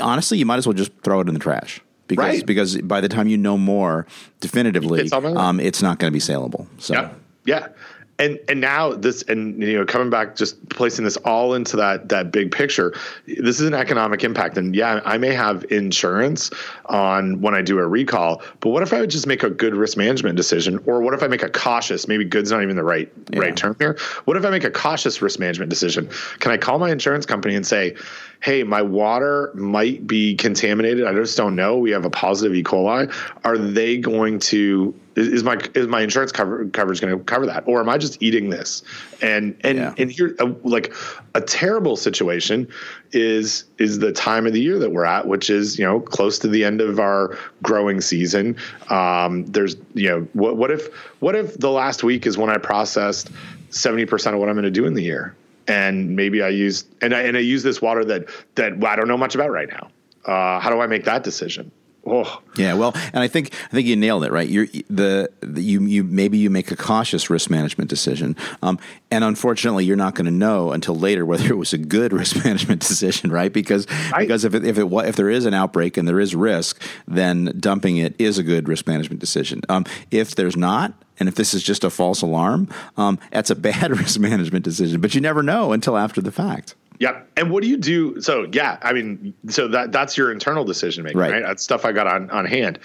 honestly, 0.02 0.38
you 0.38 0.46
might 0.46 0.56
as 0.58 0.66
well 0.66 0.74
just 0.74 0.92
throw 1.04 1.20
it 1.20 1.28
in 1.28 1.34
the 1.34 1.40
trash 1.40 1.80
because 2.08 2.24
right. 2.24 2.46
because 2.46 2.76
by 2.82 3.00
the 3.00 3.08
time 3.08 3.28
you 3.28 3.36
know 3.36 3.56
more 3.56 4.04
definitively, 4.40 5.02
it's, 5.02 5.12
um, 5.12 5.60
it's 5.60 5.80
not 5.80 6.00
going 6.00 6.10
to 6.10 6.14
be 6.14 6.20
saleable. 6.20 6.66
So. 6.78 6.94
Yeah. 6.94 7.10
Yeah 7.44 7.68
and 8.18 8.38
and 8.48 8.60
now 8.60 8.92
this 8.92 9.22
and 9.22 9.62
you 9.62 9.76
know 9.76 9.84
coming 9.84 10.10
back 10.10 10.36
just 10.36 10.68
placing 10.68 11.04
this 11.04 11.16
all 11.18 11.54
into 11.54 11.76
that 11.76 12.08
that 12.08 12.30
big 12.30 12.50
picture 12.50 12.94
this 13.26 13.60
is 13.60 13.66
an 13.66 13.74
economic 13.74 14.24
impact. 14.24 14.56
And 14.56 14.74
yeah 14.74 15.00
i 15.04 15.18
may 15.18 15.32
have 15.32 15.64
insurance 15.70 16.50
on 16.86 17.40
when 17.40 17.54
i 17.54 17.62
do 17.62 17.78
a 17.78 17.86
recall 17.86 18.42
but 18.60 18.70
what 18.70 18.82
if 18.82 18.92
i 18.92 19.00
would 19.00 19.10
just 19.10 19.26
make 19.26 19.42
a 19.42 19.50
good 19.50 19.74
risk 19.74 19.96
management 19.96 20.36
decision? 20.36 20.82
Or 20.86 21.00
what 21.00 21.14
if 21.14 21.22
i 21.22 21.26
make 21.26 21.42
a 21.42 21.50
cautious 21.50 22.08
maybe 22.08 22.24
good's 22.24 22.50
not 22.50 22.62
even 22.62 22.76
the 22.76 22.84
right 22.84 23.12
yeah. 23.32 23.40
right 23.40 23.56
term 23.56 23.76
here. 23.78 23.98
What 24.24 24.36
if 24.36 24.44
i 24.44 24.50
make 24.50 24.64
a 24.64 24.70
cautious 24.70 25.20
risk 25.20 25.38
management 25.38 25.70
decision? 25.70 26.08
Can 26.38 26.52
i 26.52 26.56
call 26.56 26.78
my 26.78 26.90
insurance 26.90 27.26
company 27.26 27.54
and 27.54 27.66
say 27.66 27.96
hey 28.40 28.62
my 28.62 28.82
water 28.82 29.52
might 29.54 30.06
be 30.06 30.34
contaminated. 30.36 31.06
I 31.06 31.12
just 31.14 31.36
don't 31.36 31.56
know. 31.56 31.78
We 31.78 31.90
have 31.90 32.04
a 32.04 32.10
positive 32.10 32.54
e. 32.54 32.62
coli. 32.62 33.12
Are 33.44 33.58
they 33.58 33.98
going 33.98 34.38
to 34.40 34.94
is, 35.16 35.28
is 35.28 35.44
my 35.44 35.58
is 35.74 35.86
my 35.86 36.02
insurance 36.02 36.30
cover, 36.30 36.66
coverage 36.66 37.00
going 37.00 37.16
to 37.16 37.24
cover 37.24 37.46
that, 37.46 37.64
or 37.66 37.80
am 37.80 37.88
I 37.88 37.98
just 37.98 38.22
eating 38.22 38.50
this? 38.50 38.82
And 39.22 39.56
and 39.62 39.78
yeah. 39.78 39.94
and 39.98 40.10
here, 40.10 40.36
uh, 40.38 40.52
like 40.62 40.92
a 41.34 41.40
terrible 41.40 41.96
situation 41.96 42.68
is 43.12 43.64
is 43.78 43.98
the 43.98 44.12
time 44.12 44.46
of 44.46 44.52
the 44.52 44.60
year 44.60 44.78
that 44.78 44.92
we're 44.92 45.06
at, 45.06 45.26
which 45.26 45.50
is 45.50 45.78
you 45.78 45.84
know 45.84 46.00
close 46.00 46.38
to 46.40 46.48
the 46.48 46.64
end 46.64 46.80
of 46.80 47.00
our 47.00 47.36
growing 47.62 48.00
season. 48.00 48.56
Um, 48.90 49.46
there's 49.46 49.76
you 49.94 50.08
know 50.08 50.28
what 50.34 50.56
what 50.56 50.70
if 50.70 50.94
what 51.20 51.34
if 51.34 51.58
the 51.58 51.70
last 51.70 52.04
week 52.04 52.26
is 52.26 52.36
when 52.36 52.50
I 52.50 52.58
processed 52.58 53.30
seventy 53.70 54.04
percent 54.04 54.34
of 54.34 54.40
what 54.40 54.48
I'm 54.48 54.54
going 54.54 54.64
to 54.64 54.70
do 54.70 54.84
in 54.84 54.94
the 54.94 55.02
year, 55.02 55.34
and 55.66 56.14
maybe 56.14 56.42
I 56.42 56.48
use 56.48 56.84
and 57.00 57.14
I 57.14 57.22
and 57.22 57.36
I 57.36 57.40
use 57.40 57.62
this 57.62 57.80
water 57.80 58.04
that 58.04 58.28
that 58.56 58.84
I 58.84 58.96
don't 58.96 59.08
know 59.08 59.18
much 59.18 59.34
about 59.34 59.50
right 59.50 59.68
now. 59.68 59.88
Uh, 60.26 60.60
how 60.60 60.70
do 60.70 60.80
I 60.80 60.86
make 60.86 61.04
that 61.04 61.22
decision? 61.22 61.70
Oh. 62.06 62.40
Yeah, 62.56 62.74
well, 62.74 62.92
and 62.94 63.18
I 63.18 63.28
think 63.28 63.52
I 63.52 63.68
think 63.68 63.86
you 63.86 63.96
nailed 63.96 64.24
it, 64.24 64.30
right? 64.30 64.48
You're 64.48 64.66
the, 64.88 65.28
the 65.40 65.60
you 65.60 65.82
you 65.82 66.04
maybe 66.04 66.38
you 66.38 66.48
make 66.48 66.70
a 66.70 66.76
cautious 66.76 67.28
risk 67.28 67.50
management 67.50 67.90
decision, 67.90 68.36
um, 68.62 68.78
and 69.10 69.24
unfortunately, 69.24 69.84
you're 69.84 69.96
not 69.96 70.14
going 70.14 70.26
to 70.26 70.30
know 70.30 70.70
until 70.70 70.94
later 70.94 71.26
whether 71.26 71.46
it 71.48 71.56
was 71.56 71.72
a 71.72 71.78
good 71.78 72.12
risk 72.14 72.42
management 72.44 72.80
decision, 72.80 73.30
right? 73.30 73.52
Because 73.52 73.86
right. 74.12 74.20
because 74.20 74.44
if 74.44 74.54
it, 74.54 74.64
if 74.64 74.78
it 74.78 74.86
if 74.86 75.16
there 75.16 75.28
is 75.28 75.44
an 75.44 75.52
outbreak 75.52 75.96
and 75.96 76.06
there 76.06 76.20
is 76.20 76.34
risk, 76.34 76.80
then 77.08 77.52
dumping 77.58 77.96
it 77.96 78.14
is 78.18 78.38
a 78.38 78.42
good 78.42 78.68
risk 78.68 78.86
management 78.86 79.20
decision. 79.20 79.60
Um, 79.68 79.84
if 80.10 80.36
there's 80.36 80.56
not, 80.56 80.94
and 81.18 81.28
if 81.28 81.34
this 81.34 81.54
is 81.54 81.62
just 81.62 81.82
a 81.82 81.90
false 81.90 82.22
alarm, 82.22 82.68
um, 82.96 83.18
that's 83.32 83.50
a 83.50 83.56
bad 83.56 83.90
risk 83.98 84.20
management 84.20 84.64
decision. 84.64 85.00
But 85.00 85.14
you 85.14 85.20
never 85.20 85.42
know 85.42 85.72
until 85.72 85.96
after 85.96 86.20
the 86.20 86.32
fact. 86.32 86.76
Yep. 86.98 87.30
And 87.36 87.50
what 87.50 87.62
do 87.62 87.68
you 87.68 87.76
do? 87.76 88.20
So 88.20 88.48
yeah, 88.52 88.78
I 88.82 88.92
mean, 88.92 89.34
so 89.48 89.68
that 89.68 89.92
that's 89.92 90.16
your 90.16 90.32
internal 90.32 90.64
decision 90.64 91.04
making, 91.04 91.18
right? 91.18 91.32
right? 91.32 91.42
That's 91.42 91.62
stuff 91.62 91.84
I 91.84 91.92
got 91.92 92.06
on 92.06 92.30
on 92.30 92.44
hand. 92.46 92.78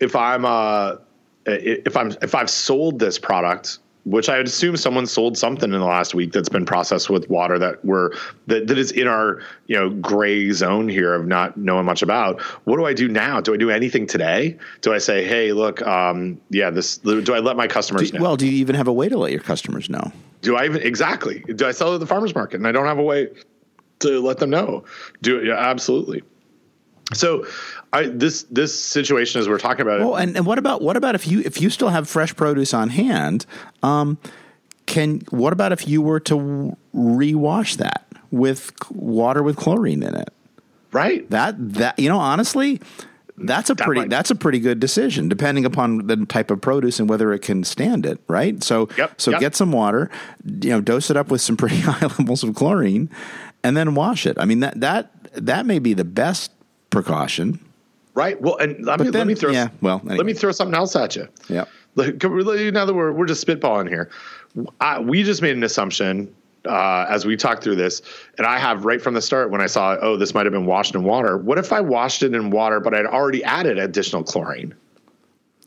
If 0.00 0.16
I'm 0.16 0.44
uh, 0.44 0.96
if 1.46 1.96
I'm 1.96 2.12
if 2.22 2.34
I've 2.34 2.50
sold 2.50 2.98
this 2.98 3.18
product, 3.18 3.78
which 4.10 4.28
I 4.28 4.38
would 4.38 4.46
assume 4.46 4.76
someone 4.76 5.06
sold 5.06 5.38
something 5.38 5.72
in 5.72 5.78
the 5.78 5.86
last 5.86 6.14
week 6.14 6.32
that's 6.32 6.48
been 6.48 6.66
processed 6.66 7.08
with 7.08 7.30
water 7.30 7.58
that 7.58 7.84
we're 7.84 8.10
that, 8.48 8.66
that 8.66 8.76
is 8.76 8.90
in 8.90 9.06
our 9.06 9.40
you 9.66 9.76
know 9.76 9.90
gray 9.90 10.50
zone 10.50 10.88
here 10.88 11.14
of 11.14 11.26
not 11.26 11.56
knowing 11.56 11.86
much 11.86 12.02
about. 12.02 12.40
What 12.64 12.76
do 12.76 12.84
I 12.84 12.92
do 12.92 13.08
now? 13.08 13.40
Do 13.40 13.54
I 13.54 13.56
do 13.56 13.70
anything 13.70 14.06
today? 14.06 14.58
Do 14.80 14.92
I 14.92 14.98
say, 14.98 15.24
hey, 15.24 15.52
look, 15.52 15.80
um, 15.86 16.40
yeah, 16.50 16.70
this? 16.70 16.98
Do 16.98 17.32
I 17.32 17.38
let 17.38 17.56
my 17.56 17.68
customers 17.68 18.10
do, 18.10 18.18
know? 18.18 18.22
Well, 18.24 18.36
do 18.36 18.46
you 18.46 18.52
even 18.52 18.74
have 18.74 18.88
a 18.88 18.92
way 18.92 19.08
to 19.08 19.16
let 19.16 19.30
your 19.30 19.40
customers 19.40 19.88
know? 19.88 20.12
Do 20.42 20.56
I 20.56 20.64
even 20.64 20.82
exactly? 20.82 21.40
Do 21.40 21.66
I 21.66 21.70
sell 21.70 21.94
at 21.94 22.00
the 22.00 22.06
farmers 22.06 22.34
market 22.34 22.56
and 22.56 22.66
I 22.66 22.72
don't 22.72 22.86
have 22.86 22.98
a 22.98 23.02
way 23.02 23.28
to 24.00 24.20
let 24.20 24.38
them 24.38 24.50
know? 24.50 24.84
Do 25.22 25.38
it? 25.38 25.46
Yeah, 25.46 25.54
absolutely. 25.54 26.22
So, 27.12 27.46
I, 27.92 28.06
this 28.06 28.44
this 28.44 28.78
situation 28.78 29.40
as 29.40 29.48
we're 29.48 29.58
talking 29.58 29.82
about. 29.82 30.00
Well, 30.00 30.16
and, 30.16 30.36
and 30.36 30.46
what 30.46 30.58
about 30.58 30.80
what 30.82 30.96
about 30.96 31.14
if 31.14 31.26
you 31.26 31.40
if 31.40 31.60
you 31.60 31.70
still 31.70 31.88
have 31.88 32.08
fresh 32.08 32.34
produce 32.34 32.72
on 32.72 32.90
hand? 32.90 33.46
Um, 33.82 34.18
can 34.86 35.20
what 35.30 35.52
about 35.52 35.72
if 35.72 35.86
you 35.88 36.02
were 36.02 36.20
to 36.20 36.76
rewash 36.94 37.76
that 37.76 38.06
with 38.30 38.72
water 38.90 39.42
with 39.42 39.56
chlorine 39.56 40.02
in 40.02 40.14
it? 40.14 40.32
Right. 40.92 41.28
That 41.30 41.54
that 41.74 41.98
you 41.98 42.08
know 42.08 42.18
honestly, 42.18 42.80
that's 43.36 43.70
a 43.70 43.74
that 43.74 43.84
pretty 43.84 44.02
might. 44.02 44.10
that's 44.10 44.30
a 44.30 44.34
pretty 44.34 44.60
good 44.60 44.80
decision, 44.80 45.28
depending 45.28 45.64
upon 45.64 46.06
the 46.06 46.26
type 46.26 46.50
of 46.50 46.60
produce 46.60 47.00
and 47.00 47.08
whether 47.08 47.32
it 47.32 47.40
can 47.40 47.64
stand 47.64 48.06
it. 48.06 48.20
Right. 48.28 48.62
So 48.62 48.88
yep, 48.96 49.20
so 49.20 49.32
yep. 49.32 49.40
get 49.40 49.56
some 49.56 49.72
water, 49.72 50.10
you 50.44 50.70
know, 50.70 50.80
dose 50.80 51.10
it 51.10 51.16
up 51.16 51.28
with 51.30 51.40
some 51.40 51.56
pretty 51.56 51.76
high 51.80 52.06
levels 52.06 52.42
of 52.44 52.54
chlorine, 52.54 53.10
and 53.62 53.76
then 53.76 53.94
wash 53.94 54.26
it. 54.26 54.36
I 54.38 54.44
mean 54.44 54.60
that 54.60 54.80
that 54.80 55.12
that 55.34 55.66
may 55.66 55.78
be 55.78 55.94
the 55.94 56.04
best 56.04 56.52
precaution. 56.90 57.58
Right. 58.14 58.40
Well, 58.40 58.56
and 58.56 58.84
let, 58.84 59.00
me, 59.00 59.04
then, 59.04 59.12
let 59.12 59.26
me 59.26 59.34
throw 59.34 59.52
yeah. 59.52 59.68
Well, 59.80 60.00
anyway. 60.00 60.16
let 60.16 60.26
me 60.26 60.34
throw 60.34 60.52
something 60.52 60.74
else 60.74 60.96
at 60.96 61.16
you. 61.16 61.28
Yeah. 61.48 61.64
Like, 61.94 62.22
now 62.22 62.84
that 62.84 62.94
we're 62.94 63.12
we're 63.12 63.26
just 63.26 63.44
spitballing 63.46 63.88
here, 63.88 64.10
I, 64.80 65.00
we 65.00 65.22
just 65.22 65.42
made 65.42 65.56
an 65.56 65.62
assumption 65.64 66.34
uh, 66.66 67.06
as 67.08 67.24
we 67.24 67.36
talked 67.36 67.64
through 67.64 67.76
this, 67.76 68.02
and 68.38 68.46
I 68.46 68.58
have 68.58 68.84
right 68.84 69.00
from 69.00 69.14
the 69.14 69.22
start 69.22 69.50
when 69.50 69.60
I 69.60 69.66
saw, 69.66 69.96
oh, 70.00 70.16
this 70.16 70.34
might 70.34 70.46
have 70.46 70.52
been 70.52 70.66
washed 70.66 70.94
in 70.94 71.04
water. 71.04 71.36
What 71.36 71.58
if 71.58 71.72
I 71.72 71.80
washed 71.80 72.22
it 72.22 72.34
in 72.34 72.50
water, 72.50 72.80
but 72.80 72.94
I'd 72.94 73.06
already 73.06 73.42
added 73.44 73.78
additional 73.78 74.22
chlorine? 74.22 74.74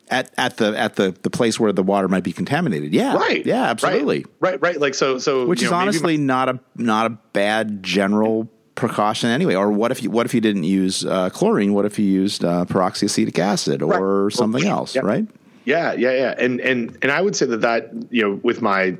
At, 0.09 0.31
at 0.37 0.57
the 0.57 0.77
at 0.77 0.95
the, 0.95 1.15
the 1.23 1.29
place 1.29 1.59
where 1.59 1.71
the 1.71 1.81
water 1.81 2.07
might 2.07 2.23
be 2.23 2.33
contaminated, 2.33 2.93
yeah, 2.93 3.15
right, 3.15 3.43
yeah, 3.45 3.63
absolutely, 3.63 4.25
right, 4.39 4.51
right, 4.51 4.61
right. 4.61 4.79
Like 4.79 4.93
so, 4.95 5.17
so 5.17 5.47
which 5.47 5.63
is 5.63 5.71
know, 5.71 5.77
honestly 5.77 6.17
my- 6.17 6.23
not 6.23 6.49
a 6.49 6.59
not 6.75 7.05
a 7.07 7.09
bad 7.31 7.81
general 7.81 8.49
precaution 8.75 9.29
anyway. 9.29 9.55
Or 9.55 9.71
what 9.71 9.91
if 9.91 10.03
you 10.03 10.09
what 10.09 10.25
if 10.25 10.33
you 10.33 10.41
didn't 10.41 10.63
use 10.63 11.05
uh, 11.05 11.29
chlorine? 11.29 11.73
What 11.73 11.85
if 11.85 11.99
you 11.99 12.05
used 12.05 12.43
uh, 12.43 12.65
peroxyacetic 12.65 13.37
acid 13.39 13.81
or 13.81 14.25
right. 14.25 14.33
something 14.33 14.65
else? 14.65 14.95
Yep. 14.95 15.03
Right? 15.03 15.27
Yeah, 15.65 15.93
yeah, 15.93 16.11
yeah. 16.11 16.35
And 16.37 16.59
and 16.61 16.97
and 17.01 17.11
I 17.11 17.21
would 17.21 17.35
say 17.35 17.45
that 17.45 17.61
that 17.61 17.91
you 18.09 18.21
know 18.21 18.39
with 18.43 18.61
my 18.61 18.97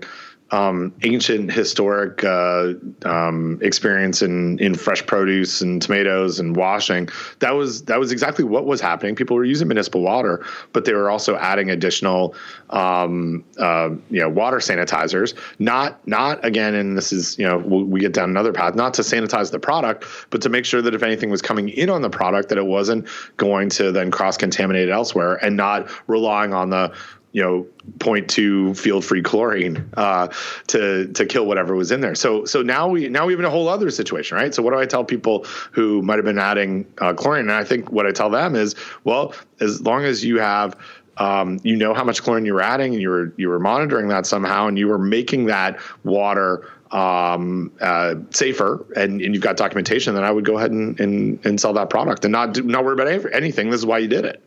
um, 0.53 0.93
ancient 1.01 1.51
historic 1.51 2.23
uh, 2.23 2.73
um, 3.05 3.57
experience 3.63 4.21
in 4.21 4.59
in 4.59 4.75
fresh 4.75 5.03
produce 5.03 5.61
and 5.61 5.81
tomatoes 5.81 6.39
and 6.39 6.55
washing. 6.55 7.09
That 7.39 7.55
was 7.55 7.85
that 7.85 7.99
was 7.99 8.11
exactly 8.11 8.45
what 8.45 8.67
was 8.67 8.79
happening. 8.79 9.15
People 9.15 9.35
were 9.35 9.45
using 9.45 9.67
municipal 9.67 10.01
water, 10.01 10.45
but 10.71 10.85
they 10.85 10.93
were 10.93 11.09
also 11.09 11.35
adding 11.37 11.71
additional 11.71 12.35
um, 12.69 13.43
uh, 13.57 13.89
you 14.11 14.19
know 14.19 14.29
water 14.29 14.57
sanitizers. 14.57 15.33
Not 15.57 16.07
not 16.07 16.45
again, 16.45 16.75
and 16.75 16.95
this 16.95 17.11
is 17.11 17.35
you 17.39 17.47
know 17.47 17.57
we 17.57 17.99
get 17.99 18.13
down 18.13 18.29
another 18.29 18.53
path. 18.53 18.75
Not 18.75 18.93
to 18.95 19.01
sanitize 19.01 19.49
the 19.49 19.59
product, 19.59 20.05
but 20.29 20.43
to 20.43 20.49
make 20.49 20.65
sure 20.65 20.83
that 20.83 20.93
if 20.93 21.01
anything 21.01 21.31
was 21.31 21.41
coming 21.41 21.69
in 21.69 21.89
on 21.89 22.03
the 22.03 22.11
product, 22.11 22.49
that 22.49 22.59
it 22.59 22.67
wasn't 22.67 23.07
going 23.37 23.69
to 23.69 23.91
then 23.91 24.11
cross 24.11 24.37
contaminate 24.37 24.89
elsewhere, 24.89 25.43
and 25.43 25.57
not 25.57 25.89
relying 26.07 26.53
on 26.53 26.69
the 26.69 26.93
you 27.33 27.41
know 27.41 27.65
0.2 27.97 28.77
field 28.77 29.03
free 29.03 29.21
chlorine 29.21 29.89
uh, 29.97 30.27
to 30.67 31.07
to 31.07 31.25
kill 31.25 31.45
whatever 31.45 31.75
was 31.75 31.91
in 31.91 31.99
there. 31.99 32.15
So 32.15 32.45
so 32.45 32.61
now 32.61 32.87
we 32.87 33.09
now 33.09 33.25
we 33.25 33.33
have 33.33 33.43
a 33.43 33.49
whole 33.49 33.67
other 33.67 33.89
situation, 33.89 34.37
right? 34.37 34.53
So 34.53 34.63
what 34.63 34.71
do 34.71 34.79
I 34.79 34.85
tell 34.85 35.03
people 35.03 35.45
who 35.71 36.01
might 36.03 36.15
have 36.15 36.25
been 36.25 36.39
adding 36.39 36.85
uh, 36.99 37.13
chlorine? 37.13 37.41
And 37.41 37.51
I 37.51 37.63
think 37.63 37.91
what 37.91 38.05
I 38.05 38.11
tell 38.11 38.29
them 38.29 38.55
is, 38.55 38.75
well, 39.03 39.33
as 39.59 39.81
long 39.81 40.05
as 40.05 40.23
you 40.23 40.39
have 40.39 40.77
um, 41.17 41.59
you 41.63 41.75
know 41.75 41.93
how 41.93 42.03
much 42.03 42.23
chlorine 42.23 42.45
you 42.45 42.53
were 42.53 42.61
adding, 42.61 42.93
and 42.93 43.01
you 43.01 43.09
were 43.09 43.33
you 43.35 43.49
were 43.49 43.59
monitoring 43.59 44.07
that 44.09 44.25
somehow, 44.25 44.67
and 44.67 44.77
you 44.77 44.87
were 44.87 44.99
making 44.99 45.45
that 45.45 45.79
water 46.03 46.69
um, 46.91 47.71
uh, 47.81 48.13
safer, 48.29 48.85
and, 48.95 49.19
and 49.21 49.33
you've 49.33 49.43
got 49.43 49.57
documentation, 49.57 50.13
then 50.13 50.23
I 50.23 50.29
would 50.29 50.45
go 50.45 50.59
ahead 50.59 50.69
and, 50.69 50.99
and, 50.99 51.43
and 51.43 51.59
sell 51.59 51.73
that 51.73 51.89
product 51.89 52.23
and 52.23 52.31
not 52.31 52.53
do, 52.53 52.61
not 52.61 52.85
worry 52.85 52.93
about 52.93 53.33
anything. 53.33 53.71
This 53.71 53.79
is 53.79 53.85
why 53.85 53.97
you 53.97 54.07
did 54.07 54.25
it. 54.25 54.43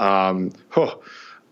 Um, 0.00 0.50
oh, 0.76 1.00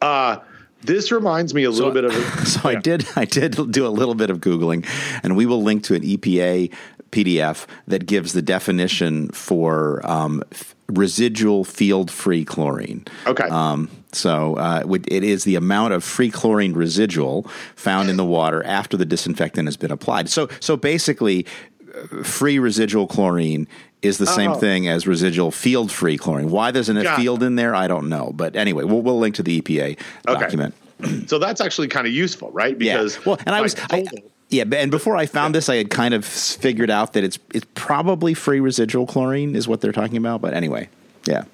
uh, 0.01 0.39
this 0.85 1.11
reminds 1.11 1.55
me 1.55 1.65
a 1.65 1.71
little 1.71 1.91
so, 1.91 1.95
bit 1.95 2.05
of. 2.05 2.13
so 2.47 2.71
yeah. 2.71 2.79
I 2.79 2.81
did. 2.81 3.07
I 3.17 3.25
did 3.25 3.73
do 3.73 3.87
a 3.87 3.89
little 3.89 4.15
bit 4.15 4.31
of 4.31 4.39
googling, 4.39 4.87
and 5.23 5.37
we 5.37 5.47
will 5.47 5.63
link 5.63 5.85
to 5.85 5.95
an 5.95 6.03
EPA 6.03 6.73
PDF 7.11 7.67
that 7.87 8.07
gives 8.07 8.33
the 8.33 8.43
definition 8.43 9.29
for 9.29 10.05
um, 10.05 10.43
f- 10.51 10.75
residual 10.89 11.65
field 11.65 12.11
free 12.11 12.45
chlorine. 12.45 13.05
Okay. 13.27 13.45
Um, 13.45 13.89
so 14.13 14.57
uh, 14.57 14.85
it 15.09 15.25
is 15.25 15.45
the 15.45 15.57
amount 15.57 15.95
of 15.95 16.05
free 16.05 16.31
chlorine 16.31 16.75
residual 16.75 17.45
found 17.77 18.11
in 18.11 18.17
the 18.17 18.25
water 18.25 18.65
after 18.65 18.97
the 18.97 19.07
disinfectant 19.07 19.67
has 19.67 19.77
been 19.77 19.91
applied. 19.91 20.29
So 20.29 20.49
so 20.61 20.77
basically, 20.77 21.47
uh, 21.95 22.23
free 22.23 22.59
residual 22.59 23.07
chlorine 23.07 23.69
is 24.05 24.19
the 24.19 24.27
same 24.27 24.53
oh. 24.53 24.55
thing 24.55 24.89
as 24.89 25.07
residual 25.07 25.51
field 25.51 25.91
free 25.91 26.19
chlorine. 26.19 26.51
Why 26.51 26.71
there's 26.71 26.89
a 26.89 27.03
Got 27.03 27.19
field 27.19 27.43
in 27.43 27.57
there, 27.57 27.75
I 27.75 27.89
don't 27.89 28.09
know. 28.09 28.33
But 28.35 28.57
anyway, 28.57 28.85
we'll, 28.85 29.03
we'll 29.03 29.19
link 29.19 29.35
to 29.37 29.43
the 29.43 29.61
EPA 29.61 29.99
okay. 30.29 30.41
document. 30.41 30.75
so 31.27 31.39
that's 31.39 31.61
actually 31.61 31.89
kind 31.89 32.07
of 32.07 32.13
useful, 32.13 32.51
right? 32.51 32.79
Because 32.79 33.17
yeah. 33.17 33.23
well, 33.27 33.39
and 33.47 33.55
I 33.55 33.61
was. 33.61 33.77
I, 33.91 34.07
yeah, 34.51 34.65
and 34.77 34.91
before 34.91 35.17
I 35.17 35.27
found 35.27 35.55
this, 35.55 35.69
I 35.69 35.77
had 35.77 35.91
kind 35.91 36.15
of 36.15 36.25
figured 36.25 36.91
out 36.91 37.15
that 37.15 37.25
it's 37.25 37.39
it's 37.53 37.67
probably 37.75 38.35
free 38.35 38.61
residual 38.61 39.07
chlorine 39.07 39.57
is 39.57 39.67
what 39.67 39.81
they're 39.81 39.93
talking 39.93 40.17
about. 40.17 40.41
But 40.41 40.55
anyway, 40.55 40.89
yeah. 41.27 41.45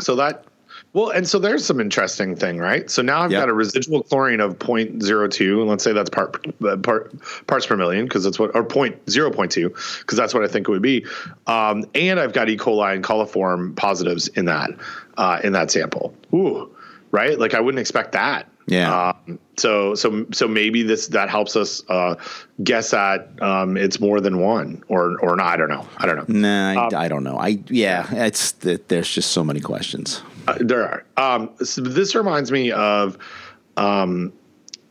So 0.00 0.16
that 0.16 0.44
well, 0.94 1.08
and 1.08 1.26
so 1.26 1.38
there's 1.38 1.64
some 1.64 1.80
interesting 1.80 2.36
thing, 2.36 2.58
right? 2.58 2.90
So 2.90 3.00
now 3.00 3.22
I've 3.22 3.32
yep. 3.32 3.42
got 3.42 3.48
a 3.48 3.54
residual 3.54 4.02
chlorine 4.02 4.40
of 4.40 4.58
0.02, 4.58 5.60
and 5.60 5.68
let's 5.68 5.82
say 5.82 5.92
that's 5.92 6.10
part, 6.10 6.46
uh, 6.62 6.76
part 6.76 7.12
parts 7.46 7.64
per 7.64 7.76
million 7.76 8.04
because 8.04 8.24
that's 8.24 8.38
what, 8.38 8.54
or 8.54 8.62
point 8.62 9.10
zero 9.10 9.30
point 9.30 9.52
two 9.52 9.70
because 10.00 10.18
that's 10.18 10.34
what 10.34 10.44
I 10.44 10.48
think 10.48 10.68
it 10.68 10.70
would 10.70 10.82
be. 10.82 11.06
Um, 11.46 11.86
and 11.94 12.20
I've 12.20 12.34
got 12.34 12.50
E. 12.50 12.58
coli 12.58 12.94
and 12.94 13.02
coliform 13.02 13.74
positives 13.74 14.28
in 14.28 14.44
that 14.46 14.70
uh, 15.16 15.40
in 15.42 15.52
that 15.54 15.70
sample. 15.70 16.14
Ooh, 16.34 16.70
right? 17.10 17.38
Like 17.38 17.54
I 17.54 17.60
wouldn't 17.60 17.80
expect 17.80 18.12
that. 18.12 18.48
Yeah. 18.66 19.12
Um, 19.26 19.38
so 19.56 19.94
so 19.94 20.26
so 20.30 20.46
maybe 20.46 20.82
this 20.82 21.08
that 21.08 21.30
helps 21.30 21.56
us 21.56 21.82
uh, 21.88 22.16
guess 22.62 22.90
that 22.90 23.42
um, 23.42 23.78
it's 23.78 23.98
more 23.98 24.20
than 24.20 24.40
one 24.40 24.84
or 24.88 25.18
or 25.20 25.36
not. 25.36 25.46
I 25.46 25.56
don't 25.56 25.70
know. 25.70 25.88
I 25.96 26.06
don't 26.06 26.16
know. 26.16 26.38
Nah, 26.40 26.72
I, 26.72 26.86
um, 26.86 26.94
I 26.94 27.08
don't 27.08 27.24
know. 27.24 27.38
I 27.38 27.58
yeah, 27.68 28.06
it's 28.12 28.52
there's 28.52 29.10
just 29.10 29.32
so 29.32 29.42
many 29.42 29.60
questions. 29.60 30.22
Uh, 30.48 30.58
there 30.60 30.82
are. 30.82 31.04
Um, 31.16 31.50
so 31.62 31.80
this 31.82 32.14
reminds 32.14 32.50
me 32.50 32.72
of 32.72 33.18
um, 33.76 34.32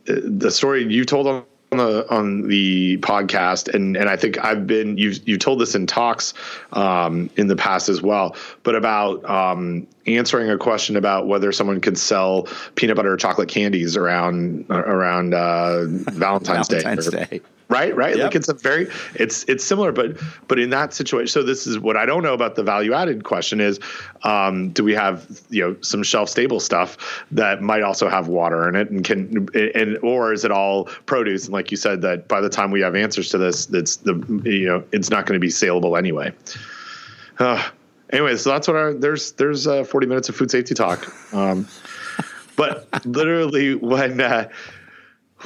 the 0.04 0.50
story 0.50 0.84
you 0.84 1.04
told 1.04 1.26
on 1.26 1.44
the 1.70 2.06
on 2.10 2.48
the 2.48 2.98
podcast, 2.98 3.72
and 3.72 3.96
and 3.96 4.08
I 4.08 4.16
think 4.16 4.42
I've 4.44 4.66
been 4.66 4.98
you've 4.98 5.26
you 5.26 5.38
told 5.38 5.60
this 5.60 5.74
in 5.74 5.86
talks 5.86 6.34
um, 6.72 7.30
in 7.36 7.46
the 7.46 7.56
past 7.56 7.88
as 7.88 8.02
well, 8.02 8.36
but 8.62 8.74
about 8.74 9.24
um, 9.28 9.86
answering 10.06 10.50
a 10.50 10.58
question 10.58 10.96
about 10.96 11.26
whether 11.26 11.52
someone 11.52 11.80
could 11.80 11.98
sell 11.98 12.48
peanut 12.74 12.96
butter 12.96 13.12
or 13.12 13.16
chocolate 13.16 13.48
candies 13.48 13.96
around 13.96 14.66
around 14.70 15.34
uh, 15.34 15.84
Valentine's, 15.86 16.68
Valentine's 16.68 17.08
Day. 17.08 17.24
Day. 17.24 17.40
Right, 17.72 17.96
right. 17.96 18.16
Yep. 18.16 18.24
Like 18.24 18.34
it's 18.34 18.48
a 18.50 18.54
very, 18.54 18.88
it's 19.14 19.44
it's 19.44 19.64
similar, 19.64 19.92
but 19.92 20.18
but 20.46 20.58
in 20.58 20.68
that 20.70 20.92
situation, 20.92 21.28
so 21.28 21.42
this 21.42 21.66
is 21.66 21.78
what 21.78 21.96
I 21.96 22.04
don't 22.04 22.22
know 22.22 22.34
about 22.34 22.54
the 22.54 22.62
value 22.62 22.92
added 22.92 23.24
question 23.24 23.62
is, 23.62 23.80
um, 24.24 24.70
do 24.70 24.84
we 24.84 24.92
have 24.92 25.26
you 25.48 25.62
know 25.62 25.76
some 25.80 26.02
shelf 26.02 26.28
stable 26.28 26.60
stuff 26.60 27.24
that 27.30 27.62
might 27.62 27.82
also 27.82 28.10
have 28.10 28.28
water 28.28 28.68
in 28.68 28.76
it 28.76 28.90
and 28.90 29.02
can 29.04 29.48
and 29.54 29.96
or 30.02 30.34
is 30.34 30.44
it 30.44 30.50
all 30.50 30.84
produce 31.06 31.46
and 31.46 31.54
like 31.54 31.70
you 31.70 31.78
said 31.78 32.02
that 32.02 32.28
by 32.28 32.42
the 32.42 32.50
time 32.50 32.72
we 32.72 32.82
have 32.82 32.94
answers 32.94 33.30
to 33.30 33.38
this, 33.38 33.64
that's 33.64 33.96
the 33.96 34.12
you 34.44 34.66
know 34.66 34.84
it's 34.92 35.08
not 35.08 35.24
going 35.24 35.40
to 35.40 35.42
be 35.42 35.50
saleable 35.50 35.96
anyway. 35.96 36.30
Uh, 37.38 37.62
anyway, 38.12 38.36
so 38.36 38.50
that's 38.50 38.68
what 38.68 38.76
our 38.76 38.94
there's 38.94 39.32
there's 39.32 39.66
uh, 39.66 39.84
40 39.84 40.06
minutes 40.06 40.28
of 40.28 40.36
food 40.36 40.50
safety 40.50 40.74
talk. 40.74 41.34
Um, 41.34 41.66
but 42.56 42.86
literally 43.06 43.74
when 43.74 44.20
uh, 44.20 44.48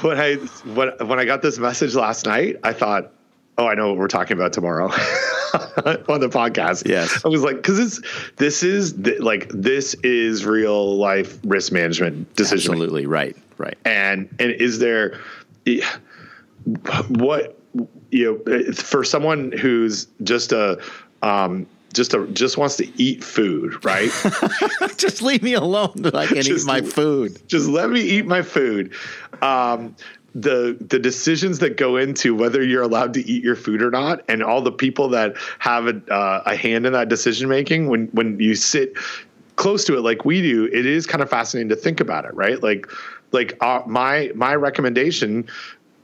when 0.01 0.19
I 0.19 0.35
when 0.35 0.89
when 1.07 1.19
I 1.19 1.25
got 1.25 1.41
this 1.41 1.57
message 1.57 1.95
last 1.95 2.25
night, 2.25 2.57
I 2.63 2.73
thought, 2.73 3.11
oh, 3.57 3.67
I 3.67 3.75
know 3.75 3.89
what 3.89 3.97
we're 3.97 4.07
talking 4.07 4.37
about 4.37 4.53
tomorrow 4.53 4.85
on 4.87 6.19
the 6.19 6.29
podcast. 6.31 6.87
Yes, 6.87 7.25
I 7.25 7.29
was 7.29 7.43
like, 7.43 7.57
because 7.57 7.77
this 7.77 8.01
this 8.35 8.63
is 8.63 8.93
th- 8.93 9.19
like 9.19 9.49
this 9.49 9.93
is 10.03 10.45
real 10.45 10.97
life 10.97 11.39
risk 11.43 11.71
management 11.71 12.35
decision. 12.35 12.71
Absolutely 12.73 13.05
right, 13.05 13.35
right. 13.57 13.77
And 13.85 14.29
and 14.39 14.51
is 14.51 14.79
there 14.79 15.19
what 17.07 17.57
you 18.11 18.43
know 18.45 18.73
for 18.73 19.03
someone 19.03 19.51
who's 19.51 20.07
just 20.23 20.51
a 20.51 20.81
um, 21.21 21.65
just 21.97 22.13
a, 22.13 22.25
just 22.27 22.57
wants 22.57 22.77
to 22.77 22.87
eat 23.01 23.21
food, 23.23 23.83
right? 23.83 24.09
just 24.97 25.21
leave 25.21 25.43
me 25.43 25.53
alone. 25.53 25.91
I 26.13 26.25
can 26.27 26.41
Just 26.43 26.63
eat 26.63 26.65
my 26.65 26.81
food. 26.81 27.41
just 27.49 27.67
let 27.67 27.89
me 27.89 27.99
eat 27.99 28.25
my 28.25 28.41
food. 28.41 28.93
Um, 29.41 29.95
the 30.35 30.77
the 30.79 30.99
decisions 30.99 31.59
that 31.59 31.77
go 31.77 31.97
into 31.97 32.35
whether 32.35 32.63
you're 32.63 32.83
allowed 32.83 33.13
to 33.15 33.25
eat 33.27 33.43
your 33.43 33.55
food 33.55 33.81
or 33.81 33.89
not, 33.91 34.23
and 34.29 34.41
all 34.43 34.61
the 34.61 34.71
people 34.71 35.09
that 35.09 35.35
have 35.59 35.87
a, 35.87 36.01
uh, 36.13 36.43
a 36.45 36.55
hand 36.55 36.85
in 36.85 36.93
that 36.93 37.09
decision 37.09 37.49
making, 37.49 37.87
when 37.89 38.07
when 38.09 38.39
you 38.39 38.55
sit 38.55 38.93
close 39.55 39.83
to 39.85 39.97
it 39.97 40.01
like 40.01 40.23
we 40.25 40.41
do, 40.41 40.65
it 40.65 40.85
is 40.85 41.07
kind 41.07 41.23
of 41.23 41.29
fascinating 41.29 41.69
to 41.69 41.75
think 41.75 41.99
about 41.99 42.23
it, 42.25 42.33
right? 42.35 42.61
Like 42.61 42.87
like 43.31 43.57
uh, 43.61 43.81
my 43.87 44.31
my 44.35 44.53
recommendation 44.55 45.47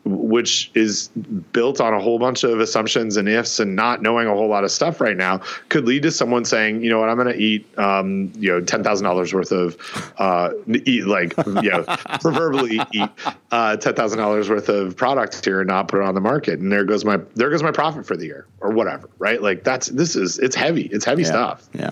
which 0.05 0.69
is 0.75 1.07
built 1.53 1.79
on 1.79 1.93
a 1.93 1.99
whole 1.99 2.19
bunch 2.19 2.43
of 2.43 2.59
assumptions 2.59 3.15
and 3.15 3.29
ifs 3.29 3.59
and 3.59 3.75
not 3.75 4.01
knowing 4.01 4.27
a 4.27 4.33
whole 4.33 4.49
lot 4.49 4.63
of 4.63 4.71
stuff 4.71 4.99
right 4.99 5.15
now 5.15 5.37
could 5.69 5.85
lead 5.85 6.03
to 6.03 6.11
someone 6.11 6.43
saying, 6.43 6.83
you 6.83 6.89
know 6.89 6.99
what, 6.99 7.09
I'm 7.09 7.15
going 7.15 7.33
to 7.33 7.39
eat, 7.39 7.67
um, 7.77 8.31
you 8.35 8.51
know, 8.51 8.61
ten 8.61 8.83
thousand 8.83 9.05
dollars 9.05 9.33
worth 9.33 9.51
of, 9.51 9.77
uh, 10.17 10.51
eat 10.85 11.07
like, 11.07 11.33
you 11.45 11.71
know, 11.71 11.83
proverbially 12.21 12.81
eat 12.91 13.09
uh, 13.51 13.77
ten 13.77 13.95
thousand 13.95 14.19
dollars 14.19 14.49
worth 14.49 14.69
of 14.69 14.95
product 14.95 15.43
here 15.43 15.61
and 15.61 15.67
not 15.67 15.87
put 15.87 16.01
it 16.01 16.05
on 16.05 16.15
the 16.15 16.21
market, 16.21 16.59
and 16.59 16.71
there 16.71 16.83
goes 16.83 17.05
my 17.05 17.17
there 17.35 17.49
goes 17.49 17.63
my 17.63 17.71
profit 17.71 18.05
for 18.05 18.17
the 18.17 18.25
year 18.25 18.45
or 18.59 18.71
whatever, 18.71 19.09
right? 19.19 19.41
Like 19.41 19.63
that's 19.63 19.87
this 19.87 20.15
is 20.15 20.39
it's 20.39 20.55
heavy, 20.55 20.87
it's 20.87 21.05
heavy 21.05 21.23
Yeah, 21.23 21.27
stuff 21.29 21.69
Yeah. 21.73 21.91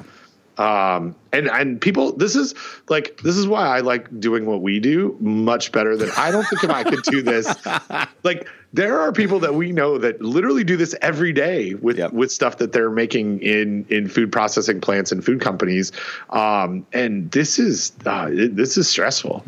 Um 0.61 1.15
and 1.33 1.47
and 1.47 1.81
people 1.81 2.11
this 2.13 2.35
is 2.35 2.53
like 2.89 3.19
this 3.23 3.35
is 3.35 3.47
why 3.47 3.65
i 3.65 3.79
like 3.79 4.07
doing 4.19 4.45
what 4.45 4.61
we 4.61 4.79
do 4.79 5.17
much 5.19 5.71
better 5.71 5.97
than 5.97 6.09
i 6.17 6.29
don't 6.29 6.45
think 6.45 6.63
if 6.63 6.69
i 6.69 6.83
could 6.83 7.01
do 7.03 7.21
this. 7.21 7.53
Like 8.23 8.47
there 8.73 8.99
are 9.01 9.11
people 9.11 9.39
that 9.39 9.53
we 9.53 9.71
know 9.71 9.97
that 9.97 10.21
literally 10.21 10.63
do 10.63 10.77
this 10.77 10.95
every 11.01 11.33
day 11.33 11.73
with 11.73 11.97
Yep. 11.97 12.13
with 12.13 12.31
stuff 12.31 12.57
that 12.57 12.71
they're 12.71 12.89
making 12.89 13.41
in 13.41 13.85
in 13.89 14.07
food 14.07 14.31
processing 14.31 14.79
plants 14.79 15.11
and 15.11 15.23
food 15.25 15.41
companies 15.41 15.91
um 16.29 16.85
and 16.93 17.29
this 17.31 17.59
is 17.59 17.91
uh, 18.05 18.29
it, 18.31 18.55
this 18.55 18.77
is 18.77 18.87
stressful 18.87 19.43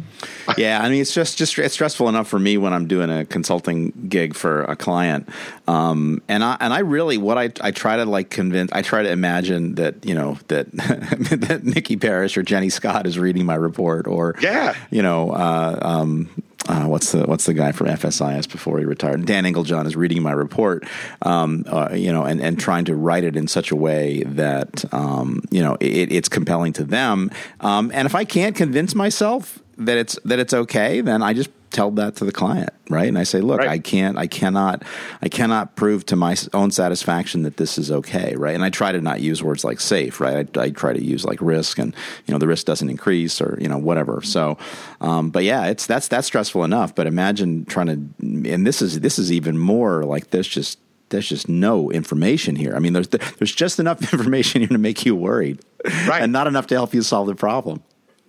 yeah, 0.57 0.81
I 0.83 0.89
mean, 0.89 1.01
it's 1.01 1.13
just 1.13 1.37
just 1.37 1.57
it's 1.57 1.73
stressful 1.73 2.09
enough 2.09 2.27
for 2.27 2.37
me 2.37 2.57
when 2.57 2.73
I'm 2.73 2.85
doing 2.87 3.09
a 3.09 3.23
consulting 3.25 3.93
gig 4.09 4.35
for 4.35 4.63
a 4.63 4.75
client, 4.75 5.29
um, 5.69 6.21
and 6.27 6.43
I 6.43 6.57
and 6.59 6.73
I 6.73 6.79
really 6.79 7.17
what 7.17 7.37
I 7.37 7.49
I 7.61 7.71
try 7.71 7.95
to 7.95 8.03
like 8.05 8.29
convince 8.29 8.69
I 8.73 8.81
try 8.81 9.03
to 9.03 9.09
imagine 9.09 9.75
that 9.75 10.05
you 10.05 10.13
know 10.13 10.37
that 10.49 10.69
that 10.73 11.61
Mickey 11.63 11.95
Parish 11.95 12.35
or 12.37 12.43
Jenny 12.43 12.69
Scott 12.69 13.07
is 13.07 13.17
reading 13.17 13.45
my 13.45 13.55
report 13.55 14.05
or 14.05 14.35
Yeah. 14.41 14.75
you 14.91 15.01
know 15.01 15.31
uh, 15.31 15.79
um, 15.81 16.29
uh, 16.67 16.85
what's 16.85 17.11
the 17.11 17.25
what's 17.25 17.45
the 17.45 17.53
guy 17.53 17.71
from 17.71 17.87
FSIS 17.87 18.49
before 18.49 18.79
he 18.79 18.85
retired? 18.85 19.25
Dan 19.25 19.43
Engeljohn 19.43 19.85
is 19.85 19.95
reading 19.95 20.21
my 20.21 20.31
report, 20.31 20.85
um, 21.21 21.65
uh, 21.67 21.89
you 21.93 22.11
know, 22.11 22.23
and, 22.23 22.41
and 22.41 22.59
trying 22.59 22.85
to 22.85 22.95
write 22.95 23.23
it 23.23 23.35
in 23.35 23.47
such 23.47 23.71
a 23.71 23.75
way 23.75 24.23
that 24.23 24.85
um, 24.93 25.43
you 25.51 25.61
know 25.61 25.75
it, 25.79 26.11
it's 26.11 26.29
compelling 26.29 26.73
to 26.73 26.83
them. 26.83 27.31
Um, 27.59 27.91
and 27.93 28.05
if 28.05 28.15
I 28.15 28.23
can't 28.23 28.55
convince 28.55 28.95
myself 28.95 29.59
that 29.77 29.97
it's 29.97 30.17
that 30.23 30.39
it's 30.39 30.53
okay, 30.53 31.01
then 31.01 31.21
I 31.21 31.33
just 31.33 31.49
tell 31.73 31.91
that 31.91 32.15
to 32.17 32.25
the 32.25 32.31
client, 32.31 32.69
right? 32.89 33.07
And 33.07 33.17
I 33.17 33.23
say, 33.23 33.41
look, 33.41 33.59
Right. 33.59 33.69
I 33.69 33.79
can't, 33.79 34.17
I 34.17 34.27
cannot, 34.27 34.83
I 35.21 35.29
cannot 35.29 35.75
prove 35.75 36.05
to 36.07 36.15
my 36.15 36.35
own 36.53 36.71
satisfaction 36.71 37.43
that 37.43 37.57
this 37.57 37.77
is 37.77 37.91
okay, 37.91 38.35
right? 38.37 38.55
And 38.55 38.63
I 38.63 38.69
try 38.69 38.91
to 38.91 39.01
not 39.01 39.19
use 39.21 39.43
words 39.43 39.63
like 39.63 39.79
safe, 39.79 40.21
right? 40.21 40.57
I, 40.57 40.61
I 40.61 40.69
try 40.69 40.93
to 40.93 41.03
use 41.03 41.25
like 41.25 41.41
risk, 41.41 41.79
and 41.79 41.95
you 42.25 42.31
know 42.31 42.37
the 42.37 42.47
risk 42.47 42.65
doesn't 42.65 42.89
increase 42.89 43.41
or 43.41 43.57
you 43.59 43.67
know 43.67 43.77
whatever. 43.77 44.21
So, 44.21 44.57
um, 45.01 45.29
but 45.31 45.43
yeah, 45.43 45.65
it's 45.65 45.85
that's 45.85 46.07
that's 46.07 46.27
stressful 46.27 46.63
enough. 46.63 46.95
But 46.95 47.07
imagine 47.07 47.65
trying 47.65 47.87
to, 47.87 48.51
and 48.53 48.65
this 48.65 48.81
is 48.81 48.99
this 49.01 49.19
is 49.19 49.31
even 49.31 49.57
more 49.57 50.05
like 50.05 50.29
there's 50.29 50.47
just 50.47 50.79
there's 51.09 51.27
just 51.27 51.49
no 51.49 51.91
information 51.91 52.55
here. 52.55 52.75
I 52.75 52.79
mean, 52.79 52.93
there's 52.93 53.07
there's 53.07 53.53
just 53.53 53.79
enough 53.79 54.01
information 54.13 54.61
here 54.61 54.69
to 54.69 54.77
make 54.77 55.05
you 55.05 55.15
worried, 55.15 55.59
Right. 56.07 56.21
And 56.21 56.31
not 56.31 56.47
enough 56.47 56.67
to 56.67 56.75
help 56.75 56.93
you 56.93 57.01
solve 57.01 57.27
the 57.27 57.35
problem. 57.35 57.83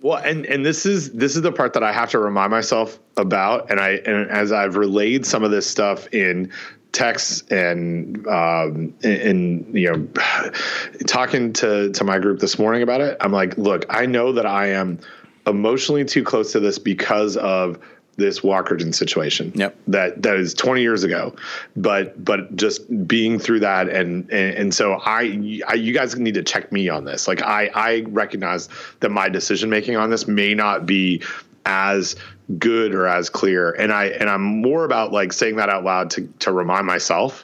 Well, 0.05 0.21
and 0.23 0.45
and 0.45 0.63
this 0.63 0.85
is 0.85 1.13
this 1.13 1.35
is 1.35 1.41
the 1.41 1.51
part 1.51 1.73
that 1.73 1.81
I 1.81 1.91
have 1.91 2.11
to 2.11 2.19
remind 2.19 2.51
myself 2.51 2.99
about, 3.17 3.71
and 3.71 3.79
I 3.79 3.93
and 4.05 4.29
as 4.29 4.51
I've 4.51 4.75
relayed 4.75 5.25
some 5.25 5.43
of 5.43 5.49
this 5.49 5.65
stuff 5.65 6.07
in 6.13 6.51
texts 6.91 7.41
and 7.49 8.27
um 8.27 8.93
and, 9.03 9.65
you 9.73 9.91
know 9.91 10.07
talking 11.07 11.53
to 11.53 11.91
to 11.91 12.03
my 12.03 12.19
group 12.19 12.39
this 12.39 12.59
morning 12.59 12.83
about 12.83 13.01
it, 13.01 13.17
I'm 13.19 13.31
like, 13.31 13.57
look, 13.57 13.87
I 13.89 14.05
know 14.05 14.31
that 14.33 14.45
I 14.45 14.67
am 14.67 14.99
emotionally 15.47 16.05
too 16.05 16.23
close 16.23 16.51
to 16.51 16.59
this 16.59 16.77
because 16.77 17.35
of 17.37 17.79
this 18.17 18.41
Walkerton 18.41 18.93
situation. 18.93 19.51
Yep. 19.55 19.77
That 19.87 20.21
that 20.21 20.37
is 20.37 20.53
20 20.53 20.81
years 20.81 21.03
ago, 21.03 21.35
but 21.75 22.23
but 22.23 22.55
just 22.55 23.07
being 23.07 23.39
through 23.39 23.59
that 23.61 23.89
and 23.89 24.29
and, 24.31 24.55
and 24.55 24.73
so 24.73 25.01
I, 25.05 25.61
I 25.67 25.73
you 25.73 25.93
guys 25.93 26.15
need 26.15 26.35
to 26.35 26.43
check 26.43 26.71
me 26.71 26.89
on 26.89 27.05
this. 27.05 27.27
Like 27.27 27.41
I 27.41 27.69
I 27.73 28.01
recognize 28.07 28.69
that 29.01 29.09
my 29.09 29.29
decision 29.29 29.69
making 29.69 29.97
on 29.97 30.09
this 30.09 30.27
may 30.27 30.53
not 30.53 30.85
be 30.85 31.21
as 31.65 32.15
good 32.59 32.93
or 32.93 33.07
as 33.07 33.27
clear 33.27 33.71
and 33.71 33.91
I 33.91 34.05
and 34.05 34.29
I'm 34.29 34.43
more 34.43 34.85
about 34.85 35.11
like 35.11 35.33
saying 35.33 35.55
that 35.55 35.67
out 35.69 35.83
loud 35.83 36.11
to 36.11 36.27
to 36.39 36.51
remind 36.51 36.85
myself 36.85 37.43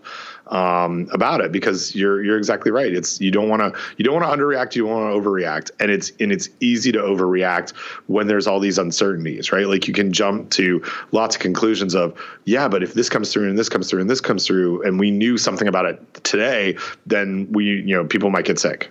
um, 0.52 1.08
about 1.12 1.40
it 1.42 1.52
because 1.52 1.96
you're 1.96 2.24
you're 2.24 2.38
exactly 2.38 2.72
right. 2.72 2.94
It's 2.94 3.20
you 3.22 3.32
don't 3.32 3.50
want 3.50 3.62
to 3.62 3.80
you 3.98 4.04
don't 4.04 4.22
want 4.22 4.32
to 4.32 4.38
underreact. 4.38 4.76
You 4.76 4.86
want 4.86 5.14
to 5.14 5.20
overreact, 5.20 5.72
and 5.80 5.90
it's 5.90 6.12
and 6.20 6.32
it's 6.32 6.50
easy 6.60 6.92
to 6.92 7.00
overreact 7.00 7.72
when 8.08 8.28
there's 8.28 8.48
all 8.48 8.60
these 8.60 8.78
uncertainties, 8.78 9.52
right? 9.52 9.68
Like 9.68 9.88
you 9.88 9.94
can 9.94 10.12
jump 10.12 10.50
to 10.52 10.84
lots 11.12 11.36
of 11.36 11.42
conclusions 11.42 11.96
of 11.96 12.20
yeah, 12.46 12.68
but 12.68 12.84
if 12.84 12.94
this 12.94 13.10
comes 13.10 13.32
through 13.32 13.50
and 13.50 13.58
this 13.58 13.70
comes 13.70 13.90
through 13.90 14.02
and 14.02 14.10
this 14.10 14.22
comes 14.22 14.46
through, 14.46 14.84
and 14.84 15.00
we 15.00 15.10
knew 15.10 15.38
something 15.38 15.68
about 15.68 15.86
it 15.86 16.24
today, 16.24 16.78
then 17.06 17.48
we 17.52 17.66
you 17.66 17.96
know 17.96 18.06
people 18.06 18.30
might 18.30 18.46
get 18.46 18.60
sick. 18.60 18.90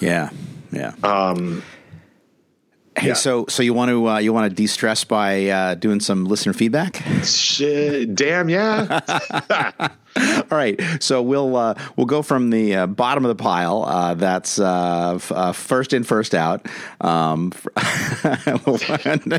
Yeah, 0.00 0.30
yeah. 0.72 0.94
Um, 1.02 1.62
hey, 2.96 3.08
yeah. 3.08 3.14
so 3.14 3.46
so 3.48 3.62
you 3.62 3.74
want 3.74 3.90
to 3.90 4.08
uh, 4.08 4.18
you 4.18 4.32
want 4.32 4.50
to 4.50 4.54
de 4.54 4.66
stress 4.66 5.04
by 5.04 5.46
uh, 5.46 5.74
doing 5.74 6.00
some 6.00 6.24
listener 6.24 6.52
feedback? 6.52 7.02
shit, 7.24 8.14
damn 8.14 8.48
yeah. 8.48 9.88
All 10.20 10.56
right, 10.58 10.80
so 11.00 11.22
we'll 11.22 11.56
uh, 11.56 11.74
we'll 11.96 12.06
go 12.06 12.22
from 12.22 12.50
the 12.50 12.74
uh, 12.74 12.86
bottom 12.86 13.24
of 13.24 13.28
the 13.36 13.40
pile. 13.42 13.84
Uh, 13.84 14.14
that's 14.14 14.58
uh, 14.58 15.14
f- 15.16 15.32
uh, 15.32 15.52
first 15.52 15.92
in, 15.92 16.04
first 16.04 16.34
out. 16.34 16.66
Um, 17.00 17.52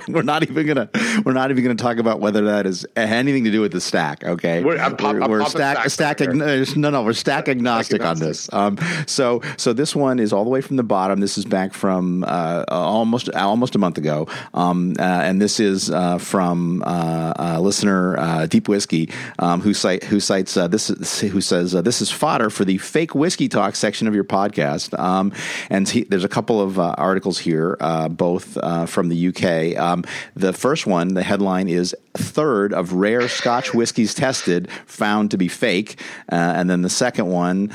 we're 0.08 0.22
not 0.24 0.44
even 0.44 0.66
gonna 0.68 0.90
we're 1.26 1.34
not 1.34 1.52
even 1.52 1.64
gonna 1.64 1.76
talk 1.76 1.98
about 1.98 2.20
whether 2.20 2.42
that 2.46 2.66
is 2.66 2.86
anything 2.96 3.44
to 3.44 3.52
do 3.52 3.62
with 3.62 3.72
the 3.72 3.82
stack. 3.82 4.24
Okay, 4.24 4.64
We're- 4.64 4.80
I'm 4.80 4.96
pop- 4.98 5.16
I'm 5.16 5.30
we're 5.30 5.40
popping 5.40 5.52
stack 5.52 5.90
stack 5.90 6.18
agno- 6.20 6.76
no 6.76 6.90
no 6.90 7.04
we're 7.04 7.14
stack 7.14 7.48
agnostic 7.50 8.04
on 8.04 8.20
this. 8.20 8.52
Um, 8.54 8.78
so 9.08 9.42
so 9.58 9.74
this 9.74 9.96
one 9.96 10.20
is 10.20 10.34
all 10.34 10.44
the 10.44 10.50
way 10.50 10.62
from 10.62 10.76
the 10.78 10.84
bottom. 10.84 11.20
This 11.20 11.38
is 11.38 11.46
back 11.46 11.74
from 11.74 12.24
uh, 12.28 12.66
almost 12.70 13.30
almost 13.32 13.76
a 13.76 13.80
month 13.80 13.98
ago, 13.98 14.28
um, 14.54 14.94
uh, 15.00 15.02
and 15.04 15.42
this 15.42 15.60
is 15.60 15.90
uh, 15.90 16.18
from 16.18 16.84
uh, 16.86 17.34
uh, 17.38 17.60
listener 17.60 18.18
uh, 18.18 18.46
Deep 18.48 18.68
Whiskey 18.68 19.10
um, 19.40 19.62
who 19.62 19.74
cite 19.74 20.04
who 20.04 20.20
cites 20.20 20.58
uh, 20.58 20.68
this 20.72 20.90
is 20.90 21.20
who 21.20 21.42
says 21.42 21.76
uh, 21.76 21.82
this 21.82 22.02
is 22.02 22.10
fodder 22.10 22.50
for 22.50 22.66
the 22.66 22.78
fake 22.78 23.14
whiskey 23.14 23.48
talk 23.48 23.76
section 23.76 24.08
of 24.08 24.16
your 24.16 24.24
podcast. 24.24 24.98
Um, 24.98 25.34
and 25.70 25.88
he, 25.88 26.04
there's 26.04 26.24
a 26.24 26.30
couple 26.30 26.62
of 26.62 26.80
uh, 26.80 26.96
articles 26.98 27.40
here, 27.40 27.78
uh, 27.80 28.08
both 28.10 28.58
uh, 28.58 28.86
from 28.86 29.10
the 29.10 29.28
UK. 29.28 29.78
Um, 29.80 30.04
the 30.36 30.54
first 30.54 30.88
one, 30.88 31.14
the 31.14 31.24
headline 31.24 31.68
is 31.68 31.96
third 32.14 32.74
of 32.74 32.94
rare 32.94 33.28
Scotch 33.30 33.74
whiskies 33.74 34.14
tested 34.14 34.70
found 34.86 35.32
to 35.32 35.38
be 35.38 35.48
fake, 35.48 36.00
uh, 36.32 36.36
and 36.36 36.70
then 36.70 36.82
the 36.82 36.90
second 36.90 37.28
one 37.28 37.72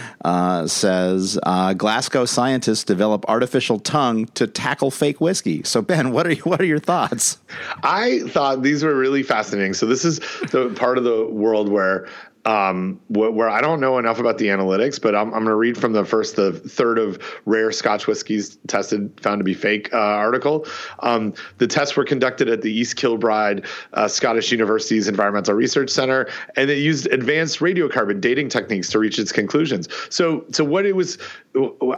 says 0.66 1.38
Glasgow 1.76 2.24
scientists 2.24 2.84
develop 2.84 3.24
artificial 3.28 3.78
tongue 3.78 4.26
to 4.34 4.46
tackle 4.46 4.90
fake 4.90 5.20
whiskey. 5.20 5.62
So 5.64 5.82
Ben, 5.82 6.12
what 6.12 6.26
are 6.26 6.34
what 6.46 6.60
are 6.60 6.64
your 6.64 6.78
thoughts? 6.78 7.38
I 7.82 8.20
thought 8.28 8.62
these 8.62 8.82
were 8.82 8.94
really 8.94 9.22
fascinating. 9.22 9.74
So 9.74 9.86
this 9.86 10.04
is 10.04 10.20
the 10.50 10.72
part 10.76 10.98
of 10.98 11.04
the 11.04 11.26
world 11.26 11.68
where 11.68 12.08
um, 12.46 13.00
where 13.08 13.50
I 13.50 13.60
don't 13.60 13.80
know 13.80 13.98
enough 13.98 14.20
about 14.20 14.38
the 14.38 14.46
analytics, 14.46 15.02
but 15.02 15.16
I'm, 15.16 15.26
I'm 15.34 15.44
going 15.44 15.46
to 15.46 15.56
read 15.56 15.76
from 15.76 15.92
the 15.92 16.04
first, 16.04 16.36
the 16.36 16.52
third 16.52 16.96
of 16.96 17.18
rare 17.44 17.72
Scotch 17.72 18.06
whiskies 18.06 18.56
tested 18.68 19.20
found 19.20 19.40
to 19.40 19.44
be 19.44 19.52
fake 19.52 19.92
uh, 19.92 19.96
article. 19.96 20.64
Um, 21.00 21.34
the 21.58 21.66
tests 21.66 21.96
were 21.96 22.04
conducted 22.04 22.48
at 22.48 22.62
the 22.62 22.72
East 22.72 22.94
Kilbride 22.96 23.66
uh, 23.94 24.06
Scottish 24.06 24.52
University's 24.52 25.08
Environmental 25.08 25.54
Research 25.54 25.90
Center, 25.90 26.28
and 26.54 26.70
it 26.70 26.78
used 26.78 27.08
advanced 27.08 27.58
radiocarbon 27.58 28.20
dating 28.20 28.48
techniques 28.48 28.90
to 28.90 29.00
reach 29.00 29.18
its 29.18 29.32
conclusions. 29.32 29.88
So, 30.08 30.44
so 30.52 30.64
what 30.64 30.86
it 30.86 30.94
was, 30.94 31.18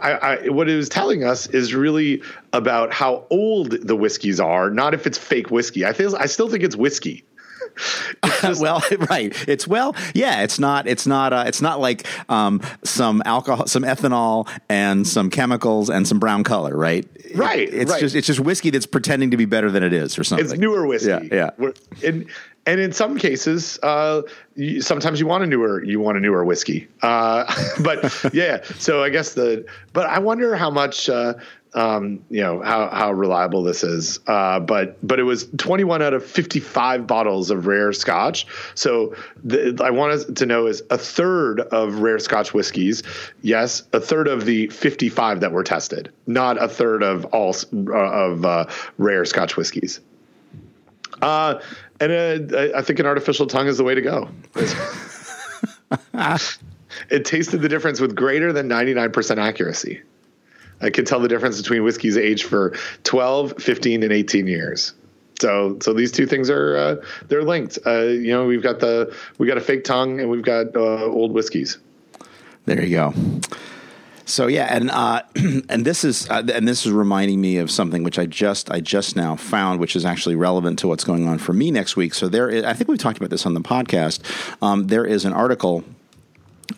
I, 0.01 0.13
I, 0.13 0.49
what 0.49 0.71
it 0.71 0.77
was 0.77 0.89
telling 0.89 1.25
us 1.25 1.47
is 1.49 1.75
really 1.75 2.23
about 2.55 2.91
how 2.91 3.27
old 3.29 3.73
the 3.73 3.95
whiskeys 3.95 4.41
are, 4.41 4.71
not 4.71 4.95
if 4.95 5.07
it's 5.07 5.19
fake 5.19 5.51
whiskey. 5.51 5.85
I 5.85 5.93
feel, 5.93 6.17
I 6.17 6.25
still 6.25 6.49
think 6.49 6.65
it's 6.65 6.77
whiskey. 6.77 7.23
Just, 8.41 8.61
well, 8.61 8.83
right. 9.11 9.35
It's 9.49 9.67
well, 9.67 9.95
yeah. 10.15 10.43
It's 10.43 10.59
not. 10.59 10.87
It's 10.87 11.07
not. 11.07 11.33
Uh, 11.33 11.45
it's 11.47 11.61
not 11.61 11.81
like 11.81 12.07
um, 12.31 12.61
some 12.85 13.23
alcohol, 13.25 13.67
some 13.67 13.83
ethanol, 13.83 14.49
and 14.69 15.07
some 15.07 15.31
chemicals 15.31 15.91
and 15.91 16.07
some 16.07 16.19
brown 16.19 16.45
color. 16.45 16.77
Right. 16.77 17.09
Right. 17.35 17.69
It, 17.69 17.75
it's 17.75 17.91
right. 17.93 18.01
just. 18.01 18.15
It's 18.15 18.27
just 18.27 18.41
whiskey 18.41 18.71
that's 18.71 18.87
pretending 18.87 19.31
to 19.31 19.37
be 19.37 19.45
better 19.45 19.71
than 19.71 19.83
it 19.83 19.93
is, 19.93 20.19
or 20.19 20.25
something. 20.25 20.45
It's 20.45 20.57
newer 20.57 20.87
whiskey. 20.87 21.09
Yeah. 21.09 21.21
Yeah. 21.31 21.51
We're, 21.59 21.75
and 22.05 22.27
and 22.69 22.81
in 22.81 22.93
some 22.93 23.17
cases, 23.17 23.79
uh, 23.83 24.21
you, 24.55 24.83
sometimes 24.83 25.19
you 25.19 25.27
want 25.27 25.43
a 25.43 25.47
newer 25.47 25.83
you 25.83 26.01
want 26.01 26.19
a 26.19 26.21
newer 26.21 26.45
whiskey. 26.45 26.87
Uh, 27.01 27.45
but 27.83 28.35
yeah. 28.35 28.63
So 28.79 29.03
I 29.03 29.09
guess 29.09 29.33
the. 29.33 29.65
But 29.95 30.07
I 30.07 30.19
wonder 30.19 30.55
how 30.55 30.71
much. 30.71 31.09
Um, 31.75 32.25
you 32.31 32.41
know 32.41 32.63
how 32.63 32.89
how 32.89 33.13
reliable 33.13 33.63
this 33.63 33.85
is. 33.85 34.21
Uh, 34.27 34.61
but 34.61 34.97
but 35.07 35.21
it 35.21 35.25
was 35.25 35.49
21 35.59 36.03
out 36.03 36.15
of 36.15 36.25
55 36.25 37.07
bottles 37.07 37.51
of 37.51 37.67
rare 37.67 37.93
Scotch. 37.93 38.47
So 38.75 39.15
the, 39.45 39.79
I 39.85 39.91
wanted 39.91 40.37
to 40.37 40.47
know 40.47 40.67
is 40.67 40.83
a 40.91 40.99
third 40.99 41.61
of 41.61 42.01
rare 42.01 42.19
Scotch 42.19 42.55
whiskeys. 42.55 43.03
Yes, 43.43 43.83
a 43.93 44.01
third 44.01 44.29
of 44.29 44.45
the 44.47 44.69
55 44.69 45.41
that 45.41 45.53
were 45.53 45.65
tested, 45.65 46.11
not 46.27 46.63
a 46.63 46.69
third 46.69 47.03
of 47.03 47.25
all 47.27 47.55
uh, 47.75 47.93
of 47.93 48.45
uh, 48.45 48.67
rare 48.97 49.25
Scotch 49.25 49.57
whiskeys. 49.57 50.01
Uh, 51.21 51.61
and 52.01 52.53
uh, 52.53 52.69
I 52.77 52.83
think 52.83 52.99
an 52.99 53.07
artificial 53.07 53.47
tongue 53.47 53.67
is 53.67 53.79
the 53.79 53.85
way 53.85 53.95
to 53.95 54.03
go. 54.03 54.29
it 57.11 57.25
tasted 57.25 57.61
the 57.61 57.69
difference 57.69 58.01
with 58.01 58.15
greater 58.15 58.53
than 58.53 58.69
99% 58.69 59.39
accuracy. 59.39 60.03
I 60.81 60.91
can 60.91 61.05
tell 61.05 61.21
the 61.21 61.29
difference 61.29 61.61
between 61.61 61.83
whiskeys 61.83 62.17
aged 62.17 62.45
for 62.45 62.77
12, 63.05 63.55
15, 63.63 64.03
and 64.03 64.13
18 64.13 64.47
years. 64.47 64.95
So, 65.41 65.79
so 65.81 65.93
these 65.93 66.11
two 66.11 66.27
things 66.27 66.51
are 66.51 66.77
uh, 66.77 66.97
they're 67.29 67.45
linked. 67.45 67.79
Uh, 67.87 68.03
you 68.03 68.33
know, 68.33 68.47
we've 68.47 68.63
got 68.63 68.81
the 68.81 69.15
we 69.39 69.47
got 69.47 69.57
a 69.57 69.61
fake 69.61 69.85
tongue 69.85 70.21
and 70.21 70.29
we've 70.29 70.43
got 70.43 70.75
uh, 70.75 71.05
old 71.05 71.33
whiskeys. 71.33 71.79
There 72.65 72.85
you 72.85 72.97
go. 72.97 73.15
So 74.29 74.47
yeah, 74.47 74.67
and 74.71 74.91
uh, 74.91 75.23
and 75.69 75.85
this 75.85 76.05
is 76.05 76.29
uh, 76.29 76.43
and 76.53 76.67
this 76.69 76.85
is 76.85 76.93
reminding 76.93 77.41
me 77.41 77.57
of 77.59 77.71
something 77.71 78.03
which 78.03 78.19
I 78.19 78.27
just 78.27 78.71
I 78.71 78.81
just 78.81 79.17
now 79.17 79.37
found, 79.37 79.81
which 79.81 79.97
is 79.97 80.05
actually 80.05 80.35
relevant 80.35 80.79
to 80.81 80.89
what's 80.89 81.05
going 81.05 81.27
on 81.27 81.39
for 81.39 81.53
me 81.53 81.71
next 81.71 81.97
week. 81.97 82.15
So 82.15 82.29
there, 82.29 82.51
is, 82.51 82.65
I 82.65 82.75
think 82.75 82.89
we've 82.89 82.99
talked 82.99 83.17
about 83.17 83.31
this 83.31 83.47
on 83.47 83.55
the 83.55 83.61
podcast. 83.61 84.21
Um, 84.61 84.89
there 84.89 85.07
is 85.07 85.25
an 85.25 85.33
article 85.33 85.85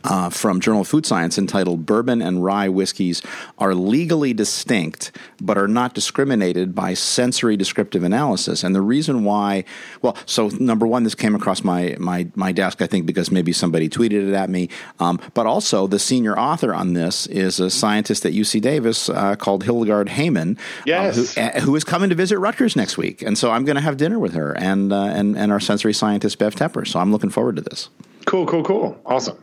uh, 0.05 0.31
from 0.31 0.61
Journal 0.61 0.83
of 0.83 0.89
Food 0.89 1.05
Science 1.07 1.39
entitled 1.39 1.87
Bourbon 1.87 2.23
and 2.23 2.45
Rye 2.45 2.69
Whiskeys 2.69 3.23
Are 3.59 3.75
Legally 3.75 4.33
Distinct 4.33 5.17
but 5.41 5.59
Are 5.59 5.69
Not 5.69 5.95
Discriminated 5.95 6.75
by 6.75 6.95
Sensory 6.95 7.57
Descriptive 7.57 8.05
Analysis. 8.05 8.63
And 8.63 8.75
the 8.75 8.81
reason 8.81 9.25
why, 9.25 9.65
well, 10.03 10.17
so 10.27 10.49
number 10.49 10.87
one, 10.87 11.05
this 11.05 11.15
came 11.15 11.35
across 11.35 11.65
my, 11.65 11.97
my, 11.99 12.29
my 12.35 12.53
desk, 12.53 12.83
I 12.83 12.87
think, 12.87 13.07
because 13.07 13.31
maybe 13.31 13.53
somebody 13.53 13.89
tweeted 13.89 14.29
it 14.29 14.35
at 14.35 14.51
me. 14.51 14.69
Um, 14.99 15.21
but 15.35 15.47
also, 15.47 15.87
the 15.87 15.99
senior 15.99 16.39
author 16.39 16.75
on 16.75 16.93
this 16.93 17.27
is 17.27 17.61
a 17.61 17.71
scientist 17.71 18.25
at 18.25 18.33
UC 18.33 18.61
Davis 18.61 19.09
uh, 19.09 19.37
called 19.37 19.65
Hildegarde 19.65 20.09
Heymann, 20.09 20.59
yes. 20.87 21.37
uh, 21.37 21.51
who, 21.55 21.61
who 21.61 21.77
is 21.77 21.85
coming 21.85 22.11
to 22.11 22.15
visit 22.15 22.39
Rutgers 22.39 22.77
next 22.77 22.97
week. 22.97 23.23
And 23.23 23.37
so 23.37 23.51
I'm 23.51 23.65
going 23.65 23.77
to 23.77 23.83
have 23.83 23.97
dinner 23.97 24.19
with 24.19 24.35
her 24.35 24.57
and, 24.57 24.93
uh, 24.93 25.05
and, 25.05 25.37
and 25.37 25.53
our 25.53 25.61
sensory 25.61 25.95
scientist, 25.95 26.39
Bev 26.39 26.55
Tepper. 26.55 26.87
So 26.87 27.01
I'm 27.01 27.13
looking 27.13 27.31
forward 27.31 27.57
to 27.57 27.63
this. 27.63 27.89
Cool, 28.27 28.47
cool, 28.47 28.63
cool. 28.63 29.01
Awesome. 29.05 29.43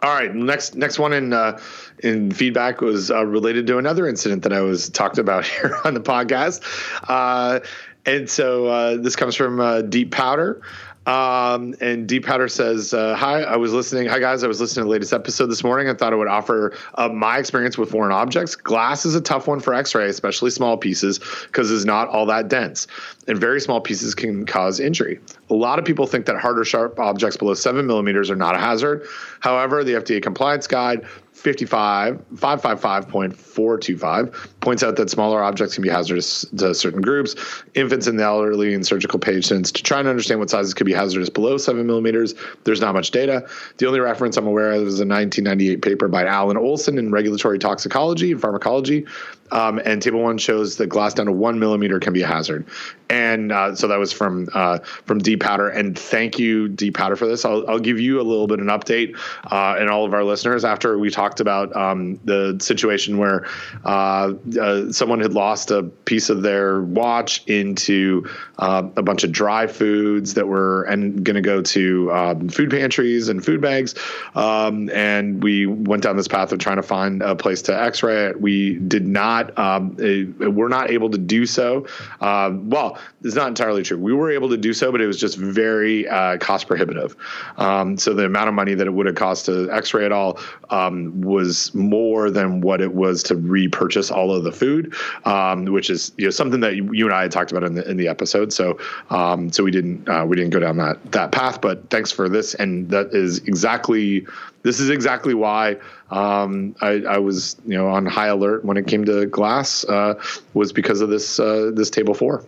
All 0.00 0.14
right, 0.14 0.32
next 0.32 0.76
next 0.76 1.00
one 1.00 1.12
in 1.12 1.32
uh, 1.32 1.58
in 1.98 2.30
feedback 2.30 2.80
was 2.80 3.10
uh, 3.10 3.26
related 3.26 3.66
to 3.66 3.78
another 3.78 4.06
incident 4.06 4.44
that 4.44 4.52
I 4.52 4.60
was 4.60 4.88
talked 4.90 5.18
about 5.18 5.44
here 5.46 5.76
on 5.84 5.94
the 5.94 6.00
podcast, 6.00 6.62
uh, 7.08 7.60
and 8.06 8.30
so 8.30 8.66
uh, 8.66 8.96
this 8.96 9.16
comes 9.16 9.34
from 9.34 9.60
uh, 9.60 9.82
Deep 9.82 10.12
Powder. 10.12 10.62
Um, 11.08 11.74
and 11.80 12.06
Deep 12.06 12.26
Powder 12.26 12.48
says, 12.48 12.92
uh, 12.92 13.14
"Hi, 13.14 13.40
I 13.40 13.56
was 13.56 13.72
listening. 13.72 14.08
Hi 14.08 14.18
guys, 14.18 14.44
I 14.44 14.46
was 14.46 14.60
listening 14.60 14.82
to 14.82 14.88
the 14.88 14.90
latest 14.90 15.14
episode 15.14 15.46
this 15.46 15.64
morning. 15.64 15.88
I 15.88 15.94
thought 15.94 16.12
I 16.12 16.16
would 16.16 16.28
offer 16.28 16.74
uh, 16.96 17.08
my 17.08 17.38
experience 17.38 17.78
with 17.78 17.90
foreign 17.90 18.12
objects. 18.12 18.54
Glass 18.54 19.06
is 19.06 19.14
a 19.14 19.20
tough 19.22 19.46
one 19.46 19.60
for 19.60 19.72
X-ray, 19.72 20.10
especially 20.10 20.50
small 20.50 20.76
pieces, 20.76 21.18
because 21.46 21.70
it's 21.70 21.86
not 21.86 22.08
all 22.08 22.26
that 22.26 22.48
dense, 22.48 22.86
and 23.26 23.38
very 23.38 23.58
small 23.58 23.80
pieces 23.80 24.14
can 24.14 24.44
cause 24.44 24.80
injury. 24.80 25.18
A 25.48 25.54
lot 25.54 25.78
of 25.78 25.86
people 25.86 26.06
think 26.06 26.26
that 26.26 26.36
harder, 26.36 26.62
sharp 26.62 27.00
objects 27.00 27.38
below 27.38 27.54
seven 27.54 27.86
millimeters 27.86 28.30
are 28.30 28.36
not 28.36 28.54
a 28.54 28.58
hazard. 28.58 29.06
However, 29.40 29.82
the 29.84 29.94
FDA 29.94 30.22
compliance 30.22 30.66
guide 30.66 31.06
55 31.32 32.22
555.425 32.34 34.57
points 34.68 34.82
out 34.82 34.96
that 34.96 35.08
smaller 35.08 35.42
objects 35.42 35.72
can 35.72 35.82
be 35.82 35.88
hazardous 35.88 36.44
to 36.58 36.74
certain 36.74 37.00
groups, 37.00 37.34
infants 37.72 38.06
and 38.06 38.18
the 38.18 38.22
elderly 38.22 38.74
and 38.74 38.86
surgical 38.86 39.18
patients. 39.18 39.72
To 39.72 39.82
try 39.82 39.98
and 39.98 40.06
understand 40.06 40.40
what 40.40 40.50
sizes 40.50 40.74
could 40.74 40.84
be 40.84 40.92
hazardous 40.92 41.30
below 41.30 41.56
seven 41.56 41.86
millimeters, 41.86 42.34
there's 42.64 42.82
not 42.82 42.92
much 42.92 43.10
data. 43.10 43.48
The 43.78 43.86
only 43.86 44.00
reference 44.00 44.36
I'm 44.36 44.46
aware 44.46 44.72
of 44.72 44.82
is 44.82 45.00
a 45.00 45.06
1998 45.06 45.80
paper 45.80 46.06
by 46.06 46.26
Alan 46.26 46.58
Olson 46.58 46.98
in 46.98 47.10
Regulatory 47.10 47.58
Toxicology 47.58 48.30
and 48.30 48.42
Pharmacology. 48.42 49.06
Um, 49.50 49.80
and 49.84 50.02
table 50.02 50.22
one 50.22 50.38
shows 50.38 50.76
that 50.76 50.88
glass 50.88 51.14
down 51.14 51.26
to 51.26 51.32
one 51.32 51.58
millimeter 51.58 51.98
can 51.98 52.12
be 52.12 52.22
a 52.22 52.26
hazard. 52.26 52.66
And 53.08 53.50
uh, 53.50 53.74
so 53.74 53.88
that 53.88 53.98
was 53.98 54.12
from 54.12 54.48
uh, 54.52 54.80
from 55.06 55.18
Deep 55.18 55.40
Powder. 55.40 55.68
And 55.70 55.98
thank 55.98 56.38
you, 56.38 56.68
Deep 56.68 56.94
Powder, 56.94 57.16
for 57.16 57.26
this. 57.26 57.46
I'll, 57.46 57.68
I'll 57.68 57.78
give 57.78 57.98
you 57.98 58.20
a 58.20 58.22
little 58.22 58.46
bit 58.46 58.60
of 58.60 58.68
an 58.68 58.78
update 58.78 59.16
uh, 59.50 59.76
and 59.78 59.88
all 59.88 60.04
of 60.04 60.12
our 60.12 60.24
listeners 60.24 60.64
after 60.64 60.98
we 60.98 61.08
talked 61.08 61.40
about 61.40 61.74
um, 61.74 62.20
the 62.24 62.58
situation 62.60 63.16
where 63.16 63.46
uh, 63.84 64.34
uh, 64.58 64.92
someone 64.92 65.20
had 65.20 65.32
lost 65.32 65.70
a 65.70 65.82
piece 65.82 66.28
of 66.30 66.42
their 66.42 66.82
watch 66.82 67.42
into 67.46 68.28
uh, 68.58 68.82
a 68.96 69.02
bunch 69.02 69.24
of 69.24 69.32
dry 69.32 69.66
foods 69.66 70.34
that 70.34 70.46
were 70.46 70.82
and 70.84 71.24
going 71.24 71.36
to 71.36 71.40
go 71.40 71.62
to 71.62 72.12
um, 72.12 72.48
food 72.48 72.70
pantries 72.70 73.28
and 73.28 73.44
food 73.44 73.60
bags. 73.60 73.94
Um, 74.34 74.90
and 74.90 75.42
we 75.42 75.66
went 75.66 76.02
down 76.02 76.16
this 76.16 76.28
path 76.28 76.52
of 76.52 76.58
trying 76.58 76.76
to 76.76 76.82
find 76.82 77.22
a 77.22 77.34
place 77.34 77.62
to 77.62 77.80
X-ray 77.80 78.18
it. 78.26 78.40
We 78.40 78.74
did 78.78 79.06
not 79.06 79.56
um, 79.58 79.96
we're 79.96 80.68
not 80.68 80.90
able 80.90 81.10
to 81.10 81.18
do 81.18 81.46
so. 81.46 81.86
Um, 82.20 82.70
well, 82.70 82.98
it's 83.22 83.34
not 83.34 83.48
entirely 83.48 83.82
true. 83.82 83.98
We 83.98 84.12
were 84.12 84.30
able 84.30 84.48
to 84.50 84.56
do 84.56 84.72
so, 84.72 84.90
but 84.92 85.00
it 85.00 85.06
was 85.06 85.18
just 85.18 85.36
very 85.38 86.08
uh, 86.08 86.38
cost 86.38 86.66
prohibitive. 86.66 87.16
Um, 87.56 87.96
so 87.96 88.14
the 88.14 88.24
amount 88.24 88.48
of 88.48 88.54
money 88.54 88.74
that 88.74 88.86
it 88.86 88.90
would 88.90 89.06
have 89.06 89.14
cost 89.14 89.46
to 89.46 89.70
X-ray 89.70 90.06
it 90.06 90.12
all 90.12 90.38
um, 90.70 91.20
was 91.20 91.74
more 91.74 92.30
than 92.30 92.60
what 92.60 92.80
it 92.80 92.94
was 92.94 93.22
to 93.24 93.36
repurchase 93.36 94.10
all 94.10 94.34
of 94.34 94.37
the 94.40 94.52
food, 94.52 94.94
um, 95.24 95.64
which 95.66 95.90
is 95.90 96.12
you 96.16 96.24
know 96.24 96.30
something 96.30 96.60
that 96.60 96.76
you, 96.76 97.06
and 97.06 97.14
I 97.14 97.22
had 97.22 97.32
talked 97.32 97.50
about 97.50 97.64
in 97.64 97.74
the 97.74 97.88
in 97.88 97.96
the 97.96 98.08
episode. 98.08 98.52
So 98.52 98.78
um, 99.10 99.50
so 99.52 99.64
we 99.64 99.70
didn't 99.70 100.08
uh, 100.08 100.24
we 100.26 100.36
didn't 100.36 100.50
go 100.50 100.60
down 100.60 100.76
that 100.78 101.12
that 101.12 101.32
path. 101.32 101.60
But 101.60 101.90
thanks 101.90 102.10
for 102.10 102.28
this, 102.28 102.54
and 102.54 102.88
that 102.90 103.14
is 103.14 103.38
exactly 103.38 104.26
this 104.62 104.80
is 104.80 104.90
exactly 104.90 105.34
why 105.34 105.76
um, 106.10 106.74
I, 106.80 107.02
I, 107.08 107.18
was 107.18 107.56
you 107.66 107.76
know 107.76 107.88
on 107.88 108.06
high 108.06 108.26
alert 108.26 108.64
when 108.64 108.76
it 108.76 108.86
came 108.86 109.04
to 109.04 109.26
glass 109.26 109.84
uh, 109.84 110.20
was 110.54 110.72
because 110.72 111.00
of 111.00 111.10
this 111.10 111.38
uh, 111.38 111.70
this 111.74 111.90
table 111.90 112.14
four. 112.14 112.44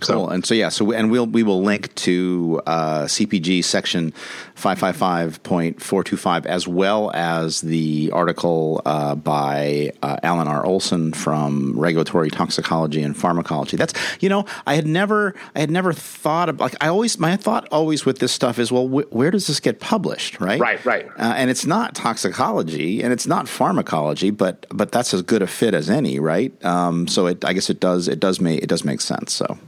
Cool. 0.00 0.26
So, 0.26 0.28
and 0.28 0.44
so 0.44 0.54
yeah, 0.54 0.68
so 0.68 0.92
and 0.92 1.10
we'll 1.10 1.26
we 1.26 1.42
will 1.42 1.62
link 1.62 1.94
to 1.96 2.60
uh, 2.66 3.04
CPG 3.04 3.64
section 3.64 4.12
five 4.54 4.78
five 4.78 4.96
five 4.96 5.42
point 5.42 5.82
four 5.82 6.04
two 6.04 6.16
five 6.16 6.44
as 6.46 6.68
well 6.68 7.10
as 7.14 7.62
the 7.62 8.10
article 8.12 8.82
uh, 8.84 9.14
by 9.14 9.92
uh, 10.02 10.18
Alan 10.22 10.48
R. 10.48 10.66
Olson 10.66 11.12
from 11.12 11.78
Regulatory 11.78 12.30
Toxicology 12.30 13.02
and 13.02 13.16
Pharmacology. 13.16 13.76
That's 13.76 13.94
you 14.20 14.28
know 14.28 14.44
I 14.66 14.74
had 14.74 14.86
never 14.86 15.34
I 15.54 15.60
had 15.60 15.70
never 15.70 15.92
thought 15.92 16.48
of 16.48 16.60
like 16.60 16.76
I 16.80 16.88
always 16.88 17.18
my 17.18 17.36
thought 17.36 17.66
always 17.72 18.04
with 18.04 18.18
this 18.18 18.32
stuff 18.32 18.58
is 18.58 18.70
well 18.70 18.88
wh- 18.88 19.10
where 19.12 19.30
does 19.30 19.46
this 19.46 19.60
get 19.60 19.80
published 19.80 20.40
right 20.40 20.60
right 20.60 20.84
right 20.84 21.06
uh, 21.18 21.34
and 21.36 21.50
it's 21.50 21.64
not 21.64 21.94
toxicology 21.94 23.02
and 23.02 23.12
it's 23.12 23.26
not 23.26 23.48
pharmacology 23.48 24.30
but 24.30 24.66
but 24.70 24.92
that's 24.92 25.14
as 25.14 25.22
good 25.22 25.42
a 25.42 25.46
fit 25.46 25.74
as 25.74 25.88
any 25.88 26.18
right 26.18 26.52
um, 26.64 27.08
so 27.08 27.26
it 27.26 27.44
I 27.44 27.52
guess 27.52 27.70
it 27.70 27.80
does 27.80 28.08
it 28.08 28.20
does 28.20 28.40
make 28.40 28.62
it 28.62 28.68
does 28.68 28.84
make 28.84 29.00
sense 29.00 29.32
so 29.32 29.58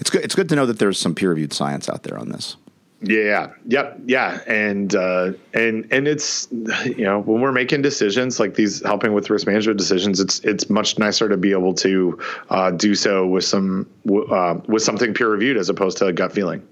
it's 0.00 0.10
good. 0.10 0.24
It's 0.24 0.34
good 0.34 0.48
to 0.48 0.56
know 0.56 0.66
that 0.66 0.78
there's 0.78 0.98
some 0.98 1.14
peer 1.14 1.30
reviewed 1.30 1.52
science 1.52 1.88
out 1.88 2.02
there 2.02 2.18
on 2.18 2.30
this. 2.30 2.56
Yeah. 3.00 3.52
Yep. 3.66 4.00
Yeah. 4.06 4.40
And 4.46 4.94
uh, 4.94 5.32
and 5.54 5.86
and 5.92 6.08
it's 6.08 6.48
you 6.50 7.04
know 7.04 7.20
when 7.20 7.40
we're 7.40 7.52
making 7.52 7.82
decisions 7.82 8.40
like 8.40 8.54
these, 8.54 8.84
helping 8.84 9.12
with 9.12 9.30
risk 9.30 9.46
management 9.46 9.78
decisions, 9.78 10.18
it's 10.20 10.40
it's 10.40 10.68
much 10.68 10.98
nicer 10.98 11.28
to 11.28 11.36
be 11.36 11.52
able 11.52 11.74
to 11.74 12.18
uh, 12.50 12.70
do 12.72 12.94
so 12.94 13.26
with 13.26 13.44
some 13.44 13.88
uh, 14.30 14.56
with 14.66 14.82
something 14.82 15.14
peer 15.14 15.28
reviewed 15.28 15.56
as 15.56 15.68
opposed 15.68 15.98
to 15.98 16.06
a 16.06 16.12
gut 16.12 16.32
feeling. 16.32 16.66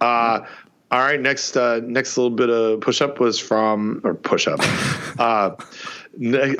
Uh, 0.00 0.40
all 0.92 1.00
right. 1.00 1.18
Next 1.18 1.56
uh, 1.56 1.80
next 1.82 2.18
little 2.18 2.30
bit 2.30 2.50
of 2.50 2.82
push 2.82 3.00
up 3.00 3.18
was 3.18 3.38
from 3.38 4.02
or 4.04 4.14
push 4.14 4.46
up. 4.46 4.60
uh, 5.18 5.52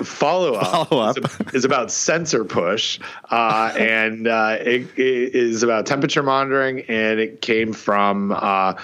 follow 0.02 0.54
up, 0.54 0.88
follow 0.88 1.02
up. 1.02 1.18
Is, 1.18 1.54
is, 1.54 1.64
about 1.66 1.88
SensorPush, 1.88 2.98
uh, 3.30 3.74
and 3.78 4.26
uh, 4.26 4.56
it, 4.58 4.88
it 4.96 5.34
is 5.34 5.62
about 5.62 5.84
temperature 5.84 6.22
monitoring, 6.22 6.80
and 6.88 7.20
it 7.20 7.42
came 7.42 7.74
from. 7.74 8.32
Uh, 8.32 8.74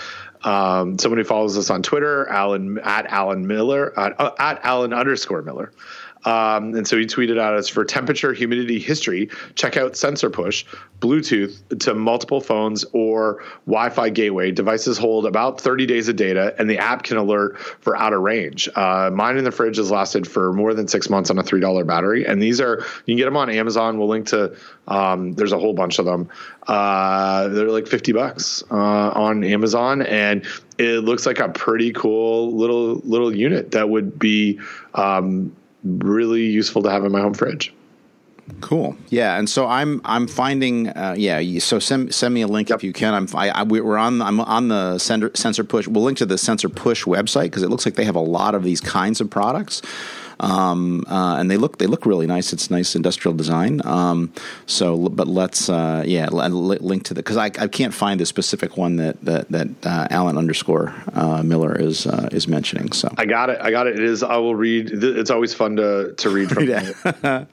um, 0.45 0.97
someone 0.99 1.19
who 1.19 1.25
follows 1.25 1.59
us 1.59 1.69
on 1.69 1.83
Twitter, 1.83 2.29
Alan 2.29 2.79
at 2.85 3.07
Alan 3.07 3.49
Miller 3.49 3.99
at, 3.99 4.21
uh, 4.21 4.31
at 4.39 4.61
Alan 4.63 4.93
underscore 4.93 5.43
Miller. 5.43 5.73
Um, 6.25 6.75
and 6.75 6.87
so 6.87 6.97
he 6.97 7.07
tweeted 7.07 7.39
out 7.39 7.55
as 7.55 7.69
for 7.69 7.85
temperature 7.85 8.33
humidity 8.33 8.79
history, 8.79 9.31
check 9.55 9.77
out 9.77 9.93
SensorPush, 9.93 10.64
Bluetooth 11.01 11.79
to 11.81 11.95
multiple 11.95 12.41
phones 12.41 12.85
or 12.93 13.43
Wi 13.66 13.91
Fi 13.91 14.09
gateway. 14.11 14.51
Devices 14.51 14.99
hold 14.99 15.27
about 15.27 15.61
30 15.61 15.87
days 15.87 16.09
of 16.09 16.16
data, 16.16 16.55
and 16.59 16.69
the 16.69 16.79
app 16.79 17.03
can 17.03 17.16
alert 17.16 17.59
for 17.59 17.97
out 17.97 18.12
of 18.12 18.21
range. 18.21 18.69
Uh, 18.75 19.11
mine 19.12 19.37
in 19.37 19.45
the 19.45 19.53
fridge 19.53 19.77
has 19.77 19.91
lasted 19.91 20.27
for 20.27 20.53
more 20.53 20.75
than 20.75 20.89
six 20.89 21.09
months 21.09 21.31
on 21.31 21.39
a 21.39 21.43
$3 21.43 21.87
battery. 21.87 22.27
And 22.27 22.43
these 22.43 22.61
are, 22.61 22.79
you 23.07 23.14
can 23.14 23.16
get 23.16 23.25
them 23.27 23.37
on 23.37 23.51
Amazon. 23.51 23.99
We'll 23.99 24.09
link 24.09 24.27
to, 24.29 24.57
um, 24.89 25.33
there's 25.35 25.53
a 25.53 25.59
whole 25.59 25.75
bunch 25.75 25.99
of 25.99 26.05
them. 26.05 26.29
Uh, 26.66 27.49
they're 27.49 27.71
like 27.71 27.87
50 27.87 28.12
bucks 28.12 28.62
uh, 28.71 28.75
on 28.75 29.45
Amazon. 29.45 30.03
And 30.03 30.45
it 30.79 31.05
looks 31.05 31.27
like 31.27 31.41
a 31.41 31.49
pretty 31.49 31.93
cool 31.93 32.55
little 32.55 32.97
little 33.05 33.35
unit 33.35 33.73
that 33.73 33.89
would 33.89 34.19
be 34.19 34.61
um, 34.95 35.55
really 35.99 36.45
useful 36.45 36.82
to 36.82 36.91
have 36.91 37.05
in 37.05 37.12
my 37.12 37.20
home 37.20 37.34
fridge. 37.34 37.72
Cool. 38.61 38.97
Yeah, 39.09 39.39
and 39.39 39.49
so 39.49 39.66
I'm 39.66 40.01
I'm 40.05 40.26
finding 40.26 40.89
uh, 40.89 41.14
yeah. 41.16 41.59
So 41.59 41.78
send 41.78 42.14
send 42.14 42.32
me 42.32 42.43
a 42.43 42.47
link 42.47 42.70
yep. 42.70 42.78
if 42.78 42.84
you 42.84 42.93
can. 42.93 43.14
I'm 43.14 43.28
I, 43.34 43.51
I, 43.51 43.62
we're 43.62 43.97
on 43.97 44.22
I'm 44.22 44.41
on 44.41 44.68
the 44.68 44.99
sensor, 44.99 45.30
SensorPush. 45.30 45.86
We'll 45.86 46.03
link 46.03 46.18
to 46.18 46.26
the 46.26 46.36
SensorPush 46.36 47.05
website 47.05 47.45
because 47.45 47.62
it 47.62 47.68
looks 47.68 47.84
like 47.84 47.95
they 47.95 48.05
have 48.05 48.16
a 48.16 48.20
lot 48.20 48.55
of 48.55 48.64
these 48.64 48.80
kinds 48.80 49.20
of 49.20 49.28
products. 49.28 49.82
Um, 50.41 51.05
uh, 51.09 51.36
and 51.39 51.51
they 51.51 51.57
look 51.57 51.78
they 51.78 51.86
look 51.86 52.07
really 52.07 52.26
nice. 52.26 52.53
It's 52.53 52.70
nice 52.70 52.95
industrial 52.95 53.36
design. 53.36 53.80
Um, 53.84 54.32
so, 54.66 55.09
but 55.09 55.28
let's 55.28 55.68
uh, 55.68 56.05
yeah 56.07 56.28
link 56.28 57.05
to 57.05 57.14
the 57.14 57.22
because 57.22 57.36
I, 57.36 57.47
I 57.47 57.68
can't 57.68 57.95
find 57.95 58.20
the 58.20 58.26
specific 58.26 58.76
one 58.76 58.97
that 58.97 59.20
that 59.24 59.49
that 59.51 59.68
uh, 59.84 60.09
Alan 60.11 60.39
underscore 60.39 60.95
uh, 61.14 61.43
Miller 61.43 61.78
is 61.78 62.07
uh, 62.07 62.28
is 62.32 62.49
mentioning. 62.49 62.93
So 62.93 63.12
I 63.16 63.26
got 63.26 63.51
it. 63.51 63.59
I 63.61 63.70
got 63.70 63.86
it. 63.86 63.99
It 63.99 64.05
is. 64.05 64.22
I 64.22 64.36
will 64.36 64.55
read. 64.55 64.91
It's 64.93 65.30
always 65.30 65.55
fun 65.55 65.76
to 65.76 66.14
to 66.14 66.30
read 66.30 66.51
from. 66.51 66.64
yeah. 66.68 67.45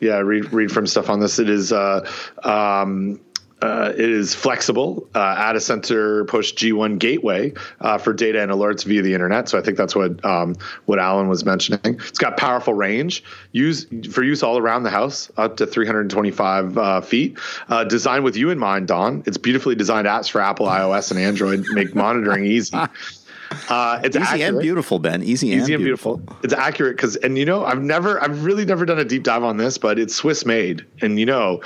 yeah, 0.00 0.18
read 0.18 0.52
read 0.52 0.70
from 0.70 0.86
stuff 0.86 1.08
on 1.08 1.20
this. 1.20 1.38
It 1.38 1.48
is 1.48 1.72
uh, 1.72 2.08
um, 2.42 3.20
uh, 3.64 3.92
it 3.96 4.10
is 4.10 4.34
flexible. 4.34 5.08
Uh, 5.14 5.34
add 5.38 5.56
a 5.56 5.58
SensorPush 5.58 6.52
G1 6.54 6.98
gateway 6.98 7.54
uh, 7.80 7.96
for 7.96 8.12
data 8.12 8.42
and 8.42 8.52
alerts 8.52 8.84
via 8.84 9.00
the 9.00 9.14
internet. 9.14 9.48
So 9.48 9.58
I 9.58 9.62
think 9.62 9.78
that's 9.78 9.96
what 9.96 10.22
um, 10.22 10.54
what 10.84 10.98
Alan 10.98 11.28
was 11.28 11.46
mentioning. 11.46 11.80
It's 12.06 12.18
got 12.18 12.36
powerful 12.36 12.74
range, 12.74 13.24
use 13.52 13.86
for 14.12 14.22
use 14.22 14.42
all 14.42 14.58
around 14.58 14.82
the 14.82 14.90
house, 14.90 15.32
up 15.38 15.56
to 15.56 15.66
325 15.66 16.76
uh, 16.76 17.00
feet. 17.00 17.38
Uh, 17.68 17.84
designed 17.84 18.24
with 18.24 18.36
you 18.36 18.50
in 18.50 18.58
mind, 18.58 18.86
Don. 18.88 19.22
It's 19.26 19.38
beautifully 19.38 19.74
designed 19.74 20.06
apps 20.06 20.30
for 20.30 20.42
Apple, 20.42 20.66
iOS, 20.66 21.10
and 21.10 21.18
Android 21.18 21.64
make 21.70 21.94
monitoring 21.94 22.44
easy. 22.44 22.76
Uh, 23.68 24.00
it's 24.02 24.16
easy 24.16 24.24
accurate. 24.24 24.48
and 24.48 24.60
beautiful, 24.60 24.98
Ben. 24.98 25.22
Easy, 25.22 25.48
easy 25.48 25.52
and, 25.52 25.62
and 25.62 25.84
beautiful. 25.84 26.16
beautiful. 26.18 26.38
It's 26.42 26.54
accurate 26.54 26.96
because, 26.96 27.16
and 27.16 27.38
you 27.38 27.44
know, 27.44 27.64
I've 27.64 27.82
never, 27.82 28.22
I've 28.22 28.44
really 28.44 28.64
never 28.64 28.84
done 28.84 28.98
a 28.98 29.04
deep 29.04 29.22
dive 29.22 29.42
on 29.42 29.56
this, 29.56 29.78
but 29.78 29.98
it's 29.98 30.14
Swiss 30.14 30.44
made, 30.44 30.84
and 31.00 31.18
you 31.18 31.26
know, 31.26 31.62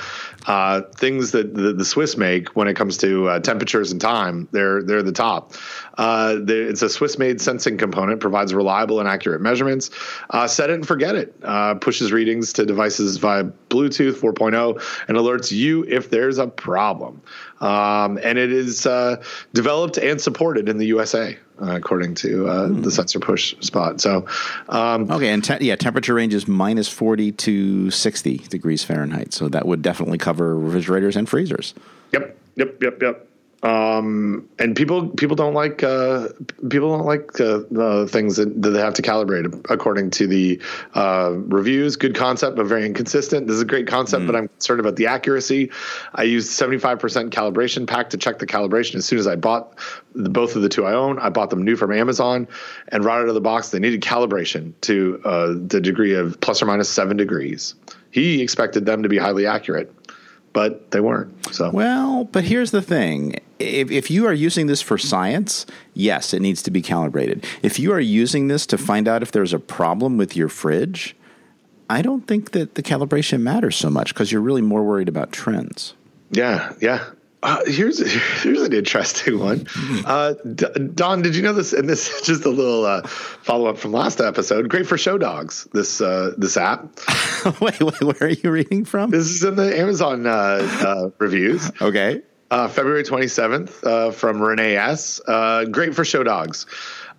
uh, 0.47 0.81
things 0.95 1.31
that 1.31 1.53
the, 1.53 1.73
the, 1.73 1.85
Swiss 1.85 2.17
make 2.17 2.55
when 2.55 2.67
it 2.67 2.75
comes 2.75 2.97
to 2.97 3.27
uh, 3.27 3.39
temperatures 3.39 3.91
and 3.91 3.99
time, 3.99 4.47
they're 4.51 4.83
they're 4.83 5.03
the 5.03 5.11
top. 5.11 5.53
Uh, 5.97 6.37
it's 6.47 6.81
a 6.81 6.89
Swiss 6.89 7.17
made 7.17 7.41
sensing 7.41 7.77
component, 7.77 8.21
provides 8.21 8.53
reliable 8.53 8.99
and 8.99 9.09
accurate 9.09 9.41
measurements. 9.41 9.89
Uh, 10.29 10.47
set 10.47 10.69
it 10.69 10.75
and 10.75 10.87
forget 10.87 11.15
it. 11.15 11.35
Uh, 11.43 11.75
pushes 11.75 12.11
readings 12.11 12.53
to 12.53 12.65
devices 12.65 13.17
via 13.17 13.43
Bluetooth 13.69 14.13
4.0 14.13 15.05
and 15.07 15.17
alerts 15.17 15.51
you 15.51 15.83
if 15.85 16.09
there's 16.09 16.37
a 16.37 16.47
problem. 16.47 17.21
Um, 17.59 18.17
and 18.23 18.37
it 18.37 18.51
is 18.51 18.85
uh, 18.85 19.21
developed 19.53 19.97
and 19.97 20.19
supported 20.19 20.69
in 20.69 20.77
the 20.77 20.85
USA. 20.87 21.37
Uh, 21.61 21.75
according 21.75 22.15
to 22.15 22.47
uh, 22.47 22.67
hmm. 22.67 22.83
the 22.83 22.89
SensorPush 22.89 23.61
spot. 23.61 23.99
So, 23.99 24.25
um, 24.69 25.11
okay, 25.11 25.27
and 25.27 25.43
te- 25.43 25.57
yeah, 25.59 25.75
temperature 25.75 26.13
range 26.13 26.33
is 26.33 26.47
minus 26.47 26.87
forty 26.87 27.33
to 27.33 27.91
sixty 27.91 28.37
degrees 28.37 28.85
Fahrenheit. 28.85 29.33
So 29.33 29.49
that 29.49 29.65
would 29.65 29.81
definitely 29.81 30.19
cover 30.19 30.57
refrigerators 30.57 31.17
and 31.17 31.27
freezers. 31.27 31.73
Yep, 32.13 32.37
yep, 32.55 32.81
yep, 32.81 33.01
yep 33.01 33.28
um, 33.61 34.47
and 34.57 34.73
people 34.73 35.09
people 35.09 35.35
don't 35.35 35.53
like 35.53 35.83
uh, 35.83 36.29
people 36.69 36.97
don't 36.97 37.05
like 37.05 37.39
uh, 37.41 38.05
things 38.05 38.37
that, 38.37 38.61
that, 38.61 38.69
they 38.69 38.79
have 38.79 38.93
to 38.93 39.01
calibrate 39.01 39.69
according 39.69 40.11
to 40.11 40.27
the 40.27 40.61
uh, 40.93 41.33
reviews. 41.33 41.97
Good 41.97 42.15
concept, 42.15 42.55
but 42.55 42.67
very 42.67 42.85
inconsistent. 42.85 43.47
This 43.47 43.55
is 43.55 43.61
a 43.61 43.65
great 43.65 43.85
concept, 43.85 44.23
mm. 44.23 44.27
but 44.27 44.35
I'm 44.37 44.47
concerned 44.47 44.79
about 44.79 44.95
the 44.95 45.07
accuracy. 45.07 45.71
I 46.15 46.23
used 46.23 46.49
75% 46.57 47.31
calibration 47.31 47.85
pack 47.85 48.11
to 48.11 48.17
check 48.17 48.39
the 48.39 48.47
calibration 48.47 48.95
as 48.95 49.05
soon 49.05 49.19
as 49.19 49.27
I 49.27 49.35
bought 49.35 49.77
the, 50.15 50.29
both 50.29 50.55
of 50.55 50.61
the 50.61 50.69
two 50.69 50.85
I 50.85 50.93
own. 50.93 51.19
I 51.19 51.29
bought 51.29 51.49
them 51.49 51.63
new 51.63 51.75
from 51.75 51.91
Amazon, 51.91 52.47
and 52.87 53.03
right 53.03 53.19
out 53.19 53.27
of 53.27 53.33
the 53.33 53.41
box, 53.41 53.69
they 53.69 53.79
needed 53.79 54.01
calibration 54.01 54.71
to 54.81 55.21
uh, 55.25 55.47
the 55.67 55.81
degree 55.81 56.13
of 56.13 56.39
plus 56.39 56.61
or 56.61 56.65
minus 56.65 56.87
seven 56.87 57.17
degrees. 57.17 57.75
He 58.11 58.41
expected 58.41 58.85
them 58.85 59.03
to 59.03 59.09
be 59.09 59.17
highly 59.17 59.45
accurate 59.45 59.93
but 60.53 60.91
they 60.91 60.99
weren't. 60.99 61.53
So 61.53 61.69
well, 61.71 62.25
but 62.25 62.43
here's 62.43 62.71
the 62.71 62.81
thing: 62.81 63.35
if, 63.59 63.91
if 63.91 64.11
you 64.11 64.25
are 64.25 64.33
using 64.33 64.67
this 64.67 64.81
for 64.81 64.97
science, 64.97 65.65
yes, 65.93 66.33
it 66.33 66.41
needs 66.41 66.61
to 66.63 66.71
be 66.71 66.81
calibrated. 66.81 67.45
If 67.61 67.79
you 67.79 67.91
are 67.91 67.99
using 67.99 68.47
this 68.47 68.65
to 68.67 68.77
find 68.77 69.07
out 69.07 69.21
if 69.21 69.31
there's 69.31 69.53
a 69.53 69.59
problem 69.59 70.17
with 70.17 70.35
your 70.35 70.49
fridge, 70.49 71.15
I 71.89 72.01
don't 72.01 72.27
think 72.27 72.51
that 72.51 72.75
the 72.75 72.83
calibration 72.83 73.41
matters 73.41 73.75
so 73.75 73.89
much 73.89 74.13
because 74.13 74.31
you're 74.31 74.41
really 74.41 74.61
more 74.61 74.83
worried 74.83 75.09
about 75.09 75.31
trends. 75.31 75.93
Yeah, 76.31 76.73
yeah. 76.81 77.05
Uh, 77.41 77.63
here's 77.65 77.99
here's 78.43 78.61
an 78.61 78.73
interesting 78.73 79.39
one. 79.39 79.65
Uh, 80.05 80.33
Don, 80.33 81.21
did 81.21 81.35
you 81.35 81.41
know 81.41 81.53
this? 81.53 81.73
And 81.73 81.87
this 81.87 82.09
is 82.09 82.21
just 82.21 82.45
a 82.45 82.49
little 82.49 82.85
uh, 82.85 83.07
follow 83.07 83.67
up 83.67 83.77
from 83.77 83.93
last 83.93 84.19
episode. 84.19 84.69
Great 84.69 84.87
for 84.87 84.97
show 84.97 85.17
dogs. 85.17 85.67
This 85.71 86.01
uh, 86.01 86.33
this 86.37 86.57
app. 86.57 86.99
wait, 87.61 87.79
wait, 87.79 88.01
where 88.01 88.15
are 88.21 88.29
you 88.29 88.51
reading 88.51 88.83
from? 88.83 89.11
This 89.11 89.29
is 89.29 89.43
in 89.43 89.55
the 89.55 89.77
Amazon 89.77 90.27
uh, 90.27 90.31
uh, 90.31 91.09
reviews. 91.17 91.71
Okay. 91.81 92.21
February 92.49 93.03
twenty 93.03 93.27
seventh 93.27 93.71
from 94.15 94.41
Renee 94.41 94.75
S. 94.75 95.21
great 95.71 95.95
for 95.95 96.03
show 96.03 96.23
dogs. 96.23 96.65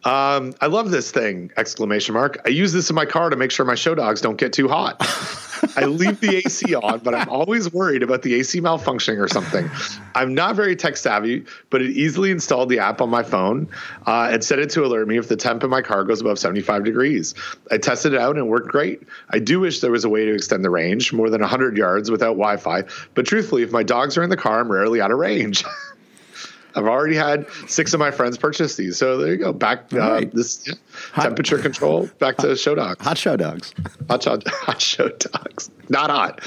Um, 0.02 0.54
I 0.62 0.66
love 0.66 0.90
this 0.90 1.10
thing! 1.10 1.52
Exclamation 1.58 2.14
mark. 2.14 2.40
I 2.46 2.48
use 2.48 2.72
this 2.72 2.88
in 2.88 2.96
my 2.96 3.04
car 3.04 3.28
to 3.28 3.36
make 3.36 3.50
sure 3.50 3.66
my 3.66 3.74
show 3.74 3.94
dogs 3.94 4.22
don't 4.22 4.36
get 4.36 4.52
too 4.52 4.66
hot. 4.66 4.98
I 5.76 5.84
leave 5.84 6.20
the 6.20 6.36
AC 6.36 6.74
on, 6.74 7.00
but 7.00 7.14
I'm 7.14 7.28
always 7.28 7.72
worried 7.72 8.02
about 8.02 8.22
the 8.22 8.34
AC 8.34 8.60
malfunctioning 8.60 9.18
or 9.18 9.28
something. 9.28 9.70
I'm 10.14 10.34
not 10.34 10.56
very 10.56 10.76
tech 10.76 10.96
savvy, 10.96 11.44
but 11.70 11.82
it 11.82 11.90
easily 11.90 12.30
installed 12.30 12.68
the 12.68 12.78
app 12.78 13.00
on 13.00 13.10
my 13.10 13.22
phone 13.22 13.68
uh, 14.06 14.30
and 14.32 14.42
set 14.42 14.58
it 14.58 14.70
to 14.70 14.84
alert 14.84 15.08
me 15.08 15.18
if 15.18 15.28
the 15.28 15.36
temp 15.36 15.62
in 15.64 15.70
my 15.70 15.82
car 15.82 16.04
goes 16.04 16.20
above 16.20 16.38
75 16.38 16.84
degrees. 16.84 17.34
I 17.70 17.78
tested 17.78 18.14
it 18.14 18.20
out 18.20 18.36
and 18.36 18.46
it 18.46 18.48
worked 18.48 18.68
great. 18.68 19.02
I 19.30 19.38
do 19.38 19.60
wish 19.60 19.80
there 19.80 19.90
was 19.90 20.04
a 20.04 20.08
way 20.08 20.24
to 20.24 20.34
extend 20.34 20.64
the 20.64 20.70
range 20.70 21.12
more 21.12 21.30
than 21.30 21.40
100 21.40 21.76
yards 21.76 22.10
without 22.10 22.32
Wi 22.32 22.56
Fi, 22.56 22.84
but 23.14 23.26
truthfully, 23.26 23.62
if 23.62 23.72
my 23.72 23.82
dogs 23.82 24.16
are 24.16 24.22
in 24.22 24.30
the 24.30 24.36
car, 24.36 24.60
I'm 24.60 24.70
rarely 24.70 25.00
out 25.00 25.10
of 25.10 25.18
range. 25.18 25.64
I've 26.74 26.86
already 26.86 27.16
had 27.16 27.46
six 27.68 27.92
of 27.94 28.00
my 28.00 28.10
friends 28.10 28.38
purchase 28.38 28.76
these. 28.76 28.96
So 28.96 29.18
there 29.18 29.32
you 29.32 29.38
go. 29.38 29.52
Back 29.52 29.92
uh, 29.92 29.98
right. 29.98 30.34
this 30.34 30.66
yeah, 30.66 30.74
temperature 31.14 31.58
control. 31.58 32.08
Back 32.18 32.36
to 32.38 32.56
show 32.56 32.74
dogs. 32.74 33.04
Hot 33.04 33.18
show 33.18 33.36
dogs. 33.36 33.74
Hot 34.08 34.22
show, 34.22 34.38
hot 34.46 34.80
show 34.80 35.08
dogs. 35.18 35.70
Not 35.88 36.10
hot. 36.10 36.40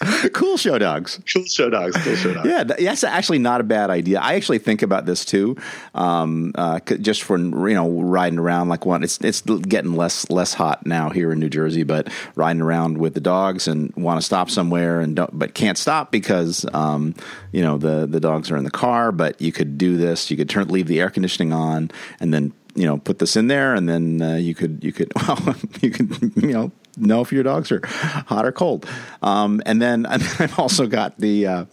cool 0.32 0.56
show 0.56 0.78
dogs. 0.78 1.20
Cool 1.32 1.44
show 1.44 1.70
dogs. 1.70 1.96
Cool 1.96 2.16
show 2.16 2.34
dogs. 2.34 2.48
Yeah, 2.48 2.64
that's 2.64 3.04
actually 3.04 3.38
not 3.38 3.60
a 3.60 3.64
bad 3.64 3.90
idea. 3.90 4.20
I 4.20 4.34
actually 4.34 4.58
think 4.58 4.82
about 4.82 5.06
this 5.06 5.24
too, 5.24 5.56
um, 5.94 6.52
uh, 6.54 6.80
just 6.80 7.22
for 7.22 7.38
you 7.38 7.74
know 7.74 8.02
riding 8.02 8.38
around 8.38 8.68
like 8.68 8.84
one. 8.84 9.02
It's 9.02 9.18
it's 9.20 9.40
getting 9.42 9.94
less 9.94 10.28
less 10.30 10.54
hot 10.54 10.86
now 10.86 11.10
here 11.10 11.32
in 11.32 11.38
New 11.38 11.48
Jersey, 11.48 11.82
but 11.82 12.08
riding 12.34 12.62
around 12.62 12.98
with 12.98 13.14
the 13.14 13.20
dogs 13.20 13.68
and 13.68 13.94
want 13.96 14.20
to 14.20 14.24
stop 14.24 14.50
somewhere 14.50 15.00
and 15.00 15.16
don't, 15.16 15.38
but 15.38 15.54
can't 15.54 15.78
stop 15.78 16.10
because 16.10 16.66
um, 16.74 17.14
you 17.52 17.62
know 17.62 17.78
the 17.78 18.06
the 18.06 18.20
dogs 18.20 18.50
are 18.50 18.56
in 18.56 18.64
the 18.64 18.70
car. 18.70 19.12
But 19.12 19.40
you 19.40 19.52
could 19.52 19.78
do 19.78 19.96
this. 19.96 20.30
You 20.30 20.36
could 20.36 20.48
turn 20.48 20.68
leave 20.68 20.86
the 20.86 21.00
air 21.00 21.10
conditioning 21.10 21.52
on 21.52 21.90
and 22.20 22.32
then 22.32 22.52
you 22.74 22.86
know 22.86 22.98
put 22.98 23.18
this 23.18 23.36
in 23.36 23.46
there 23.46 23.74
and 23.74 23.88
then 23.88 24.20
uh, 24.20 24.34
you 24.34 24.54
could 24.54 24.82
you 24.82 24.92
could 24.92 25.12
well 25.28 25.54
you 25.80 25.90
could 25.90 26.32
you 26.36 26.52
know 26.52 26.72
know 26.96 27.20
if 27.20 27.32
your 27.32 27.42
dogs 27.42 27.70
are 27.72 27.80
hot 27.84 28.46
or 28.46 28.52
cold. 28.52 28.88
Um, 29.22 29.62
and 29.66 29.80
then 29.80 30.06
I've 30.06 30.58
also 30.58 30.86
got 30.86 31.18
the 31.18 31.46
uh, 31.46 31.64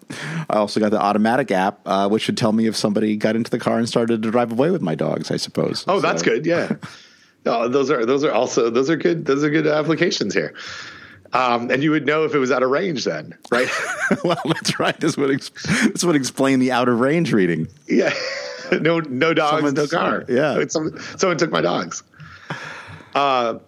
I 0.49 0.57
also 0.57 0.80
got 0.80 0.91
the 0.91 1.01
automatic 1.01 1.51
app, 1.51 1.80
uh, 1.86 2.09
which 2.09 2.24
should 2.24 2.38
tell 2.38 2.51
me 2.51 2.67
if 2.67 2.76
somebody 2.76 3.15
got 3.17 3.36
into 3.36 3.51
the 3.51 3.59
car 3.59 3.78
and 3.78 3.88
started 3.88 4.22
to 4.24 4.32
drive 4.32 4.51
away 4.51 4.72
with 4.72 4.82
my 4.82 4.95
dogs. 4.95 5.32
I 5.32 5.38
suppose. 5.38 5.86
Oh, 5.88 5.97
so. 5.97 6.01
that's 6.01 6.22
good. 6.22 6.45
Yeah. 6.45 6.74
no, 7.45 7.67
those 7.69 7.89
are 7.91 8.05
those 8.05 8.24
are 8.24 8.32
also 8.32 8.69
those 8.69 8.89
are 8.89 8.97
good 8.97 9.26
those 9.26 9.43
are 9.43 9.49
good 9.49 9.67
applications 9.67 10.34
here. 10.34 10.53
Um, 11.34 11.72
and 11.72 11.82
you 11.82 11.91
would 11.91 12.05
know 12.05 12.26
if 12.26 12.36
it 12.36 12.39
was 12.39 12.51
out 12.51 12.61
of 12.61 12.69
range 12.69 13.05
then, 13.05 13.38
right? 13.51 13.69
well, 14.24 14.41
that's 14.45 14.80
right. 14.80 14.99
This 14.99 15.15
would 15.15 15.32
ex- 15.32 15.49
this 15.93 16.03
would 16.03 16.17
explain 16.17 16.59
the 16.59 16.74
out 16.74 16.89
of 16.89 16.99
range 16.99 17.32
reading. 17.32 17.69
Yeah. 17.88 18.13
no 18.82 18.99
no 18.99 19.34
dogs, 19.34 19.55
Someone's, 19.55 19.78
no 19.78 19.88
car. 19.88 20.26
Yeah. 20.28 20.65
Someone, 20.67 20.99
someone 21.17 21.38
took 21.38 21.51
my 21.51 21.61
dogs. 21.61 22.03
Uh, 23.15 23.59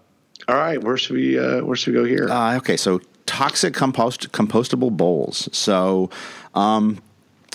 all 0.48 0.56
right, 0.56 0.82
where 0.82 0.98
should 0.98 1.16
we 1.16 1.39
uh, 1.39 1.64
where 1.64 1.76
should 1.76 1.94
we 1.94 2.00
go 2.00 2.06
here? 2.06 2.30
Uh, 2.30 2.58
okay, 2.58 2.78
so 2.78 3.02
toxic 3.26 3.74
compost 3.74 4.32
compostable 4.32 4.91
bowls. 4.91 5.50
So. 5.52 6.10
Um, 6.54 7.02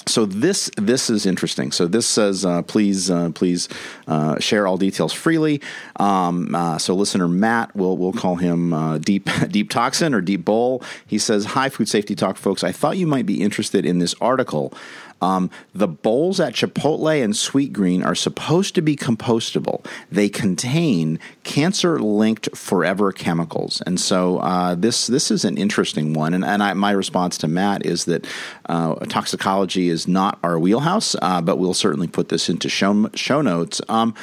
so 0.08 0.24
this 0.24 0.70
this 0.76 1.10
is 1.10 1.26
interesting. 1.26 1.70
So 1.70 1.86
this 1.86 2.06
says, 2.06 2.44
uh, 2.44 2.62
please 2.62 3.10
uh, 3.10 3.30
please 3.34 3.68
uh, 4.06 4.38
share 4.38 4.66
all 4.66 4.76
details 4.76 5.12
freely. 5.12 5.60
Um, 5.96 6.54
uh, 6.54 6.78
so 6.78 6.94
listener 6.94 7.28
Matt, 7.28 7.76
we'll 7.76 7.96
we'll 7.96 8.12
call 8.12 8.36
him 8.36 8.72
uh, 8.72 8.98
deep 8.98 9.28
deep 9.48 9.70
toxin 9.70 10.14
or 10.14 10.20
deep 10.20 10.44
bowl. 10.44 10.82
He 11.06 11.18
says, 11.18 11.44
"Hi, 11.44 11.68
food 11.68 11.88
safety 11.88 12.14
talk 12.14 12.36
folks. 12.36 12.64
I 12.64 12.72
thought 12.72 12.96
you 12.96 13.06
might 13.06 13.26
be 13.26 13.42
interested 13.42 13.84
in 13.84 13.98
this 13.98 14.14
article." 14.20 14.72
Um, 15.20 15.50
the 15.74 15.88
bowls 15.88 16.40
at 16.40 16.54
Chipotle 16.54 17.22
and 17.22 17.34
Sweetgreen 17.34 18.04
are 18.04 18.14
supposed 18.14 18.74
to 18.74 18.82
be 18.82 18.96
compostable. 18.96 19.84
They 20.10 20.28
contain 20.28 21.18
cancer-linked 21.44 22.56
forever 22.56 23.12
chemicals, 23.12 23.82
and 23.86 23.98
so 24.00 24.38
uh, 24.38 24.74
this 24.74 25.06
this 25.06 25.30
is 25.30 25.44
an 25.44 25.56
interesting 25.56 26.14
one. 26.14 26.34
And, 26.34 26.44
and 26.44 26.62
I, 26.62 26.74
my 26.74 26.92
response 26.92 27.38
to 27.38 27.48
Matt 27.48 27.84
is 27.84 28.04
that 28.04 28.26
uh, 28.66 28.94
toxicology 29.06 29.88
is 29.88 30.06
not 30.06 30.38
our 30.42 30.58
wheelhouse, 30.58 31.16
uh, 31.20 31.40
but 31.40 31.58
we'll 31.58 31.74
certainly 31.74 32.08
put 32.08 32.28
this 32.28 32.48
into 32.48 32.68
show 32.68 33.08
show 33.14 33.42
notes. 33.42 33.80
Um, 33.88 34.14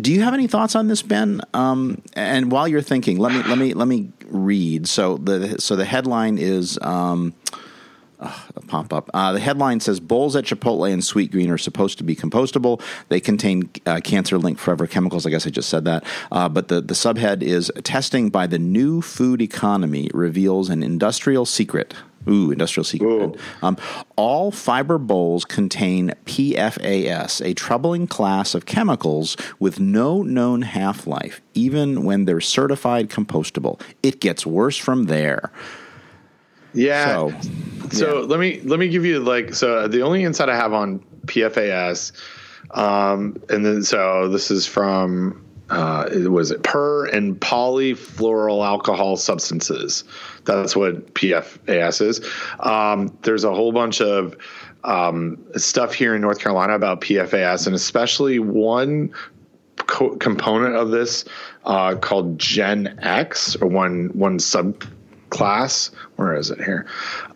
do 0.00 0.12
you 0.12 0.22
have 0.22 0.32
any 0.32 0.46
thoughts 0.46 0.74
on 0.74 0.88
this, 0.88 1.02
Ben? 1.02 1.42
Um, 1.52 2.00
and 2.14 2.50
while 2.50 2.66
you're 2.66 2.80
thinking, 2.80 3.18
let 3.18 3.32
me 3.32 3.42
let 3.42 3.58
me 3.58 3.74
let 3.74 3.88
me 3.88 4.10
read. 4.28 4.88
So 4.88 5.18
the 5.18 5.60
so 5.60 5.76
the 5.76 5.84
headline 5.84 6.38
is. 6.38 6.78
Um, 6.80 7.34
uh, 8.20 8.38
pop 8.66 8.92
up. 8.92 9.10
Uh, 9.14 9.32
the 9.32 9.40
headline 9.40 9.80
says 9.80 10.00
bowls 10.00 10.36
at 10.36 10.44
Chipotle 10.44 10.90
and 10.90 11.02
Sweetgreen 11.02 11.50
are 11.50 11.58
supposed 11.58 11.98
to 11.98 12.04
be 12.04 12.16
compostable. 12.16 12.80
They 13.08 13.20
contain 13.20 13.70
uh, 13.84 14.00
cancer 14.02 14.38
linked 14.38 14.60
forever 14.60 14.86
chemicals. 14.86 15.26
I 15.26 15.30
guess 15.30 15.46
I 15.46 15.50
just 15.50 15.68
said 15.68 15.84
that. 15.84 16.04
Uh, 16.32 16.48
but 16.48 16.68
the, 16.68 16.80
the 16.80 16.94
subhead 16.94 17.42
is 17.42 17.70
testing 17.84 18.30
by 18.30 18.46
the 18.46 18.58
new 18.58 19.02
food 19.02 19.42
economy 19.42 20.10
reveals 20.14 20.70
an 20.70 20.82
industrial 20.82 21.46
secret. 21.46 21.94
Ooh, 22.28 22.50
industrial 22.50 22.84
secret. 22.84 23.36
Um, 23.62 23.76
all 24.16 24.50
fiber 24.50 24.98
bowls 24.98 25.44
contain 25.44 26.12
PFAS, 26.24 27.44
a 27.44 27.54
troubling 27.54 28.08
class 28.08 28.54
of 28.54 28.66
chemicals 28.66 29.36
with 29.60 29.78
no 29.78 30.22
known 30.22 30.62
half 30.62 31.06
life, 31.06 31.40
even 31.54 32.02
when 32.02 32.24
they're 32.24 32.40
certified 32.40 33.10
compostable. 33.10 33.80
It 34.02 34.20
gets 34.20 34.44
worse 34.44 34.76
from 34.76 35.04
there. 35.04 35.52
Yeah. 36.76 37.06
So, 37.06 37.34
so 37.90 38.20
yeah. 38.20 38.26
let 38.26 38.40
me 38.40 38.60
let 38.64 38.78
me 38.78 38.88
give 38.88 39.04
you 39.04 39.20
like 39.20 39.54
so 39.54 39.88
the 39.88 40.02
only 40.02 40.22
insight 40.22 40.48
I 40.48 40.56
have 40.56 40.72
on 40.72 41.00
PFAS, 41.26 42.12
um, 42.72 43.40
and 43.48 43.64
then 43.64 43.82
so 43.82 44.28
this 44.28 44.50
is 44.50 44.66
from 44.66 45.44
uh, 45.70 46.08
was 46.28 46.50
it 46.50 46.62
per 46.62 47.06
and 47.06 47.40
polyfluoral 47.40 48.64
alcohol 48.64 49.16
substances. 49.16 50.04
That's 50.44 50.76
what 50.76 51.14
PFAS 51.14 52.00
is. 52.00 52.20
Um, 52.60 53.16
there's 53.22 53.44
a 53.44 53.54
whole 53.54 53.72
bunch 53.72 54.00
of 54.00 54.36
um, 54.84 55.38
stuff 55.56 55.92
here 55.92 56.14
in 56.14 56.20
North 56.20 56.38
Carolina 56.38 56.74
about 56.74 57.00
PFAS, 57.00 57.66
and 57.66 57.74
especially 57.74 58.38
one 58.38 59.12
co- 59.78 60.16
component 60.16 60.76
of 60.76 60.90
this 60.90 61.24
uh, 61.64 61.96
called 61.96 62.38
Gen 62.38 62.96
X, 63.02 63.56
or 63.56 63.66
one 63.66 64.10
one 64.12 64.38
sub 64.38 64.84
class. 65.30 65.90
Where 66.16 66.34
is 66.34 66.50
it 66.50 66.62
here? 66.62 66.86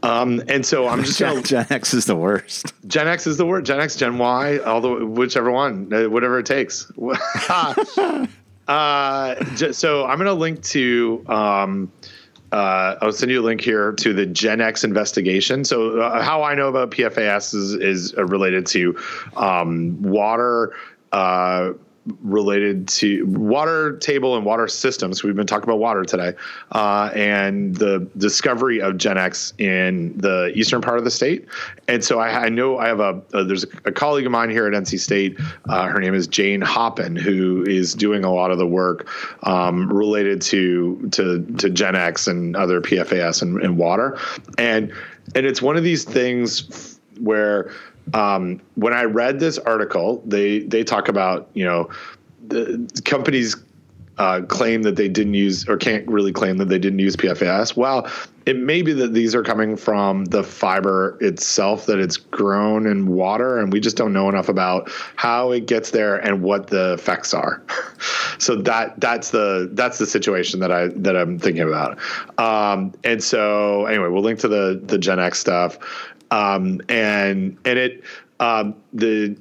Um, 0.02 0.42
and 0.48 0.64
so 0.64 0.88
I'm 0.88 1.04
just 1.04 1.18
Gen, 1.18 1.34
gonna, 1.34 1.42
Gen 1.46 1.66
X 1.70 1.94
is 1.94 2.06
the 2.06 2.16
worst. 2.16 2.72
Gen 2.86 3.08
X 3.08 3.26
is 3.26 3.36
the 3.36 3.46
worst. 3.46 3.66
Gen 3.66 3.80
X, 3.80 3.96
Gen 3.96 4.18
Y, 4.18 4.58
all 4.58 4.80
the 4.80 5.06
whichever 5.06 5.50
one, 5.50 5.92
uh, 5.92 6.08
whatever 6.08 6.38
it 6.38 6.46
takes. 6.46 6.90
uh, 7.48 7.74
so 9.72 10.06
I'm 10.06 10.18
going 10.18 10.26
to 10.26 10.32
link 10.32 10.62
to. 10.64 11.24
Um, 11.28 11.92
uh, 12.52 12.96
I'll 13.00 13.12
send 13.12 13.30
you 13.30 13.40
a 13.40 13.44
link 13.44 13.60
here 13.60 13.92
to 13.92 14.12
the 14.12 14.26
Gen 14.26 14.60
X 14.60 14.82
investigation. 14.82 15.64
So, 15.64 16.00
uh, 16.00 16.20
how 16.20 16.42
I 16.42 16.56
know 16.56 16.68
about 16.68 16.90
PFAS 16.90 17.54
is, 17.54 17.74
is 17.74 18.14
related 18.16 18.66
to 18.66 18.98
um, 19.36 20.02
water 20.02 20.74
uh, 21.12 21.72
related 22.22 22.88
to 22.88 23.26
water 23.26 23.98
table 23.98 24.36
and 24.36 24.44
water 24.44 24.66
systems. 24.66 25.22
We've 25.22 25.36
been 25.36 25.46
talking 25.46 25.64
about 25.64 25.78
water 25.78 26.04
today, 26.04 26.34
uh, 26.72 27.10
and 27.14 27.76
the 27.76 28.08
discovery 28.16 28.80
of 28.80 28.96
Gen 28.96 29.18
X 29.18 29.52
in 29.58 30.16
the 30.16 30.50
eastern 30.54 30.80
part 30.80 30.98
of 30.98 31.04
the 31.04 31.10
state. 31.10 31.46
And 31.88 32.02
so 32.02 32.18
I, 32.18 32.46
I 32.46 32.48
know 32.48 32.78
I 32.78 32.88
have 32.88 33.00
a, 33.00 33.22
a 33.34 33.44
there's 33.44 33.64
a, 33.84 33.92
colleague 33.92 34.24
of 34.24 34.32
mine 34.32 34.50
here 34.50 34.66
at 34.66 34.72
NC 34.72 34.98
State. 34.98 35.38
Uh, 35.68 35.88
her 35.88 36.00
name 36.00 36.14
is 36.14 36.26
Jane 36.26 36.62
Hoppin, 36.62 37.16
who 37.16 37.64
is 37.66 37.94
doing 37.94 38.24
a 38.24 38.32
lot 38.32 38.50
of 38.50 38.58
the 38.58 38.66
work 38.66 39.08
um, 39.46 39.92
related 39.92 40.40
to 40.42 41.08
to 41.12 41.44
to 41.58 41.68
Gen 41.68 41.96
X 41.96 42.26
and 42.26 42.56
other 42.56 42.80
PFAS 42.80 43.42
and, 43.42 43.60
and 43.60 43.76
water. 43.76 44.18
And 44.56 44.92
and 45.34 45.46
it's 45.46 45.60
one 45.60 45.76
of 45.76 45.84
these 45.84 46.04
things 46.04 46.98
where 47.20 47.70
um, 48.14 48.60
when 48.74 48.92
I 48.92 49.04
read 49.04 49.40
this 49.40 49.58
article, 49.58 50.22
they 50.26 50.60
they 50.60 50.84
talk 50.84 51.08
about 51.08 51.48
you 51.54 51.64
know 51.64 51.90
the 52.48 53.02
companies 53.04 53.56
uh, 54.20 54.42
claim 54.42 54.82
that 54.82 54.96
they 54.96 55.08
didn't 55.08 55.32
use 55.32 55.66
or 55.66 55.78
can't 55.78 56.06
really 56.06 56.32
claim 56.32 56.58
that 56.58 56.68
they 56.68 56.78
didn't 56.78 56.98
use 56.98 57.16
PFAS. 57.16 57.74
Well, 57.74 58.06
it 58.44 58.58
may 58.58 58.82
be 58.82 58.92
that 58.92 59.14
these 59.14 59.34
are 59.34 59.42
coming 59.42 59.76
from 59.76 60.26
the 60.26 60.42
fiber 60.42 61.16
itself 61.20 61.86
that 61.86 61.98
it's 61.98 62.18
grown 62.18 62.86
in 62.86 63.06
water, 63.06 63.58
and 63.58 63.72
we 63.72 63.80
just 63.80 63.96
don't 63.96 64.12
know 64.12 64.28
enough 64.28 64.48
about 64.48 64.90
how 65.16 65.52
it 65.52 65.66
gets 65.66 65.90
there 65.90 66.16
and 66.16 66.42
what 66.42 66.66
the 66.66 66.94
effects 66.94 67.32
are. 67.32 67.62
so 68.38 68.56
that 68.56 68.98
that's 69.00 69.30
the 69.30 69.70
that's 69.72 69.98
the 69.98 70.06
situation 70.06 70.60
that 70.60 70.72
I 70.72 70.88
that 70.88 71.16
I'm 71.16 71.38
thinking 71.38 71.62
about. 71.62 71.98
Um, 72.38 72.92
and 73.04 73.22
so 73.22 73.86
anyway, 73.86 74.08
we'll 74.08 74.22
link 74.22 74.40
to 74.40 74.48
the 74.48 74.80
the 74.84 74.98
Gen 74.98 75.18
X 75.18 75.38
stuff. 75.38 75.78
Um, 76.30 76.80
and 76.88 77.58
and 77.64 77.78
it 77.78 78.04
um, 78.38 78.74
the 78.92 79.36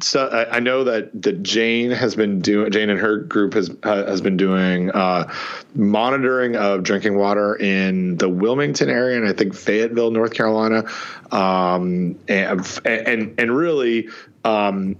so 0.00 0.26
I, 0.26 0.56
I, 0.56 0.60
know 0.60 0.84
that 0.84 1.22
that 1.22 1.42
Jane 1.42 1.90
has 1.90 2.16
been 2.16 2.40
doing 2.40 2.70
Jane 2.70 2.90
and 2.90 2.98
her 2.98 3.18
group 3.18 3.54
has 3.54 3.70
uh, 3.84 4.06
has 4.06 4.20
been 4.20 4.36
doing 4.36 4.90
uh, 4.90 5.32
monitoring 5.74 6.56
of 6.56 6.82
drinking 6.82 7.16
water 7.16 7.54
in 7.56 8.16
the 8.16 8.28
Wilmington 8.28 8.90
area 8.90 9.16
and 9.16 9.28
I 9.28 9.32
think 9.32 9.54
Fayetteville, 9.54 10.10
North 10.10 10.34
Carolina, 10.34 10.84
um, 11.30 12.18
and, 12.28 12.80
and 12.84 13.34
and 13.38 13.56
really. 13.56 14.08
Um, 14.44 14.96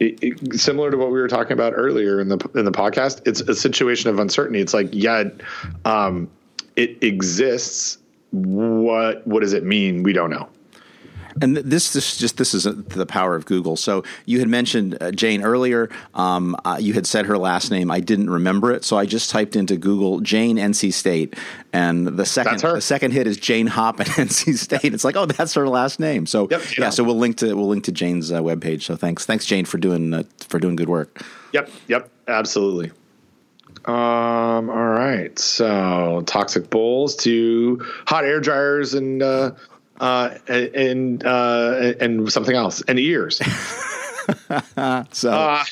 it, 0.00 0.18
it, 0.22 0.60
similar 0.60 0.90
to 0.90 0.96
what 0.96 1.12
we 1.12 1.20
were 1.20 1.28
talking 1.28 1.52
about 1.52 1.72
earlier 1.76 2.20
in 2.20 2.28
the 2.28 2.36
in 2.56 2.64
the 2.64 2.72
podcast, 2.72 3.22
it's 3.26 3.40
a 3.42 3.54
situation 3.54 4.10
of 4.10 4.18
uncertainty. 4.18 4.60
It's 4.60 4.74
like, 4.74 4.88
yeah, 4.90 5.24
um, 5.84 6.28
it 6.74 7.02
exists. 7.02 7.98
What 8.32 9.24
what 9.26 9.40
does 9.40 9.52
it 9.52 9.62
mean? 9.64 10.02
We 10.02 10.12
don't 10.12 10.30
know. 10.30 10.48
And 11.40 11.56
this, 11.56 11.92
this 11.92 12.16
just 12.16 12.36
this 12.36 12.54
is 12.54 12.66
a, 12.66 12.72
the 12.72 13.06
power 13.06 13.34
of 13.34 13.46
Google. 13.46 13.76
So 13.76 14.04
you 14.24 14.38
had 14.38 14.48
mentioned 14.48 14.96
uh, 15.00 15.10
Jane 15.10 15.42
earlier. 15.42 15.90
Um, 16.14 16.56
uh, 16.64 16.78
you 16.80 16.92
had 16.92 17.06
said 17.06 17.26
her 17.26 17.38
last 17.38 17.70
name. 17.70 17.90
I 17.90 18.00
didn't 18.00 18.30
remember 18.30 18.72
it, 18.72 18.84
so 18.84 18.96
I 18.96 19.06
just 19.06 19.30
typed 19.30 19.56
into 19.56 19.76
Google 19.76 20.20
Jane 20.20 20.56
NC 20.56 20.92
State, 20.92 21.34
and 21.72 22.06
the 22.06 22.26
second 22.26 22.60
the 22.60 22.80
second 22.80 23.12
hit 23.12 23.26
is 23.26 23.36
Jane 23.36 23.66
Hop 23.66 24.00
at 24.00 24.06
NC 24.08 24.56
State. 24.56 24.94
It's 24.94 25.04
like, 25.04 25.16
oh, 25.16 25.26
that's 25.26 25.54
her 25.54 25.68
last 25.68 25.98
name. 25.98 26.26
So 26.26 26.48
yep, 26.50 26.62
yeah, 26.78 26.90
so 26.90 27.02
we'll 27.04 27.18
link 27.18 27.38
to 27.38 27.54
we'll 27.54 27.68
link 27.68 27.84
to 27.84 27.92
Jane's 27.92 28.30
uh, 28.30 28.40
webpage. 28.40 28.82
So 28.82 28.96
thanks, 28.96 29.26
thanks 29.26 29.46
Jane 29.46 29.64
for 29.64 29.78
doing 29.78 30.14
uh, 30.14 30.22
for 30.48 30.58
doing 30.58 30.76
good 30.76 30.88
work. 30.88 31.22
Yep, 31.52 31.70
yep, 31.88 32.10
absolutely. 32.28 32.92
Um, 33.86 34.70
all 34.70 34.88
right. 34.88 35.38
So 35.38 36.22
toxic 36.26 36.70
bowls 36.70 37.16
to 37.16 37.84
hot 38.06 38.24
air 38.24 38.40
dryers 38.40 38.94
and 38.94 39.22
uh, 39.22 39.50
uh, 40.00 40.36
and 40.48 41.24
uh, 41.24 41.94
and 42.00 42.32
something 42.32 42.56
else 42.56 42.82
and 42.82 42.98
ears. 42.98 43.36
so, 45.12 45.30
uh, 45.30 45.64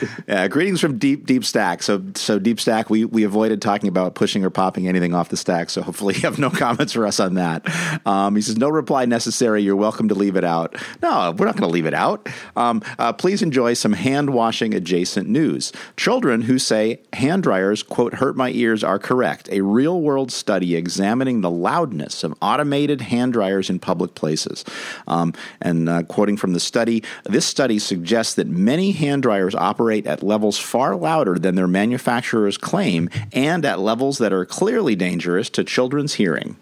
yeah, 0.28 0.48
greetings 0.48 0.80
from 0.80 0.98
Deep 0.98 1.26
Deep 1.26 1.44
Stack. 1.44 1.82
So, 1.82 2.02
so 2.14 2.38
Deep 2.38 2.60
Stack, 2.60 2.90
we 2.90 3.04
we 3.04 3.24
avoided 3.24 3.62
talking 3.62 3.88
about 3.88 4.14
pushing 4.14 4.44
or 4.44 4.50
popping 4.50 4.88
anything 4.88 5.14
off 5.14 5.28
the 5.28 5.36
stack. 5.36 5.70
So, 5.70 5.82
hopefully, 5.82 6.14
you 6.14 6.20
have 6.22 6.38
no 6.38 6.50
comments 6.56 6.92
for 6.92 7.06
us 7.06 7.20
on 7.20 7.34
that. 7.34 7.66
Um, 8.06 8.36
he 8.36 8.42
says, 8.42 8.56
"No 8.56 8.68
reply 8.68 9.04
necessary. 9.04 9.62
You're 9.62 9.76
welcome 9.76 10.08
to 10.08 10.14
leave 10.14 10.36
it 10.36 10.44
out." 10.44 10.76
No, 11.02 11.34
we're 11.36 11.46
not 11.46 11.56
going 11.56 11.68
to 11.68 11.72
leave 11.72 11.86
it 11.86 11.94
out. 11.94 12.28
Um, 12.56 12.82
uh, 12.98 13.12
please 13.12 13.42
enjoy 13.42 13.74
some 13.74 13.92
hand 13.92 14.30
washing 14.30 14.74
adjacent 14.74 15.28
news. 15.28 15.72
Children 15.96 16.42
who 16.42 16.58
say 16.58 17.00
hand 17.12 17.42
dryers 17.42 17.82
quote 17.82 18.14
hurt 18.14 18.36
my 18.36 18.50
ears 18.50 18.84
are 18.84 18.98
correct. 18.98 19.48
A 19.50 19.60
real 19.62 20.00
world 20.00 20.30
study 20.32 20.76
examining 20.76 21.40
the 21.40 21.50
loudness 21.50 22.24
of 22.24 22.34
automated 22.42 23.00
hand 23.00 23.32
dryers 23.32 23.70
in 23.70 23.78
public 23.78 24.14
places. 24.14 24.64
Um, 25.06 25.32
and 25.60 25.88
uh, 25.88 26.02
quoting 26.04 26.36
from 26.36 26.52
the 26.52 26.60
study, 26.60 27.02
this 27.24 27.46
study 27.46 27.78
suggests 27.78 28.34
that 28.34 28.46
many 28.46 28.92
hand 28.92 29.22
dryers 29.22 29.54
operate 29.54 29.85
at 30.06 30.22
levels 30.22 30.58
far 30.58 30.96
louder 30.96 31.38
than 31.38 31.54
their 31.54 31.68
manufacturers 31.68 32.56
claim 32.58 33.08
and 33.32 33.64
at 33.64 33.78
levels 33.78 34.18
that 34.18 34.32
are 34.32 34.44
clearly 34.44 34.96
dangerous 34.96 35.50
to 35.50 35.64
children's 35.64 36.14
hearing. 36.14 36.56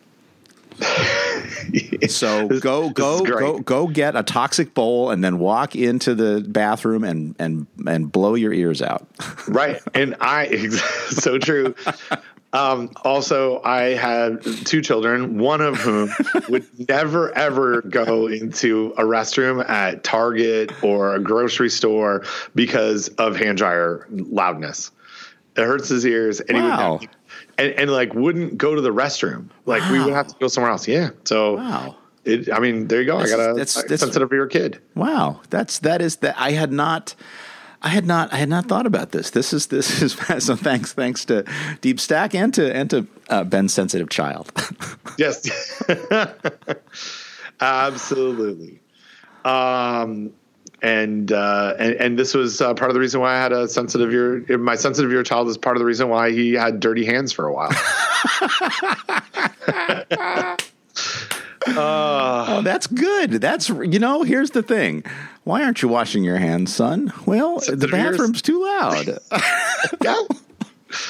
so 2.09 2.49
go 2.49 2.91
go 2.91 3.25
go 3.25 3.59
go 3.61 3.87
get 3.87 4.17
a 4.17 4.23
toxic 4.23 4.75
bowl 4.75 5.11
and 5.11 5.23
then 5.23 5.39
walk 5.39 5.77
into 5.77 6.15
the 6.15 6.45
bathroom 6.49 7.05
and 7.05 7.37
and 7.39 7.67
and 7.87 8.11
blow 8.11 8.35
your 8.35 8.53
ears 8.53 8.83
out. 8.83 9.07
right, 9.49 9.81
and 9.95 10.17
I 10.21 10.69
so 11.09 11.39
true. 11.39 11.75
Um, 12.55 12.91
also, 13.03 13.61
I 13.63 13.95
had 13.95 14.43
two 14.43 14.81
children, 14.81 15.39
one 15.39 15.61
of 15.61 15.77
whom 15.77 16.11
would 16.49 16.67
never 16.89 17.37
ever 17.37 17.83
go 17.83 18.29
into 18.29 18.95
a 18.97 19.03
restroom 19.03 19.69
at 19.69 20.05
Target 20.05 20.73
or 20.83 21.17
a 21.17 21.21
grocery 21.21 21.69
store 21.69 22.25
because 22.55 23.09
of 23.09 23.37
hand 23.37 23.59
dryer 23.59 24.07
loudness. 24.11 24.93
It 25.57 25.65
hurts 25.65 25.89
his 25.89 26.07
ears, 26.07 26.41
and 26.41 26.57
wow. 26.59 26.99
he 26.99 27.07
would 27.07 27.17
and, 27.59 27.73
and 27.73 27.91
like 27.91 28.15
wouldn't 28.15 28.57
go 28.59 28.75
to 28.75 28.81
the 28.81 28.93
restroom. 28.93 29.49
Like 29.67 29.83
wow. 29.83 29.93
we 29.93 30.05
would 30.05 30.15
have 30.15 30.29
to 30.29 30.35
go 30.39 30.49
somewhere 30.49 30.71
else. 30.71 30.87
Yeah. 30.87 31.11
So 31.25 31.57
wow. 31.57 31.97
It, 32.25 32.51
I 32.51 32.59
mean, 32.59 32.89
there 32.89 33.01
you 33.01 33.07
go. 33.07 33.19
That's, 33.19 33.33
I 33.33 33.37
got 33.37 33.51
a, 33.51 33.55
that's, 33.55 33.83
that's, 33.85 34.01
sensitive 34.01 34.33
ear 34.33 34.47
kid. 34.47 34.81
Wow, 34.95 35.43
that's 35.51 35.81
that 35.81 36.01
is 36.01 36.17
that. 36.17 36.37
I 36.39 36.53
had 36.53 36.73
not. 36.73 37.15
I 37.85 37.89
had 37.89 38.07
not 38.07 38.33
I 38.33 38.37
had 38.37 38.49
not 38.49 38.65
thought 38.65 38.87
about 38.87 39.13
this. 39.13 39.31
This 39.31 39.53
is 39.53 39.67
this 39.67 40.01
is 40.03 40.13
so 40.45 40.57
thanks 40.57 40.95
thanks 40.95 41.27
to 41.27 41.45
Deep 41.83 42.01
Stack 42.01 42.35
and 42.35 42.53
to 42.55 42.75
and 42.75 42.89
to 42.91 43.07
uh, 43.29 43.45
Ben's 43.45 43.75
sensitive 43.75 44.09
child. 44.09 44.51
yes, 45.19 45.83
absolutely. 47.61 48.81
Um, 49.45 50.33
and, 50.81 51.31
uh, 51.31 51.75
and 51.79 51.95
and 51.97 52.19
this 52.19 52.33
was 52.35 52.63
uh, 52.63 52.73
part 52.73 52.91
of 52.91 52.95
the 52.95 53.01
reason 53.01 53.21
why 53.21 53.35
I 53.35 53.39
had 53.39 53.53
a 53.53 53.69
sensitive 53.69 54.13
ear. 54.13 54.57
My 54.57 54.77
sensitive 54.77 55.13
ear 55.13 55.23
child 55.23 55.49
is 55.49 55.59
part 55.59 55.77
of 55.77 55.81
the 55.81 55.87
reason 55.87 56.09
why 56.09 56.31
he 56.31 56.55
had 56.55 56.81
dirty 56.81 57.05
hands 57.05 57.33
for 57.33 57.47
a 57.47 57.53
while. 57.53 57.71
Uh, 61.67 62.45
oh, 62.49 62.63
that's 62.63 62.87
good. 62.87 63.33
That's 63.33 63.69
you 63.69 63.99
know. 63.99 64.23
Here's 64.23 64.51
the 64.51 64.63
thing. 64.63 65.05
Why 65.45 65.63
aren't 65.63 65.83
you 65.83 65.89
washing 65.89 66.25
your 66.25 66.39
hands, 66.39 66.75
son? 66.75 67.13
Well, 67.27 67.61
the 67.61 67.89
bathroom's 67.89 68.43
too 68.43 68.63
loud. 68.63 69.19
yeah. 70.03 70.21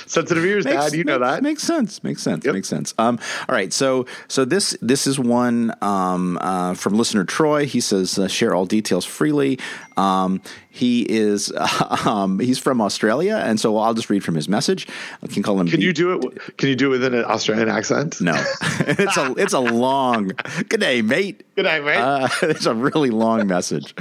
Sensitive 0.06 0.44
ears, 0.44 0.64
makes, 0.64 0.76
Dad. 0.76 0.92
You 0.94 1.04
know 1.04 1.18
that 1.18 1.42
makes 1.42 1.62
sense. 1.62 2.02
Makes 2.02 2.22
sense. 2.22 2.44
Yep. 2.44 2.54
Makes 2.54 2.68
sense. 2.68 2.94
Um, 2.98 3.18
all 3.48 3.54
right. 3.54 3.72
So, 3.72 4.06
so 4.28 4.44
this 4.44 4.76
this 4.80 5.06
is 5.06 5.18
one 5.18 5.74
um, 5.82 6.38
uh, 6.40 6.74
from 6.74 6.94
listener 6.94 7.24
Troy. 7.24 7.66
He 7.66 7.80
says, 7.80 8.18
uh, 8.18 8.26
"Share 8.26 8.54
all 8.54 8.66
details 8.66 9.04
freely." 9.04 9.58
Um, 9.96 10.40
he 10.74 11.02
is 11.02 11.52
um, 12.04 12.40
he's 12.40 12.58
from 12.58 12.80
Australia, 12.80 13.40
and 13.44 13.60
so 13.60 13.76
I'll 13.76 13.94
just 13.94 14.10
read 14.10 14.24
from 14.24 14.34
his 14.34 14.48
message. 14.48 14.88
I 15.22 15.28
can 15.28 15.44
call 15.44 15.60
him. 15.60 15.68
Can 15.68 15.78
B- 15.78 15.86
you 15.86 15.92
do 15.92 16.18
it? 16.18 16.56
Can 16.58 16.68
you 16.68 16.74
do 16.74 16.88
it 16.88 16.98
with 16.98 17.04
an 17.04 17.24
Australian 17.24 17.68
accent? 17.68 18.20
No, 18.20 18.34
it's 18.80 19.16
a 19.16 19.34
it's 19.36 19.52
a 19.52 19.60
long. 19.60 20.32
Good 20.68 20.80
day, 20.80 21.00
mate. 21.00 21.46
Good 21.54 21.62
day, 21.62 21.78
mate. 21.78 21.98
Uh, 21.98 22.28
it's 22.42 22.66
a 22.66 22.74
really 22.74 23.10
long 23.10 23.46
message, 23.46 23.94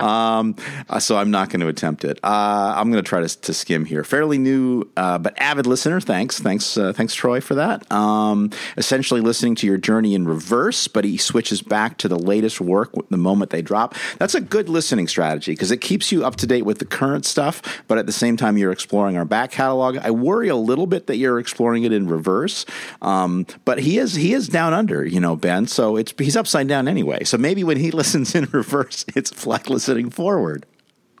um, 0.00 0.54
uh, 0.90 0.98
so 0.98 1.16
I'm 1.16 1.30
not 1.30 1.48
going 1.48 1.60
to 1.60 1.68
attempt 1.68 2.04
it. 2.04 2.20
Uh, 2.22 2.74
I'm 2.76 2.90
going 2.92 3.02
to 3.02 3.08
try 3.08 3.22
to, 3.22 3.40
to 3.40 3.54
skim 3.54 3.86
here. 3.86 4.04
Fairly 4.04 4.36
new, 4.36 4.84
uh, 4.98 5.16
but 5.16 5.40
avid 5.40 5.66
listener. 5.66 5.98
Thanks, 5.98 6.38
thanks, 6.38 6.76
uh, 6.76 6.92
thanks, 6.92 7.14
Troy, 7.14 7.40
for 7.40 7.54
that. 7.54 7.90
Um, 7.90 8.50
essentially, 8.76 9.22
listening 9.22 9.54
to 9.56 9.66
your 9.66 9.78
journey 9.78 10.14
in 10.14 10.28
reverse, 10.28 10.88
but 10.88 11.06
he 11.06 11.16
switches 11.16 11.62
back 11.62 11.96
to 11.98 12.08
the 12.08 12.18
latest 12.18 12.60
work 12.60 12.92
the 13.08 13.16
moment 13.16 13.50
they 13.50 13.62
drop. 13.62 13.94
That's 14.18 14.34
a 14.34 14.42
good 14.42 14.68
listening 14.68 15.08
strategy 15.08 15.52
because 15.52 15.70
it 15.70 15.78
keeps 15.78 16.12
you 16.12 16.17
up 16.24 16.36
to 16.36 16.46
date 16.46 16.62
with 16.62 16.78
the 16.78 16.84
current 16.84 17.24
stuff, 17.24 17.82
but 17.88 17.98
at 17.98 18.06
the 18.06 18.12
same 18.12 18.36
time, 18.36 18.56
you're 18.56 18.72
exploring 18.72 19.16
our 19.16 19.24
back 19.24 19.50
catalog. 19.52 19.96
I 19.98 20.10
worry 20.10 20.48
a 20.48 20.56
little 20.56 20.86
bit 20.86 21.06
that 21.06 21.16
you're 21.16 21.38
exploring 21.38 21.84
it 21.84 21.92
in 21.92 22.08
reverse, 22.08 22.66
um, 23.02 23.46
but 23.64 23.78
he 23.78 23.98
is 23.98 24.14
he 24.14 24.32
is 24.34 24.48
down 24.48 24.72
under, 24.72 25.04
you 25.04 25.20
know, 25.20 25.36
Ben. 25.36 25.66
So 25.66 25.96
it's 25.96 26.14
he's 26.18 26.36
upside 26.36 26.68
down 26.68 26.88
anyway. 26.88 27.24
So 27.24 27.38
maybe 27.38 27.64
when 27.64 27.76
he 27.76 27.90
listens 27.98 28.34
in 28.34 28.44
reverse, 28.52 29.04
it's 29.14 29.46
like 29.46 29.68
listening 29.68 30.10
forward. 30.10 30.66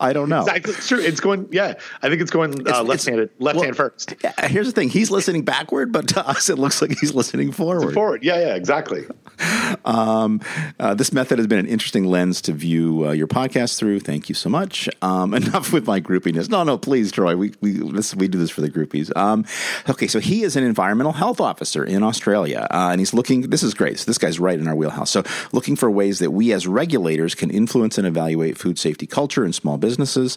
I 0.00 0.12
don't 0.12 0.28
know. 0.28 0.40
Exactly. 0.40 0.74
It's 0.74 0.88
true. 0.88 1.00
It's 1.00 1.20
going. 1.20 1.48
Yeah, 1.50 1.74
I 2.02 2.08
think 2.08 2.20
it's 2.20 2.30
going 2.30 2.66
uh, 2.68 2.82
left-handed. 2.82 3.30
Left 3.38 3.56
well, 3.56 3.64
hand 3.64 3.76
first. 3.76 4.14
Here's 4.44 4.66
the 4.66 4.72
thing. 4.72 4.88
He's 4.88 5.10
listening 5.10 5.44
backward, 5.44 5.92
but 5.92 6.08
to 6.08 6.26
us, 6.26 6.48
it 6.48 6.58
looks 6.58 6.80
like 6.80 6.98
he's 6.98 7.14
listening 7.14 7.52
forward. 7.52 7.94
Forward. 7.94 8.22
Yeah. 8.22 8.38
Yeah. 8.38 8.54
Exactly. 8.54 9.06
Um, 9.84 10.40
uh, 10.80 10.94
this 10.94 11.12
method 11.12 11.38
has 11.38 11.46
been 11.46 11.58
an 11.58 11.66
interesting 11.66 12.04
lens 12.04 12.40
to 12.42 12.52
view 12.52 13.06
uh, 13.06 13.12
your 13.12 13.26
podcast 13.26 13.78
through. 13.78 14.00
Thank 14.00 14.28
you 14.28 14.34
so 14.34 14.48
much. 14.48 14.88
Um, 15.02 15.32
enough 15.38 15.72
with 15.72 15.86
my 15.86 16.00
groupiness. 16.00 16.48
No, 16.48 16.64
no, 16.64 16.76
please, 16.76 17.12
Troy. 17.12 17.36
We 17.36 17.54
we 17.60 17.72
this, 17.72 18.14
we 18.14 18.28
do 18.28 18.38
this 18.38 18.50
for 18.50 18.60
the 18.60 18.70
groupies. 18.70 19.14
Um, 19.16 19.44
okay, 19.88 20.06
so 20.06 20.20
he 20.20 20.42
is 20.42 20.56
an 20.56 20.64
environmental 20.64 21.12
health 21.12 21.40
officer 21.40 21.84
in 21.84 22.02
Australia, 22.02 22.66
uh, 22.70 22.88
and 22.90 23.00
he's 23.00 23.14
looking. 23.14 23.42
This 23.42 23.62
is 23.62 23.74
great. 23.74 23.98
So 23.98 24.06
this 24.06 24.18
guy's 24.18 24.40
right 24.40 24.58
in 24.58 24.66
our 24.66 24.74
wheelhouse. 24.74 25.10
So 25.10 25.22
looking 25.52 25.76
for 25.76 25.90
ways 25.90 26.18
that 26.18 26.32
we 26.32 26.52
as 26.52 26.66
regulators 26.66 27.34
can 27.34 27.50
influence 27.50 27.98
and 27.98 28.06
evaluate 28.06 28.58
food 28.58 28.78
safety 28.78 29.06
culture 29.06 29.44
in 29.44 29.52
small 29.52 29.76
business 29.76 29.87
businesses. 29.88 30.36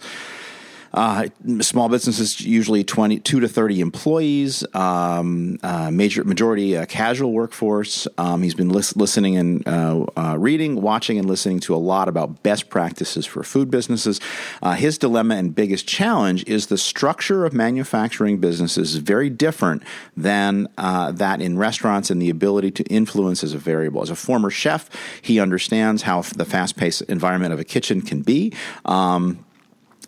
Uh, 0.94 1.28
small 1.62 1.90
businesses 1.90 2.42
usually 2.42 2.84
22 2.84 3.40
to 3.40 3.48
30 3.48 3.80
employees, 3.80 4.64
um, 4.76 5.58
uh, 5.64 5.90
major 5.90 6.24
majority 6.24 6.76
uh, 6.76 6.86
casual 6.86 7.32
workforce. 7.32 8.08
Um, 8.18 8.42
he's 8.42 8.56
been 8.56 8.70
lis- 8.70 8.96
listening 8.96 9.38
and 9.38 9.68
uh, 9.68 10.06
uh, 10.18 10.38
reading, 10.38 10.82
watching, 10.82 11.18
and 11.18 11.28
listening 11.28 11.60
to 11.62 11.76
a 11.76 11.78
lot 11.78 12.08
about 12.08 12.44
best 12.44 12.70
practices 12.70 13.26
for 13.26 13.44
food 13.44 13.72
businesses. 13.72 14.20
Uh, 14.62 14.74
his 14.74 14.98
dilemma 14.98 15.36
and 15.36 15.56
biggest 15.56 15.88
challenge 15.88 16.44
is 16.48 16.68
the 16.68 16.78
structure 16.78 17.46
of 17.46 17.54
manufacturing 17.54 18.40
businesses 18.40 18.96
is 18.96 18.98
very 18.98 19.30
different 19.30 19.84
than 20.18 20.68
that 20.78 21.42
in 21.42 21.58
restaurants, 21.58 22.10
and 22.10 22.22
the 22.22 22.30
ability 22.30 22.72
to 22.72 22.84
influence 22.86 23.44
is 23.44 23.54
a 23.54 23.58
variable. 23.58 24.02
As 24.02 24.10
a 24.10 24.16
former 24.16 24.50
chef, 24.50 24.90
he 25.22 25.40
understands 25.40 26.04
how 26.04 26.22
the 26.22 26.46
fast-paced 26.46 27.04
environment 27.04 27.54
of 27.54 27.60
a 27.60 27.64
kitchen 27.64 28.02
can 28.02 28.22
be. 28.22 28.54
Um, 28.86 29.46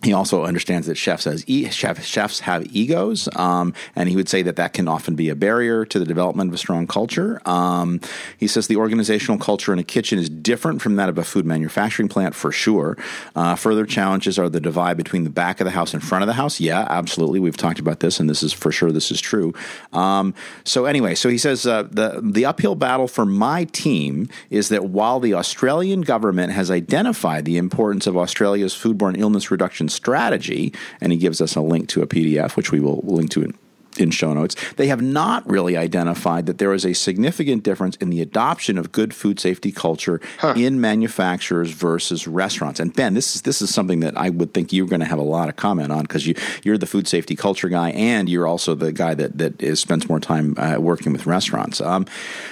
he 0.04 0.12
also 0.12 0.44
understands 0.44 0.86
that 0.86 0.96
chefs 0.96 1.26
e- 1.46 1.68
chef, 1.70 2.04
chefs 2.04 2.40
have 2.40 2.64
egos, 2.74 3.28
um, 3.36 3.72
and 3.96 4.08
he 4.08 4.16
would 4.16 4.28
say 4.28 4.42
that 4.42 4.56
that 4.56 4.72
can 4.72 4.88
often 4.88 5.14
be 5.14 5.28
a 5.28 5.34
barrier 5.34 5.84
to 5.86 5.98
the 5.98 6.04
development 6.04 6.48
of 6.48 6.54
a 6.54 6.58
strong 6.58 6.86
culture. 6.86 7.40
Um, 7.46 8.00
he 8.38 8.46
says 8.46 8.66
the 8.66 8.76
organizational 8.76 9.38
culture 9.38 9.72
in 9.72 9.78
a 9.78 9.84
kitchen 9.84 10.18
is 10.18 10.28
different 10.28 10.82
from 10.82 10.96
that 10.96 11.08
of 11.08 11.18
a 11.18 11.24
food 11.24 11.46
manufacturing 11.46 12.08
plant 12.08 12.34
for 12.34 12.52
sure. 12.52 12.96
Uh, 13.34 13.54
further 13.54 13.86
challenges 13.86 14.38
are 14.38 14.48
the 14.48 14.60
divide 14.60 14.96
between 14.96 15.24
the 15.24 15.30
back 15.30 15.60
of 15.60 15.64
the 15.64 15.70
house 15.70 15.94
and 15.94 16.02
front 16.02 16.22
of 16.22 16.26
the 16.26 16.34
house. 16.34 16.60
Yeah, 16.60 16.86
absolutely. 16.90 17.40
We've 17.40 17.56
talked 17.56 17.78
about 17.78 18.00
this, 18.00 18.20
and 18.20 18.28
this 18.28 18.42
is 18.42 18.52
for 18.52 18.70
sure. 18.70 18.92
This 18.92 19.10
is 19.10 19.20
true. 19.20 19.54
Um, 19.92 20.34
so 20.64 20.84
anyway, 20.84 21.14
so 21.14 21.28
he 21.28 21.38
says 21.38 21.66
uh, 21.66 21.84
the 21.84 22.20
the 22.22 22.44
uphill 22.44 22.74
battle 22.74 23.08
for 23.08 23.24
my 23.24 23.64
team 23.64 24.28
is 24.50 24.68
that 24.68 24.84
while 24.84 25.20
the 25.20 25.34
Australian 25.34 26.02
government 26.02 26.52
has 26.52 26.70
identified 26.70 27.44
the 27.44 27.56
importance 27.56 28.06
of 28.06 28.16
Australia's 28.16 28.74
foodborne 28.74 29.18
illness 29.18 29.50
reduction 29.50 29.88
strategy, 29.94 30.72
and 31.00 31.12
he 31.12 31.18
gives 31.18 31.40
us 31.40 31.56
a 31.56 31.60
link 31.60 31.88
to 31.90 32.02
a 32.02 32.06
PDF, 32.06 32.56
which 32.56 32.72
we 32.72 32.80
will 32.80 33.00
link 33.04 33.30
to 33.30 33.42
in 33.42 33.54
in 33.98 34.10
show 34.10 34.32
notes. 34.32 34.56
They 34.76 34.88
have 34.88 35.02
not 35.02 35.48
really 35.48 35.76
identified 35.76 36.46
that 36.46 36.58
there 36.58 36.72
is 36.72 36.84
a 36.84 36.92
significant 36.92 37.62
difference 37.62 37.96
in 37.96 38.10
the 38.10 38.20
adoption 38.20 38.78
of 38.78 38.92
good 38.92 39.14
food 39.14 39.38
safety 39.40 39.72
culture 39.72 40.20
huh. 40.38 40.54
in 40.56 40.80
manufacturers 40.80 41.70
versus 41.70 42.26
restaurants. 42.26 42.80
And 42.80 42.94
Ben, 42.94 43.14
this 43.14 43.36
is 43.36 43.42
this 43.42 43.62
is 43.62 43.72
something 43.72 44.00
that 44.00 44.16
I 44.16 44.30
would 44.30 44.54
think 44.54 44.72
you're 44.72 44.86
going 44.86 45.00
to 45.00 45.06
have 45.06 45.18
a 45.18 45.22
lot 45.22 45.48
of 45.48 45.56
comment 45.56 45.92
on 45.92 46.02
because 46.02 46.26
you 46.26 46.34
you're 46.62 46.78
the 46.78 46.86
food 46.86 47.08
safety 47.08 47.36
culture 47.36 47.68
guy 47.68 47.90
and 47.90 48.28
you're 48.28 48.46
also 48.46 48.74
the 48.74 48.92
guy 48.92 49.14
that 49.14 49.38
that 49.38 49.62
is, 49.62 49.80
spends 49.80 50.08
more 50.08 50.20
time 50.20 50.54
uh, 50.58 50.76
working 50.78 51.12
with 51.12 51.26
restaurants. 51.26 51.80
Um, 51.80 52.06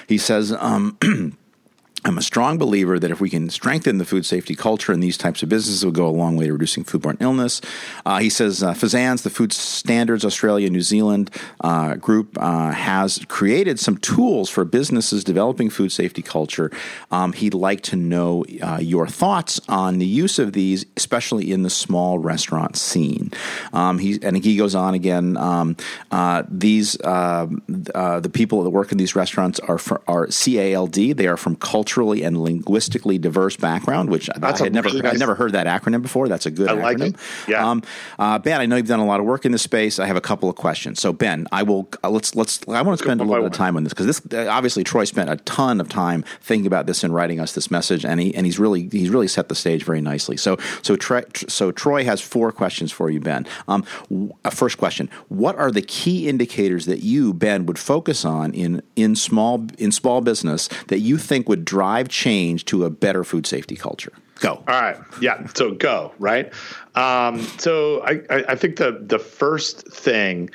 he 0.06 0.18
says. 0.18 0.52
Um, 0.52 0.98
I'm 2.04 2.18
a 2.18 2.22
strong 2.22 2.58
believer 2.58 2.98
that 2.98 3.12
if 3.12 3.20
we 3.20 3.30
can 3.30 3.48
strengthen 3.48 3.98
the 3.98 4.04
food 4.04 4.26
safety 4.26 4.56
culture 4.56 4.92
in 4.92 4.98
these 4.98 5.16
types 5.16 5.42
of 5.44 5.48
businesses, 5.48 5.84
it 5.84 5.86
will 5.86 5.92
go 5.92 6.06
a 6.06 6.08
long 6.08 6.36
way 6.36 6.46
to 6.46 6.52
reducing 6.52 6.84
foodborne 6.84 7.16
illness. 7.20 7.60
Uh, 8.04 8.18
he 8.18 8.28
says 8.28 8.60
uh, 8.60 8.72
FSANZ, 8.72 9.22
the 9.22 9.30
Food 9.30 9.52
Standards 9.52 10.24
Australia 10.24 10.68
New 10.68 10.80
Zealand 10.80 11.30
uh, 11.60 11.94
group, 11.94 12.36
uh, 12.40 12.72
has 12.72 13.24
created 13.28 13.78
some 13.78 13.98
tools 13.98 14.50
for 14.50 14.64
businesses 14.64 15.22
developing 15.22 15.70
food 15.70 15.92
safety 15.92 16.22
culture. 16.22 16.72
Um, 17.12 17.34
he'd 17.34 17.54
like 17.54 17.82
to 17.82 17.96
know 17.96 18.44
uh, 18.60 18.78
your 18.80 19.06
thoughts 19.06 19.60
on 19.68 19.98
the 19.98 20.06
use 20.06 20.40
of 20.40 20.54
these, 20.54 20.84
especially 20.96 21.52
in 21.52 21.62
the 21.62 21.70
small 21.70 22.18
restaurant 22.18 22.76
scene. 22.76 23.30
Um, 23.72 23.98
he 23.98 24.18
and 24.22 24.36
he 24.36 24.56
goes 24.56 24.74
on 24.74 24.94
again. 24.94 25.36
Um, 25.36 25.76
uh, 26.10 26.42
these 26.48 27.02
um, 27.04 27.62
the 27.66 28.30
people 28.32 28.64
that 28.64 28.70
work 28.70 28.90
in 28.90 28.98
these 28.98 29.14
restaurants 29.14 29.60
are 29.60 29.78
for, 29.78 30.02
are 30.08 30.26
CALD. 30.26 30.94
They 30.94 31.28
are 31.28 31.36
from 31.36 31.54
culture 31.56 31.91
culturally 31.92 32.22
and 32.22 32.40
linguistically 32.40 33.18
diverse 33.18 33.56
background, 33.56 34.08
which 34.08 34.30
That's 34.38 34.60
I 34.60 34.64
had 34.64 34.72
never 34.72 34.88
really 34.88 35.02
nice. 35.02 35.14
I'd 35.14 35.18
never 35.18 35.34
heard 35.34 35.52
that 35.52 35.66
acronym 35.66 36.00
before. 36.00 36.28
That's 36.28 36.46
a 36.46 36.50
good 36.50 36.68
I 36.68 36.94
acronym. 36.94 37.12
Like 37.12 37.48
yeah. 37.48 37.68
Um, 37.68 37.82
uh, 38.18 38.38
ben, 38.38 38.60
I 38.60 38.66
know 38.66 38.76
you've 38.76 38.86
done 38.86 39.00
a 39.00 39.04
lot 39.04 39.20
of 39.20 39.26
work 39.26 39.44
in 39.44 39.52
this 39.52 39.62
space. 39.62 39.98
I 39.98 40.06
have 40.06 40.16
a 40.16 40.20
couple 40.20 40.48
of 40.48 40.56
questions. 40.56 41.00
So 41.00 41.12
Ben, 41.12 41.46
I 41.52 41.62
will 41.62 41.88
uh, 42.02 42.08
let's 42.08 42.34
let's 42.34 42.60
I 42.68 42.80
want 42.82 42.98
to 42.98 43.04
spend 43.04 43.20
a 43.20 43.24
little 43.24 43.42
bit 43.42 43.52
of 43.52 43.58
time 43.58 43.76
on 43.76 43.84
this 43.84 43.92
because 43.92 44.06
this 44.06 44.22
uh, 44.32 44.50
obviously 44.50 44.84
Troy 44.84 45.04
spent 45.04 45.28
a 45.28 45.36
ton 45.36 45.80
of 45.80 45.88
time 45.88 46.24
thinking 46.40 46.66
about 46.66 46.86
this 46.86 47.04
and 47.04 47.14
writing 47.14 47.40
us 47.40 47.52
this 47.52 47.70
message, 47.70 48.04
and 48.04 48.20
he 48.20 48.34
and 48.34 48.46
he's 48.46 48.58
really 48.58 48.88
he's 48.90 49.10
really 49.10 49.28
set 49.28 49.48
the 49.48 49.54
stage 49.54 49.84
very 49.84 50.00
nicely. 50.00 50.36
So 50.36 50.56
so 50.80 50.96
Troy, 50.96 51.22
so 51.48 51.72
Troy 51.72 52.04
has 52.04 52.20
four 52.22 52.52
questions 52.52 52.90
for 52.90 53.10
you, 53.10 53.20
Ben. 53.20 53.46
Um, 53.68 53.84
first 54.50 54.78
question: 54.78 55.10
What 55.28 55.56
are 55.56 55.70
the 55.70 55.82
key 55.82 56.28
indicators 56.28 56.86
that 56.86 57.00
you, 57.00 57.34
Ben, 57.34 57.66
would 57.66 57.78
focus 57.78 58.24
on 58.24 58.54
in 58.54 58.82
in 58.96 59.14
small 59.14 59.66
in 59.78 59.92
small 59.92 60.22
business 60.22 60.68
that 60.88 61.00
you 61.00 61.18
think 61.18 61.48
would 61.48 61.64
drive 61.64 61.81
drive 61.82 62.08
change 62.08 62.64
to 62.64 62.84
a 62.84 62.90
better 62.90 63.24
food 63.24 63.44
safety 63.44 63.74
culture? 63.74 64.12
Go. 64.38 64.62
All 64.68 64.80
right. 64.80 64.96
Yeah. 65.20 65.44
So 65.54 65.72
go. 65.72 66.12
Right. 66.20 66.52
Um, 66.94 67.40
so 67.58 68.02
I, 68.04 68.22
I 68.30 68.54
think 68.54 68.76
the 68.76 69.02
the 69.04 69.18
first 69.18 69.88
thing 69.88 70.50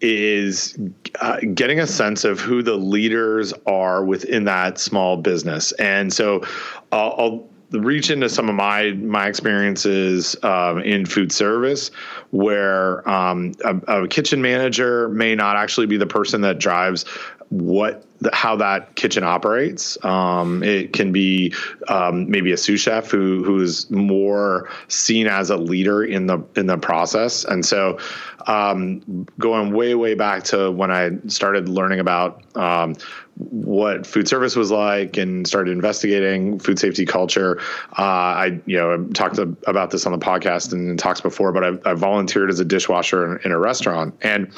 is 0.00 0.78
uh, 1.20 1.40
getting 1.52 1.78
a 1.78 1.86
sense 1.86 2.24
of 2.24 2.40
who 2.40 2.62
the 2.62 2.76
leaders 2.76 3.52
are 3.66 4.02
within 4.02 4.44
that 4.44 4.78
small 4.78 5.18
business, 5.18 5.72
and 5.72 6.10
so 6.10 6.42
I'll, 6.90 7.14
I'll 7.18 7.48
reach 7.72 8.10
into 8.10 8.28
some 8.28 8.48
of 8.48 8.54
my 8.54 8.92
my 8.92 9.26
experiences 9.26 10.36
um, 10.42 10.78
in 10.78 11.06
food 11.06 11.32
service, 11.32 11.90
where 12.30 13.08
um, 13.08 13.52
a, 13.64 14.02
a, 14.02 14.08
kitchen 14.08 14.42
manager 14.42 15.08
may 15.10 15.34
not 15.34 15.56
actually 15.56 15.86
be 15.86 15.96
the 15.96 16.06
person 16.06 16.40
that 16.42 16.58
drives 16.58 17.04
what 17.52 18.06
how 18.32 18.56
that 18.56 18.94
kitchen 18.94 19.24
operates. 19.24 20.02
Um, 20.04 20.62
it 20.62 20.94
can 20.94 21.12
be 21.12 21.52
um, 21.88 22.30
maybe 22.30 22.50
a 22.52 22.56
sous 22.56 22.80
chef 22.80 23.10
who 23.10 23.44
who 23.44 23.60
is 23.60 23.90
more 23.90 24.70
seen 24.88 25.26
as 25.26 25.50
a 25.50 25.56
leader 25.58 26.02
in 26.02 26.26
the 26.26 26.42
in 26.56 26.66
the 26.66 26.78
process. 26.78 27.44
And 27.44 27.66
so, 27.66 27.98
um, 28.46 29.26
going 29.38 29.74
way 29.74 29.94
way 29.94 30.14
back 30.14 30.44
to 30.44 30.70
when 30.70 30.90
I 30.90 31.10
started 31.26 31.68
learning 31.68 32.00
about 32.00 32.42
um, 32.56 32.94
what 33.36 34.06
food 34.06 34.28
service 34.28 34.56
was 34.56 34.70
like 34.70 35.18
and 35.18 35.46
started 35.46 35.72
investigating 35.72 36.58
food 36.58 36.78
safety 36.78 37.04
culture. 37.04 37.60
Uh, 37.98 38.02
I, 38.02 38.60
you 38.64 38.78
know, 38.78 39.04
talked 39.08 39.36
to, 39.36 39.54
about 39.66 39.90
this 39.90 40.06
on 40.06 40.12
the 40.12 40.18
podcast 40.18 40.72
and 40.72 40.90
in 40.90 40.96
talks 40.96 41.20
before, 41.20 41.52
but 41.52 41.64
I, 41.64 41.90
I 41.90 41.94
volunteered 41.94 42.48
as 42.48 42.60
a 42.60 42.64
dishwasher 42.64 43.36
in, 43.36 43.46
in 43.46 43.52
a 43.52 43.58
restaurant 43.58 44.14
and 44.22 44.50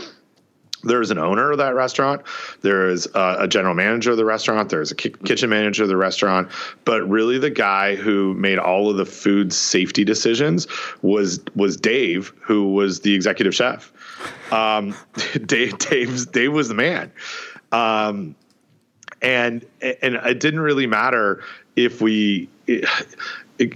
there's 0.85 1.11
an 1.11 1.19
owner 1.19 1.53
of 1.53 1.59
that 1.59 1.75
restaurant. 1.75 2.23
There's 2.61 3.07
a, 3.15 3.37
a 3.41 3.49
general 3.49 3.75
manager 3.75 4.13
of 4.13 4.17
the 4.17 4.25
restaurant. 4.25 4.71
There's 4.71 4.91
a 4.91 4.95
ki- 4.95 5.15
kitchen 5.25 5.51
manager 5.51 5.85
of 5.85 5.89
the 5.89 5.97
restaurant. 5.97 6.49
But 6.85 7.09
really 7.09 7.39
the 7.39 7.51
guy 7.51 7.97
who 7.97 8.35
made 8.35 8.59
all 8.59 8.91
of 8.91 8.97
the 8.97 9.07
food 9.07 9.53
safety 9.53 10.05
decisions 10.05 10.67
was 11.03 11.41
was 11.55 11.77
dave 11.77 12.33
who 12.41 12.73
was 12.73 13.01
the 13.01 13.15
executive 13.15 13.55
chef. 13.55 13.93
Um, 14.53 14.95
dave 15.47 15.79
dave's 15.79 16.27
dave 16.27 16.53
was 16.53 16.69
the 16.69 16.75
man. 16.75 17.11
Um, 17.73 18.35
and 19.23 19.65
and 19.81 20.15
it 20.15 20.41
didn't 20.41 20.61
really 20.61 20.87
matter 20.87 21.43
if 21.77 22.01
we 22.01 22.49
it, 22.67 22.87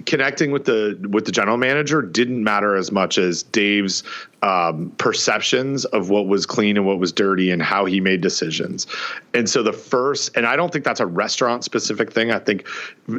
connecting 0.07 0.51
with 0.51 0.65
the 0.65 0.99
with 1.11 1.25
the 1.25 1.33
general 1.33 1.57
manager 1.57 2.03
didn't 2.03 2.43
matter 2.43 2.77
as 2.77 2.91
much 2.91 3.19
as 3.19 3.43
Dave's 3.43 4.03
um, 4.43 4.93
perceptions 4.99 5.85
of 5.87 6.11
what 6.11 6.27
was 6.27 6.47
clean 6.47 6.77
and 6.77 6.87
what 6.87 6.99
was 6.99 7.13
dirty 7.13 7.51
and 7.51 7.63
how 7.63 7.85
he 7.85 8.01
made 8.01 8.21
decisions. 8.21 8.87
And 9.35 9.49
so 9.49 9.63
the 9.63 9.73
first, 9.73 10.37
and 10.37 10.47
I 10.47 10.57
don't 10.57 10.73
think 10.73 10.85
that's 10.85 11.01
a 11.01 11.07
restaurant 11.07 11.65
specific 11.65 12.13
thing. 12.13 12.31
I 12.31 12.39
think 12.39 12.67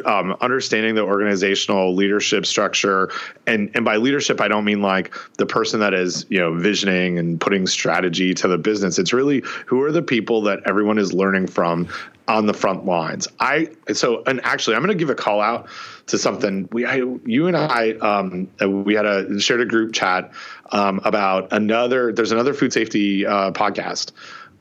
um, 0.06 0.36
understanding 0.42 0.96
the 0.96 1.04
organizational 1.04 1.94
leadership 1.94 2.46
structure, 2.46 3.12
and 3.48 3.70
and 3.74 3.84
by 3.84 3.98
leadership 3.98 4.40
I 4.40 4.48
don't 4.48 4.66
mean 4.66 4.82
like 4.82 5.14
the 5.38 5.46
person 5.46 5.80
that 5.82 5.94
is 5.94 6.26
you 6.30 6.40
know 6.40 6.54
visioning 6.56 7.18
and 7.18 7.40
putting 7.40 7.68
strategy 7.68 8.34
to 8.36 8.48
the 8.48 8.58
business. 8.58 8.98
It's 9.00 9.14
really 9.14 9.44
who 9.66 9.82
are 9.82 9.92
the 9.92 10.02
people 10.02 10.42
that 10.44 10.60
everyone 10.66 10.98
is 10.98 11.14
learning 11.14 11.48
from 11.48 11.88
on 12.30 12.46
the 12.46 12.54
front 12.54 12.86
lines. 12.86 13.28
I 13.40 13.70
so 13.92 14.24
and 14.26 14.40
actually 14.44 14.76
I'm 14.76 14.84
going 14.84 14.96
to 14.96 15.00
give 15.00 15.10
a 15.10 15.16
call 15.16 15.42
out 15.42 15.68
to 16.08 16.18
something 16.18 16.70
we 16.72 16.86
I, 16.86 17.02
you 17.26 17.48
and 17.48 17.58
I 17.58 17.94
um, 17.94 18.48
we 18.84 18.94
had 18.94 19.06
a 19.06 19.40
shared 19.40 19.62
a 19.62 19.66
group 19.66 19.94
chat 19.94 20.32
um, 20.72 21.02
about 21.04 21.52
another 21.52 22.14
there's 22.14 22.32
another 22.32 22.54
food 22.54 22.72
safety 22.72 23.26
uh, 23.26 23.52
podcast 23.52 24.12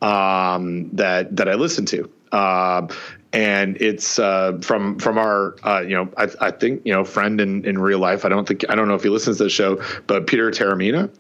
um, 0.03 0.91
that 0.97 1.37
that 1.37 1.49
I 1.49 1.55
listen 1.55 1.85
to. 1.87 2.11
Uh, 2.33 2.87
and 3.33 3.77
it's 3.81 4.19
uh, 4.19 4.59
from 4.63 4.99
from 4.99 5.19
our 5.19 5.57
uh, 5.63 5.81
you 5.81 5.95
know 5.95 6.11
I, 6.17 6.29
I, 6.41 6.51
think 6.51 6.83
you 6.87 6.93
know 6.95 7.05
friend 7.05 7.41
in, 7.41 7.65
in 7.67 7.79
real 7.79 7.99
life. 7.99 8.25
I 8.25 8.31
don't 8.31 8.49
think 8.49 8.65
I 8.71 8.75
don't 8.75 8.89
know 8.89 8.95
if 8.95 9.03
he 9.03 9.11
listens 9.11 9.39
to 9.39 9.45
the 9.45 9.51
show, 9.51 9.83
but 10.07 10.27
Peter 10.27 10.51
Taormina, 10.51 11.11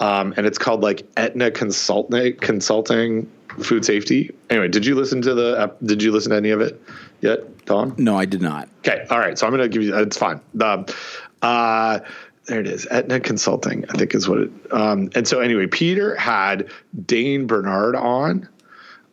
um, 0.00 0.34
and 0.36 0.46
it's 0.46 0.58
called 0.58 0.82
like 0.82 1.06
Etna 1.16 1.50
Consulting 1.50 2.36
Consulting 2.36 3.30
food 3.62 3.84
safety. 3.84 4.34
Anyway, 4.50 4.68
did 4.68 4.86
you 4.86 4.94
listen 4.94 5.22
to 5.22 5.34
the? 5.34 5.72
did 5.84 6.02
you 6.02 6.12
listen 6.12 6.30
to 6.30 6.36
any 6.36 6.50
of 6.50 6.60
it 6.60 6.80
yet, 7.20 7.64
Don? 7.66 7.94
No, 7.98 8.16
I 8.16 8.24
did 8.24 8.42
not. 8.42 8.68
Okay, 8.78 9.06
all 9.10 9.18
right. 9.18 9.38
So 9.38 9.46
I'm 9.46 9.52
going 9.52 9.62
to 9.62 9.68
give 9.68 9.82
you. 9.82 9.96
It's 9.96 10.16
fine. 10.16 10.40
The, 10.54 10.94
uh, 11.42 12.00
there 12.46 12.60
it 12.60 12.66
is. 12.66 12.86
Etna 12.90 13.20
Consulting, 13.20 13.84
I 13.90 13.98
think 13.98 14.14
is 14.14 14.28
what 14.28 14.38
it. 14.38 14.50
Um, 14.70 15.10
and 15.14 15.28
so 15.28 15.40
anyway, 15.40 15.66
Peter 15.66 16.16
had 16.16 16.70
Dane 17.04 17.46
Bernard 17.46 17.94
on, 17.94 18.48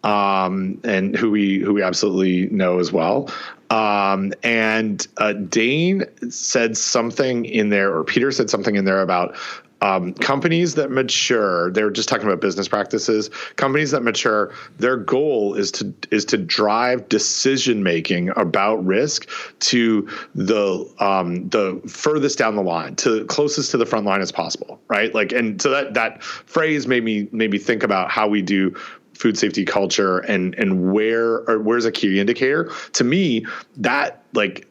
um, 0.03 0.79
and 0.83 1.15
who 1.15 1.31
we 1.31 1.59
who 1.59 1.73
we 1.73 1.81
absolutely 1.81 2.47
know 2.55 2.79
as 2.79 2.91
well. 2.91 3.29
Um, 3.69 4.31
and 4.43 5.05
uh, 5.17 5.33
Dane 5.33 6.03
said 6.29 6.77
something 6.77 7.45
in 7.45 7.69
there, 7.69 7.95
or 7.95 8.03
Peter 8.03 8.31
said 8.31 8.49
something 8.49 8.75
in 8.75 8.85
there 8.85 9.01
about 9.01 9.35
um, 9.81 10.13
companies 10.13 10.75
that 10.75 10.89
mature 10.89 11.71
they're 11.71 11.91
just 11.91 12.09
talking 12.09 12.25
about 12.25 12.41
business 12.41 12.67
practices. 12.67 13.29
Companies 13.55 13.91
that 13.91 14.01
mature 14.01 14.53
their 14.77 14.97
goal 14.97 15.53
is 15.53 15.71
to 15.73 15.93
is 16.11 16.25
to 16.25 16.37
drive 16.37 17.09
decision 17.09 17.83
making 17.83 18.29
about 18.35 18.83
risk 18.85 19.29
to 19.59 20.09
the 20.33 20.89
um, 20.99 21.49
the 21.49 21.81
furthest 21.87 22.37
down 22.37 22.55
the 22.55 22.63
line 22.63 22.95
to 22.95 23.25
closest 23.25 23.71
to 23.71 23.77
the 23.77 23.85
front 23.85 24.05
line 24.05 24.21
as 24.21 24.31
possible 24.31 24.79
right? 24.87 25.13
Like 25.13 25.31
and 25.31 25.61
so 25.61 25.69
that 25.71 25.93
that 25.93 26.23
phrase 26.23 26.87
made 26.87 27.03
me 27.03 27.27
made 27.31 27.51
me 27.51 27.57
think 27.57 27.83
about 27.83 28.11
how 28.11 28.27
we 28.27 28.41
do 28.41 28.75
food 29.13 29.37
safety 29.37 29.65
culture 29.65 30.19
and 30.19 30.55
and 30.55 30.91
where 30.91 31.49
or 31.49 31.59
where's 31.59 31.85
a 31.85 31.91
key 31.91 32.19
indicator. 32.19 32.71
To 32.93 33.03
me 33.03 33.45
that 33.77 34.23
like 34.33 34.67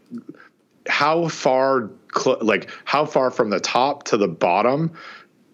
how 0.89 1.29
far 1.29 1.91
cl- 2.17 2.39
like 2.41 2.71
how 2.85 3.05
far 3.05 3.31
from 3.31 3.51
the 3.51 3.61
top 3.61 4.05
to 4.05 4.17
the 4.17 4.29
bottom 4.29 4.93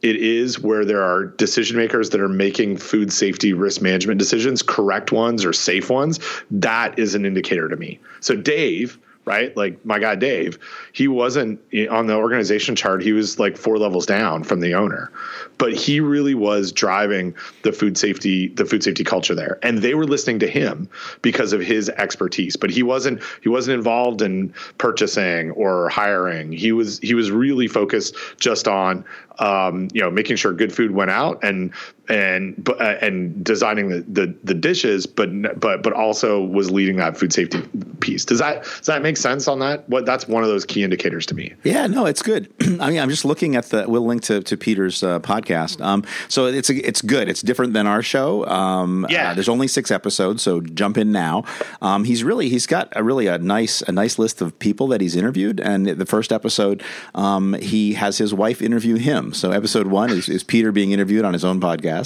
it 0.02 0.16
is 0.16 0.58
where 0.58 0.84
there 0.84 1.02
are 1.02 1.26
decision 1.26 1.76
makers 1.76 2.10
that 2.10 2.20
are 2.20 2.28
making 2.28 2.78
food 2.78 3.12
safety 3.12 3.52
risk 3.52 3.82
management 3.82 4.18
decisions, 4.18 4.62
correct 4.62 5.12
ones 5.12 5.44
or 5.44 5.52
safe 5.52 5.90
ones. 5.90 6.18
That 6.50 6.98
is 6.98 7.14
an 7.14 7.26
indicator 7.26 7.68
to 7.68 7.76
me. 7.76 7.98
So 8.20 8.34
Dave 8.34 8.98
right? 9.30 9.56
Like 9.56 9.84
my 9.86 10.00
guy 10.00 10.16
Dave, 10.16 10.58
he 10.92 11.06
wasn't 11.06 11.60
on 11.88 12.08
the 12.08 12.16
organization 12.16 12.74
chart. 12.74 13.00
He 13.00 13.12
was 13.12 13.38
like 13.38 13.56
four 13.56 13.78
levels 13.78 14.04
down 14.04 14.42
from 14.42 14.58
the 14.58 14.74
owner, 14.74 15.12
but 15.56 15.72
he 15.72 16.00
really 16.00 16.34
was 16.34 16.72
driving 16.72 17.36
the 17.62 17.70
food 17.70 17.96
safety, 17.96 18.48
the 18.48 18.64
food 18.64 18.82
safety 18.82 19.04
culture 19.04 19.36
there. 19.36 19.60
And 19.62 19.78
they 19.78 19.94
were 19.94 20.04
listening 20.04 20.40
to 20.40 20.48
him 20.48 20.88
because 21.22 21.52
of 21.52 21.60
his 21.60 21.88
expertise. 21.90 22.56
But 22.56 22.70
he 22.70 22.82
wasn't 22.82 23.22
he 23.40 23.48
wasn't 23.48 23.76
involved 23.76 24.20
in 24.20 24.52
purchasing 24.78 25.52
or 25.52 25.88
hiring. 25.88 26.50
He 26.50 26.72
was 26.72 26.98
he 26.98 27.14
was 27.14 27.30
really 27.30 27.68
focused 27.68 28.16
just 28.40 28.66
on 28.66 29.04
um, 29.38 29.88
you 29.92 30.00
know 30.00 30.10
making 30.10 30.36
sure 30.36 30.52
good 30.52 30.74
food 30.74 30.90
went 30.90 31.12
out 31.12 31.38
and 31.44 31.72
and 32.10 32.68
uh, 32.68 32.96
and 33.00 33.42
designing 33.44 33.88
the, 33.88 34.00
the, 34.00 34.34
the 34.44 34.54
dishes, 34.54 35.06
but 35.06 35.30
but 35.58 35.82
but 35.82 35.92
also 35.92 36.44
was 36.44 36.70
leading 36.70 36.96
that 36.96 37.16
food 37.16 37.32
safety 37.32 37.62
piece. 38.00 38.24
Does 38.24 38.40
that 38.40 38.64
does 38.64 38.86
that 38.86 39.00
make 39.00 39.16
sense 39.16 39.46
on 39.48 39.60
that? 39.60 39.88
What 39.88 40.04
that's 40.04 40.26
one 40.26 40.42
of 40.42 40.48
those 40.48 40.64
key 40.64 40.82
indicators 40.82 41.24
to 41.26 41.34
me. 41.34 41.54
Yeah, 41.62 41.86
no, 41.86 42.06
it's 42.06 42.22
good. 42.22 42.52
I 42.80 42.90
mean, 42.90 42.98
I'm 42.98 43.10
just 43.10 43.24
looking 43.24 43.54
at 43.56 43.66
the. 43.66 43.88
We'll 43.88 44.04
link 44.04 44.22
to 44.24 44.42
to 44.42 44.56
Peter's 44.56 45.02
uh, 45.02 45.20
podcast. 45.20 45.80
Um, 45.80 46.04
so 46.28 46.46
it's 46.46 46.68
a, 46.68 46.76
it's 46.86 47.00
good. 47.00 47.28
It's 47.28 47.42
different 47.42 47.74
than 47.74 47.86
our 47.86 48.02
show. 48.02 48.44
Um, 48.46 49.06
yeah, 49.08 49.30
uh, 49.30 49.34
there's 49.34 49.48
only 49.48 49.68
six 49.68 49.90
episodes, 49.90 50.42
so 50.42 50.60
jump 50.60 50.98
in 50.98 51.12
now. 51.12 51.44
Um, 51.80 52.04
he's 52.04 52.24
really 52.24 52.48
he's 52.48 52.66
got 52.66 52.92
a 52.96 53.04
really 53.04 53.28
a 53.28 53.38
nice 53.38 53.82
a 53.82 53.92
nice 53.92 54.18
list 54.18 54.42
of 54.42 54.58
people 54.58 54.88
that 54.88 55.00
he's 55.00 55.14
interviewed, 55.14 55.60
and 55.60 55.86
the 55.86 56.06
first 56.06 56.32
episode, 56.32 56.82
um, 57.14 57.54
he 57.54 57.94
has 57.94 58.18
his 58.18 58.34
wife 58.34 58.60
interview 58.60 58.96
him. 58.96 59.32
So 59.32 59.52
episode 59.52 59.86
one 59.86 60.10
is, 60.10 60.28
is 60.28 60.42
Peter 60.42 60.72
being 60.72 60.92
interviewed 60.92 61.24
on 61.24 61.32
his 61.32 61.44
own 61.44 61.60
podcast, 61.60 61.99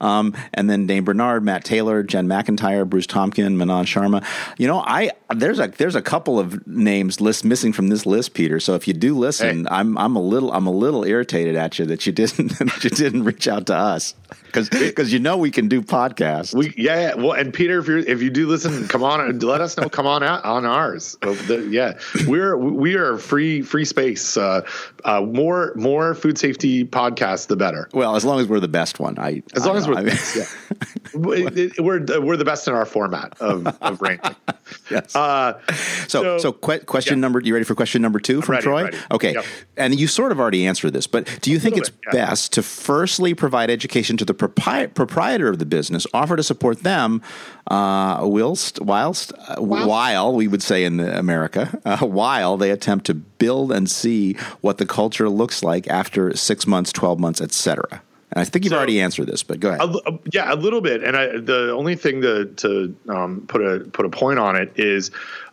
um, 0.00 0.34
and 0.54 0.68
then 0.68 0.86
Dane 0.86 1.04
Bernard, 1.04 1.44
Matt 1.44 1.64
Taylor, 1.64 2.02
Jen 2.02 2.26
McEntire, 2.26 2.88
Bruce 2.88 3.06
Tompkin, 3.06 3.54
Manan 3.56 3.84
Sharma. 3.84 4.24
You 4.58 4.66
know, 4.66 4.80
I 4.80 5.10
there's 5.34 5.58
a 5.58 5.68
there's 5.68 5.94
a 5.94 6.02
couple 6.02 6.38
of 6.38 6.66
names 6.66 7.20
list 7.20 7.44
missing 7.44 7.72
from 7.72 7.88
this 7.88 8.06
list, 8.06 8.34
Peter. 8.34 8.60
So 8.60 8.74
if 8.74 8.86
you 8.86 8.94
do 8.94 9.16
listen, 9.16 9.64
hey. 9.64 9.70
I'm 9.70 9.96
I'm 9.98 10.16
a 10.16 10.22
little 10.22 10.52
I'm 10.52 10.66
a 10.66 10.72
little 10.72 11.04
irritated 11.04 11.56
at 11.56 11.78
you 11.78 11.86
that 11.86 12.06
you 12.06 12.12
didn't 12.12 12.48
that 12.58 12.84
you 12.84 12.90
didn't 12.90 13.24
reach 13.24 13.48
out 13.48 13.66
to 13.66 13.74
us 13.74 14.14
because 14.46 14.68
because 14.68 15.12
you 15.12 15.18
know 15.18 15.36
we 15.36 15.50
can 15.50 15.68
do 15.68 15.82
podcasts. 15.82 16.54
We 16.54 16.74
yeah, 16.76 17.00
yeah. 17.00 17.14
well, 17.14 17.32
and 17.32 17.52
Peter, 17.52 17.78
if 17.78 17.88
you 17.88 17.98
if 17.98 18.22
you 18.22 18.30
do 18.30 18.46
listen, 18.46 18.88
come 18.88 19.02
on, 19.02 19.38
let 19.40 19.60
us 19.60 19.76
know. 19.76 19.88
Come 19.88 20.06
on 20.06 20.22
out 20.22 20.44
on 20.44 20.64
ours. 20.64 21.16
Yeah, 21.48 21.98
we're 22.26 22.56
we 22.56 22.94
are 22.94 23.18
free 23.18 23.62
free 23.62 23.84
space. 23.84 24.36
Uh, 24.36 24.62
uh, 25.04 25.20
more 25.22 25.72
more 25.76 26.14
food 26.14 26.38
safety 26.38 26.84
podcasts, 26.84 27.46
the 27.46 27.56
better. 27.56 27.88
Well, 27.92 28.16
as 28.16 28.24
long 28.24 28.40
as 28.40 28.46
we're 28.46 28.60
the 28.60 28.68
best 28.68 29.00
one, 29.00 29.18
I 29.18 29.42
as 29.54 29.66
long 29.66 29.76
I 29.76 29.78
as 29.78 29.88
we're 29.88 29.96
the 29.96 30.10
best, 30.10 30.36
yeah. 31.14 31.70
we're 31.78 32.20
we're 32.20 32.36
the 32.36 32.44
best 32.44 32.68
in 32.68 32.74
our 32.74 32.86
format 32.86 33.40
of 33.40 33.66
of 33.80 34.00
ranking. 34.00 34.36
yes. 34.90 35.14
Uh, 35.14 35.60
so 36.06 36.20
so, 36.20 36.38
so 36.38 36.52
que- 36.52 36.80
question 36.80 37.18
yeah. 37.18 37.22
number. 37.22 37.40
You 37.40 37.54
ready 37.54 37.64
for 37.64 37.74
question 37.74 38.02
number 38.02 38.20
two 38.20 38.42
from 38.42 38.54
ready, 38.54 38.62
Troy? 38.62 38.84
Ready. 38.84 38.98
Okay, 39.10 39.32
yep. 39.34 39.44
and 39.76 39.98
you 39.98 40.06
sort 40.06 40.32
of 40.32 40.40
already 40.40 40.66
answered 40.66 40.92
this, 40.92 41.06
but 41.06 41.38
do 41.40 41.50
you 41.50 41.58
think 41.58 41.76
it's 41.76 41.90
bit, 41.90 42.00
yeah. 42.06 42.26
best 42.26 42.52
to 42.54 42.62
firstly 42.62 43.34
provide 43.34 43.70
education 43.70 44.16
to 44.20 44.24
the 44.24 44.34
propri- 44.34 44.92
proprietor 44.94 45.48
of 45.48 45.58
the 45.58 45.66
business, 45.66 46.06
offer 46.14 46.36
to 46.36 46.42
support 46.42 46.82
them, 46.82 47.22
uh, 47.66 48.20
whilst 48.22 48.80
whilst 48.80 49.32
uh, 49.48 49.56
while 49.56 50.34
we 50.34 50.46
would 50.46 50.62
say 50.62 50.84
in 50.84 51.00
America, 51.00 51.80
uh, 51.84 51.98
while 51.98 52.56
they 52.56 52.70
attempt 52.70 53.06
to 53.06 53.14
build 53.14 53.72
and 53.72 53.90
see 53.90 54.34
what 54.60 54.78
the 54.78 54.86
culture 54.86 55.28
looks 55.28 55.62
like 55.62 55.88
after 55.88 56.36
six 56.36 56.66
months, 56.66 56.92
twelve 56.92 57.18
months, 57.18 57.40
etc. 57.40 58.02
And 58.32 58.42
I 58.42 58.44
think 58.44 58.64
you've 58.64 58.70
so, 58.70 58.76
already 58.76 59.00
answered 59.00 59.26
this, 59.26 59.42
but 59.42 59.58
go 59.58 59.70
ahead. 59.70 59.80
A, 60.06 60.18
yeah, 60.32 60.52
a 60.52 60.54
little 60.54 60.80
bit. 60.80 61.02
And 61.02 61.16
I, 61.16 61.26
the 61.38 61.72
only 61.72 61.96
thing 61.96 62.22
to, 62.22 62.46
to 62.46 62.96
um, 63.08 63.44
put 63.48 63.60
a 63.60 63.80
put 63.80 64.06
a 64.06 64.10
point 64.10 64.38
on 64.38 64.54
it 64.54 64.72
is, 64.76 65.10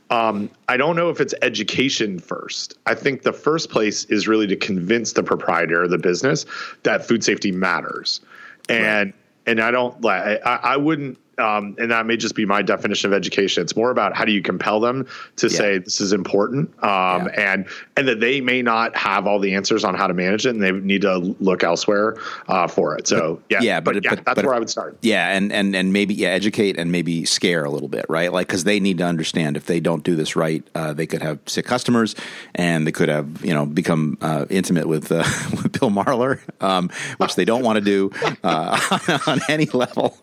um, 0.10 0.49
I 0.69 0.77
don't 0.77 0.95
know 0.95 1.10
if 1.10 1.19
it's 1.19 1.34
education 1.41 2.19
first. 2.19 2.77
I 2.85 2.94
think 2.94 3.23
the 3.23 3.34
first 3.34 3.69
place 3.69 4.06
is 4.06 4.27
really 4.27 4.48
to 4.48 4.56
convince 4.56 5.14
the 5.14 5.23
proprietor 5.23 5.84
of 5.84 5.89
the 5.89 5.98
business 5.98 6.45
that 6.84 7.06
food 7.06 7.23
safety 7.23 7.52
matters, 7.52 8.22
and 8.69 9.14
right. 9.14 9.15
and 9.45 9.60
I 9.61 9.72
don't. 9.72 10.02
like 10.02 10.41
I, 10.45 10.60
I 10.64 10.77
wouldn't 10.77 11.19
um, 11.38 11.76
and 11.78 11.92
that 11.92 12.06
may 12.06 12.18
just 12.18 12.36
be 12.36 12.46
my 12.46 12.62
definition 12.62 13.12
of 13.12 13.16
education. 13.16 13.62
It's 13.64 13.76
more 13.76 13.92
about 13.92 14.16
how 14.16 14.26
do 14.26 14.32
you 14.32 14.42
compel 14.42 14.80
them 14.80 15.08
to 15.38 15.48
yeah. 15.48 15.58
say 15.58 15.78
this 15.78 16.02
is 16.02 16.14
important, 16.14 16.72
um, 16.84 17.28
yeah. 17.28 17.54
and 17.54 17.68
and 17.96 18.08
that 18.08 18.20
they 18.20 18.42
may 18.42 18.62
not 18.62 18.96
have 18.96 19.28
all 19.28 19.40
the 19.40 19.54
answers 19.54 19.84
on 19.84 19.96
how 19.96 20.08
to 20.08 20.14
manage 20.14 20.46
it, 20.46 20.50
and 20.50 20.64
they 20.64 20.72
need 20.72 21.02
to 21.02 21.18
look 21.40 21.64
elsewhere 21.64 22.18
uh, 22.48 22.68
for 22.68 22.98
it. 22.98 23.08
So 23.08 23.42
yeah, 23.50 23.62
yeah, 23.62 23.80
but, 23.80 23.96
but 23.96 24.04
yeah, 24.04 24.10
but, 24.16 24.26
that's 24.26 24.36
but 24.36 24.46
where 24.46 24.56
I 24.56 24.60
would 24.60 24.70
start. 24.70 24.98
Yeah, 25.02 25.30
and 25.30 25.52
and 25.52 25.76
and 25.76 25.94
maybe 25.94 26.14
yeah, 26.14 26.30
educate 26.30 26.78
and 26.78 26.92
maybe 26.92 27.26
scare 27.26 27.64
a 27.64 27.70
little 27.70 27.90
bit, 27.90 28.06
right? 28.10 28.34
Like 28.34 28.48
because 28.48 28.64
they 28.64 28.80
need 28.80 28.98
to 28.98 29.06
understand 29.06 29.58
if 29.58 29.66
they 29.66 29.80
don't 29.80 30.04
do 30.04 30.16
this 30.16 30.36
right, 30.36 30.68
uh, 30.74 30.94
they 30.94 31.06
could 31.06 31.22
have 31.22 31.40
sick 31.46 31.66
customers, 31.66 32.16
and 32.56 32.88
they 32.88 32.92
could 32.92 33.10
have 33.10 33.46
you 33.46 33.54
know 33.54 33.66
become 33.66 34.18
uh, 34.22 34.46
intimate 34.50 34.88
with 34.88 35.12
uh, 35.12 35.18
with 35.52 35.80
Bill 35.80 35.92
Marler, 35.92 36.40
um, 36.62 36.90
which 37.18 37.36
they 37.36 37.46
don't 37.46 37.64
want 37.64 37.78
to 37.78 37.86
do 37.86 38.12
uh, 38.44 39.20
on 39.28 39.40
any 39.50 39.66
level. 39.66 40.18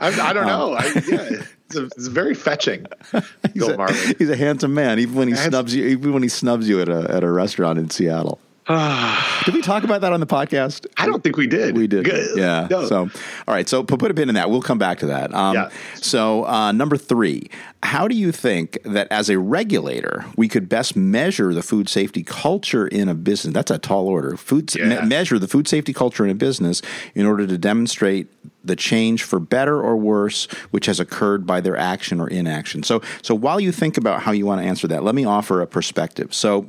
I, 0.00 0.30
I 0.30 0.32
don't 0.32 0.46
know. 0.46 0.74
I, 0.74 0.84
yeah, 0.84 1.42
it's, 1.66 1.76
a, 1.76 1.84
it's, 1.84 2.06
very 2.06 2.34
fetching. 2.34 2.86
he's, 3.52 3.68
a, 3.68 4.14
he's 4.18 4.30
a 4.30 4.36
handsome 4.36 4.74
man, 4.74 4.98
even 4.98 5.14
when 5.14 5.28
he 5.28 5.34
snubs 5.34 5.74
you. 5.74 5.84
Even 5.86 6.12
when 6.12 6.22
he 6.22 6.28
snubs 6.28 6.68
you 6.68 6.80
at 6.80 6.88
a 6.88 7.14
at 7.14 7.22
a 7.22 7.30
restaurant 7.30 7.78
in 7.78 7.90
Seattle. 7.90 8.40
did 9.44 9.54
we 9.54 9.62
talk 9.62 9.82
about 9.82 10.00
that 10.02 10.12
on 10.12 10.20
the 10.20 10.26
podcast? 10.26 10.86
I 10.96 11.06
don't 11.06 11.24
think 11.24 11.36
we 11.36 11.48
did. 11.48 11.76
We 11.76 11.88
did. 11.88 12.04
Good. 12.04 12.38
Yeah. 12.38 12.68
No. 12.70 12.86
So, 12.86 12.98
all 13.00 13.54
right. 13.54 13.68
So, 13.68 13.82
put 13.82 14.10
a 14.10 14.14
pin 14.14 14.28
in 14.28 14.36
that. 14.36 14.48
We'll 14.48 14.62
come 14.62 14.78
back 14.78 14.98
to 15.00 15.06
that. 15.06 15.34
Um, 15.34 15.54
yeah. 15.56 15.70
So, 15.96 16.46
uh, 16.46 16.70
number 16.70 16.96
three, 16.96 17.50
how 17.82 18.06
do 18.06 18.14
you 18.14 18.30
think 18.30 18.78
that 18.84 19.08
as 19.10 19.28
a 19.28 19.40
regulator, 19.40 20.24
we 20.36 20.46
could 20.46 20.68
best 20.68 20.94
measure 20.94 21.52
the 21.52 21.62
food 21.62 21.88
safety 21.88 22.22
culture 22.22 22.86
in 22.86 23.08
a 23.08 23.14
business? 23.14 23.54
That's 23.54 23.72
a 23.72 23.78
tall 23.78 24.06
order. 24.06 24.36
Food 24.36 24.72
yeah. 24.76 25.00
me- 25.00 25.08
measure 25.08 25.40
the 25.40 25.48
food 25.48 25.66
safety 25.66 25.92
culture 25.92 26.24
in 26.24 26.30
a 26.30 26.36
business 26.36 26.80
in 27.16 27.26
order 27.26 27.48
to 27.48 27.58
demonstrate 27.58 28.28
the 28.64 28.76
change 28.76 29.22
for 29.22 29.38
better 29.38 29.80
or 29.80 29.96
worse 29.96 30.46
which 30.70 30.86
has 30.86 31.00
occurred 31.00 31.46
by 31.46 31.60
their 31.60 31.76
action 31.76 32.20
or 32.20 32.28
inaction. 32.28 32.82
So, 32.82 33.00
so 33.22 33.34
while 33.34 33.60
you 33.60 33.72
think 33.72 33.96
about 33.96 34.22
how 34.22 34.32
you 34.32 34.46
want 34.46 34.60
to 34.60 34.66
answer 34.66 34.86
that, 34.88 35.02
let 35.02 35.14
me 35.14 35.24
offer 35.24 35.60
a 35.60 35.66
perspective. 35.66 36.34
So 36.34 36.68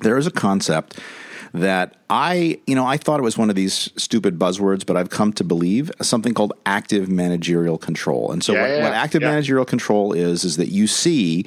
there 0.00 0.18
is 0.18 0.26
a 0.26 0.30
concept 0.30 0.98
that 1.56 1.96
I, 2.08 2.60
you 2.66 2.74
know, 2.74 2.86
I 2.86 2.96
thought 2.96 3.18
it 3.18 3.22
was 3.22 3.36
one 3.36 3.50
of 3.50 3.56
these 3.56 3.90
stupid 3.96 4.38
buzzwords, 4.38 4.86
but 4.86 4.96
I've 4.96 5.10
come 5.10 5.32
to 5.34 5.44
believe 5.44 5.90
something 6.00 6.34
called 6.34 6.52
active 6.64 7.08
managerial 7.08 7.78
control. 7.78 8.30
And 8.30 8.44
so, 8.44 8.52
yeah, 8.52 8.60
what, 8.60 8.70
yeah, 8.70 8.82
what, 8.84 8.92
active 8.92 9.22
yeah. 9.22 9.30
managerial 9.30 9.64
control 9.64 10.12
is, 10.12 10.44
is 10.44 10.56
that 10.56 10.68
you 10.68 10.86
see 10.86 11.44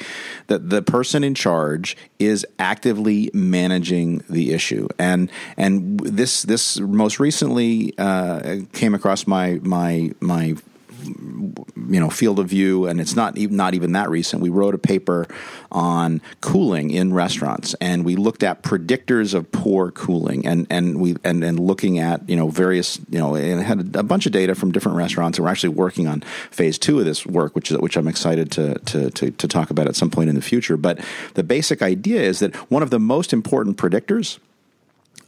that 0.48 0.70
the 0.70 0.82
person 0.82 1.24
in 1.24 1.36
charge 1.36 1.96
is 2.20 2.46
actively 2.58 3.32
managing 3.34 4.24
the 4.30 4.52
issue. 4.52 4.88
And 4.98 5.32
and 5.56 6.00
this 6.02 6.44
this 6.44 6.80
most 6.80 7.20
recently 7.20 7.94
uh, 7.98 8.62
came 8.74 8.94
across 8.94 9.28
my 9.28 9.60
my 9.64 10.12
my 10.20 10.56
you 11.04 12.00
know 12.00 12.10
field 12.10 12.40
of 12.40 12.48
view, 12.48 12.86
and 12.86 13.00
it's 13.00 13.16
not 13.16 13.38
even 13.38 13.56
not 13.56 13.74
even 13.74 13.94
that 13.94 14.10
recent. 14.10 14.42
We 14.42 14.50
wrote 14.50 14.76
a 14.76 14.78
paper 14.78 15.28
on 15.72 16.22
cooling 16.42 16.92
in 16.92 17.14
restaurants, 17.14 17.76
and 17.82 18.06
we 18.06 18.16
looked 18.16 18.44
at 18.44 18.64
predictors 18.64 19.34
of 19.34 19.52
poor 19.52 19.92
cooling, 19.92 20.46
and 20.46 20.68
and 20.70 21.00
we 21.00 21.16
and 21.24 21.44
and 21.44 21.60
looking 21.60 22.00
at 22.00 22.28
you 22.30 22.36
know 22.36 22.50
various 22.50 23.00
you 23.10 23.20
know 23.20 23.36
and 23.36 23.62
had 23.62 23.96
a 23.96 24.04
bunch 24.04 24.26
of 24.26 24.32
data 24.32 24.56
from 24.56 24.72
different 24.72 24.98
restaurants, 24.98 25.38
and 25.38 25.46
we're 25.46 25.52
actually 25.52 25.70
working 25.70 26.08
on 26.08 26.22
phase 26.52 26.78
two 26.78 27.00
of 27.00 27.06
this 27.06 27.26
work, 27.26 27.56
which 27.56 27.72
is 27.72 27.78
which 27.78 27.98
I'm 27.98 28.08
excited 28.08 28.52
to 28.52 28.80
to 28.80 29.10
to, 29.12 29.32
to 29.32 29.48
talk 29.48 29.70
about 29.70 29.88
at 29.88 29.96
some 29.96 30.10
point 30.10 30.30
in 30.30 30.36
the 30.36 30.42
future. 30.42 30.78
But 30.78 31.00
the 31.34 31.44
basic 31.44 31.82
idea 31.82 32.22
is 32.22 32.40
that 32.40 32.56
one 32.72 32.84
of 32.84 32.90
the 32.90 33.00
most 33.00 33.34
important 33.34 33.78
predictors 33.78 34.40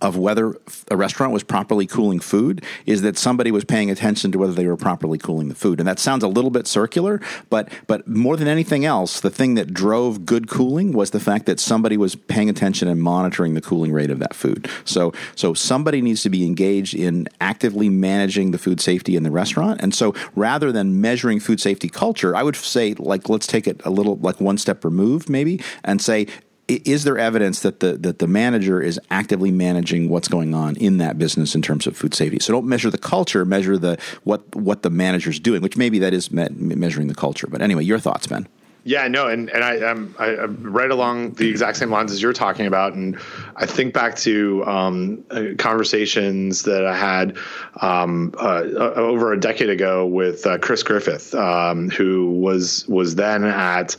of 0.02 0.18
whether 0.18 0.56
a 0.90 0.98
restaurant 0.98 1.32
was 1.32 1.44
properly 1.44 1.86
cooling 1.86 2.20
food 2.20 2.64
is 2.86 3.02
that 3.02 3.18
somebody 3.18 3.52
was 3.52 3.64
paying 3.64 3.92
attention 3.92 4.32
to 4.32 4.40
whether 4.40 4.54
they 4.54 4.66
were 4.66 4.78
properly 4.78 5.18
cooling 5.18 5.48
the 5.48 5.56
food. 5.56 5.80
And 5.80 5.88
that 5.88 6.00
sounds 6.00 6.24
a 6.24 6.28
little 6.28 6.52
bit 6.52 6.68
circular, 6.68 7.22
but 7.50 7.70
but 7.88 8.08
more 8.08 8.36
than 8.38 8.48
anything 8.48 8.86
else, 8.86 9.20
the 9.20 9.30
thing 9.30 9.56
that 9.56 9.74
drove 9.74 10.26
good 10.26 10.50
cooling 10.50 10.92
was 10.92 11.12
the 11.12 11.20
fact 11.20 11.46
that 11.46 11.60
somebody 11.60 11.98
was 11.98 12.16
paying 12.16 12.50
attention 12.50 12.88
and 12.88 13.02
monitoring 13.02 13.54
the 13.54 13.62
cooling 13.62 13.92
rate 13.92 14.10
of 14.10 14.20
that 14.20 14.34
food. 14.34 14.70
So 14.86 15.14
so 15.36 15.54
somebody 15.54 16.02
needs 16.02 16.24
to 16.24 16.30
be 16.30 16.46
engaged 16.46 16.94
in 16.96 17.28
actively 17.40 17.90
managing 17.90 18.52
the 18.52 18.58
food 18.58 18.82
safety 18.82 19.16
in 19.16 19.24
the 19.24 19.32
restaurant. 19.32 19.82
And 19.82 19.94
so 19.94 20.14
rather 20.36 20.72
than 20.72 21.02
measuring 21.02 21.40
food 21.40 21.60
safety 21.60 21.90
culture, 21.90 22.36
I 22.36 22.44
would 22.44 22.56
say 22.56 22.94
like 22.96 23.30
let's 23.30 23.48
take 23.48 23.68
it 23.68 23.82
a 23.86 23.90
little 23.90 24.18
like 24.18 24.42
one 24.42 24.58
step 24.58 24.84
removed 24.84 25.30
maybe 25.30 25.62
and 25.84 26.02
say 26.02 26.28
is 26.76 27.04
there 27.04 27.18
evidence 27.18 27.62
that 27.62 27.80
the 27.80 27.94
that 27.98 28.20
the 28.20 28.28
manager 28.28 28.82
is 28.82 29.00
actively 29.10 29.52
managing 29.52 30.10
what's 30.10 30.28
going 30.28 30.54
on 30.54 30.76
in 30.78 30.98
that 30.98 31.18
business 31.18 31.56
in 31.56 31.62
terms 31.62 31.88
of 31.88 31.96
food 31.96 32.14
safety? 32.14 32.40
So 32.40 32.54
don't 32.54 32.68
measure 32.68 32.90
the 32.90 32.98
culture, 32.98 33.46
measure 33.46 33.78
the 33.78 33.98
what 34.24 34.56
what 34.56 34.84
the 34.84 34.90
manager's 34.90 35.40
doing, 35.40 35.62
which 35.62 35.78
maybe 35.78 36.00
that 36.00 36.14
is 36.14 36.32
me- 36.32 36.50
measuring 36.52 37.08
the 37.08 37.16
culture. 37.16 37.48
But 37.48 37.62
anyway, 37.62 37.84
your 37.84 38.00
thoughts, 38.00 38.28
Ben? 38.28 38.48
Yeah, 38.84 39.08
no, 39.08 39.28
and 39.28 39.48
and 39.52 39.64
I, 39.64 39.76
am 39.76 40.16
I, 40.18 40.30
am 40.30 40.64
right 40.64 40.90
along 40.90 41.34
the 41.34 41.48
exact 41.48 41.78
same 41.78 41.92
lines 41.92 42.12
as 42.12 42.20
you're 42.20 42.34
talking 42.34 42.66
about, 42.66 42.94
and 42.94 43.16
I 43.56 43.68
think 43.68 43.94
back 43.94 44.16
to 44.18 44.66
um, 44.66 45.24
uh, 45.30 45.44
conversations 45.60 46.64
that 46.64 46.88
I 46.88 46.98
had 46.98 47.38
um, 47.80 48.34
uh, 48.40 48.64
over 48.96 49.34
a 49.34 49.40
decade 49.40 49.70
ago 49.70 50.08
with 50.08 50.48
uh, 50.48 50.58
Chris 50.58 50.82
Griffith, 50.82 51.36
um, 51.36 51.90
who 51.90 52.32
was 52.32 52.88
was 52.88 53.14
then 53.14 53.44
at 53.44 53.96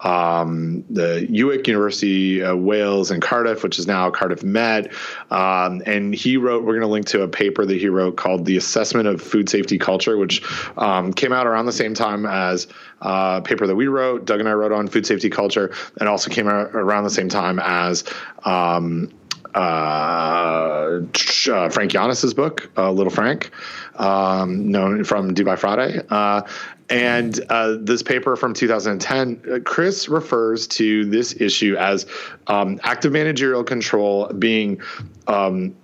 um, 0.00 0.84
the 0.90 1.26
UWIC 1.30 1.66
University 1.66 2.42
of 2.42 2.58
Wales 2.58 3.10
in 3.10 3.20
Cardiff, 3.20 3.62
which 3.62 3.78
is 3.78 3.86
now 3.86 4.10
Cardiff 4.10 4.42
Met. 4.42 4.92
Um, 5.30 5.82
and 5.86 6.14
he 6.14 6.36
wrote, 6.36 6.64
we're 6.64 6.74
going 6.74 6.82
to 6.82 6.88
link 6.88 7.06
to 7.06 7.22
a 7.22 7.28
paper 7.28 7.64
that 7.64 7.76
he 7.76 7.88
wrote 7.88 8.16
called 8.16 8.44
The 8.44 8.56
Assessment 8.56 9.08
of 9.08 9.22
Food 9.22 9.48
Safety 9.48 9.78
Culture, 9.78 10.16
which 10.16 10.42
um, 10.76 11.12
came 11.12 11.32
out 11.32 11.46
around 11.46 11.66
the 11.66 11.72
same 11.72 11.94
time 11.94 12.26
as 12.26 12.66
uh, 13.02 13.40
a 13.42 13.46
paper 13.46 13.66
that 13.66 13.76
we 13.76 13.86
wrote. 13.86 14.24
Doug 14.24 14.40
and 14.40 14.48
I 14.48 14.52
wrote 14.52 14.72
on 14.72 14.88
food 14.88 15.06
safety 15.06 15.30
culture, 15.30 15.74
and 16.00 16.08
also 16.08 16.30
came 16.30 16.48
out 16.48 16.74
around 16.74 17.04
the 17.04 17.10
same 17.10 17.28
time 17.28 17.58
as. 17.60 18.04
Um, 18.44 19.12
uh, 19.54 21.00
uh, 21.48 21.68
Frank 21.68 21.92
Yiannas's 21.92 22.34
book, 22.34 22.70
uh, 22.76 22.90
Little 22.90 23.12
Frank, 23.12 23.50
um, 23.96 24.70
known 24.70 25.04
from 25.04 25.34
Do 25.34 25.44
By 25.44 25.56
Friday. 25.56 26.00
Uh, 26.10 26.42
and 26.90 27.40
uh, 27.48 27.76
this 27.80 28.02
paper 28.02 28.36
from 28.36 28.52
2010, 28.52 29.42
uh, 29.50 29.58
Chris 29.64 30.08
refers 30.08 30.66
to 30.68 31.04
this 31.06 31.34
issue 31.40 31.76
as 31.76 32.06
um, 32.46 32.78
active 32.82 33.12
managerial 33.12 33.64
control 33.64 34.28
being, 34.28 34.80
um, 35.26 35.74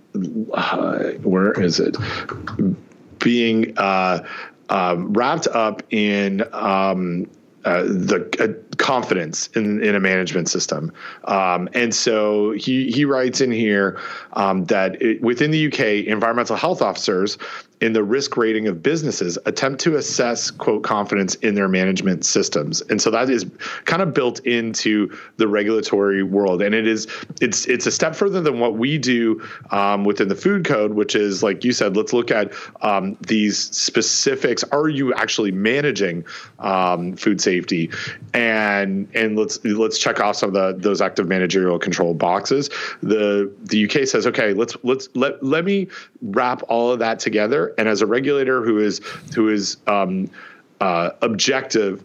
where 1.22 1.52
is 1.62 1.80
it? 1.80 1.96
Being 3.18 3.74
wrapped 4.68 5.46
up 5.48 5.82
in 5.90 6.44
um, 6.52 7.26
uh, 7.64 7.82
the 7.82 8.26
uh, 8.40 8.76
confidence 8.76 9.48
in, 9.48 9.82
in 9.82 9.94
a 9.94 10.00
management 10.00 10.48
system. 10.48 10.92
Um, 11.24 11.68
and 11.74 11.94
so 11.94 12.52
he, 12.52 12.90
he 12.90 13.04
writes 13.04 13.40
in 13.40 13.52
here 13.52 14.00
um, 14.32 14.64
that 14.66 15.00
it, 15.02 15.20
within 15.20 15.50
the 15.50 15.66
UK, 15.66 16.06
environmental 16.06 16.56
health 16.56 16.82
officers 16.82 17.36
in 17.80 17.94
the 17.94 18.04
risk 18.04 18.36
rating 18.36 18.68
of 18.68 18.82
businesses 18.82 19.38
attempt 19.46 19.80
to 19.80 19.96
assess 19.96 20.50
quote 20.50 20.82
confidence 20.82 21.34
in 21.36 21.54
their 21.54 21.68
management 21.68 22.24
systems. 22.26 22.82
And 22.82 23.00
so 23.00 23.10
that 23.10 23.30
is 23.30 23.46
kind 23.86 24.02
of 24.02 24.12
built 24.12 24.40
into 24.40 25.16
the 25.38 25.48
regulatory 25.48 26.22
world. 26.22 26.60
And 26.60 26.74
it 26.74 26.86
is 26.86 27.06
it's 27.40 27.66
it's 27.66 27.86
a 27.86 27.90
step 27.90 28.14
further 28.14 28.40
than 28.42 28.60
what 28.60 28.76
we 28.76 28.98
do 28.98 29.42
um, 29.70 30.04
within 30.04 30.28
the 30.28 30.34
food 30.34 30.64
code 30.64 30.92
which 30.92 31.14
is 31.14 31.42
like 31.42 31.64
you 31.64 31.72
said 31.72 31.96
let's 31.96 32.12
look 32.12 32.30
at 32.30 32.52
um, 32.82 33.16
these 33.26 33.58
specifics. 33.58 34.62
Are 34.64 34.88
you 34.88 35.14
actually 35.14 35.52
managing 35.52 36.24
um, 36.58 37.16
food 37.16 37.40
safety? 37.40 37.90
And 38.34 39.08
and 39.14 39.38
let's 39.38 39.64
let's 39.64 39.98
check 39.98 40.20
off 40.20 40.36
some 40.36 40.54
of 40.54 40.54
the 40.54 40.82
those 40.82 41.00
active 41.00 41.28
managerial 41.28 41.78
control 41.78 42.12
boxes. 42.12 42.68
The 43.02 43.50
the 43.62 43.84
UK 43.84 44.06
says 44.06 44.26
okay 44.26 44.52
let's 44.52 44.76
let's 44.82 45.08
let 45.14 45.42
let 45.42 45.64
me 45.64 45.88
wrap 46.20 46.62
all 46.68 46.92
of 46.92 46.98
that 46.98 47.18
together 47.18 47.69
and 47.78 47.88
as 47.88 48.02
a 48.02 48.06
regulator 48.06 48.62
who 48.62 48.78
is 48.78 49.00
who 49.34 49.48
is 49.48 49.76
um, 49.86 50.30
uh, 50.80 51.10
objective 51.22 52.04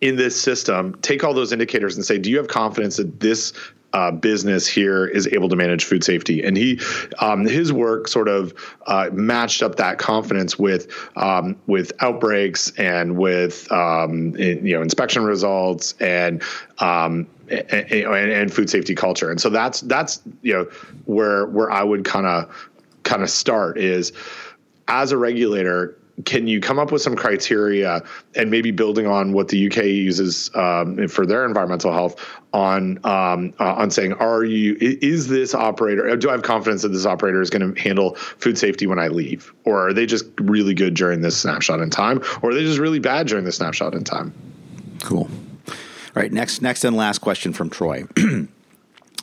in 0.00 0.16
this 0.16 0.40
system, 0.40 0.94
take 1.02 1.24
all 1.24 1.34
those 1.34 1.52
indicators 1.52 1.96
and 1.96 2.04
say, 2.04 2.18
do 2.18 2.30
you 2.30 2.36
have 2.36 2.48
confidence 2.48 2.98
that 2.98 3.18
this 3.18 3.52
uh, 3.92 4.10
business 4.10 4.66
here 4.66 5.06
is 5.06 5.26
able 5.28 5.48
to 5.48 5.56
manage 5.56 5.84
food 5.84 6.04
safety. 6.04 6.42
And 6.44 6.56
he, 6.56 6.80
um, 7.20 7.46
his 7.46 7.72
work 7.72 8.06
sort 8.06 8.28
of 8.28 8.52
uh, 8.86 9.08
matched 9.12 9.62
up 9.62 9.76
that 9.76 9.98
confidence 9.98 10.58
with 10.58 10.92
um, 11.16 11.56
with 11.66 11.92
outbreaks 12.00 12.70
and 12.76 13.16
with 13.16 13.70
um, 13.72 14.36
in, 14.36 14.64
you 14.66 14.74
know 14.74 14.82
inspection 14.82 15.24
results 15.24 15.94
and, 16.00 16.42
and, 16.80 17.26
and, 17.50 18.30
and 18.30 18.52
food 18.52 18.68
safety 18.68 18.94
culture. 18.94 19.30
And 19.30 19.40
so 19.40 19.48
that's 19.48 19.80
that's 19.82 20.20
you 20.42 20.52
know 20.52 20.64
where 21.06 21.46
where 21.46 21.70
I 21.70 21.82
would 21.82 22.04
kind 22.04 22.26
of 22.26 22.70
kind 23.04 23.22
of 23.22 23.30
start 23.30 23.78
is 23.78 24.12
as 24.88 25.12
a 25.12 25.18
regulator, 25.18 25.96
can 26.24 26.46
you 26.46 26.60
come 26.60 26.78
up 26.78 26.90
with 26.90 27.00
some 27.00 27.14
criteria 27.14 28.02
and 28.34 28.50
maybe 28.50 28.70
building 28.70 29.06
on 29.06 29.32
what 29.32 29.48
the 29.48 29.68
UK 29.68 29.84
uses 29.84 30.50
um, 30.54 31.06
for 31.06 31.24
their 31.24 31.44
environmental 31.44 31.92
health 31.92 32.16
on 32.52 32.98
um, 33.04 33.52
uh, 33.60 33.74
on 33.74 33.90
saying 33.90 34.14
are 34.14 34.42
you 34.42 34.76
is 34.80 35.28
this 35.28 35.54
operator 35.54 36.16
do 36.16 36.28
I 36.28 36.32
have 36.32 36.42
confidence 36.42 36.82
that 36.82 36.88
this 36.88 37.06
operator 37.06 37.40
is 37.40 37.50
going 37.50 37.74
to 37.74 37.80
handle 37.80 38.14
food 38.16 38.58
safety 38.58 38.86
when 38.86 38.98
I 38.98 39.08
leave 39.08 39.52
or 39.64 39.88
are 39.88 39.92
they 39.92 40.06
just 40.06 40.24
really 40.40 40.74
good 40.74 40.94
during 40.94 41.20
this 41.20 41.36
snapshot 41.36 41.80
in 41.80 41.90
time 41.90 42.20
or 42.42 42.50
are 42.50 42.54
they 42.54 42.62
just 42.62 42.80
really 42.80 42.98
bad 42.98 43.28
during 43.28 43.44
the 43.44 43.52
snapshot 43.52 43.94
in 43.94 44.02
time? 44.02 44.32
Cool. 45.02 45.28
All 45.68 45.74
right, 46.22 46.32
next 46.32 46.62
next 46.62 46.84
and 46.84 46.96
last 46.96 47.18
question 47.18 47.52
from 47.52 47.70
Troy. 47.70 48.04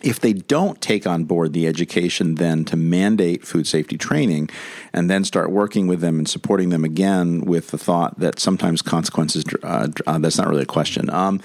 if 0.06 0.19
they 0.19 0.34
don't 0.34 0.82
take 0.82 1.07
on 1.07 1.26
board 1.26 1.53
the 1.53 1.68
education 1.68 2.36
then 2.36 2.64
to 2.64 2.77
mandate 2.77 3.45
food 3.45 3.68
safety 3.68 3.98
training 3.98 4.49
and 4.94 5.10
then 5.10 5.23
start 5.23 5.52
working 5.52 5.88
with 5.88 6.02
them 6.02 6.19
and 6.19 6.30
supporting 6.30 6.69
them 6.69 6.84
again 6.84 7.41
with 7.41 7.72
the 7.72 7.77
thought 7.77 8.18
that 8.19 8.40
sometimes 8.40 8.82
consequences 8.82 9.44
uh, 9.64 9.88
uh, 10.07 10.18
that's 10.19 10.38
not 10.38 10.48
really 10.48 10.64
a 10.64 10.65
question 10.65 11.10
um, 11.10 11.41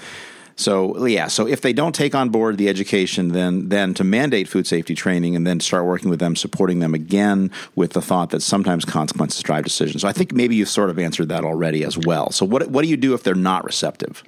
so 0.55 1.05
yeah, 1.05 1.27
so 1.27 1.47
if 1.47 1.61
they 1.61 1.73
don't 1.73 1.95
take 1.95 2.13
on 2.13 2.29
board 2.29 2.57
the 2.57 2.69
education, 2.69 3.29
then 3.29 3.69
then 3.69 3.93
to 3.95 4.03
mandate 4.03 4.47
food 4.47 4.67
safety 4.67 4.93
training 4.93 5.35
and 5.35 5.45
then 5.45 5.59
start 5.59 5.85
working 5.85 6.09
with 6.09 6.19
them, 6.19 6.35
supporting 6.35 6.79
them 6.79 6.93
again 6.93 7.51
with 7.75 7.93
the 7.93 8.01
thought 8.01 8.29
that 8.29 8.41
sometimes 8.41 8.85
consequences 8.85 9.41
drive 9.41 9.63
decisions. 9.63 10.03
So 10.03 10.07
I 10.07 10.13
think 10.13 10.33
maybe 10.33 10.55
you've 10.55 10.69
sort 10.69 10.89
of 10.89 10.99
answered 10.99 11.29
that 11.29 11.43
already 11.43 11.83
as 11.83 11.97
well. 11.97 12.29
So 12.31 12.45
what 12.45 12.69
what 12.69 12.83
do 12.83 12.89
you 12.89 12.97
do 12.97 13.13
if 13.13 13.23
they're 13.23 13.33
not 13.33 13.63
receptive? 13.63 14.23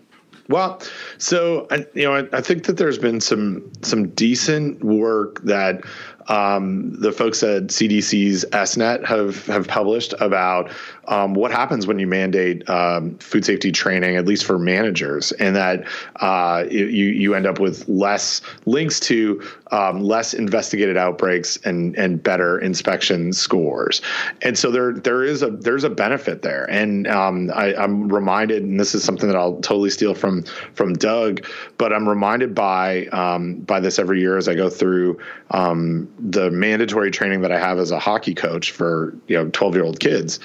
Well, 0.49 0.81
so 1.17 1.67
I, 1.71 1.85
you 1.93 2.03
know, 2.03 2.15
I, 2.15 2.27
I, 2.33 2.41
think 2.41 2.65
that 2.65 2.75
there's 2.75 2.97
been 2.97 3.21
some 3.21 3.71
some 3.81 4.09
decent 4.09 4.83
work 4.83 5.41
that 5.43 5.83
um, 6.27 6.95
the 6.99 7.11
folks 7.11 7.43
at 7.43 7.63
CDC's 7.63 8.45
SNET 8.51 9.05
have 9.05 9.45
have 9.47 9.67
published 9.67 10.13
about 10.19 10.71
um, 11.07 11.33
what 11.33 11.51
happens 11.51 11.85
when 11.85 11.99
you 11.99 12.07
mandate 12.07 12.67
um, 12.69 13.17
food 13.17 13.45
safety 13.45 13.71
training, 13.71 14.15
at 14.15 14.25
least 14.25 14.45
for 14.45 14.57
managers, 14.57 15.31
and 15.33 15.55
that 15.55 15.85
uh, 16.17 16.63
you 16.69 16.85
you 16.85 17.33
end 17.35 17.45
up 17.45 17.59
with 17.59 17.87
less 17.87 18.41
links 18.65 18.99
to 19.01 19.41
um, 19.71 20.01
less 20.01 20.33
investigated 20.33 20.97
outbreaks 20.97 21.57
and 21.65 21.95
and 21.97 22.21
better 22.23 22.59
inspection 22.59 23.33
scores. 23.33 24.01
And 24.41 24.57
so 24.57 24.71
there 24.71 24.93
there 24.93 25.23
is 25.23 25.41
a 25.41 25.49
there's 25.49 25.83
a 25.83 25.89
benefit 25.89 26.41
there. 26.41 26.69
And 26.69 27.07
um, 27.07 27.51
I, 27.53 27.75
I'm 27.75 28.07
reminded, 28.09 28.63
and 28.63 28.79
this 28.79 28.95
is 28.95 29.03
something 29.03 29.27
that 29.27 29.35
I'll 29.35 29.55
totally 29.61 29.89
steal 29.89 30.13
from 30.13 30.43
from 30.73 30.93
Doug, 30.93 31.45
but 31.77 31.91
I'm 31.91 32.07
reminded 32.07 32.53
by 32.55 33.07
um, 33.07 33.59
by 33.61 33.79
this 33.79 33.99
every 33.99 34.19
year 34.19 34.37
as 34.37 34.47
I 34.47 34.55
go 34.55 34.69
through 34.69 35.19
um, 35.51 36.07
the 36.23 36.49
mandatory 36.51 37.11
training 37.11 37.41
that 37.41 37.51
I 37.51 37.59
have 37.59 37.77
as 37.79 37.91
a 37.91 37.99
hockey 37.99 38.33
coach 38.33 38.71
for 38.71 39.15
you 39.27 39.35
know 39.35 39.49
12 39.49 39.75
year 39.75 39.83
old 39.83 39.99
kids 39.99 40.39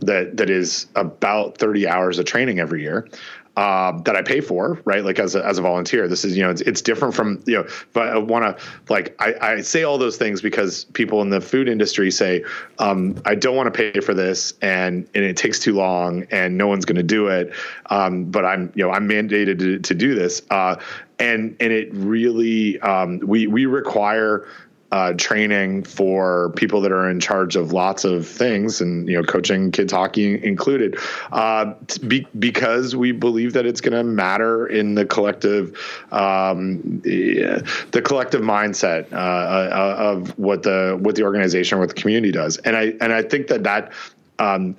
that 0.00 0.36
that 0.36 0.50
is 0.50 0.86
about 0.94 1.58
30 1.58 1.88
hours 1.88 2.18
of 2.18 2.26
training 2.26 2.58
every 2.58 2.82
year 2.82 3.08
uh, 3.56 3.92
that 4.02 4.16
I 4.16 4.22
pay 4.22 4.40
for, 4.40 4.80
right? 4.84 5.04
Like 5.04 5.20
as 5.20 5.36
a, 5.36 5.46
as 5.46 5.58
a 5.58 5.62
volunteer, 5.62 6.08
this 6.08 6.24
is, 6.24 6.36
you 6.36 6.42
know, 6.42 6.50
it's, 6.50 6.60
it's 6.62 6.82
different 6.82 7.14
from, 7.14 7.40
you 7.46 7.54
know, 7.54 7.68
but 7.92 8.08
I 8.08 8.18
want 8.18 8.58
to 8.58 8.64
like, 8.88 9.14
I, 9.20 9.34
I 9.40 9.60
say 9.60 9.84
all 9.84 9.96
those 9.96 10.16
things 10.16 10.42
because 10.42 10.84
people 10.86 11.22
in 11.22 11.30
the 11.30 11.40
food 11.40 11.68
industry 11.68 12.10
say, 12.10 12.44
um, 12.80 13.20
I 13.24 13.36
don't 13.36 13.54
want 13.54 13.72
to 13.72 13.92
pay 13.92 14.00
for 14.00 14.12
this 14.12 14.54
and, 14.60 15.08
and 15.14 15.24
it 15.24 15.36
takes 15.36 15.60
too 15.60 15.74
long 15.74 16.26
and 16.32 16.58
no 16.58 16.66
one's 16.66 16.84
going 16.84 16.96
to 16.96 17.04
do 17.04 17.28
it. 17.28 17.52
Um, 17.90 18.24
but 18.24 18.44
I'm, 18.44 18.72
you 18.74 18.84
know, 18.84 18.90
I'm 18.90 19.08
mandated 19.08 19.60
to, 19.60 19.78
to 19.78 19.94
do 19.94 20.16
this. 20.16 20.42
Uh, 20.50 20.74
and, 21.20 21.56
and 21.60 21.72
it 21.72 21.94
really, 21.94 22.80
um, 22.80 23.20
we, 23.20 23.46
we 23.46 23.66
require, 23.66 24.48
uh, 24.94 25.12
training 25.14 25.82
for 25.82 26.50
people 26.50 26.80
that 26.80 26.92
are 26.92 27.10
in 27.10 27.18
charge 27.18 27.56
of 27.56 27.72
lots 27.72 28.04
of 28.04 28.28
things, 28.28 28.80
and 28.80 29.08
you 29.08 29.16
know, 29.16 29.24
coaching 29.24 29.72
kids 29.72 29.92
hockey 29.92 30.40
included, 30.44 30.96
uh, 31.32 31.74
be, 32.06 32.24
because 32.38 32.94
we 32.94 33.10
believe 33.10 33.54
that 33.54 33.66
it's 33.66 33.80
going 33.80 33.92
to 33.92 34.04
matter 34.04 34.68
in 34.68 34.94
the 34.94 35.04
collective, 35.04 35.76
um, 36.12 37.00
the 37.02 38.02
collective 38.04 38.42
mindset 38.42 39.12
uh, 39.12 39.16
uh, 39.16 39.96
of 39.98 40.38
what 40.38 40.62
the 40.62 40.96
what 41.02 41.16
the 41.16 41.24
organization, 41.24 41.80
what 41.80 41.88
the 41.88 41.94
community 41.96 42.30
does, 42.30 42.58
and 42.58 42.76
I 42.76 42.94
and 43.00 43.12
I 43.12 43.22
think 43.22 43.48
that 43.48 43.64
that. 43.64 43.92
Um, 44.38 44.76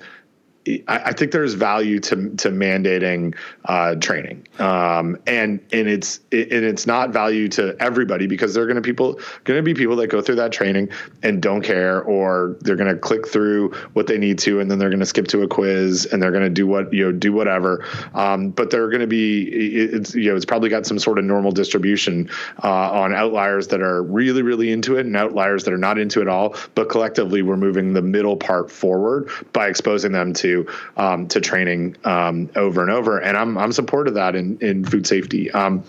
I, 0.88 1.12
think 1.12 1.30
there's 1.30 1.54
value 1.54 2.00
to 2.00 2.30
to 2.36 2.50
mandating 2.50 3.36
uh, 3.66 3.94
training, 3.96 4.46
um, 4.58 5.16
and 5.26 5.60
and 5.72 5.88
it's 5.88 6.20
it, 6.32 6.52
and 6.52 6.64
it's 6.64 6.86
not 6.86 7.10
value 7.10 7.48
to 7.50 7.76
everybody 7.78 8.26
because 8.26 8.54
there 8.54 8.64
are 8.64 8.66
going 8.66 8.76
to 8.76 8.82
people 8.82 9.20
going 9.44 9.58
to 9.58 9.62
be 9.62 9.74
people 9.74 9.94
that 9.96 10.08
go 10.08 10.20
through 10.20 10.36
that 10.36 10.52
training 10.52 10.88
and 11.22 11.40
don't 11.40 11.62
care, 11.62 12.02
or 12.02 12.56
they're 12.62 12.76
going 12.76 12.92
to 12.92 12.98
click 12.98 13.28
through 13.28 13.70
what 13.92 14.08
they 14.08 14.18
need 14.18 14.38
to, 14.40 14.58
and 14.58 14.68
then 14.68 14.78
they're 14.78 14.90
going 14.90 15.00
to 15.00 15.06
skip 15.06 15.28
to 15.28 15.42
a 15.42 15.48
quiz, 15.48 16.06
and 16.06 16.20
they're 16.20 16.32
going 16.32 16.42
to 16.42 16.50
do 16.50 16.66
what 16.66 16.92
you 16.92 17.04
know 17.04 17.12
do 17.12 17.32
whatever. 17.32 17.84
Um, 18.14 18.50
but 18.50 18.70
they're 18.70 18.88
going 18.88 19.00
to 19.00 19.06
be 19.06 19.42
it's 19.44 20.14
you 20.14 20.30
know 20.30 20.36
it's 20.36 20.46
probably 20.46 20.68
got 20.68 20.84
some 20.84 20.98
sort 20.98 21.18
of 21.18 21.24
normal 21.24 21.52
distribution 21.52 22.28
uh, 22.64 22.90
on 22.90 23.14
outliers 23.14 23.68
that 23.68 23.82
are 23.82 24.02
really 24.02 24.42
really 24.42 24.72
into 24.72 24.96
it 24.96 25.06
and 25.06 25.16
outliers 25.16 25.62
that 25.64 25.72
are 25.72 25.78
not 25.78 25.96
into 25.96 26.20
it 26.20 26.28
all. 26.28 26.56
But 26.74 26.88
collectively, 26.88 27.42
we're 27.42 27.56
moving 27.56 27.92
the 27.92 28.02
middle 28.02 28.36
part 28.36 28.68
forward 28.68 29.30
by 29.52 29.68
exposing 29.68 30.10
them 30.10 30.32
to 30.34 30.55
um, 30.96 31.28
to 31.28 31.40
training 31.40 31.96
um, 32.04 32.50
over 32.56 32.82
and 32.82 32.90
over. 32.90 33.18
And 33.18 33.36
I'm 33.36 33.58
I'm 33.58 33.72
supportive 33.72 34.12
of 34.12 34.14
that 34.14 34.36
in 34.36 34.58
in 34.60 34.84
food 34.84 35.06
safety. 35.06 35.50
Um, 35.50 35.84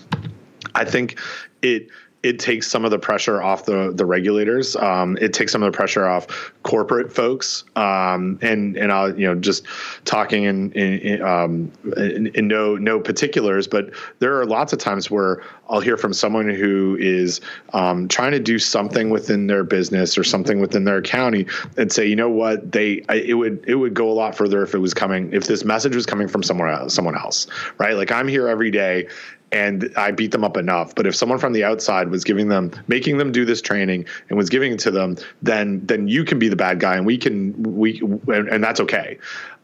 I 0.75 0.85
think 0.85 1.19
it 1.61 1.89
it 2.23 2.39
takes 2.39 2.67
some 2.67 2.83
of 2.83 2.91
the 2.91 2.99
pressure 2.99 3.41
off 3.41 3.65
the 3.65 3.91
the 3.93 4.05
regulators. 4.05 4.75
Um, 4.75 5.17
it 5.21 5.33
takes 5.33 5.51
some 5.51 5.61
of 5.61 5.71
the 5.71 5.75
pressure 5.75 6.07
off 6.07 6.51
corporate 6.63 7.13
folks. 7.13 7.63
Um, 7.75 8.39
and 8.41 8.75
and 8.75 8.91
I'll 8.91 9.17
you 9.17 9.27
know 9.27 9.35
just 9.35 9.65
talking 10.03 10.43
in 10.43 10.71
in, 10.73 10.99
in, 10.99 11.21
um, 11.21 11.71
in, 11.95 12.27
in 12.27 12.47
no 12.47 12.75
no 12.75 12.99
particulars, 12.99 13.67
but 13.67 13.91
there 14.19 14.39
are 14.39 14.45
lots 14.45 14.73
of 14.73 14.79
times 14.79 15.11
where 15.11 15.43
I'll 15.69 15.79
hear 15.79 15.95
from 15.95 16.11
someone 16.11 16.49
who 16.49 16.97
is 16.99 17.39
um, 17.73 18.07
trying 18.07 18.31
to 18.31 18.39
do 18.39 18.57
something 18.57 19.09
within 19.09 19.47
their 19.47 19.63
business 19.63 20.17
or 20.17 20.23
something 20.23 20.59
within 20.59 20.85
their 20.85 21.01
county 21.01 21.45
and 21.77 21.91
say, 21.91 22.05
you 22.07 22.15
know 22.15 22.29
what, 22.29 22.71
they 22.71 23.03
I, 23.09 23.15
it 23.15 23.33
would 23.33 23.63
it 23.67 23.75
would 23.75 23.93
go 23.93 24.09
a 24.09 24.13
lot 24.13 24.35
further 24.35 24.63
if 24.63 24.73
it 24.73 24.79
was 24.79 24.93
coming 24.93 25.31
if 25.33 25.45
this 25.45 25.63
message 25.63 25.95
was 25.95 26.07
coming 26.07 26.27
from 26.27 26.41
somewhere 26.41 26.69
else, 26.69 26.95
someone 26.95 27.15
else, 27.15 27.45
right? 27.77 27.95
Like 27.95 28.11
I'm 28.11 28.27
here 28.27 28.47
every 28.47 28.71
day 28.71 29.07
and 29.51 29.91
I 29.95 30.11
beat 30.11 30.31
them 30.31 30.43
up 30.43 30.57
enough. 30.57 30.93
But 30.95 31.07
if 31.07 31.15
someone 31.15 31.39
from 31.39 31.53
the 31.53 31.63
outside 31.63 32.09
was 32.09 32.23
giving 32.23 32.49
them, 32.49 32.71
making 32.87 33.17
them 33.17 33.31
do 33.31 33.45
this 33.45 33.61
training 33.61 34.05
and 34.29 34.37
was 34.37 34.49
giving 34.49 34.73
it 34.73 34.79
to 34.79 34.91
them, 34.91 35.17
then 35.41 35.85
then 35.85 36.07
you 36.07 36.23
can 36.23 36.39
be 36.39 36.49
the 36.49 36.55
bad 36.55 36.79
guy, 36.79 36.95
and 36.95 37.05
we 37.05 37.17
can 37.17 37.61
we 37.63 37.99
and, 38.27 38.47
and 38.49 38.63
that's 38.63 38.79
okay. 38.79 39.17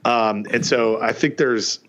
Um, 0.05 0.45
and 0.51 0.65
so 0.65 1.01
I 1.01 1.13
think 1.13 1.37
there's. 1.37 1.79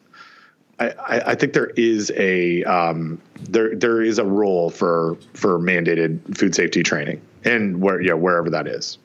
I, 0.81 1.23
I, 1.27 1.35
think 1.37 1.53
there 1.53 1.71
is 1.77 2.11
a 2.17 2.65
um, 2.65 3.21
there 3.49 3.77
there 3.77 4.03
is 4.03 4.19
a 4.19 4.25
role 4.25 4.71
for 4.71 5.17
for 5.33 5.61
mandated 5.61 6.37
food 6.37 6.53
safety 6.53 6.83
training 6.83 7.23
and 7.45 7.81
where 7.81 8.01
yeah 8.01 8.15
wherever 8.15 8.51
that 8.51 8.67
is. 8.67 8.99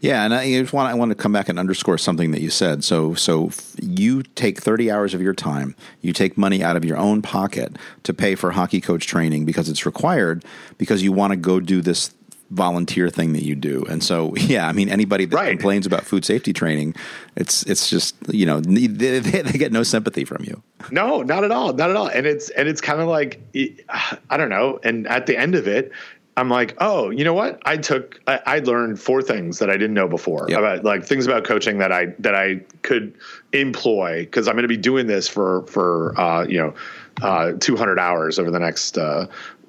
Yeah, 0.00 0.24
and 0.24 0.34
I 0.34 0.50
just 0.60 0.72
want 0.72 0.90
I 0.90 0.94
want 0.94 1.10
to 1.10 1.14
come 1.14 1.32
back 1.32 1.48
and 1.48 1.58
underscore 1.58 1.98
something 1.98 2.30
that 2.32 2.40
you 2.40 2.50
said. 2.50 2.84
So 2.84 3.14
so 3.14 3.50
you 3.80 4.22
take 4.22 4.60
30 4.60 4.90
hours 4.90 5.14
of 5.14 5.22
your 5.22 5.34
time, 5.34 5.74
you 6.00 6.12
take 6.12 6.36
money 6.36 6.62
out 6.62 6.76
of 6.76 6.84
your 6.84 6.96
own 6.96 7.22
pocket 7.22 7.76
to 8.02 8.14
pay 8.14 8.34
for 8.34 8.50
hockey 8.50 8.80
coach 8.80 9.06
training 9.06 9.44
because 9.44 9.68
it's 9.68 9.86
required 9.86 10.44
because 10.78 11.02
you 11.02 11.12
want 11.12 11.32
to 11.32 11.36
go 11.36 11.60
do 11.60 11.80
this 11.80 12.12
volunteer 12.52 13.08
thing 13.08 13.32
that 13.32 13.42
you 13.42 13.54
do. 13.54 13.84
And 13.88 14.04
so, 14.04 14.34
yeah, 14.36 14.68
I 14.68 14.72
mean, 14.72 14.88
anybody 14.88 15.24
that 15.24 15.36
right. 15.36 15.50
complains 15.50 15.86
about 15.86 16.04
food 16.04 16.24
safety 16.24 16.52
training, 16.52 16.94
it's 17.36 17.64
it's 17.64 17.88
just 17.88 18.14
you 18.28 18.46
know 18.46 18.60
they, 18.60 18.86
they, 19.20 19.42
they, 19.42 19.58
get 19.58 19.72
no 19.72 19.82
sympathy 19.82 20.24
from 20.24 20.44
you. 20.44 20.62
No, 20.90 21.22
not 21.22 21.44
at 21.44 21.50
all, 21.50 21.72
not 21.72 21.90
at 21.90 21.96
all. 21.96 22.08
And 22.08 22.26
it's 22.26 22.50
and 22.50 22.68
it's 22.68 22.80
kind 22.80 23.00
of 23.00 23.08
like 23.08 23.40
I 24.30 24.36
don't 24.36 24.50
know. 24.50 24.78
And 24.84 25.06
at 25.08 25.26
the 25.26 25.36
end 25.36 25.54
of 25.54 25.66
it, 25.66 25.92
I'm 26.36 26.48
like, 26.48 26.74
oh, 26.78 27.10
you 27.10 27.24
know 27.24 27.34
what? 27.34 27.60
I 27.66 27.76
took, 27.76 28.20
I, 28.26 28.40
I 28.46 28.58
learned 28.60 28.98
four 28.98 29.20
things 29.20 29.58
that 29.58 29.68
I 29.68 29.74
didn't 29.74 29.92
know 29.92 30.08
before 30.08 30.46
yep. 30.48 30.60
about 30.60 30.84
like 30.84 31.04
things 31.04 31.26
about 31.26 31.44
coaching 31.44 31.78
that 31.78 31.92
I 31.92 32.06
that 32.20 32.34
I 32.34 32.60
could 32.80 33.14
employ 33.52 34.20
because 34.20 34.48
I'm 34.48 34.54
going 34.54 34.62
to 34.62 34.68
be 34.68 34.78
doing 34.78 35.06
this 35.06 35.28
for 35.28 35.66
for 35.66 36.18
uh, 36.18 36.46
you 36.46 36.58
know 36.58 36.74
uh, 37.20 37.52
200 37.60 37.98
hours 37.98 38.38
over 38.38 38.50
the 38.50 38.58
next 38.58 38.96
uh, 38.96 39.26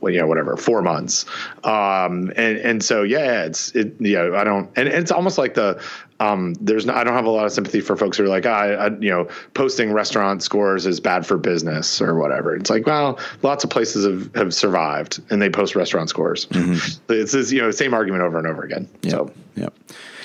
you 0.10 0.20
know, 0.20 0.28
whatever, 0.28 0.58
four 0.58 0.82
months. 0.82 1.26
Um, 1.64 2.32
and, 2.36 2.58
and 2.58 2.84
so, 2.84 3.04
yeah, 3.04 3.44
it's, 3.44 3.72
it, 3.76 3.96
you 4.00 4.16
know, 4.16 4.36
I 4.36 4.44
don't, 4.44 4.70
and 4.76 4.88
it's 4.88 5.12
almost 5.12 5.38
like 5.38 5.54
the, 5.54 5.82
um, 6.20 6.54
there's 6.56 6.86
no, 6.86 6.94
I 6.94 7.04
don't 7.04 7.14
have 7.14 7.26
a 7.26 7.30
lot 7.30 7.46
of 7.46 7.52
sympathy 7.52 7.82
for 7.82 7.96
folks 7.96 8.18
who 8.18 8.24
are 8.24 8.30
like, 8.30 8.46
ah, 8.46 8.52
I, 8.52 8.88
you 9.00 9.10
know, 9.10 9.28
posting 9.54 9.92
restaurant 9.92 10.44
scores 10.44 10.86
is 10.86 11.00
bad 11.00 11.26
for 11.26 11.38
business 11.38 12.02
or 12.02 12.16
whatever. 12.16 12.56
It's 12.56 12.70
like, 12.70 12.86
well, 12.86 13.20
lots 13.42 13.64
of 13.64 13.70
places 13.70 14.06
have, 14.06 14.34
have 14.36 14.54
survived 14.54 15.22
and 15.30 15.42
they 15.42 15.50
post 15.50 15.76
restaurant 15.76 16.10
scores. 16.10 16.46
Mm-hmm. 16.48 17.14
It's 17.14 17.34
this, 17.34 17.52
you 17.52 17.62
know, 17.62 17.72
same 17.72 17.94
argument 17.94 18.24
over 18.24 18.38
and 18.38 18.48
over 18.48 18.64
again. 18.64 18.88
Yep. 19.02 19.12
So, 19.12 19.34
yeah. 19.56 19.70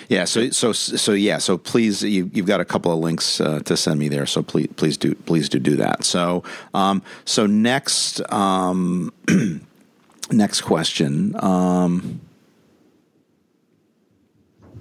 Yeah. 0.09 0.25
So, 0.25 0.49
so, 0.51 0.73
so, 0.73 1.13
yeah. 1.13 1.39
So, 1.39 1.59
please, 1.59 2.03
you, 2.03 2.31
have 2.35 2.47
got 2.47 2.61
a 2.61 2.65
couple 2.65 2.93
of 2.93 2.99
links 2.99 3.41
uh, 3.41 3.61
to 3.61 3.77
send 3.77 4.01
me 4.01 4.09
there. 4.09 4.25
So, 4.25 4.43
please, 4.43 4.69
please 4.77 4.97
do, 4.97 5.15
please 5.15 5.49
do 5.49 5.59
do 5.59 5.77
that. 5.77 6.05
So, 6.05 6.45
um, 6.73 7.03
so 7.25 7.47
next, 7.47 8.21
um, 8.33 9.13
Next 10.31 10.61
question. 10.61 11.35
Um, 11.43 12.21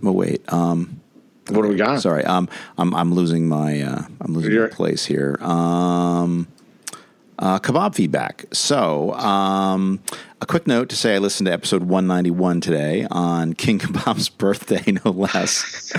oh 0.03 0.11
wait. 0.11 0.41
Um, 0.51 1.01
what 1.49 1.61
do 1.61 1.69
we 1.69 1.75
got? 1.75 2.01
Sorry, 2.01 2.25
um, 2.25 2.49
I'm 2.77 2.93
I'm 2.93 3.13
losing 3.13 3.47
my 3.47 3.81
uh, 3.81 4.03
I'm 4.19 4.33
losing 4.33 4.51
You're, 4.51 4.67
my 4.67 4.73
place 4.73 5.05
here. 5.05 5.37
Um, 5.41 6.47
uh, 7.39 7.59
kebab 7.59 7.95
feedback. 7.95 8.45
So, 8.51 9.13
um, 9.13 10.01
a 10.39 10.45
quick 10.45 10.67
note 10.67 10.87
to 10.89 10.95
say 10.95 11.15
I 11.15 11.17
listened 11.17 11.47
to 11.47 11.51
episode 11.53 11.83
191 11.83 12.61
today 12.61 13.07
on 13.09 13.53
King 13.53 13.79
Kebab's 13.79 14.29
birthday, 14.29 14.91
no 15.03 15.09
less. 15.09 15.91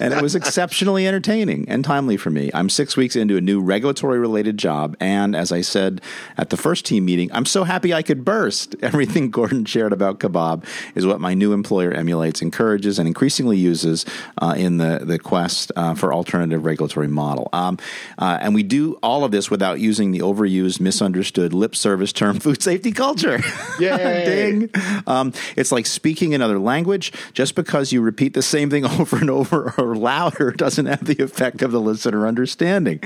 and 0.00 0.14
it 0.14 0.22
was 0.22 0.34
exceptionally 0.34 1.06
entertaining 1.06 1.68
and 1.68 1.84
timely 1.84 2.16
for 2.16 2.30
me. 2.30 2.50
I'm 2.54 2.70
six 2.70 2.96
weeks 2.96 3.16
into 3.16 3.36
a 3.36 3.40
new 3.42 3.60
regulatory 3.60 4.18
related 4.18 4.56
job. 4.56 4.96
And 4.98 5.36
as 5.36 5.52
I 5.52 5.60
said 5.60 6.00
at 6.38 6.48
the 6.48 6.56
first 6.56 6.86
team 6.86 7.04
meeting, 7.04 7.30
I'm 7.34 7.44
so 7.44 7.64
happy 7.64 7.92
I 7.92 8.02
could 8.02 8.24
burst. 8.24 8.76
Everything 8.82 9.30
Gordon 9.30 9.66
shared 9.66 9.92
about 9.92 10.20
kebab 10.20 10.64
is 10.94 11.04
what 11.04 11.20
my 11.20 11.34
new 11.34 11.52
employer 11.52 11.92
emulates, 11.92 12.40
encourages, 12.40 12.98
and 12.98 13.06
increasingly 13.06 13.58
uses 13.58 14.06
uh, 14.38 14.54
in 14.56 14.78
the, 14.78 15.00
the 15.04 15.18
quest 15.18 15.70
uh, 15.76 15.94
for 15.94 16.14
alternative 16.14 16.64
regulatory 16.64 17.08
model. 17.08 17.50
Um, 17.52 17.78
uh, 18.18 18.38
and 18.40 18.54
we 18.54 18.62
do 18.62 18.94
all 19.02 19.22
of 19.22 19.32
this 19.32 19.50
without 19.50 19.80
using 19.80 20.12
the 20.12 20.20
overused, 20.20 20.80
misunderstood 20.80 21.52
lip 21.52 21.76
service 21.76 22.12
term 22.14 22.40
food 22.40 22.62
safety 22.62 22.92
culture. 22.92 23.40
Ding. 23.88 24.70
Um, 25.06 25.32
it's 25.56 25.72
like 25.72 25.86
speaking 25.86 26.34
another 26.34 26.58
language. 26.58 27.12
Just 27.32 27.54
because 27.54 27.92
you 27.92 28.00
repeat 28.00 28.34
the 28.34 28.42
same 28.42 28.70
thing 28.70 28.84
over 29.00 29.16
and 29.16 29.30
over 29.30 29.74
or 29.78 29.94
louder 29.96 30.52
doesn't 30.52 30.86
have 30.86 31.04
the 31.04 31.22
effect 31.22 31.62
of 31.62 31.72
the 31.72 31.80
listener 31.80 32.26
understanding. 32.26 33.00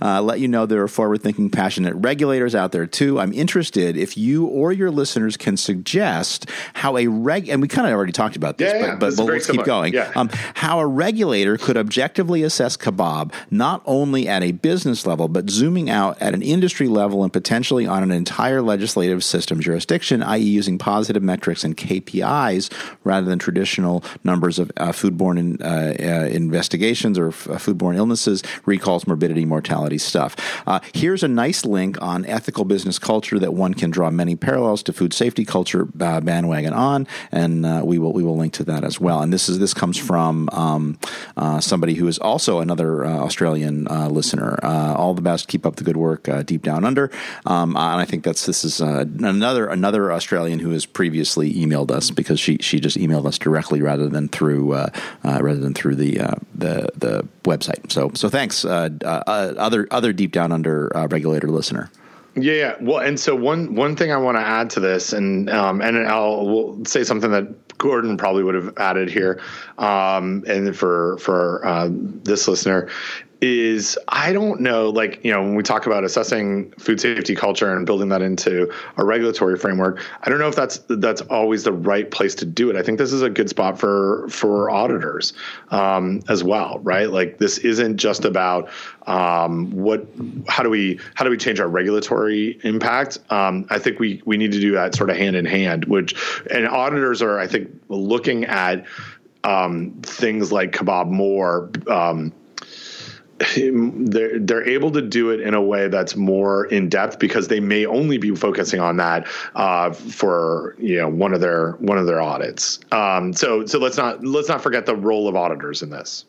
Uh, 0.00 0.22
let 0.22 0.40
you 0.40 0.48
know 0.48 0.66
there 0.66 0.82
are 0.82 0.88
forward 0.88 1.22
thinking, 1.22 1.50
passionate 1.50 1.94
regulators 1.94 2.54
out 2.54 2.72
there 2.72 2.86
too. 2.86 3.18
I'm 3.18 3.32
interested 3.32 3.96
if 3.96 4.16
you 4.16 4.46
or 4.46 4.72
your 4.72 4.90
listeners 4.90 5.36
can 5.36 5.56
suggest 5.56 6.48
how 6.74 6.96
a 6.96 7.06
reg, 7.06 7.48
and 7.48 7.62
we 7.62 7.68
kind 7.68 7.86
of 7.86 7.92
already 7.92 8.12
talked 8.12 8.36
about 8.36 8.58
this, 8.58 8.72
yeah, 8.72 8.80
but, 8.80 8.86
yeah. 8.86 8.96
but, 8.96 9.06
this 9.06 9.16
but 9.16 9.24
let's 9.24 9.50
keep 9.50 9.64
going. 9.64 9.94
Yeah. 9.94 10.12
Um, 10.14 10.28
how 10.54 10.80
a 10.80 10.86
regulator 10.86 11.56
could 11.56 11.76
objectively 11.76 12.42
assess 12.42 12.76
kebab 12.76 13.32
not 13.50 13.82
only 13.86 14.28
at 14.28 14.42
a 14.42 14.52
business 14.52 15.06
level, 15.06 15.28
but 15.28 15.48
zooming 15.50 15.90
out 15.90 16.20
at 16.20 16.34
an 16.34 16.42
industry 16.42 16.88
level 16.88 17.22
and 17.22 17.32
potentially 17.32 17.86
on 17.86 18.02
an 18.02 18.10
entire 18.10 18.62
legislative 18.62 19.24
system 19.24 19.60
jurisdiction 19.60 20.11
i.e., 20.20 20.42
using 20.42 20.78
positive 20.78 21.22
metrics 21.22 21.62
and 21.62 21.76
KPIs 21.76 22.72
rather 23.04 23.26
than 23.26 23.38
traditional 23.38 24.02
numbers 24.24 24.58
of 24.58 24.72
uh, 24.76 24.90
foodborne 24.90 25.38
in, 25.38 25.62
uh, 25.62 25.94
uh, 26.00 26.26
investigations 26.26 27.18
or 27.18 27.28
f- 27.28 27.48
uh, 27.48 27.54
foodborne 27.54 27.96
illnesses, 27.96 28.42
recalls, 28.66 29.06
morbidity, 29.06 29.44
mortality 29.44 29.98
stuff. 29.98 30.34
Uh, 30.66 30.80
here's 30.92 31.22
a 31.22 31.28
nice 31.28 31.64
link 31.64 32.00
on 32.02 32.26
ethical 32.26 32.64
business 32.64 32.98
culture 32.98 33.38
that 33.38 33.54
one 33.54 33.74
can 33.74 33.90
draw 33.90 34.10
many 34.10 34.34
parallels 34.34 34.82
to 34.82 34.92
food 34.92 35.12
safety 35.12 35.44
culture 35.44 35.84
bandwagon 35.84 36.72
on, 36.72 37.06
and 37.30 37.62
we 37.86 37.98
will 37.98 38.12
we 38.12 38.22
will 38.22 38.36
link 38.36 38.52
to 38.52 38.64
that 38.64 38.82
as 38.82 38.98
well. 38.98 39.20
And 39.22 39.32
this 39.32 39.48
is 39.48 39.58
this 39.58 39.74
comes 39.74 39.96
from 39.96 40.48
um, 40.52 40.98
somebody 41.60 41.94
who 41.94 42.08
is 42.08 42.18
also 42.18 42.60
another 42.60 43.06
Australian 43.06 43.84
listener. 43.84 44.58
all 44.62 45.14
the 45.14 45.22
best. 45.22 45.48
Keep 45.48 45.66
up 45.66 45.76
the 45.76 45.84
good 45.84 45.96
work, 45.96 46.28
deep 46.46 46.62
down 46.62 46.84
under. 46.84 47.10
Um, 47.46 47.70
and 47.76 48.00
I 48.00 48.04
think 48.04 48.24
that's 48.24 48.46
this 48.46 48.64
is 48.64 48.80
another 48.80 49.66
another 49.66 50.01
another 50.02 50.16
Australian 50.16 50.58
who 50.58 50.70
has 50.70 50.86
previously 50.86 51.52
emailed 51.54 51.90
us 51.90 52.10
because 52.10 52.40
she 52.40 52.58
she 52.60 52.80
just 52.80 52.96
emailed 52.96 53.26
us 53.26 53.38
directly 53.38 53.80
rather 53.80 54.08
than 54.08 54.28
through 54.28 54.72
uh, 54.72 54.88
uh, 55.24 55.38
rather 55.40 55.60
than 55.60 55.74
through 55.74 55.96
the 55.96 56.20
uh, 56.20 56.34
the 56.54 56.88
the 56.96 57.26
website. 57.44 57.90
So 57.90 58.10
so 58.14 58.28
thanks, 58.28 58.64
uh, 58.64 58.88
uh, 59.04 59.54
other 59.56 59.86
other 59.90 60.12
deep 60.12 60.32
down 60.32 60.52
under 60.52 60.90
regulator 61.10 61.48
listener. 61.48 61.90
Yeah, 62.34 62.52
yeah. 62.54 62.74
Well, 62.80 62.98
and 62.98 63.20
so 63.20 63.34
one 63.34 63.74
one 63.74 63.94
thing 63.94 64.10
I 64.10 64.16
want 64.16 64.36
to 64.36 64.42
add 64.42 64.70
to 64.70 64.80
this, 64.80 65.12
and 65.12 65.50
um, 65.50 65.82
and 65.82 65.96
I'll 66.06 66.46
we'll 66.46 66.84
say 66.84 67.04
something 67.04 67.30
that 67.30 67.78
Gordon 67.78 68.16
probably 68.16 68.42
would 68.42 68.54
have 68.54 68.72
added 68.78 69.10
here, 69.10 69.40
um, 69.78 70.42
and 70.46 70.74
for 70.74 71.18
for 71.18 71.64
uh, 71.66 71.88
this 71.90 72.48
listener 72.48 72.88
is 73.42 73.98
I 74.06 74.32
don't 74.32 74.60
know, 74.60 74.88
like, 74.88 75.18
you 75.24 75.32
know, 75.32 75.42
when 75.42 75.56
we 75.56 75.64
talk 75.64 75.86
about 75.86 76.04
assessing 76.04 76.70
food 76.78 77.00
safety 77.00 77.34
culture 77.34 77.76
and 77.76 77.84
building 77.84 78.08
that 78.10 78.22
into 78.22 78.72
a 78.96 79.04
regulatory 79.04 79.58
framework, 79.58 80.00
I 80.22 80.30
don't 80.30 80.38
know 80.38 80.46
if 80.46 80.54
that's 80.54 80.80
that's 80.88 81.22
always 81.22 81.64
the 81.64 81.72
right 81.72 82.08
place 82.08 82.36
to 82.36 82.46
do 82.46 82.70
it. 82.70 82.76
I 82.76 82.82
think 82.82 82.98
this 82.98 83.12
is 83.12 83.20
a 83.20 83.28
good 83.28 83.48
spot 83.48 83.78
for 83.80 84.28
for 84.28 84.70
auditors 84.70 85.32
um, 85.72 86.22
as 86.28 86.44
well, 86.44 86.78
right? 86.84 87.10
Like 87.10 87.38
this 87.38 87.58
isn't 87.58 87.96
just 87.96 88.24
about 88.24 88.70
um, 89.06 89.72
what 89.72 90.06
how 90.46 90.62
do 90.62 90.70
we 90.70 91.00
how 91.14 91.24
do 91.24 91.30
we 91.30 91.36
change 91.36 91.58
our 91.58 91.68
regulatory 91.68 92.60
impact? 92.62 93.18
Um, 93.30 93.66
I 93.70 93.80
think 93.80 93.98
we 93.98 94.22
we 94.24 94.36
need 94.36 94.52
to 94.52 94.60
do 94.60 94.70
that 94.72 94.94
sort 94.94 95.10
of 95.10 95.16
hand 95.16 95.34
in 95.34 95.46
hand, 95.46 95.86
which 95.86 96.14
and 96.48 96.68
auditors 96.68 97.20
are 97.20 97.40
I 97.40 97.48
think 97.48 97.68
looking 97.88 98.44
at 98.44 98.86
um, 99.42 100.00
things 100.02 100.52
like 100.52 100.70
kebab 100.70 101.08
more 101.08 101.68
um, 101.88 102.32
they're 103.56 104.38
they're 104.38 104.68
able 104.68 104.90
to 104.90 105.02
do 105.02 105.30
it 105.30 105.40
in 105.40 105.54
a 105.54 105.62
way 105.62 105.88
that's 105.88 106.16
more 106.16 106.66
in 106.66 106.88
depth 106.88 107.18
because 107.18 107.48
they 107.48 107.60
may 107.60 107.86
only 107.86 108.18
be 108.18 108.34
focusing 108.34 108.80
on 108.80 108.96
that 108.96 109.26
uh, 109.54 109.92
for 109.92 110.76
you 110.78 110.96
know 110.96 111.08
one 111.08 111.32
of 111.32 111.40
their 111.40 111.72
one 111.72 111.98
of 111.98 112.06
their 112.06 112.20
audits. 112.20 112.80
Um, 112.92 113.32
so 113.32 113.66
so 113.66 113.78
let's 113.78 113.96
not 113.96 114.24
let's 114.24 114.48
not 114.48 114.62
forget 114.62 114.86
the 114.86 114.96
role 114.96 115.28
of 115.28 115.36
auditors 115.36 115.82
in 115.82 115.90
this. 115.90 116.24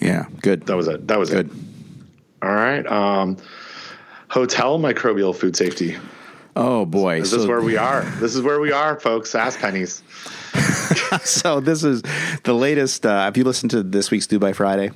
Yeah, 0.00 0.26
good. 0.40 0.66
That 0.66 0.76
was 0.76 0.88
it. 0.88 1.06
That 1.08 1.18
was 1.18 1.30
good. 1.30 1.46
It. 1.46 1.56
All 2.42 2.54
right. 2.54 2.84
Um, 2.86 3.36
hotel 4.28 4.78
microbial 4.78 5.34
food 5.34 5.56
safety. 5.56 5.96
Oh 6.54 6.84
boy, 6.84 7.20
this 7.20 7.30
so, 7.30 7.38
is 7.38 7.46
where 7.46 7.62
we 7.62 7.76
are. 7.76 8.02
This 8.20 8.34
is 8.34 8.42
where 8.42 8.60
we 8.60 8.72
are, 8.72 9.00
folks. 9.00 9.34
Ask 9.34 9.58
pennies. 9.58 10.02
so 11.22 11.60
this 11.60 11.82
is 11.82 12.02
the 12.44 12.52
latest. 12.52 13.06
Uh, 13.06 13.24
have 13.24 13.36
you 13.36 13.44
listened 13.44 13.70
to 13.70 13.82
this 13.82 14.10
week's 14.10 14.26
Do 14.26 14.38
By 14.38 14.52
Friday? 14.52 14.90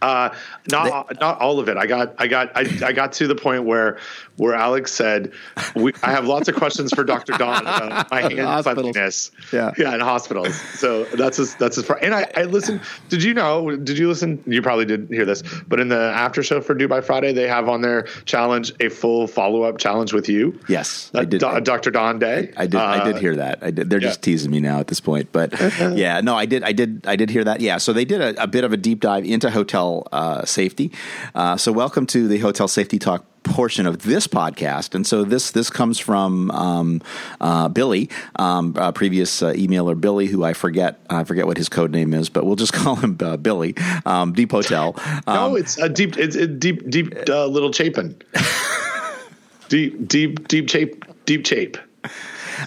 Uh, 0.00 0.30
not 0.70 1.08
they, 1.08 1.16
not 1.20 1.40
all 1.40 1.58
of 1.58 1.68
it. 1.68 1.76
I 1.76 1.86
got 1.86 2.14
I 2.18 2.26
got 2.26 2.56
I, 2.56 2.86
I 2.86 2.92
got 2.92 3.12
to 3.14 3.26
the 3.26 3.34
point 3.34 3.64
where 3.64 3.98
where 4.38 4.54
Alex 4.54 4.92
said, 4.92 5.32
we, 5.74 5.92
"I 6.02 6.10
have 6.10 6.26
lots 6.26 6.48
of 6.48 6.56
questions 6.56 6.92
for 6.92 7.04
Dr. 7.04 7.34
Don 7.34 7.62
about 7.62 8.10
my 8.10 8.22
hand 8.22 8.64
cleanliness." 8.64 9.30
Yeah, 9.52 9.72
yeah, 9.76 9.94
in 9.94 10.00
hospitals. 10.00 10.54
So 10.54 11.04
that's 11.04 11.38
as 11.38 11.54
that's 11.56 11.80
far. 11.82 11.98
And 12.02 12.14
I, 12.14 12.30
I 12.34 12.44
listened. 12.44 12.80
Did 13.08 13.22
you 13.22 13.34
know? 13.34 13.76
Did 13.76 13.98
you 13.98 14.08
listen? 14.08 14.42
You 14.46 14.62
probably 14.62 14.86
didn't 14.86 15.12
hear 15.12 15.24
this, 15.24 15.42
but 15.68 15.80
in 15.80 15.88
the 15.88 16.00
after 16.00 16.42
show 16.42 16.60
for 16.60 16.74
Do 16.74 16.88
By 16.88 17.00
Friday, 17.00 17.32
they 17.32 17.48
have 17.48 17.68
on 17.68 17.82
their 17.82 18.04
challenge 18.24 18.72
a 18.80 18.88
full 18.88 19.26
follow 19.26 19.62
up 19.62 19.78
challenge 19.78 20.12
with 20.12 20.28
you. 20.28 20.58
Yes, 20.68 21.10
I 21.14 21.24
did. 21.24 21.40
Do, 21.40 21.60
Dr. 21.60 21.90
Don 21.90 22.18
Day. 22.18 22.52
I 22.56 22.66
did. 22.66 22.76
Uh, 22.76 22.84
I 22.84 23.04
did 23.04 23.16
uh, 23.16 23.18
hear 23.18 23.36
that. 23.36 23.58
I 23.62 23.70
did. 23.70 23.90
They're 23.90 24.00
yeah. 24.00 24.08
just 24.08 24.22
teasing 24.22 24.50
me 24.50 24.60
now 24.60 24.80
at 24.80 24.86
this 24.86 25.00
point, 25.00 25.30
but 25.32 25.52
yeah, 25.78 26.20
no, 26.20 26.36
I 26.36 26.46
did. 26.46 26.62
I 26.62 26.72
did. 26.72 27.06
I 27.06 27.16
did 27.16 27.30
hear 27.30 27.44
that. 27.44 27.60
Yeah. 27.60 27.78
So 27.78 27.92
they 27.92 28.04
did 28.04 28.20
a, 28.20 28.42
a 28.42 28.46
bit 28.46 28.64
of 28.64 28.72
a 28.72 28.76
deep 28.76 29.00
dive 29.00 29.24
into 29.24 29.50
hotel 29.50 30.06
uh, 30.12 30.44
safety. 30.44 30.92
Uh, 31.34 31.56
so 31.56 31.72
welcome 31.72 32.06
to 32.06 32.28
the 32.28 32.38
Hotel 32.38 32.68
Safety 32.68 32.98
Talk 32.98 33.24
portion 33.48 33.86
of 33.86 34.02
this 34.02 34.26
podcast, 34.26 34.94
and 34.94 35.06
so 35.06 35.24
this 35.24 35.50
this 35.50 35.70
comes 35.70 35.98
from 35.98 36.50
um, 36.50 37.02
uh, 37.40 37.68
Billy, 37.68 38.08
um, 38.36 38.72
previous 38.94 39.42
uh, 39.42 39.52
emailer 39.52 39.98
Billy, 40.00 40.26
who 40.26 40.44
I 40.44 40.52
forget 40.52 41.00
I 41.10 41.24
forget 41.24 41.46
what 41.46 41.56
his 41.56 41.68
code 41.68 41.90
name 41.90 42.14
is, 42.14 42.28
but 42.28 42.44
we'll 42.44 42.56
just 42.56 42.72
call 42.78 42.96
him 42.96 43.16
uh, 43.20 43.36
Billy. 43.36 43.74
Um, 44.06 44.32
Deep 44.32 44.50
Hotel. 44.50 44.94
no, 45.26 45.50
um, 45.50 45.56
it's 45.56 45.78
a 45.78 45.88
deep, 45.88 46.16
it's 46.18 46.36
a 46.36 46.46
deep, 46.46 46.88
deep 46.88 47.14
uh, 47.28 47.46
little 47.46 47.72
Chapin. 47.72 48.20
deep, 49.68 50.06
deep, 50.08 50.48
deep 50.48 50.68
chape, 50.68 51.04
deep 51.24 51.44
chape. 51.44 51.76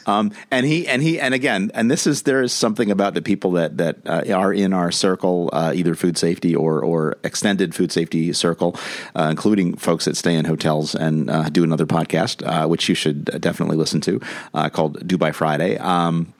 Um, 0.05 0.31
and 0.49 0.65
he 0.65 0.87
and 0.87 1.01
he 1.01 1.19
and 1.19 1.33
again, 1.33 1.71
and 1.73 1.89
this 1.89 2.07
is 2.07 2.23
there 2.23 2.41
is 2.41 2.53
something 2.53 2.91
about 2.91 3.13
the 3.13 3.21
people 3.21 3.51
that 3.51 3.77
that 3.77 3.97
uh, 4.05 4.23
are 4.33 4.53
in 4.53 4.73
our 4.73 4.91
circle, 4.91 5.49
uh, 5.53 5.73
either 5.75 5.95
food 5.95 6.17
safety 6.17 6.55
or 6.55 6.83
or 6.83 7.17
extended 7.23 7.75
food 7.75 7.91
safety 7.91 8.33
circle, 8.33 8.75
uh, 9.15 9.27
including 9.29 9.75
folks 9.75 10.05
that 10.05 10.17
stay 10.17 10.35
in 10.35 10.45
hotels 10.45 10.95
and 10.95 11.29
uh, 11.29 11.49
do 11.49 11.63
another 11.63 11.85
podcast, 11.85 12.45
uh, 12.45 12.67
which 12.67 12.89
you 12.89 12.95
should 12.95 13.25
definitely 13.41 13.77
listen 13.77 14.01
to, 14.01 14.19
uh, 14.53 14.69
called 14.69 15.05
Do 15.07 15.17
By 15.17 15.31
Friday. 15.31 15.77
Um, 15.77 16.33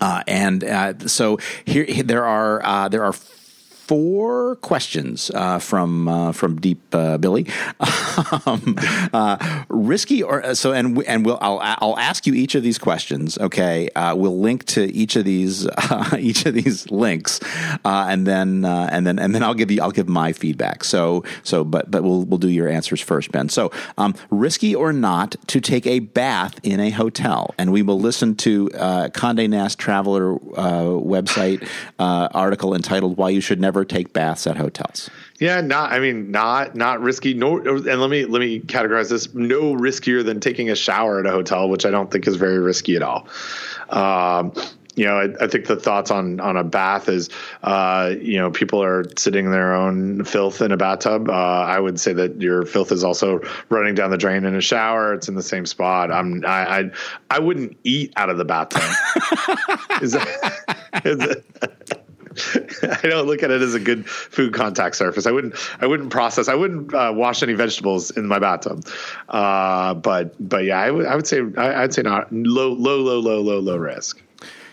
and 0.00 1.10
so 1.10 1.38
here, 1.64 1.86
there 2.02 2.24
are 2.24 2.88
there 2.90 3.04
are 3.04 3.14
four 3.86 4.56
questions 4.56 5.30
uh, 5.34 5.58
from 5.58 6.08
uh, 6.08 6.32
from 6.32 6.60
Deep 6.60 6.82
uh, 6.92 7.18
Billy. 7.18 7.46
um, 8.46 8.76
uh, 9.12 9.64
risky 9.68 10.22
or 10.22 10.44
uh, 10.44 10.54
so, 10.54 10.72
and 10.72 11.02
and 11.06 11.24
we'll 11.24 11.38
I'll 11.40 11.60
I'll 11.62 11.98
ask 11.98 12.26
you 12.26 12.34
each 12.34 12.54
of 12.54 12.62
these 12.62 12.78
questions. 12.78 13.38
Okay, 13.38 13.88
uh, 13.90 14.14
we'll 14.16 14.38
link 14.38 14.64
to 14.66 14.92
each 14.92 15.14
of 15.16 15.24
these 15.24 15.68
each 16.18 16.46
of 16.46 16.54
these 16.54 16.90
links, 16.90 17.40
and 17.84 18.26
then 18.26 18.64
and 18.64 19.06
then 19.06 19.18
and 19.18 19.34
then 19.34 19.42
I'll 19.42 19.54
give 19.54 19.70
you 19.70 19.80
I'll 19.82 19.92
give 19.92 20.08
my 20.08 20.32
feedback. 20.32 20.82
So 20.82 21.24
so 21.44 21.62
but 21.64 21.90
but 21.90 22.02
we'll 22.02 22.24
we'll 22.24 22.38
do 22.38 22.48
your 22.48 22.68
answers 22.68 23.00
first, 23.00 23.30
Ben. 23.30 23.48
So 23.48 23.70
um, 23.98 24.14
risky 24.30 24.74
or 24.74 24.92
not 24.92 25.36
to 25.48 25.60
take 25.60 25.86
a 25.86 26.00
bath 26.00 26.58
in 26.62 26.80
a 26.80 26.90
hotel, 26.90 27.54
and 27.56 27.72
we 27.72 27.82
will 27.82 28.00
listen 28.00 28.34
to 28.36 28.68
Condé 28.68 29.48
Nast 29.48 29.78
Traveler 29.78 30.34
website 30.34 31.66
article 31.98 32.74
entitled 32.74 33.16
"Why 33.16 33.30
You 33.30 33.40
Should 33.40 33.60
Never." 33.60 33.75
Take 33.84 34.12
baths 34.12 34.46
at 34.46 34.56
hotels. 34.56 35.10
Yeah, 35.38 35.60
not. 35.60 35.92
I 35.92 35.98
mean, 35.98 36.30
not 36.30 36.74
not 36.74 37.00
risky. 37.00 37.34
No, 37.34 37.58
and 37.58 38.00
let 38.00 38.10
me 38.10 38.24
let 38.24 38.40
me 38.40 38.60
categorize 38.60 39.10
this: 39.10 39.34
no 39.34 39.74
riskier 39.74 40.24
than 40.24 40.40
taking 40.40 40.70
a 40.70 40.76
shower 40.76 41.20
at 41.20 41.26
a 41.26 41.30
hotel, 41.30 41.68
which 41.68 41.84
I 41.84 41.90
don't 41.90 42.10
think 42.10 42.26
is 42.26 42.36
very 42.36 42.58
risky 42.58 42.96
at 42.96 43.02
all. 43.02 43.28
Um, 43.90 44.52
you 44.96 45.04
know, 45.04 45.18
I, 45.18 45.44
I, 45.44 45.46
think 45.46 45.66
the 45.66 45.76
thoughts 45.76 46.10
on 46.10 46.40
on 46.40 46.56
a 46.56 46.64
bath 46.64 47.10
is, 47.10 47.28
uh, 47.62 48.14
you 48.18 48.38
know, 48.38 48.50
people 48.50 48.82
are 48.82 49.04
sitting 49.18 49.44
in 49.44 49.52
their 49.52 49.74
own 49.74 50.24
filth 50.24 50.62
in 50.62 50.72
a 50.72 50.76
bathtub. 50.78 51.28
Uh, 51.28 51.32
I 51.32 51.78
would 51.78 52.00
say 52.00 52.14
that 52.14 52.40
your 52.40 52.64
filth 52.64 52.90
is 52.90 53.04
also 53.04 53.40
running 53.68 53.94
down 53.94 54.10
the 54.10 54.16
drain 54.16 54.46
in 54.46 54.54
a 54.56 54.60
shower. 54.62 55.12
It's 55.12 55.28
in 55.28 55.34
the 55.34 55.42
same 55.42 55.66
spot. 55.66 56.10
I'm 56.10 56.42
I 56.46 56.78
I, 56.78 56.90
I 57.30 57.38
wouldn't 57.38 57.76
eat 57.84 58.14
out 58.16 58.30
of 58.30 58.38
the 58.38 58.46
bathtub. 58.46 58.80
is 60.02 60.12
that, 60.12 61.02
is 61.04 61.18
that 61.18 61.95
I 62.82 63.08
don't 63.08 63.26
look 63.26 63.42
at 63.42 63.50
it 63.50 63.62
as 63.62 63.74
a 63.74 63.80
good 63.80 64.08
food 64.08 64.52
contact 64.54 64.96
surface. 64.96 65.26
I 65.26 65.30
wouldn't. 65.30 65.54
I 65.80 65.86
wouldn't 65.86 66.10
process. 66.10 66.48
I 66.48 66.54
wouldn't 66.54 66.92
uh, 66.94 67.12
wash 67.14 67.42
any 67.42 67.54
vegetables 67.54 68.10
in 68.10 68.26
my 68.26 68.38
bathtub. 68.38 68.86
Uh, 69.28 69.94
but 69.94 70.34
but 70.40 70.64
yeah, 70.64 70.80
I 70.80 70.90
would. 70.90 71.06
I 71.06 71.16
would 71.16 71.26
say. 71.26 71.40
I, 71.56 71.82
would 71.82 71.94
say 71.94 72.02
not 72.02 72.32
low 72.32 72.72
low 72.72 72.98
low 73.00 73.18
low 73.20 73.40
low 73.40 73.58
low 73.58 73.76
risk. 73.76 74.22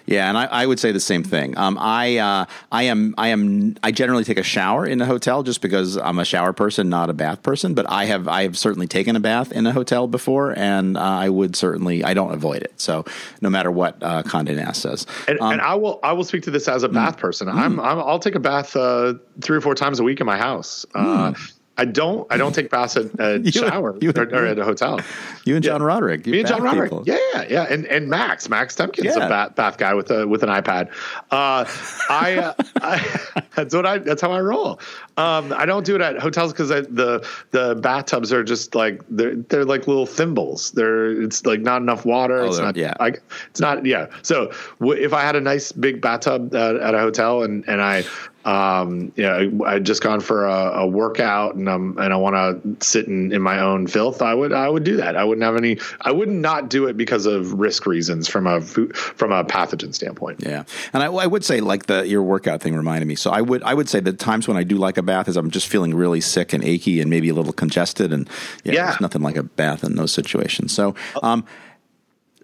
Yeah, 0.05 0.27
and 0.27 0.37
I, 0.37 0.45
I, 0.45 0.65
would 0.65 0.79
say 0.79 0.91
the 0.91 0.99
same 0.99 1.23
thing. 1.23 1.57
Um, 1.57 1.77
I 1.79 2.17
uh, 2.17 2.45
I 2.71 2.83
am 2.83 3.15
I 3.17 3.29
am 3.29 3.75
I 3.83 3.91
generally 3.91 4.23
take 4.23 4.37
a 4.37 4.43
shower 4.43 4.85
in 4.85 4.99
a 5.01 5.05
hotel 5.05 5.43
just 5.43 5.61
because 5.61 5.97
I'm 5.97 6.19
a 6.19 6.25
shower 6.25 6.51
person, 6.51 6.89
not 6.89 7.09
a 7.09 7.13
bath 7.13 7.41
person. 7.41 7.73
But 7.73 7.89
I 7.89 8.05
have 8.05 8.27
I 8.27 8.43
have 8.43 8.57
certainly 8.57 8.87
taken 8.87 9.15
a 9.15 9.19
bath 9.19 9.51
in 9.51 9.65
a 9.65 9.71
hotel 9.71 10.07
before, 10.07 10.57
and 10.57 10.97
uh, 10.97 11.01
I 11.01 11.29
would 11.29 11.55
certainly 11.55 12.03
I 12.03 12.13
don't 12.13 12.33
avoid 12.33 12.63
it. 12.63 12.73
So 12.79 13.05
no 13.41 13.49
matter 13.49 13.71
what 13.71 14.01
uh, 14.01 14.23
Condé 14.23 14.55
Nast 14.55 14.81
says, 14.81 15.07
and, 15.27 15.39
um, 15.39 15.53
and, 15.53 15.61
I 15.61 15.75
will 15.75 15.99
I 16.03 16.11
will 16.13 16.25
speak 16.25 16.43
to 16.43 16.51
this 16.51 16.67
as 16.67 16.83
a 16.83 16.89
bath 16.89 17.17
mm, 17.17 17.21
person. 17.21 17.47
Mm, 17.47 17.53
I'm, 17.53 17.79
i 17.79 17.93
will 17.93 18.19
take 18.19 18.35
a 18.35 18.39
bath 18.39 18.75
uh, 18.75 19.13
three 19.41 19.57
or 19.57 19.61
four 19.61 19.75
times 19.75 19.99
a 19.99 20.03
week 20.03 20.19
in 20.19 20.25
my 20.25 20.37
house. 20.37 20.85
Uh, 20.93 21.31
mm. 21.31 21.53
I 21.75 21.85
don't. 21.85 22.27
I 22.31 22.37
don't 22.37 22.53
take 22.53 22.69
baths 22.69 22.95
at 22.97 23.05
a 23.19 23.39
you, 23.43 23.51
shower 23.51 23.97
you, 23.99 24.11
or, 24.15 24.23
or, 24.23 24.45
at 24.45 24.59
a 24.59 24.63
hotel. 24.63 24.99
You 25.43 25.55
and 25.55 25.63
John 25.63 25.81
yeah. 25.81 25.87
Roderick. 25.87 26.25
Me 26.27 26.39
and 26.39 26.47
John 26.47 26.61
Roderick. 26.61 26.91
People. 26.91 27.03
Yeah, 27.07 27.45
yeah, 27.49 27.63
and 27.63 27.87
and 27.87 28.09
Max, 28.09 28.47
Max 28.47 28.75
Temkins, 28.75 29.05
yeah. 29.05 29.25
a 29.25 29.29
bath, 29.29 29.55
bath 29.55 29.77
guy 29.77 29.95
with 29.95 30.11
a 30.11 30.27
with 30.27 30.43
an 30.43 30.49
iPad. 30.49 30.89
Uh, 31.31 31.65
I, 32.09 32.35
uh, 32.37 32.53
I, 32.75 33.19
that's 33.55 33.73
what 33.73 33.87
I. 33.87 33.97
That's 33.97 34.21
how 34.21 34.31
I 34.31 34.39
roll. 34.39 34.79
Um, 35.17 35.51
I 35.53 35.65
don't 35.65 35.83
do 35.83 35.95
it 35.95 36.01
at 36.01 36.19
hotels 36.19 36.53
because 36.53 36.69
the 36.69 37.27
the 37.49 37.75
bathtubs 37.81 38.31
are 38.31 38.43
just 38.43 38.75
like 38.75 39.01
they're 39.09 39.35
they're 39.35 39.65
like 39.65 39.87
little 39.87 40.05
thimbles. 40.05 40.71
They're 40.71 41.23
it's 41.23 41.43
like 41.43 41.61
not 41.61 41.81
enough 41.81 42.05
water. 42.05 42.41
Oh, 42.41 42.49
it's 42.49 42.59
not. 42.59 42.75
Yeah. 42.75 42.93
Like 42.99 43.23
it's 43.49 43.59
not. 43.59 43.83
Yeah. 43.83 44.07
So 44.21 44.51
w- 44.79 45.01
if 45.01 45.11
I 45.11 45.21
had 45.21 45.35
a 45.35 45.41
nice 45.41 45.71
big 45.71 46.01
bathtub 46.01 46.53
at, 46.53 46.75
at 46.75 46.93
a 46.93 46.99
hotel 46.99 47.41
and 47.41 47.67
and 47.67 47.81
I 47.81 48.03
um, 48.45 49.13
you 49.15 49.23
know, 49.23 49.65
I 49.65 49.79
just 49.79 50.01
gone 50.01 50.19
for 50.19 50.45
a, 50.45 50.81
a 50.81 50.87
workout 50.87 51.55
and 51.55 51.69
um, 51.69 51.97
and 51.97 52.11
I 52.11 52.17
want 52.17 52.35
to 52.35 52.85
sit 52.85 53.07
in, 53.07 53.31
in 53.31 53.41
my 53.41 53.59
own 53.59 53.87
filth. 53.87 54.21
I 54.21 54.33
would 54.33 54.51
I 54.51 54.67
would 54.67 54.83
do 54.83 54.97
that. 54.97 55.15
I 55.15 55.23
wouldn't 55.23 55.43
have 55.43 55.55
any. 55.55 55.77
I 56.01 56.11
would 56.11 56.29
not 56.29 56.69
do 56.69 56.87
it 56.87 56.97
because 56.97 57.25
of 57.25 57.53
risk 57.53 57.85
reasons 57.85 58.27
from 58.27 58.47
a 58.47 58.59
from 58.61 59.31
a 59.31 59.45
pathogen 59.45 59.95
standpoint. 59.95 60.43
Yeah, 60.43 60.63
and 60.91 61.03
I, 61.03 61.07
I 61.07 61.25
would 61.25 61.45
say 61.45 61.61
like 61.61 61.85
the 61.85 62.05
your 62.05 62.21
workout 62.21 62.61
thing 62.61 62.75
reminded 62.75 63.07
me. 63.07 63.15
So 63.15 63.31
I 63.31 63.41
would 63.41 63.63
I 63.63 63.73
would 63.73 63.87
say 63.87 64.01
the 64.01 64.13
times 64.13 64.47
when 64.47 64.57
I 64.57 64.63
do 64.63 64.75
like 64.75 64.97
a 64.97 65.03
bath 65.03 65.29
is 65.29 65.37
I'm 65.37 65.51
just 65.51 65.67
feeling 65.67 65.93
really 65.93 66.21
sick 66.21 66.51
and 66.51 66.63
achy 66.63 66.99
and 66.99 67.09
maybe 67.09 67.29
a 67.29 67.33
little 67.33 67.53
congested 67.53 68.11
and 68.11 68.29
yeah, 68.63 68.73
yeah. 68.73 68.85
there's 68.87 69.01
nothing 69.01 69.21
like 69.21 69.37
a 69.37 69.43
bath 69.43 69.83
in 69.83 69.95
those 69.95 70.11
situations. 70.11 70.73
So 70.73 70.95
um, 71.21 71.45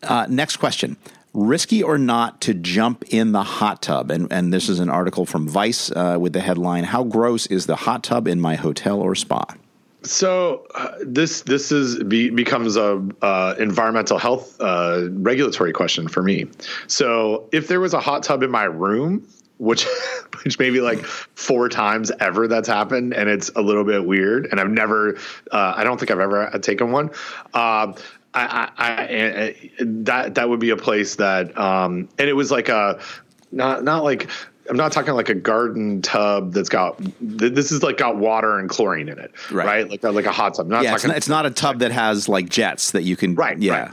uh, 0.03 0.27
next 0.29 0.57
question 0.57 0.95
risky 1.33 1.83
or 1.83 1.97
not 1.97 2.41
to 2.41 2.53
jump 2.53 3.03
in 3.09 3.31
the 3.31 3.43
hot 3.43 3.81
tub? 3.81 4.11
And, 4.11 4.31
and 4.31 4.53
this 4.53 4.69
is 4.69 4.79
an 4.79 4.89
article 4.89 5.25
from 5.25 5.47
Vice 5.47 5.91
uh, 5.91 6.17
with 6.19 6.33
the 6.33 6.41
headline 6.41 6.85
How 6.85 7.03
gross 7.03 7.45
is 7.47 7.65
the 7.65 7.75
hot 7.75 8.03
tub 8.03 8.27
in 8.27 8.39
my 8.39 8.55
hotel 8.55 8.99
or 8.99 9.15
spa? 9.15 9.45
So 10.03 10.65
uh, 10.75 10.95
this 11.01 11.41
this 11.41 11.71
is 11.71 12.01
be, 12.03 12.29
becomes 12.29 12.77
a 12.77 13.05
uh, 13.21 13.55
environmental 13.59 14.17
health 14.17 14.59
uh, 14.61 15.09
regulatory 15.11 15.73
question 15.73 16.07
for 16.07 16.23
me. 16.23 16.47
So 16.87 17.49
if 17.51 17.67
there 17.67 17.81
was 17.81 17.93
a 17.93 17.99
hot 17.99 18.23
tub 18.23 18.41
in 18.41 18.49
my 18.49 18.63
room, 18.63 19.27
which 19.57 19.85
which 20.43 20.57
maybe 20.57 20.79
like 20.79 21.03
four 21.03 21.67
times 21.69 22.11
ever 22.19 22.47
that's 22.47 22.67
happened, 22.67 23.13
and 23.13 23.29
it's 23.29 23.51
a 23.55 23.61
little 23.61 23.83
bit 23.83 24.05
weird, 24.05 24.47
and 24.51 24.59
I've 24.59 24.69
never, 24.69 25.17
uh, 25.51 25.73
I 25.75 25.83
don't 25.83 25.99
think 25.99 26.11
I've 26.11 26.19
ever 26.19 26.49
taken 26.59 26.91
one. 26.91 27.11
Uh, 27.53 27.93
I, 28.45 28.71
I, 28.77 28.91
I, 28.91 29.55
that 29.79 30.35
that 30.35 30.49
would 30.49 30.59
be 30.59 30.69
a 30.69 30.77
place 30.77 31.15
that, 31.15 31.57
um, 31.57 32.09
and 32.17 32.29
it 32.29 32.33
was 32.33 32.51
like 32.51 32.69
a 32.69 32.99
not 33.51 33.83
not 33.83 34.03
like 34.03 34.29
I'm 34.69 34.77
not 34.77 34.91
talking 34.91 35.13
like 35.13 35.29
a 35.29 35.35
garden 35.35 36.01
tub 36.01 36.53
that's 36.53 36.69
got 36.69 36.99
this 37.19 37.71
is 37.71 37.81
like 37.81 37.97
got 37.97 38.17
water 38.17 38.59
and 38.59 38.69
chlorine 38.69 39.09
in 39.09 39.17
it, 39.17 39.31
right? 39.51 39.65
right? 39.65 39.89
Like 39.89 40.03
a, 40.03 40.11
like 40.11 40.25
a 40.25 40.31
hot 40.31 40.53
tub. 40.53 40.67
Not 40.67 40.83
yeah, 40.83 40.93
it's 40.93 41.05
not, 41.05 41.17
it's 41.17 41.29
not, 41.29 41.45
a 41.45 41.51
tub 41.51 41.79
that 41.79 41.91
has 41.91 42.29
like 42.29 42.49
jets 42.49 42.91
that 42.91 43.01
you 43.03 43.15
can 43.15 43.35
right. 43.35 43.57
Yeah. 43.57 43.79
Right. 43.79 43.91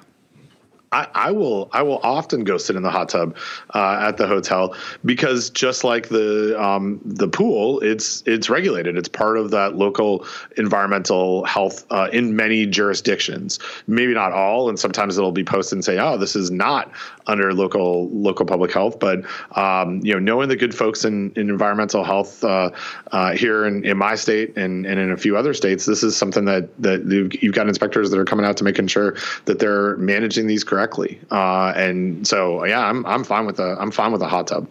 I, 0.93 1.09
I, 1.15 1.31
will 1.33 1.69
I 1.73 1.83
will 1.83 1.99
often 2.03 2.45
go 2.45 2.59
sit 2.59 2.77
in 2.77 2.83
the 2.83 2.91
hot 2.91 3.09
tub 3.09 3.37
uh, 3.75 3.99
at 4.03 4.19
the 4.19 4.27
hotel 4.27 4.75
because 5.05 5.51
just 5.51 5.83
like 5.83 6.09
the 6.09 6.61
um, 6.63 7.01
the 7.05 7.29
pool, 7.29 7.81
it's 7.81 8.23
it's 8.25 8.49
regulated. 8.49 8.97
It's 8.97 9.09
part 9.09 9.37
of 9.37 9.51
that 9.51 9.75
local 9.75 10.25
environmental 10.57 11.45
health 11.45 11.85
uh, 11.91 12.09
in 12.13 12.37
many 12.37 12.67
jurisdictions. 12.67 13.59
Maybe 13.89 14.15
not 14.15 14.33
all, 14.33 14.69
and 14.69 14.79
sometimes 14.79 15.19
it'll 15.19 15.33
be 15.33 15.45
posted 15.45 15.77
and 15.77 15.85
say, 15.85 15.99
"Oh, 15.99 16.17
this 16.17 16.37
is 16.37 16.51
not 16.53 16.93
under 17.27 17.53
local 17.53 18.09
local 18.11 18.47
public 18.47 18.73
health." 18.73 19.01
But 19.01 19.25
um, 19.57 20.01
you 20.05 20.13
know, 20.15 20.21
knowing 20.21 20.49
the 20.49 20.57
good 20.57 20.75
folks 20.75 21.05
in, 21.05 21.33
in 21.35 21.51
environmental 21.51 22.05
health 22.05 22.45
uh, 22.45 22.71
uh 23.11 23.33
here 23.33 23.67
in, 23.67 23.85
in 23.85 23.99
my 23.99 24.15
state 24.15 24.57
and, 24.57 24.87
and 24.87 25.01
in 25.01 25.11
a 25.11 25.17
few 25.17 25.37
other 25.37 25.53
states, 25.53 25.85
this 25.85 26.05
is 26.05 26.17
something 26.17 26.45
that 26.45 26.69
that 26.81 27.05
you've 27.43 27.55
got 27.55 27.69
inspectors 27.69 28.11
that 28.11 28.19
are 28.21 28.25
coming 28.25 28.47
out 28.47 28.57
to 28.57 28.65
making 28.65 28.87
sure 28.87 29.17
that 29.47 29.59
they're 29.59 29.97
managing 29.97 30.47
these 30.47 30.63
correctly. 30.77 31.19
Uh, 31.31 31.73
and 31.75 32.27
so, 32.27 32.65
yeah, 32.67 32.87
I'm 32.87 33.07
I'm 33.07 33.25
fine 33.25 33.47
with 33.47 33.59
a 33.59 33.77
I'm 33.81 33.91
fine 33.91 34.13
with 34.13 34.21
a 34.21 34.29
hot 34.29 34.49
tub. 34.49 34.69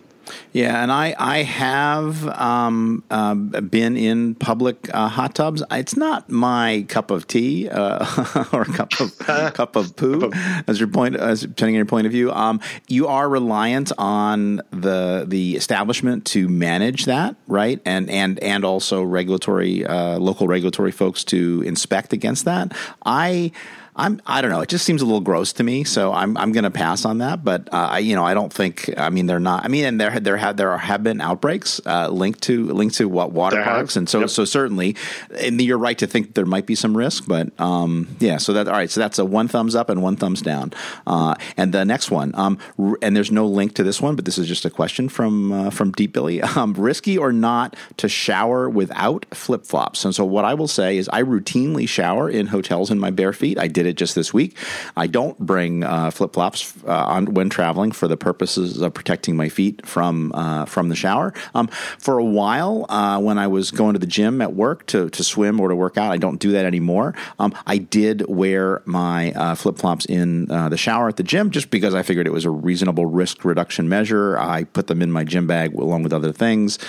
Yeah, 0.54 0.82
and 0.82 0.92
I 0.92 1.16
I 1.18 1.44
have 1.44 2.28
um, 2.28 3.04
uh, 3.10 3.34
been 3.34 3.98
in 3.98 4.36
public 4.36 4.90
uh, 4.94 5.08
hot 5.08 5.34
tubs. 5.36 5.64
It's 5.72 5.96
not 5.98 6.30
my 6.30 6.86
cup 6.90 7.10
of 7.12 7.28
tea 7.28 7.70
uh, 7.70 8.46
or 8.54 8.66
cup 8.66 9.00
of 9.00 9.18
cup 9.54 9.76
of 9.76 9.96
poo, 9.96 10.32
as 10.68 10.80
your 10.80 10.90
point, 10.90 11.16
as 11.16 11.42
depending 11.42 11.76
on 11.76 11.78
your 11.78 11.86
point 11.86 12.06
of 12.06 12.12
view. 12.12 12.32
Um, 12.32 12.60
you 12.88 13.08
are 13.08 13.28
reliant 13.28 13.92
on 13.98 14.62
the 14.72 15.26
the 15.28 15.56
establishment 15.56 16.26
to 16.28 16.48
manage 16.48 17.06
that, 17.06 17.36
right? 17.48 17.82
And 17.84 18.10
and 18.10 18.40
and 18.40 18.64
also 18.64 19.04
regulatory 19.04 19.86
uh, 19.86 20.20
local 20.20 20.48
regulatory 20.48 20.92
folks 20.92 21.24
to 21.26 21.64
inspect 21.66 22.14
against 22.14 22.46
that. 22.46 22.74
I. 23.06 23.52
I'm 23.96 24.22
I 24.26 24.42
don't 24.42 24.52
know. 24.52 24.62
It 24.62 24.70
just 24.70 24.86
seems 24.86 25.02
a 25.02 25.06
little 25.06 25.22
gross 25.22 25.54
to 25.54 25.64
me, 25.64 25.84
so 25.84 26.12
I'm 26.12 26.36
I'm 26.38 26.52
going 26.52 26.64
to 26.64 26.72
pass 26.72 27.06
on 27.06 27.20
that. 27.20 27.44
But 27.44 27.70
uh, 27.74 27.88
I 27.92 28.00
you 28.00 28.16
know 28.16 28.26
I 28.26 28.34
don't 28.34 28.52
think 28.52 28.90
I 28.98 29.10
mean 29.10 29.26
they're 29.26 29.40
not. 29.40 29.64
I 29.64 29.70
mean, 29.70 29.86
and 29.86 30.02
there 30.02 30.20
there 30.20 30.38
have 30.38 30.58
there 30.58 30.78
have 30.78 31.04
been 31.04 31.22
outbreaks 31.22 31.80
uh, 31.86 32.10
linked 32.10 32.42
to 32.44 32.66
linked 32.66 32.96
to 32.96 33.08
what 33.08 33.32
water 33.32 33.58
there 33.58 33.66
parks, 33.66 33.94
have. 33.94 34.02
and 34.02 34.10
so 34.10 34.22
yep. 34.22 34.30
so 34.30 34.44
certainly, 34.44 34.96
and 35.40 35.62
you're 35.62 35.78
right 35.78 35.98
to 35.98 36.08
think 36.08 36.34
there 36.34 36.46
might 36.46 36.66
be 36.66 36.76
some 36.76 36.96
risk. 36.96 37.24
But 37.28 37.58
um, 37.60 38.16
yeah, 38.20 38.38
so 38.38 38.54
that 38.54 38.68
all 38.68 38.74
right. 38.74 38.90
So 38.90 39.00
that's 39.00 39.18
a 39.18 39.26
one 39.26 39.48
thumbs 39.48 39.76
up 39.76 39.90
and 39.90 40.02
one 40.04 40.18
thumbs 40.18 40.42
down. 40.42 40.74
Uh, 41.08 41.36
and 41.56 41.74
the 41.74 41.86
next 41.86 42.12
one, 42.12 42.32
um, 42.36 42.58
and 43.02 43.16
there's 43.16 43.32
no 43.32 43.48
link 43.48 43.76
to 43.76 43.84
this 43.84 44.02
one, 44.02 44.16
but 44.16 44.26
this 44.26 44.38
is 44.38 44.48
just 44.48 44.66
a 44.66 44.70
question 44.70 45.08
from 45.08 45.52
uh, 45.52 45.70
from 45.70 45.92
Deep 45.92 46.14
Billy. 46.14 46.42
Um, 46.56 46.74
risky 46.74 47.18
or 47.18 47.34
not 47.34 47.76
to 47.98 48.08
shower 48.08 48.70
without 48.70 49.26
flip 49.34 49.66
flops? 49.66 50.06
And 50.06 50.16
so 50.16 50.24
what 50.24 50.46
I 50.46 50.54
will 50.54 50.70
say 50.70 50.98
is 50.98 51.10
I 51.12 51.22
routinely 51.22 51.88
shower 51.88 52.30
in 52.30 52.48
hotels 52.48 52.90
in 52.92 52.98
my 52.98 53.12
bare 53.12 53.34
feet. 53.34 53.60
I 53.60 53.68
did 53.68 53.85
did 53.86 53.92
it 53.92 53.98
just 53.98 54.16
this 54.16 54.34
week. 54.34 54.58
I 54.98 55.08
don't 55.08 55.38
bring 55.40 55.84
uh, 55.84 56.12
flip 56.12 56.34
flops 56.34 56.74
uh, 56.86 56.92
on 56.92 57.34
when 57.34 57.50
traveling 57.50 57.92
for 57.92 58.08
the 58.08 58.18
purposes 58.18 58.82
of 58.82 58.94
protecting 58.94 59.36
my 59.36 59.50
feet 59.50 59.86
from 59.86 60.32
uh, 60.34 60.66
from 60.66 60.90
the 60.90 60.96
shower. 60.96 61.34
Um, 61.54 61.68
for 62.00 62.18
a 62.18 62.24
while, 62.24 62.86
uh, 62.90 63.20
when 63.20 63.38
I 63.38 63.48
was 63.48 63.72
going 63.72 63.94
to 63.94 64.00
the 64.00 64.08
gym 64.08 64.42
at 64.42 64.54
work 64.54 64.86
to 64.88 65.10
to 65.10 65.24
swim 65.24 65.60
or 65.60 65.70
to 65.70 65.76
work 65.76 65.98
out, 65.98 66.12
I 66.12 66.18
don't 66.18 66.40
do 66.40 66.52
that 66.52 66.66
anymore. 66.66 67.14
Um, 67.40 67.54
I 67.66 67.78
did 67.78 68.28
wear 68.28 68.82
my 68.86 69.32
uh, 69.32 69.56
flip 69.56 69.78
flops 69.78 70.06
in 70.06 70.50
uh, 70.52 70.70
the 70.70 70.78
shower 70.78 71.08
at 71.08 71.18
the 71.18 71.24
gym 71.24 71.52
just 71.52 71.70
because 71.70 71.94
I 71.94 72.04
figured 72.04 72.28
it 72.28 72.34
was 72.34 72.46
a 72.46 72.50
reasonable 72.50 73.06
risk 73.06 73.46
reduction 73.46 73.88
measure. 73.88 74.38
I 74.40 74.64
put 74.64 74.88
them 74.88 75.02
in 75.02 75.12
my 75.12 75.24
gym 75.24 75.48
bag 75.48 75.74
along 75.76 76.04
with 76.04 76.14
other 76.14 76.32
things. 76.32 76.80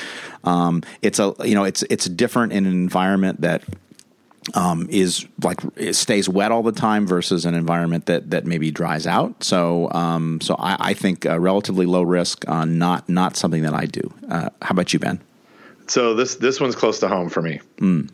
Um, 0.44 0.82
it's 1.02 1.18
a 1.18 1.34
you 1.44 1.54
know 1.54 1.64
it's 1.64 1.82
it's 1.90 2.06
different 2.06 2.52
in 2.52 2.66
an 2.66 2.72
environment 2.72 3.40
that 3.42 3.62
um, 4.54 4.88
is 4.90 5.26
like 5.42 5.60
it 5.76 5.94
stays 5.94 6.28
wet 6.28 6.52
all 6.52 6.62
the 6.62 6.72
time 6.72 7.06
versus 7.06 7.44
an 7.44 7.54
environment 7.54 8.06
that 8.06 8.30
that 8.30 8.46
maybe 8.46 8.70
dries 8.70 9.06
out. 9.06 9.42
So 9.42 9.90
um, 9.92 10.40
so 10.40 10.56
I, 10.58 10.76
I 10.90 10.94
think 10.94 11.26
uh, 11.26 11.38
relatively 11.38 11.86
low 11.86 12.02
risk, 12.02 12.48
uh, 12.48 12.64
not 12.64 13.08
not 13.08 13.36
something 13.36 13.62
that 13.62 13.74
I 13.74 13.86
do. 13.86 14.12
Uh, 14.28 14.50
how 14.62 14.70
about 14.70 14.92
you, 14.92 14.98
Ben? 14.98 15.20
So 15.88 16.14
this 16.14 16.36
this 16.36 16.60
one's 16.60 16.76
close 16.76 17.00
to 17.00 17.08
home 17.08 17.28
for 17.28 17.42
me. 17.42 17.60
Mm. 17.78 18.10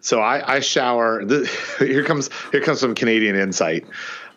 so 0.00 0.20
I, 0.20 0.56
I 0.56 0.60
shower. 0.60 1.24
here 1.78 2.04
comes 2.04 2.30
here 2.52 2.60
comes 2.60 2.80
some 2.80 2.94
Canadian 2.94 3.36
insight. 3.36 3.86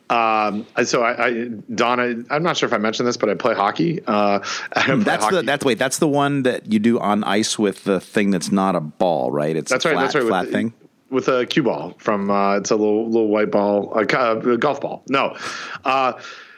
Um, 0.10 0.66
so 0.84 1.04
I, 1.04 1.28
I, 1.28 1.46
Donna, 1.74 2.24
I'm 2.32 2.42
not 2.42 2.58
sure 2.58 2.68
if 2.68 2.74
I 2.74 2.80
mentioned 2.80 3.08
this, 3.08 3.18
but 3.18 3.30
I 3.30 3.36
play 3.36 3.54
hockey. 3.54 4.02
Uh, 4.08 4.40
play 4.72 4.96
that's 4.98 5.26
hockey. 5.26 5.36
the 5.38 5.42
that's 5.44 5.64
wait, 5.64 5.78
that's 5.78 6.00
the 6.00 6.08
one 6.08 6.44
that 6.44 6.72
you 6.72 6.80
do 6.80 7.00
on 7.00 7.24
ice 7.24 7.60
with 7.60 7.84
the 7.84 8.00
thing 8.00 8.32
that's 8.32 8.52
not 8.52 8.76
a 8.76 8.80
ball, 8.80 9.32
right? 9.32 9.56
It's 9.56 9.70
that's 9.72 9.86
right. 9.86 9.94
Flat, 9.94 10.02
that's 10.02 10.16
right. 10.16 10.26
Flat 10.26 10.46
with, 10.46 10.54
thing 10.54 10.74
with 11.10 11.28
a 11.28 11.46
cue 11.46 11.64
ball 11.64 11.96
from 11.98 12.30
uh, 12.30 12.58
it's 12.58 12.72
a 12.72 12.76
little 12.76 13.06
little 13.06 13.28
white 13.28 13.52
ball, 13.52 13.94
a, 13.94 14.02
a 14.02 14.58
golf 14.58 14.82
ball. 14.82 15.04
No, 15.10 15.38
uh, 15.86 16.14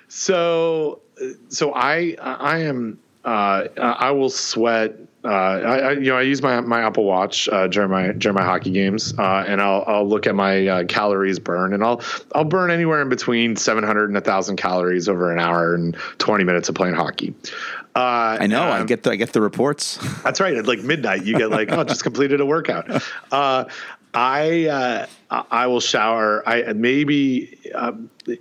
so 0.08 1.02
so 1.50 1.74
I 1.74 2.16
I 2.20 2.60
am 2.60 3.00
uh, 3.26 3.68
I 3.78 4.12
will 4.12 4.30
sweat. 4.30 4.98
Uh, 5.24 5.28
I, 5.28 5.78
I, 5.78 5.92
you 5.92 6.10
know 6.10 6.18
I 6.18 6.24
use 6.24 6.42
my 6.42 6.60
my 6.62 6.82
Apple 6.82 7.04
Watch 7.04 7.48
uh, 7.50 7.68
during 7.68 7.92
my 7.92 8.12
during 8.12 8.36
my 8.36 8.44
hockey 8.44 8.72
games, 8.72 9.14
uh, 9.20 9.46
and 9.48 9.62
I'll 9.62 9.84
I'll 9.86 10.08
look 10.08 10.26
at 10.26 10.34
my 10.34 10.86
calories 10.88 11.38
burn, 11.38 11.74
and 11.74 11.84
I'll 11.84 12.02
I'll 12.34 12.44
burn 12.44 12.72
anywhere 12.72 13.02
in 13.02 13.10
between 13.10 13.56
700 13.56 14.06
and 14.06 14.14
1,000 14.16 14.56
calories 14.56 15.08
over 15.08 15.32
an 15.32 15.40
hour 15.40 15.76
and 15.76 15.96
20 16.18 16.44
minutes 16.44 16.70
of 16.70 16.76
playing 16.76 16.96
hockey. 16.96 17.36
Uh, 17.96 18.38
I 18.40 18.48
know. 18.48 18.64
Um, 18.64 18.82
I 18.82 18.86
get 18.86 19.04
the 19.04 19.12
I 19.12 19.16
get 19.16 19.34
the 19.34 19.42
reports. 19.42 19.98
That's 20.24 20.40
right. 20.40 20.56
At 20.56 20.66
like 20.66 20.80
midnight, 20.80 21.26
you 21.26 21.38
get 21.38 21.50
like, 21.50 21.72
oh, 21.72 21.84
just 21.84 22.04
completed 22.04 22.40
a 22.40 22.46
workout. 22.46 22.90
I 24.14 24.68
uh, 24.68 25.06
I 25.50 25.68
will 25.68 25.80
shower. 25.80 26.48
I 26.48 26.74
maybe 26.74 27.58
uh, 27.74 27.94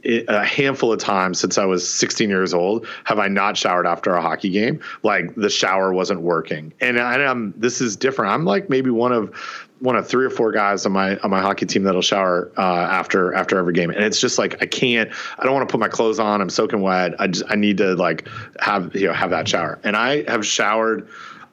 a 0.06 0.44
handful 0.44 0.92
of 0.92 0.98
times 0.98 1.38
since 1.38 1.58
I 1.58 1.64
was 1.64 1.88
16 1.88 2.28
years 2.28 2.52
old 2.52 2.86
have 3.04 3.18
I 3.18 3.28
not 3.28 3.56
showered 3.56 3.86
after 3.86 4.14
a 4.14 4.20
hockey 4.20 4.50
game. 4.50 4.80
Like 5.02 5.34
the 5.36 5.50
shower 5.50 5.92
wasn't 5.92 6.22
working, 6.22 6.72
and 6.80 6.98
I, 6.98 7.20
am 7.22 7.54
this 7.56 7.80
is 7.80 7.96
different. 7.96 8.32
I'm 8.32 8.44
like 8.44 8.68
maybe 8.68 8.90
one 8.90 9.12
of 9.12 9.34
one 9.78 9.96
of 9.96 10.06
three 10.06 10.24
or 10.24 10.30
four 10.30 10.50
guys 10.52 10.84
on 10.84 10.92
my 10.92 11.16
on 11.18 11.30
my 11.30 11.40
hockey 11.40 11.66
team 11.66 11.84
that'll 11.84 12.02
shower 12.02 12.50
uh, 12.56 12.60
after 12.60 13.32
after 13.34 13.56
every 13.56 13.72
game, 13.72 13.90
and 13.90 14.02
it's 14.02 14.20
just 14.20 14.38
like 14.38 14.60
I 14.60 14.66
can't. 14.66 15.10
I 15.38 15.44
don't 15.44 15.54
want 15.54 15.68
to 15.68 15.72
put 15.72 15.80
my 15.80 15.88
clothes 15.88 16.18
on. 16.18 16.40
I'm 16.40 16.50
soaking 16.50 16.82
wet. 16.82 17.14
I 17.20 17.28
just 17.28 17.44
I 17.48 17.54
need 17.54 17.78
to 17.78 17.94
like 17.94 18.28
have 18.58 18.94
you 18.96 19.06
know 19.06 19.12
have 19.12 19.30
that 19.30 19.46
shower, 19.46 19.78
and 19.84 19.96
I 19.96 20.28
have 20.30 20.44
showered 20.44 21.08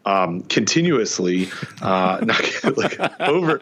um, 0.07 0.41
continuously, 0.43 1.49
uh, 1.81 2.19
not, 2.23 2.77
like 2.77 2.97
over. 3.19 3.61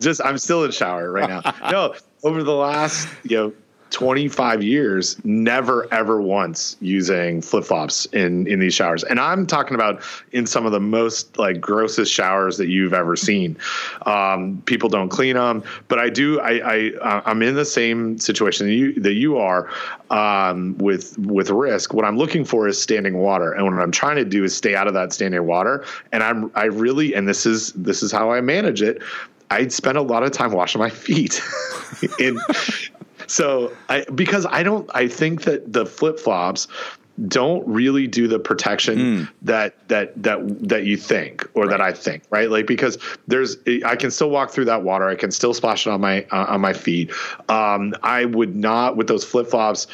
Just 0.00 0.20
I'm 0.24 0.38
still 0.38 0.64
in 0.64 0.72
shower 0.72 1.10
right 1.10 1.28
now. 1.28 1.54
No, 1.70 1.94
over 2.24 2.42
the 2.42 2.54
last 2.54 3.08
you 3.22 3.36
know 3.36 3.52
25 3.94 4.60
years, 4.60 5.16
never 5.24 5.86
ever 5.94 6.20
once 6.20 6.76
using 6.80 7.40
flip 7.40 7.64
flops 7.64 8.06
in 8.06 8.44
in 8.48 8.58
these 8.58 8.74
showers. 8.74 9.04
And 9.04 9.20
I'm 9.20 9.46
talking 9.46 9.76
about 9.76 10.02
in 10.32 10.46
some 10.46 10.66
of 10.66 10.72
the 10.72 10.80
most 10.80 11.38
like 11.38 11.60
grossest 11.60 12.12
showers 12.12 12.56
that 12.56 12.66
you've 12.66 12.92
ever 12.92 13.14
seen. 13.14 13.56
Um, 14.04 14.60
people 14.66 14.88
don't 14.88 15.10
clean 15.10 15.36
them, 15.36 15.62
but 15.86 16.00
I 16.00 16.10
do. 16.10 16.40
I, 16.40 16.50
I 16.58 16.90
uh, 17.02 17.22
I'm 17.24 17.40
in 17.40 17.54
the 17.54 17.64
same 17.64 18.18
situation 18.18 18.66
that 18.66 18.72
you 18.72 19.00
that 19.00 19.14
you 19.14 19.38
are 19.38 19.70
um, 20.10 20.76
with 20.78 21.16
with 21.18 21.50
risk. 21.50 21.94
What 21.94 22.04
I'm 22.04 22.18
looking 22.18 22.44
for 22.44 22.66
is 22.66 22.80
standing 22.82 23.18
water, 23.18 23.52
and 23.52 23.64
what 23.64 23.80
I'm 23.80 23.92
trying 23.92 24.16
to 24.16 24.24
do 24.24 24.42
is 24.42 24.56
stay 24.56 24.74
out 24.74 24.88
of 24.88 24.94
that 24.94 25.12
standing 25.12 25.46
water. 25.46 25.84
And 26.10 26.24
I'm 26.24 26.50
I 26.56 26.64
really 26.64 27.14
and 27.14 27.28
this 27.28 27.46
is 27.46 27.72
this 27.74 28.02
is 28.02 28.10
how 28.10 28.32
I 28.32 28.40
manage 28.40 28.82
it. 28.82 29.00
I 29.52 29.68
spend 29.68 29.96
a 29.96 30.02
lot 30.02 30.24
of 30.24 30.32
time 30.32 30.50
washing 30.50 30.80
my 30.80 30.90
feet 30.90 31.40
in 32.18 32.40
so 33.26 33.72
I 33.88 34.04
because 34.14 34.46
I 34.46 34.62
don't 34.62 34.90
I 34.94 35.08
think 35.08 35.42
that 35.42 35.72
the 35.72 35.86
flip 35.86 36.18
flops 36.18 36.68
don't 37.28 37.66
really 37.68 38.08
do 38.08 38.26
the 38.26 38.40
protection 38.40 38.98
mm. 38.98 39.28
that 39.42 39.88
that 39.88 40.20
that 40.20 40.68
that 40.68 40.84
you 40.84 40.96
think 40.96 41.48
or 41.54 41.62
right. 41.62 41.70
that 41.70 41.80
I 41.80 41.92
think 41.92 42.24
right 42.30 42.50
like 42.50 42.66
because 42.66 42.98
there's 43.28 43.56
I 43.84 43.94
can 43.94 44.10
still 44.10 44.30
walk 44.30 44.50
through 44.50 44.64
that 44.64 44.82
water 44.82 45.08
I 45.08 45.14
can 45.14 45.30
still 45.30 45.54
splash 45.54 45.86
it 45.86 45.90
on 45.90 46.00
my 46.00 46.26
uh, 46.32 46.46
on 46.48 46.60
my 46.60 46.72
feet 46.72 47.12
um, 47.48 47.94
I 48.02 48.24
would 48.24 48.56
not 48.56 48.96
with 48.96 49.06
those 49.06 49.24
flip 49.24 49.48
flops 49.48 49.86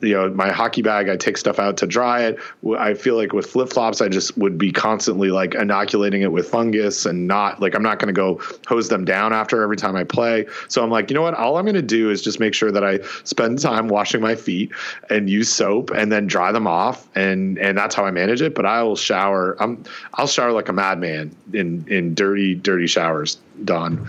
you 0.00 0.14
know 0.14 0.30
my 0.30 0.50
hockey 0.50 0.82
bag 0.82 1.08
i 1.08 1.16
take 1.16 1.36
stuff 1.36 1.58
out 1.58 1.76
to 1.76 1.86
dry 1.86 2.22
it. 2.22 2.38
I 2.78 2.94
feel 2.94 3.16
like 3.16 3.32
with 3.32 3.46
flip-flops 3.46 4.00
i 4.00 4.08
just 4.08 4.36
would 4.36 4.58
be 4.58 4.72
constantly 4.72 5.30
like 5.30 5.54
inoculating 5.54 6.22
it 6.22 6.32
with 6.32 6.48
fungus 6.48 7.06
and 7.06 7.26
not 7.26 7.60
like 7.60 7.74
i'm 7.74 7.82
not 7.82 7.98
going 7.98 8.12
to 8.12 8.18
go 8.18 8.40
hose 8.66 8.88
them 8.88 9.04
down 9.04 9.32
after 9.32 9.62
every 9.62 9.76
time 9.76 9.96
i 9.96 10.04
play. 10.04 10.46
So 10.68 10.82
i'm 10.82 10.90
like 10.90 11.10
you 11.10 11.14
know 11.14 11.22
what? 11.22 11.34
All 11.34 11.56
i'm 11.56 11.64
going 11.64 11.74
to 11.74 11.82
do 11.82 12.10
is 12.10 12.22
just 12.22 12.40
make 12.40 12.54
sure 12.54 12.70
that 12.70 12.84
i 12.84 13.00
spend 13.24 13.58
time 13.58 13.88
washing 13.88 14.20
my 14.20 14.34
feet 14.34 14.72
and 15.08 15.28
use 15.28 15.48
soap 15.50 15.90
and 15.90 16.12
then 16.12 16.26
dry 16.26 16.52
them 16.52 16.66
off 16.66 17.08
and 17.14 17.58
and 17.58 17.76
that's 17.76 17.94
how 17.94 18.04
i 18.04 18.10
manage 18.10 18.42
it. 18.42 18.54
But 18.54 18.66
i 18.66 18.82
will 18.82 18.96
shower 18.96 19.56
i'm 19.60 19.82
i'll 20.14 20.26
shower 20.26 20.52
like 20.52 20.68
a 20.68 20.72
madman 20.72 21.34
in 21.52 21.86
in 21.88 22.14
dirty 22.14 22.54
dirty 22.54 22.86
showers 22.86 23.38
don 23.64 24.08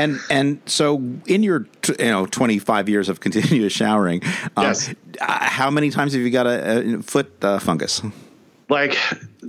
and 0.00 0.20
and 0.30 0.60
so 0.66 0.96
in 1.26 1.42
your 1.42 1.66
you 1.98 2.04
know 2.06 2.26
25 2.26 2.88
years 2.88 3.08
of 3.08 3.20
continuous 3.26 3.72
showering 3.72 4.22
um, 4.56 4.64
yes. 4.66 4.94
Uh, 5.20 5.44
how 5.44 5.70
many 5.70 5.90
times 5.90 6.12
have 6.12 6.22
you 6.22 6.30
got 6.30 6.46
a, 6.46 6.96
a 6.96 7.02
foot 7.02 7.32
uh, 7.42 7.58
fungus 7.58 8.02
like 8.68 8.96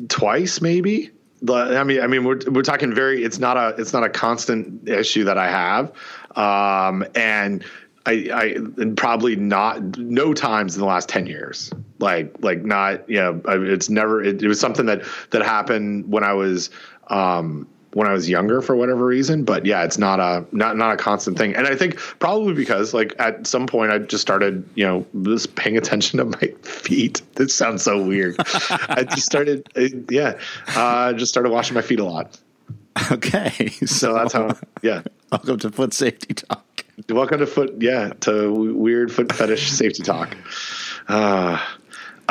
twice 0.09 0.61
maybe 0.61 1.11
I 1.49 1.83
mean, 1.83 2.01
I 2.01 2.07
mean, 2.07 2.23
we're 2.23 2.39
we're 2.51 2.61
talking 2.61 2.93
very. 2.93 3.23
It's 3.23 3.39
not 3.39 3.57
a 3.57 3.75
it's 3.81 3.93
not 3.93 4.03
a 4.03 4.09
constant 4.09 4.87
issue 4.87 5.23
that 5.23 5.37
I 5.39 5.49
have, 5.49 5.91
um, 6.37 7.03
and 7.15 7.63
I, 8.05 8.29
I 8.31 8.43
and 8.77 8.95
probably 8.95 9.35
not 9.35 9.97
no 9.97 10.33
times 10.33 10.75
in 10.75 10.81
the 10.81 10.87
last 10.87 11.09
ten 11.09 11.25
years. 11.25 11.71
Like 11.99 12.35
like 12.41 12.63
not 12.63 13.09
you 13.09 13.17
know 13.17 13.41
it's 13.47 13.89
never 13.89 14.23
it, 14.23 14.43
it 14.43 14.47
was 14.47 14.59
something 14.59 14.85
that 14.85 15.03
that 15.31 15.41
happened 15.41 16.11
when 16.11 16.23
I 16.23 16.33
was 16.33 16.69
um, 17.07 17.67
when 17.93 18.07
I 18.07 18.13
was 18.13 18.29
younger 18.29 18.61
for 18.61 18.75
whatever 18.75 19.05
reason. 19.05 19.43
But 19.43 19.65
yeah, 19.65 19.83
it's 19.83 19.97
not 19.97 20.19
a 20.19 20.45
not 20.51 20.77
not 20.77 20.93
a 20.93 20.97
constant 20.97 21.37
thing. 21.37 21.55
And 21.55 21.67
I 21.67 21.75
think 21.75 21.97
probably 22.19 22.53
because 22.53 22.93
like 22.93 23.13
at 23.19 23.47
some 23.47 23.67
point 23.67 23.91
I 23.91 23.99
just 23.99 24.21
started, 24.21 24.67
you 24.75 24.85
know, 24.85 25.05
just 25.23 25.55
paying 25.55 25.77
attention 25.77 26.17
to 26.17 26.25
my 26.25 26.53
feet. 26.63 27.21
This 27.35 27.55
sounds 27.55 27.81
so 27.81 27.99
weird. 28.05 28.35
I 28.87 29.03
just 29.03 29.25
started, 29.25 29.67
yeah, 30.11 30.37
uh, 30.75 31.11
just 31.13 31.31
started 31.31 31.49
washing 31.49 31.73
my 31.73 31.81
feet 31.81 31.99
a 31.99 32.03
lot. 32.03 32.39
Okay, 33.11 33.69
so, 33.79 33.85
so 33.85 34.13
that's 34.13 34.33
how. 34.33 34.55
Yeah, 34.83 35.01
welcome 35.31 35.57
to 35.59 35.71
foot 35.71 35.93
safety 35.93 36.35
talk. 36.35 36.85
Welcome 37.09 37.39
to 37.39 37.47
foot, 37.47 37.73
yeah, 37.79 38.09
to 38.21 38.51
weird 38.51 39.11
foot 39.11 39.33
fetish 39.33 39.71
safety 39.71 40.03
talk. 40.03 40.35
Uh, 41.07 41.59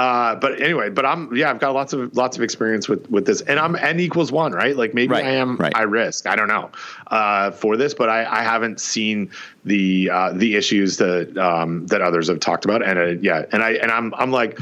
uh, 0.01 0.35
but 0.37 0.61
anyway, 0.63 0.89
but 0.89 1.05
I'm 1.05 1.35
yeah, 1.37 1.51
I've 1.51 1.59
got 1.61 1.75
lots 1.75 1.93
of 1.93 2.17
lots 2.17 2.37
of 2.37 2.43
experience 2.43 2.89
with 2.89 3.09
with 3.11 3.27
this, 3.27 3.43
and 3.43 3.59
I'm 3.59 3.77
n 3.77 4.01
equals 4.01 4.33
one, 4.33 4.53
right? 4.53 4.75
Like 4.77 4.95
maybe 4.95 5.13
Right, 5.13 5.25
I 5.27 5.31
am 5.33 5.57
right. 5.57 5.77
high 5.77 5.83
risk. 5.83 6.27
I 6.27 6.37
don't 6.37 6.49
know 6.49 6.71
uh, 7.09 7.51
for 7.51 7.77
this, 7.77 7.93
but 7.93 8.09
I, 8.09 8.21
I 8.25 8.43
haven't 8.43 8.81
seen 8.81 9.31
the 9.65 10.09
uh, 10.11 10.33
the 10.33 10.57
issues 10.57 10.97
that 10.97 11.37
um, 11.37 11.87
that 11.89 12.01
others 12.01 12.29
have 12.29 12.41
talked 12.41 12.65
about, 12.65 12.83
and 12.83 12.99
uh, 12.99 13.07
yeah, 13.21 13.45
and 13.53 13.63
I 13.63 13.73
and 13.83 13.91
I'm 13.91 14.15
I'm 14.15 14.31
like. 14.31 14.59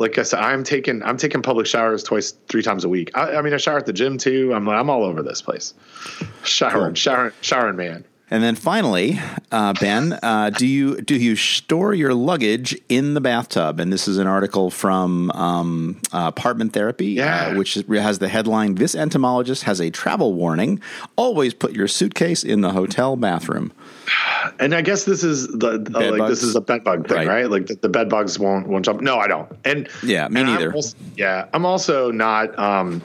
Like 0.00 0.16
I 0.16 0.22
said, 0.22 0.38
I'm 0.38 0.62
taking 0.62 1.02
I'm 1.02 1.16
taking 1.16 1.42
public 1.42 1.66
showers 1.66 2.04
twice, 2.04 2.30
three 2.48 2.62
times 2.62 2.84
a 2.84 2.88
week. 2.88 3.10
I, 3.16 3.34
I 3.34 3.42
mean, 3.42 3.52
I 3.52 3.56
shower 3.56 3.78
at 3.78 3.86
the 3.86 3.92
gym 3.92 4.16
too. 4.16 4.54
I'm 4.54 4.64
like 4.64 4.76
I'm 4.78 4.88
all 4.88 5.02
over 5.02 5.24
this 5.24 5.42
place, 5.42 5.74
showering, 6.44 6.90
Cool. 6.90 6.94
showering, 6.94 7.32
showering, 7.40 7.74
man. 7.74 8.04
And 8.30 8.42
then 8.42 8.56
finally, 8.56 9.18
uh, 9.50 9.72
Ben, 9.80 10.18
uh, 10.22 10.50
do 10.50 10.66
you 10.66 11.00
do 11.00 11.16
you 11.16 11.34
store 11.34 11.94
your 11.94 12.12
luggage 12.12 12.76
in 12.90 13.14
the 13.14 13.22
bathtub? 13.22 13.80
And 13.80 13.90
this 13.90 14.06
is 14.06 14.18
an 14.18 14.26
article 14.26 14.70
from 14.70 15.30
um, 15.30 15.98
uh, 16.12 16.24
Apartment 16.28 16.74
Therapy, 16.74 17.06
Yeah. 17.06 17.46
uh, 17.52 17.54
which 17.56 17.76
is, 17.78 17.84
has 17.88 18.18
the 18.18 18.28
headline: 18.28 18.74
"This 18.74 18.94
entomologist 18.94 19.62
has 19.62 19.80
a 19.80 19.90
travel 19.90 20.34
warning: 20.34 20.78
Always 21.16 21.54
put 21.54 21.72
your 21.72 21.88
suitcase 21.88 22.44
in 22.44 22.60
the 22.60 22.70
hotel 22.72 23.16
bathroom." 23.16 23.72
And 24.60 24.74
I 24.74 24.82
guess 24.82 25.04
this 25.04 25.24
is 25.24 25.48
the 25.48 25.90
uh, 25.94 26.10
like 26.18 26.28
this 26.28 26.42
is 26.42 26.54
a 26.54 26.60
bed 26.60 26.84
bug 26.84 27.08
thing, 27.08 27.16
Right. 27.16 27.28
right? 27.28 27.50
Like 27.50 27.66
the, 27.66 27.76
the 27.76 27.88
bed 27.88 28.10
bugs 28.10 28.38
won't 28.38 28.68
won't 28.68 28.84
jump. 28.84 29.00
No, 29.00 29.16
I 29.18 29.26
don't. 29.26 29.50
And 29.64 29.88
Yeah, 30.02 30.28
me 30.28 30.40
and 30.42 30.50
I'm 30.50 30.54
neither. 30.56 30.74
also- 30.74 30.96
yeah, 31.16 31.46
I'm 31.54 31.64
also 31.64 32.10
not. 32.10 32.58
Um, 32.58 33.00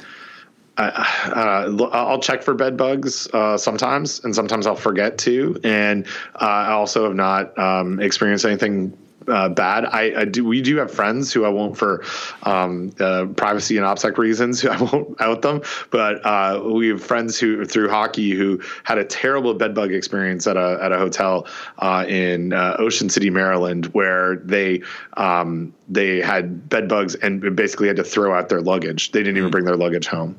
I, 0.77 0.87
uh, 1.35 1.89
I'll 1.91 2.19
check 2.19 2.41
for 2.41 2.53
bed 2.53 2.77
bugs 2.77 3.27
uh, 3.33 3.57
sometimes, 3.57 4.23
and 4.23 4.33
sometimes 4.33 4.65
I'll 4.65 4.75
forget 4.75 5.17
to. 5.19 5.59
And 5.63 6.07
uh, 6.35 6.45
I 6.45 6.71
also 6.71 7.03
have 7.03 7.15
not 7.15 7.57
um, 7.59 7.99
experienced 7.99 8.45
anything 8.45 8.97
uh, 9.27 9.49
bad. 9.49 9.85
I, 9.85 10.21
I 10.21 10.25
do. 10.25 10.45
We 10.45 10.61
do 10.61 10.77
have 10.77 10.91
friends 10.91 11.31
who 11.31 11.45
I 11.45 11.49
won't 11.49 11.77
for 11.77 12.03
um, 12.43 12.93
uh, 12.99 13.25
privacy 13.35 13.77
and 13.77 13.85
OPSEC 13.85 14.17
reasons. 14.17 14.61
Who 14.61 14.69
I 14.71 14.81
won't 14.81 15.19
out 15.21 15.41
them, 15.41 15.61
but 15.91 16.25
uh, 16.25 16.61
we 16.65 16.89
have 16.89 17.03
friends 17.03 17.39
who 17.39 17.65
through 17.65 17.89
hockey 17.89 18.31
who 18.31 18.61
had 18.83 18.97
a 18.97 19.05
terrible 19.05 19.53
bed 19.53 19.73
bug 19.73 19.91
experience 19.91 20.47
at 20.47 20.57
a 20.57 20.79
at 20.81 20.91
a 20.91 20.97
hotel 20.97 21.47
uh, 21.79 22.05
in 22.07 22.53
uh, 22.53 22.75
Ocean 22.79 23.09
City, 23.09 23.29
Maryland, 23.29 23.87
where 23.87 24.37
they 24.37 24.81
um, 25.17 25.73
they 25.89 26.21
had 26.21 26.69
bed 26.69 26.87
bugs 26.87 27.15
and 27.15 27.55
basically 27.55 27.87
had 27.87 27.97
to 27.97 28.03
throw 28.03 28.33
out 28.33 28.49
their 28.49 28.61
luggage. 28.61 29.11
They 29.11 29.19
didn't 29.19 29.37
even 29.37 29.51
bring 29.51 29.65
their 29.65 29.77
luggage 29.77 30.07
home. 30.07 30.37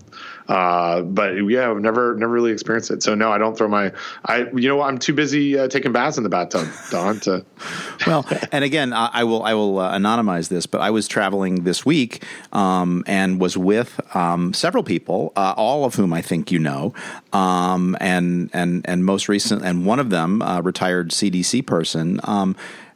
Uh, 0.49 1.01
but 1.03 1.33
yeah, 1.33 1.71
I've 1.71 1.81
never 1.81 2.15
never 2.17 2.33
really 2.33 2.53
experienced 2.53 2.91
it. 2.91 3.03
So 3.03 3.15
no, 3.15 3.33
I 3.33 3.39
don't 3.39 3.57
throw 3.57 3.69
my. 3.69 3.93
I 4.27 4.47
you 4.55 4.69
know 4.69 4.83
I'm 4.83 4.99
too 4.99 5.15
busy 5.15 5.59
uh, 5.59 5.69
taking 5.69 5.93
baths 5.93 6.19
in 6.19 6.23
the 6.23 6.29
bathtub, 6.29 6.69
Don. 6.91 7.21
To 7.21 7.45
well, 8.07 8.27
and 8.53 8.63
again, 8.63 8.93
I, 8.93 9.11
I 9.13 9.25
will 9.25 9.43
I 9.43 9.55
will 9.55 9.79
uh, 9.79 9.97
anonymize 9.97 10.49
this, 10.49 10.67
but 10.67 10.81
I 10.83 10.91
was 10.91 11.09
traveling 11.09 11.65
this 11.65 11.87
week 11.87 12.23
um, 12.53 13.05
and 13.07 13.41
was 13.41 13.57
with 13.57 13.99
um, 14.15 14.53
several 14.53 14.83
people, 14.83 15.33
uh, 15.35 15.55
all 15.57 15.87
of 15.87 15.95
whom 15.95 16.13
I 16.13 16.21
think 16.21 16.53
you 16.53 16.59
know, 16.59 16.93
um, 17.33 17.97
and 18.01 18.51
and 18.53 18.85
and 18.87 19.05
most 19.05 19.29
recent, 19.29 19.65
and 19.65 19.87
one 19.87 19.99
of 19.99 20.11
them, 20.11 20.43
a 20.43 20.61
retired 20.61 21.11
CDC 21.11 21.67
person. 21.67 22.21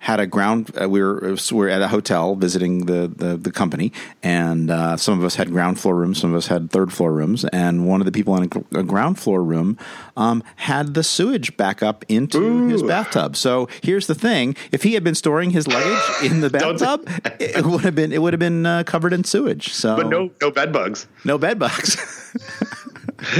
Had 0.01 0.20
a 0.20 0.27
ground. 0.27 0.70
Uh, 0.81 0.89
we 0.89 1.03
were 1.03 1.37
we 1.51 1.57
were 1.57 1.69
at 1.69 1.83
a 1.83 1.89
hotel 1.89 2.37
visiting 2.37 2.87
the 2.87 3.09
the, 3.09 3.37
the 3.37 3.51
company, 3.51 3.93
and 4.23 4.70
uh, 4.70 4.97
some 4.97 5.19
of 5.19 5.25
us 5.25 5.35
had 5.35 5.51
ground 5.51 5.79
floor 5.81 5.97
rooms, 5.97 6.20
some 6.20 6.31
of 6.31 6.37
us 6.37 6.47
had 6.47 6.70
third 6.70 6.93
floor 6.93 7.12
rooms, 7.12 7.45
and 7.47 7.87
one 7.87 8.01
of 8.01 8.05
the 8.07 8.12
people 8.12 8.37
in 8.37 8.51
a, 8.73 8.79
a 8.79 8.83
ground 8.83 9.19
floor 9.19 9.43
room 9.43 9.77
um, 10.16 10.43
had 10.57 10.95
the 10.95 11.03
sewage 11.03 11.57
back 11.57 11.83
up 11.83 12.05
into 12.09 12.69
his 12.69 12.83
bathtub. 12.83 13.37
So 13.37 13.69
here's 13.83 14.07
the 14.07 14.15
thing: 14.15 14.57
if 14.73 14.83
he 14.83 14.95
had 14.95 15.05
been 15.05 15.15
storing 15.16 15.51
his 15.51 15.66
luggage 15.66 16.31
in 16.31 16.41
the 16.41 16.51
bathtub, 16.51 17.09
it 17.41 17.66
would 17.66 17.83
have 17.83 17.95
been 17.95 18.12
it 18.12 18.23
would 18.23 18.33
have 18.33 18.41
been 18.41 18.66
uh, 18.66 18.85
covered 18.85 19.12
in 19.12 19.25
sewage. 19.25 19.73
So, 19.73 19.97
but 19.97 20.07
no 20.09 20.31
no 20.41 20.51
bed 20.51 20.73
bugs. 20.73 21.07
no 21.25 21.39
bed 21.39 21.59
bugs. 21.59 21.97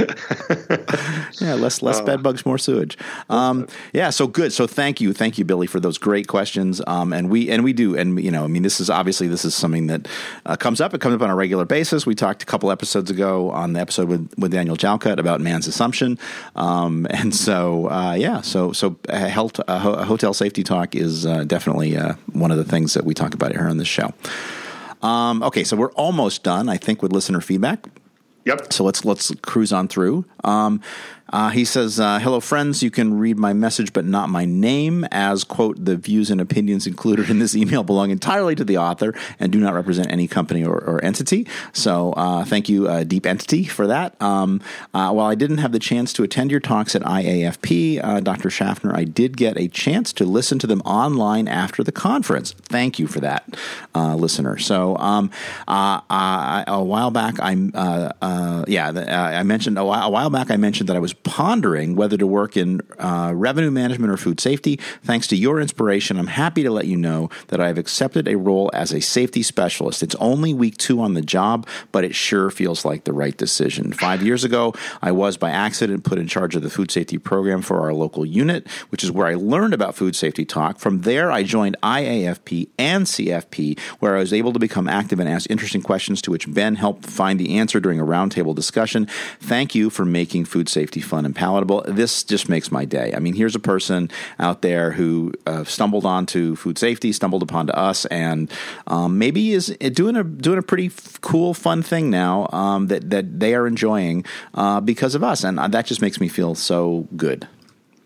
yeah, 1.39 1.53
less 1.53 1.81
less 1.81 2.01
bed 2.01 2.21
bugs, 2.21 2.45
more 2.45 2.57
sewage. 2.57 2.97
Um, 3.29 3.67
yeah, 3.93 4.09
so 4.09 4.27
good. 4.27 4.51
So 4.51 4.67
thank 4.67 4.99
you, 4.99 5.13
thank 5.13 5.37
you, 5.37 5.45
Billy, 5.45 5.67
for 5.67 5.79
those 5.79 5.97
great 5.97 6.27
questions. 6.27 6.81
Um, 6.85 7.13
and 7.13 7.29
we 7.29 7.49
and 7.49 7.63
we 7.63 7.71
do, 7.71 7.95
and 7.95 8.21
you 8.21 8.29
know, 8.29 8.43
I 8.43 8.47
mean, 8.47 8.63
this 8.63 8.81
is 8.81 8.89
obviously 8.89 9.27
this 9.27 9.45
is 9.45 9.55
something 9.55 9.87
that 9.87 10.07
uh, 10.45 10.57
comes 10.57 10.81
up. 10.81 10.93
It 10.93 10.99
comes 10.99 11.15
up 11.15 11.21
on 11.21 11.29
a 11.29 11.35
regular 11.35 11.65
basis. 11.65 12.05
We 12.05 12.13
talked 12.13 12.43
a 12.43 12.45
couple 12.45 12.71
episodes 12.71 13.09
ago 13.09 13.51
on 13.51 13.73
the 13.73 13.79
episode 13.79 14.09
with, 14.09 14.33
with 14.37 14.51
Daniel 14.51 14.75
Jalkut 14.75 15.17
about 15.17 15.39
man's 15.39 15.67
assumption. 15.67 16.19
Um, 16.55 17.07
and 17.11 17.33
so 17.33 17.89
uh, 17.89 18.13
yeah, 18.13 18.41
so 18.41 18.73
so 18.73 18.97
uh, 19.07 19.27
health 19.27 19.61
uh, 19.67 19.79
ho- 19.79 20.03
hotel 20.03 20.33
safety 20.33 20.63
talk 20.63 20.93
is 20.93 21.25
uh, 21.25 21.45
definitely 21.45 21.95
uh, 21.95 22.15
one 22.33 22.51
of 22.51 22.57
the 22.57 22.65
things 22.65 22.93
that 22.95 23.05
we 23.05 23.13
talk 23.13 23.33
about 23.33 23.51
here 23.53 23.67
on 23.67 23.77
this 23.77 23.87
show. 23.87 24.13
Um, 25.01 25.41
okay, 25.43 25.63
so 25.63 25.77
we're 25.77 25.93
almost 25.93 26.43
done, 26.43 26.67
I 26.67 26.75
think, 26.75 27.01
with 27.01 27.13
listener 27.13 27.39
feedback. 27.39 27.87
Yep. 28.45 28.73
So 28.73 28.83
let's 28.83 29.05
let's 29.05 29.33
cruise 29.41 29.71
on 29.71 29.87
through. 29.87 30.25
Um, 30.43 30.81
uh, 31.31 31.49
he 31.49 31.65
says, 31.65 31.99
uh, 31.99 32.19
"Hello, 32.19 32.39
friends. 32.39 32.81
You 32.81 32.91
can 32.91 33.19
read 33.19 33.37
my 33.37 33.53
message, 33.53 33.93
but 33.93 34.05
not 34.05 34.29
my 34.29 34.45
name. 34.45 35.05
As 35.11 35.43
quote, 35.43 35.83
the 35.83 35.95
views 35.95 36.29
and 36.29 36.41
opinions 36.41 36.87
included 36.87 37.29
in 37.29 37.39
this 37.39 37.55
email 37.55 37.83
belong 37.83 38.11
entirely 38.11 38.55
to 38.55 38.63
the 38.63 38.77
author 38.77 39.13
and 39.39 39.51
do 39.51 39.59
not 39.59 39.73
represent 39.73 40.11
any 40.11 40.27
company 40.27 40.63
or, 40.63 40.77
or 40.77 41.03
entity. 41.03 41.47
So, 41.73 42.13
uh, 42.13 42.45
thank 42.45 42.69
you, 42.69 42.87
uh, 42.87 43.03
Deep 43.03 43.25
Entity, 43.25 43.65
for 43.65 43.87
that. 43.87 44.19
Um, 44.21 44.61
uh, 44.93 45.11
while 45.11 45.27
I 45.27 45.35
didn't 45.35 45.59
have 45.59 45.71
the 45.71 45.79
chance 45.79 46.13
to 46.13 46.23
attend 46.23 46.51
your 46.51 46.59
talks 46.59 46.95
at 46.95 47.01
IAFP, 47.03 48.03
uh, 48.03 48.19
Dr. 48.19 48.49
Schaffner, 48.49 48.95
I 48.95 49.03
did 49.03 49.37
get 49.37 49.57
a 49.57 49.67
chance 49.67 50.13
to 50.13 50.25
listen 50.25 50.59
to 50.59 50.67
them 50.67 50.81
online 50.81 51.47
after 51.47 51.83
the 51.83 51.91
conference. 51.91 52.53
Thank 52.63 52.99
you 52.99 53.07
for 53.07 53.19
that, 53.19 53.55
listener. 53.95 54.57
So, 54.57 54.97
um, 54.97 55.31
I, 55.67 56.63
a 56.67 56.83
while 56.83 57.11
back, 57.11 57.39
I 57.39 57.53
yeah, 58.67 58.89
I 59.39 59.43
mentioned 59.43 59.77
a 59.77 59.85
while, 59.85 60.07
a 60.07 60.09
while 60.09 60.29
back. 60.29 60.51
I 60.51 60.57
mentioned 60.57 60.89
that 60.89 60.95
I 60.95 60.99
was 60.99 61.13
pondering 61.23 61.95
whether 61.95 62.17
to 62.17 62.27
work 62.27 62.57
in 62.57 62.81
uh, 62.97 63.31
revenue 63.35 63.71
management 63.71 64.11
or 64.11 64.17
food 64.17 64.39
safety. 64.39 64.77
Thanks 65.03 65.27
to 65.27 65.35
your 65.35 65.59
inspiration, 65.59 66.17
I'm 66.17 66.27
happy 66.27 66.63
to 66.63 66.71
let 66.71 66.87
you 66.87 66.97
know 66.97 67.29
that 67.47 67.59
I 67.59 67.67
have 67.67 67.77
accepted 67.77 68.27
a 68.27 68.37
role 68.37 68.69
as 68.73 68.93
a 68.93 69.01
safety 69.01 69.43
specialist. 69.43 70.03
It's 70.03 70.15
only 70.15 70.53
week 70.53 70.77
two 70.77 71.01
on 71.01 71.13
the 71.13 71.21
job, 71.21 71.67
but 71.91 72.03
it 72.03 72.15
sure 72.15 72.49
feels 72.49 72.85
like 72.85 73.03
the 73.03 73.13
right 73.13 73.35
decision. 73.35 73.93
Five 73.93 74.23
years 74.23 74.43
ago, 74.43 74.73
I 75.01 75.11
was 75.11 75.37
by 75.37 75.51
accident 75.51 76.03
put 76.03 76.17
in 76.17 76.27
charge 76.27 76.55
of 76.55 76.63
the 76.63 76.69
food 76.69 76.91
safety 76.91 77.17
program 77.17 77.61
for 77.61 77.81
our 77.81 77.93
local 77.93 78.25
unit, 78.25 78.67
which 78.89 79.03
is 79.03 79.11
where 79.11 79.27
I 79.27 79.35
learned 79.35 79.73
about 79.73 79.95
food 79.95 80.15
safety 80.15 80.45
talk. 80.45 80.79
From 80.79 81.01
there, 81.01 81.31
I 81.31 81.43
joined 81.43 81.77
IAFP 81.83 82.69
and 82.77 83.05
CFP, 83.05 83.79
where 83.99 84.15
I 84.15 84.19
was 84.19 84.33
able 84.33 84.53
to 84.53 84.59
become 84.59 84.87
active 84.87 85.19
and 85.19 85.29
ask 85.29 85.49
interesting 85.49 85.81
questions 85.81 86.21
to 86.23 86.31
which 86.31 86.51
Ben 86.51 86.75
helped 86.75 87.05
find 87.05 87.39
the 87.39 87.57
answer 87.57 87.79
during 87.79 87.99
a 87.99 88.05
roundtable 88.05 88.55
discussion. 88.55 89.07
Thank 89.39 89.75
you 89.75 89.89
for 89.89 90.05
making 90.05 90.45
food 90.45 90.69
safety 90.69 91.01
fun 91.09 91.25
and 91.25 91.35
palatable. 91.35 91.83
This 91.87 92.23
just 92.23 92.47
makes 92.47 92.71
my 92.71 92.85
day. 92.85 93.13
I 93.15 93.19
mean, 93.19 93.33
here's 93.33 93.55
a 93.55 93.59
person 93.59 94.09
out 94.39 94.61
there 94.61 94.91
who 94.91 95.33
uh, 95.45 95.63
stumbled 95.63 96.05
onto 96.05 96.55
food 96.55 96.77
safety, 96.77 97.11
stumbled 97.11 97.43
upon 97.43 97.67
to 97.67 97.77
us, 97.77 98.05
and 98.05 98.49
um, 98.87 99.17
maybe 99.17 99.51
is 99.51 99.67
doing 99.93 100.15
a 100.15 100.23
doing 100.23 100.59
a 100.59 100.63
pretty 100.63 100.87
f- 100.87 101.19
cool, 101.21 101.53
fun 101.53 101.81
thing 101.83 102.09
now 102.09 102.47
um, 102.53 102.87
that 102.87 103.09
that 103.09 103.39
they 103.39 103.55
are 103.55 103.67
enjoying 103.67 104.23
uh, 104.53 104.79
because 104.79 105.15
of 105.15 105.23
us, 105.23 105.43
and 105.43 105.59
uh, 105.59 105.67
that 105.67 105.85
just 105.85 106.01
makes 106.01 106.19
me 106.21 106.27
feel 106.27 106.55
so 106.55 107.07
good. 107.15 107.47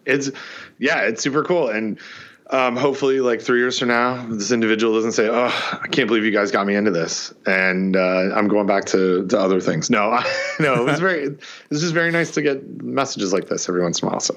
it's 0.06 0.32
yeah, 0.80 1.02
it's 1.02 1.22
super 1.22 1.44
cool. 1.44 1.70
And 1.70 2.00
um, 2.54 2.76
hopefully, 2.76 3.20
like 3.20 3.42
three 3.42 3.58
years 3.58 3.80
from 3.80 3.88
now, 3.88 4.24
this 4.28 4.52
individual 4.52 4.94
doesn't 4.94 5.14
say, 5.14 5.28
"Oh, 5.28 5.80
I 5.82 5.88
can't 5.88 6.08
believe 6.08 6.24
you 6.24 6.30
guys 6.30 6.52
got 6.52 6.68
me 6.68 6.76
into 6.76 6.92
this," 6.92 7.34
and 7.48 7.96
uh, 7.96 8.30
I'm 8.36 8.48
going 8.48 8.68
back 8.68 8.86
to, 8.86 9.26
to 9.26 9.40
other 9.40 9.60
things. 9.60 9.90
No, 9.90 10.20
no, 10.60 10.76
it 10.76 10.86
was 10.86 11.00
very, 11.00 11.24
it's 11.72 11.82
just 11.82 11.96
very 11.96 12.12
nice 12.12 12.30
to 12.36 12.44
get 12.44 12.84
messages 12.84 13.34
like 13.34 13.50
this 13.50 13.68
every 13.68 13.82
once 13.82 14.04
in 14.04 14.08
a 14.08 14.12
while. 14.12 14.20
So, 14.20 14.36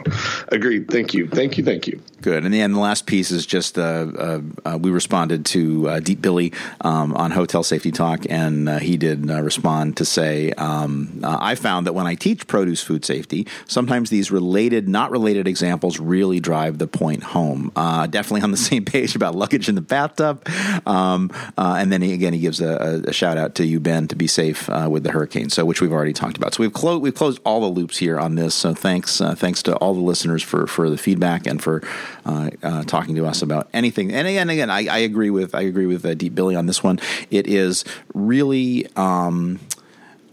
agreed. 0.49 0.91
Thank 0.91 1.13
you, 1.13 1.29
thank 1.29 1.59
you, 1.59 1.65
thank 1.65 1.87
you. 1.87 2.01
Good. 2.23 2.47
And 2.47 2.55
then 2.55 2.73
the 2.73 2.81
last 2.81 3.05
piece 3.05 3.31
is 3.31 3.45
just 3.45 3.79
uh, 3.79 3.83
uh, 3.83 4.41
uh, 4.65 4.79
we 4.81 4.91
responded 4.91 5.45
to 5.47 5.89
uh, 5.89 6.01
Deep 6.01 6.23
Billy 6.23 6.55
um, 6.81 7.15
on 7.17 7.33
Hotel 7.33 7.63
Safety 7.63 7.91
Talk, 7.91 8.25
and 8.31 8.67
uh, 8.67 8.79
he 8.79 8.97
did 8.97 9.29
respond 9.29 9.99
to 9.99 10.07
say, 10.07 10.53
um, 10.53 11.21
I 11.23 11.55
found 11.55 11.87
that 11.87 11.93
when 11.93 12.07
I 12.07 12.15
teach 12.15 12.47
produce 12.47 12.83
food 12.83 13.05
safety, 13.05 13.47
sometimes 13.67 14.09
these 14.09 14.31
related, 14.31 14.89
not 14.89 15.11
related 15.11 15.47
examples 15.47 16.01
really 16.01 16.41
drive 16.41 16.79
the 16.79 16.87
point 16.87 17.23
home. 17.23 17.73
Uh, 18.07 18.09
definitely 18.09 18.43
on 18.43 18.51
the 18.53 18.57
same 18.71 18.85
page 18.85 19.17
about 19.17 19.35
luggage 19.35 19.69
in 19.69 19.75
the 19.75 19.81
bathtub. 19.81 20.47
Um, 20.87 21.31
uh, 21.59 21.77
and 21.79 21.93
then 21.93 22.03
he, 22.03 22.13
again, 22.13 22.33
he 22.33 22.39
gives 22.39 22.61
a, 22.61 23.03
a, 23.07 23.13
shout 23.13 23.37
out 23.37 23.55
to 23.57 23.67
you, 23.67 23.81
Ben, 23.81 24.07
to 24.09 24.17
be 24.17 24.27
safe 24.27 24.71
uh, 24.71 24.89
with 24.91 25.03
the 25.03 25.11
hurricane, 25.11 25.51
so 25.51 25.65
which 25.65 25.81
we've 25.81 25.93
already 25.93 26.13
talked 26.13 26.37
about. 26.37 26.55
So 26.55 26.63
we've, 26.63 26.73
clo- 26.73 26.99
we've 26.99 27.15
closed 27.15 27.41
all 27.45 27.61
the 27.61 27.67
loops 27.67 27.99
here 27.99 28.19
on 28.19 28.37
this. 28.37 28.55
So 28.55 28.75
thanks, 28.75 29.21
uh, 29.21 29.35
thanks 29.35 29.63
to 29.65 29.77
all 29.77 29.95
the 29.95 30.01
listeners 30.01 30.43
for, 30.43 30.67
for 30.67 30.89
the 30.89 30.99
feedback 30.99 31.47
and 31.47 31.63
for 31.63 31.83
uh, 32.25 32.51
uh, 32.63 32.85
talking 32.85 33.17
to 33.17 33.27
us 33.27 33.43
about 33.43 33.69
anything. 33.73 34.13
And 34.13 34.29
again, 34.29 34.51
again, 34.51 34.71
I, 34.71 34.87
I 34.87 34.99
agree 34.99 35.31
with 35.31 35.55
I 35.55 35.63
agree 35.63 35.87
with 35.87 36.19
Deep 36.19 36.35
Billy 36.35 36.55
on 36.55 36.67
this 36.67 36.83
one. 36.83 37.01
It 37.31 37.47
is 37.47 37.85
really. 38.15 38.87
Um, 38.97 39.59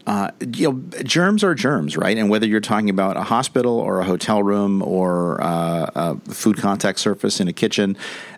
uh, 0.05 0.31
you 0.53 0.69
know, 0.69 1.03
germs 1.03 1.43
are 1.43 1.55
germs, 1.55 1.95
right? 1.95 2.17
And 2.17 2.29
whether 2.29 2.45
you're 2.45 2.59
talking 2.59 2.89
about 2.89 3.15
a 3.15 3.23
hospital 3.23 3.79
or 3.79 4.01
a 4.01 4.03
hotel 4.03 4.43
room 4.43 4.81
or 4.81 5.41
uh, 5.41 5.89
a 5.95 6.33
food 6.33 6.57
contact 6.57 6.99
surface 6.99 7.39
in 7.39 7.47
a 7.47 7.53
kitchen, 7.53 7.95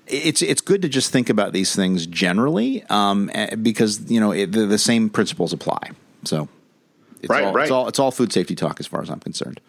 it's 0.07 0.41
it's 0.43 0.61
good 0.61 0.83
to 0.83 0.89
just 0.89 1.11
think 1.11 1.29
about 1.29 1.53
these 1.53 1.75
things 1.75 2.05
generally 2.05 2.83
um, 2.89 3.31
because 3.61 4.11
you 4.11 4.19
know 4.19 4.31
it, 4.31 4.51
the, 4.51 4.67
the, 4.67 4.77
same 4.77 5.09
principles 5.09 5.53
apply. 5.53 5.89
So, 6.23 6.47
it's 7.21 7.29
right, 7.29 7.43
all, 7.43 7.53
right. 7.53 7.63
It's 7.63 7.71
all 7.71 7.87
it's 7.87 7.97
all 7.99 8.11
food 8.11 8.31
safety 8.31 8.53
talk 8.55 8.79
as 8.79 8.85
far 8.85 9.01
as 9.01 9.09
I'm 9.09 9.19
concerned. 9.19 9.59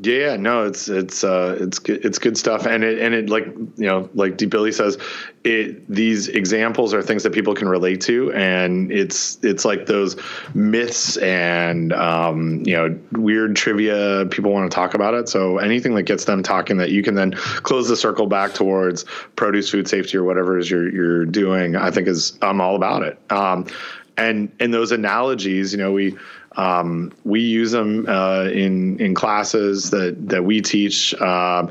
Yeah, 0.00 0.34
no, 0.34 0.64
it's 0.64 0.88
it's 0.88 1.22
uh, 1.22 1.56
it's 1.60 1.78
good, 1.78 2.04
it's 2.04 2.18
good 2.18 2.36
stuff, 2.36 2.66
and 2.66 2.82
it 2.82 2.98
and 2.98 3.14
it 3.14 3.30
like 3.30 3.46
you 3.46 3.86
know 3.86 4.10
like 4.14 4.36
Deep 4.36 4.50
Billy 4.50 4.72
says, 4.72 4.98
it 5.44 5.88
these 5.88 6.26
examples 6.26 6.92
are 6.92 7.00
things 7.00 7.22
that 7.22 7.32
people 7.32 7.54
can 7.54 7.68
relate 7.68 8.00
to, 8.02 8.32
and 8.32 8.90
it's 8.90 9.38
it's 9.44 9.64
like 9.64 9.86
those 9.86 10.16
myths 10.52 11.16
and 11.18 11.92
um, 11.92 12.64
you 12.66 12.74
know 12.74 12.98
weird 13.12 13.54
trivia. 13.54 14.26
People 14.32 14.50
want 14.50 14.68
to 14.68 14.74
talk 14.74 14.94
about 14.94 15.14
it, 15.14 15.28
so 15.28 15.58
anything 15.58 15.94
that 15.94 16.02
gets 16.02 16.24
them 16.24 16.42
talking 16.42 16.76
that 16.78 16.90
you 16.90 17.04
can 17.04 17.14
then 17.14 17.30
close 17.32 17.86
the 17.88 17.96
circle 17.96 18.26
back 18.26 18.52
towards 18.52 19.04
produce, 19.36 19.70
food 19.70 19.86
safety, 19.86 20.16
or 20.16 20.24
whatever 20.24 20.58
is 20.58 20.68
you're 20.68 20.92
you're 20.92 21.24
doing. 21.24 21.76
I 21.76 21.92
think 21.92 22.08
is 22.08 22.36
I'm 22.42 22.60
all 22.60 22.74
about 22.74 23.04
it. 23.04 23.16
Um, 23.30 23.66
and 24.16 24.50
and 24.58 24.74
those 24.74 24.90
analogies, 24.92 25.72
you 25.72 25.78
know, 25.78 25.92
we 25.92 26.16
um, 26.56 27.12
we 27.24 27.40
use 27.40 27.72
them 27.72 28.06
uh, 28.08 28.44
in 28.44 28.98
in 29.00 29.14
classes 29.14 29.90
that 29.90 30.28
that 30.28 30.44
we 30.44 30.60
teach. 30.60 31.14
Uh, 31.14 31.66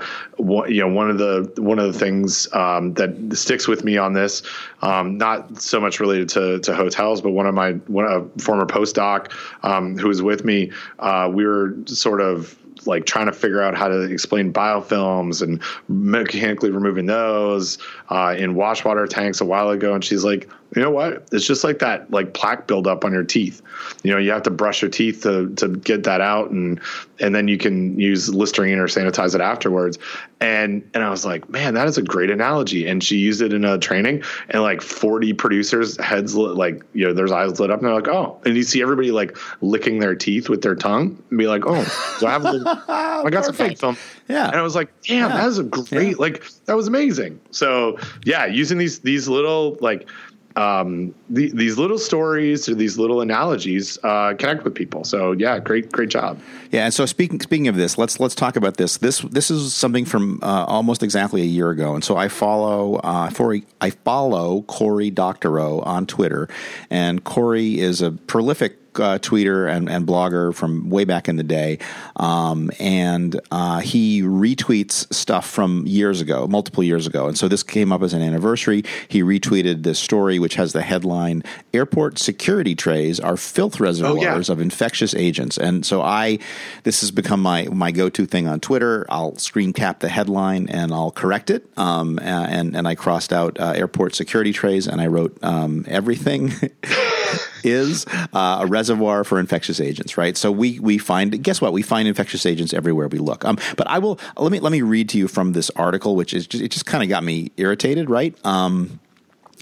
you 0.67 0.81
know, 0.81 0.87
one 0.87 1.09
of 1.09 1.17
the 1.17 1.51
one 1.61 1.79
of 1.79 1.91
the 1.93 1.97
things 1.97 2.51
um, 2.53 2.93
that 2.95 3.37
sticks 3.37 3.67
with 3.67 3.83
me 3.83 3.97
on 3.97 4.13
this, 4.13 4.41
um, 4.81 5.17
not 5.17 5.61
so 5.61 5.79
much 5.79 5.99
related 5.99 6.27
to, 6.29 6.59
to 6.59 6.75
hotels, 6.75 7.21
but 7.21 7.31
one 7.31 7.45
of 7.45 7.55
my 7.55 7.73
one 7.87 8.05
a 8.05 8.39
former 8.39 8.65
postdoc 8.65 9.31
um, 9.63 9.97
who 9.97 10.07
was 10.07 10.21
with 10.21 10.43
me, 10.43 10.71
uh, 10.99 11.29
we 11.31 11.45
were 11.45 11.75
sort 11.85 12.19
of 12.19 12.57
like 12.87 13.05
trying 13.05 13.25
to 13.27 13.33
figure 13.33 13.61
out 13.61 13.75
how 13.75 13.87
to 13.87 14.01
explain 14.01 14.51
biofilms 14.53 15.41
and 15.41 15.61
mechanically 15.87 16.71
removing 16.71 17.05
those 17.05 17.77
uh, 18.09 18.35
in 18.37 18.55
wash 18.55 18.83
water 18.85 19.07
tanks 19.07 19.41
a 19.41 19.45
while 19.45 19.69
ago. 19.69 19.93
And 19.93 20.03
she's 20.03 20.23
like, 20.23 20.49
you 20.75 20.81
know 20.81 20.89
what? 20.89 21.27
It's 21.31 21.45
just 21.45 21.63
like 21.63 21.79
that, 21.79 22.09
like 22.11 22.33
plaque 22.33 22.67
buildup 22.67 23.05
on 23.05 23.13
your 23.13 23.23
teeth. 23.23 23.61
You 24.03 24.11
know, 24.11 24.17
you 24.17 24.31
have 24.31 24.43
to 24.43 24.49
brush 24.49 24.81
your 24.81 24.89
teeth 24.89 25.21
to 25.23 25.53
to 25.55 25.69
get 25.69 26.03
that 26.03 26.21
out, 26.21 26.49
and 26.49 26.79
and 27.23 27.33
then 27.33 27.47
you 27.47 27.57
can 27.57 27.97
use 27.97 28.29
Listerine 28.33 28.77
or 28.77 28.87
sanitize 28.87 29.33
it 29.33 29.41
afterwards. 29.41 29.97
And 30.41 30.87
and 30.93 31.03
I 31.03 31.09
was 31.09 31.25
like, 31.25 31.49
man, 31.49 31.73
that 31.73 31.87
is 31.87 31.97
a 31.97 32.01
great 32.01 32.29
analogy. 32.29 32.85
And 32.85 33.01
she 33.01 33.15
used 33.15 33.41
it 33.41 33.53
in 33.53 33.63
a 33.63 33.77
training, 33.77 34.23
and 34.49 34.61
like 34.61 34.81
forty 34.81 35.31
producers' 35.31 35.99
heads 36.01 36.35
lit, 36.35 36.57
like 36.57 36.83
you 36.93 37.07
know, 37.07 37.13
their 37.13 37.33
eyes 37.33 37.59
lit 37.59 37.71
up, 37.71 37.79
and 37.79 37.87
they're 37.87 37.95
like, 37.95 38.09
oh. 38.09 38.39
And 38.45 38.57
you 38.57 38.63
see 38.63 38.81
everybody 38.81 39.11
like 39.11 39.37
licking 39.61 39.99
their 39.99 40.15
teeth 40.15 40.49
with 40.49 40.61
their 40.61 40.75
tongue, 40.75 41.17
and 41.29 41.39
be 41.39 41.47
like, 41.47 41.63
oh, 41.65 41.83
so 42.19 42.27
I 42.27 42.31
have 42.31 42.45
a, 42.45 42.83
I 43.25 43.29
got 43.29 43.45
some 43.45 43.55
fake 43.55 43.79
film. 43.79 43.97
Yeah. 44.27 44.47
And 44.47 44.55
I 44.55 44.61
was 44.61 44.75
like, 44.75 44.89
damn, 45.01 45.29
yeah. 45.29 45.37
that 45.37 45.47
is 45.47 45.59
a 45.59 45.63
great, 45.63 46.11
yeah. 46.11 46.15
like, 46.17 46.43
that 46.65 46.75
was 46.75 46.87
amazing. 46.87 47.39
So 47.51 47.97
yeah, 48.25 48.45
using 48.45 48.77
these 48.77 48.99
these 48.99 49.29
little 49.29 49.77
like 49.79 50.09
um, 50.55 51.13
the, 51.29 51.51
these 51.51 51.77
little 51.77 51.97
stories 51.97 52.69
or 52.69 52.75
these 52.75 52.97
little 52.97 53.21
analogies 53.21 53.97
uh, 54.03 54.33
connect 54.37 54.63
with 54.63 54.75
people. 54.75 55.03
So 55.03 55.31
yeah, 55.31 55.59
great, 55.59 55.91
great 55.91 56.09
job. 56.09 56.39
Yeah, 56.71 56.85
and 56.85 56.93
so 56.93 57.05
speaking 57.05 57.39
speaking 57.39 57.67
of 57.67 57.75
this, 57.75 57.97
let's 57.97 58.19
let's 58.19 58.35
talk 58.35 58.55
about 58.55 58.77
this. 58.77 58.97
This 58.97 59.19
this 59.19 59.49
is 59.49 59.73
something 59.73 60.05
from 60.05 60.39
uh, 60.43 60.65
almost 60.65 61.03
exactly 61.03 61.41
a 61.41 61.45
year 61.45 61.69
ago, 61.69 61.95
and 61.95 62.03
so 62.03 62.17
I 62.17 62.27
follow 62.27 62.95
uh, 62.97 63.29
for 63.29 63.57
I 63.81 63.89
follow 63.89 64.61
Cory 64.63 65.09
Doctorow 65.09 65.79
on 65.81 66.05
Twitter, 66.05 66.47
and 66.89 67.23
Cory 67.23 67.79
is 67.79 68.01
a 68.01 68.11
prolific 68.11 68.77
uh, 68.99 69.19
tweeter 69.19 69.69
and, 69.69 69.89
and, 69.89 70.07
blogger 70.07 70.53
from 70.53 70.89
way 70.89 71.05
back 71.05 71.29
in 71.29 71.37
the 71.37 71.43
day, 71.43 71.79
um, 72.17 72.71
and 72.79 73.39
uh, 73.51 73.79
he 73.79 74.21
retweets 74.21 75.11
stuff 75.13 75.49
from 75.49 75.85
years 75.87 76.21
ago, 76.21 76.47
multiple 76.47 76.83
years 76.83 77.07
ago. 77.07 77.27
And 77.27 77.37
so 77.37 77.47
this 77.47 77.63
came 77.63 77.91
up 77.91 78.01
as 78.01 78.13
an 78.13 78.21
anniversary. 78.21 78.83
He 79.07 79.23
retweeted 79.23 79.83
this 79.83 79.99
story, 79.99 80.39
which 80.39 80.55
has 80.55 80.73
the 80.73 80.81
headline 80.81 81.43
"Airport 81.73 82.19
security 82.19 82.75
trays 82.75 83.19
are 83.19 83.37
filth 83.37 83.79
reservoirs 83.79 84.49
oh, 84.49 84.51
yeah. 84.51 84.53
of 84.53 84.59
infectious 84.59 85.13
agents." 85.15 85.57
And 85.57 85.85
so 85.85 86.01
I, 86.01 86.39
this 86.83 87.01
has 87.01 87.11
become 87.11 87.41
my 87.41 87.67
my 87.71 87.91
go 87.91 88.09
to 88.09 88.25
thing 88.25 88.47
on 88.47 88.59
Twitter. 88.59 89.05
I'll 89.09 89.37
screen 89.37 89.73
cap 89.73 89.99
the 89.99 90.09
headline 90.09 90.69
and 90.69 90.91
I'll 90.91 91.11
correct 91.11 91.49
it. 91.49 91.65
Um, 91.77 92.19
and 92.19 92.75
and 92.75 92.87
I 92.87 92.95
crossed 92.95 93.31
out 93.31 93.59
uh, 93.59 93.73
airport 93.75 94.15
security 94.15 94.53
trays 94.53 94.87
and 94.87 95.01
I 95.01 95.07
wrote 95.07 95.37
um, 95.43 95.85
everything. 95.87 96.51
is 97.63 98.05
uh, 98.33 98.59
a 98.61 98.65
reservoir 98.65 99.23
for 99.23 99.39
infectious 99.39 99.79
agents, 99.79 100.17
right? 100.17 100.37
So 100.37 100.51
we 100.51 100.79
we 100.79 100.97
find 100.97 101.41
guess 101.43 101.61
what? 101.61 101.73
We 101.73 101.81
find 101.81 102.07
infectious 102.07 102.45
agents 102.45 102.73
everywhere 102.73 103.07
we 103.07 103.19
look. 103.19 103.45
Um, 103.45 103.57
but 103.77 103.87
I 103.87 103.99
will 103.99 104.19
let 104.37 104.51
me 104.51 104.59
let 104.59 104.71
me 104.71 104.81
read 104.81 105.09
to 105.09 105.17
you 105.17 105.27
from 105.27 105.53
this 105.53 105.69
article, 105.71 106.15
which 106.15 106.33
is 106.33 106.47
just, 106.47 106.63
it 106.63 106.69
just 106.69 106.85
kind 106.85 107.03
of 107.03 107.09
got 107.09 107.23
me 107.23 107.51
irritated, 107.57 108.09
right? 108.09 108.35
Um, 108.45 108.99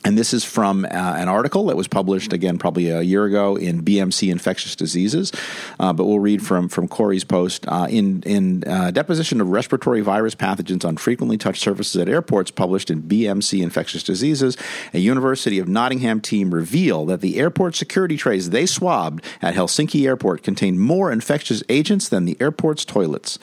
and 0.03 0.17
this 0.17 0.33
is 0.33 0.43
from 0.43 0.85
uh, 0.85 0.87
an 0.89 1.27
article 1.27 1.67
that 1.67 1.77
was 1.77 1.87
published 1.87 2.33
again 2.33 2.57
probably 2.57 2.89
a 2.89 3.01
year 3.01 3.25
ago 3.25 3.55
in 3.55 3.83
BMC 3.83 4.31
Infectious 4.31 4.75
Diseases. 4.75 5.31
Uh, 5.79 5.93
but 5.93 6.05
we'll 6.05 6.19
read 6.19 6.45
from 6.45 6.69
from 6.69 6.87
Cory's 6.87 7.23
post 7.23 7.67
uh, 7.67 7.87
in 7.89 8.23
in 8.23 8.63
uh, 8.65 8.91
deposition 8.91 9.39
of 9.41 9.49
respiratory 9.49 10.01
virus 10.01 10.33
pathogens 10.33 10.83
on 10.85 10.97
frequently 10.97 11.37
touched 11.37 11.61
surfaces 11.61 12.01
at 12.01 12.09
airports, 12.09 12.49
published 12.49 12.89
in 12.89 13.03
BMC 13.03 13.61
Infectious 13.61 14.03
Diseases. 14.03 14.57
A 14.93 14.99
University 14.99 15.59
of 15.59 15.67
Nottingham 15.67 16.19
team 16.19 16.53
reveal 16.53 17.05
that 17.05 17.21
the 17.21 17.39
airport 17.39 17.75
security 17.75 18.17
trays 18.17 18.49
they 18.49 18.65
swabbed 18.65 19.23
at 19.41 19.53
Helsinki 19.53 20.05
Airport 20.07 20.41
contained 20.41 20.79
more 20.79 21.11
infectious 21.11 21.63
agents 21.69 22.09
than 22.09 22.25
the 22.25 22.37
airport's 22.39 22.85
toilets. 22.85 23.37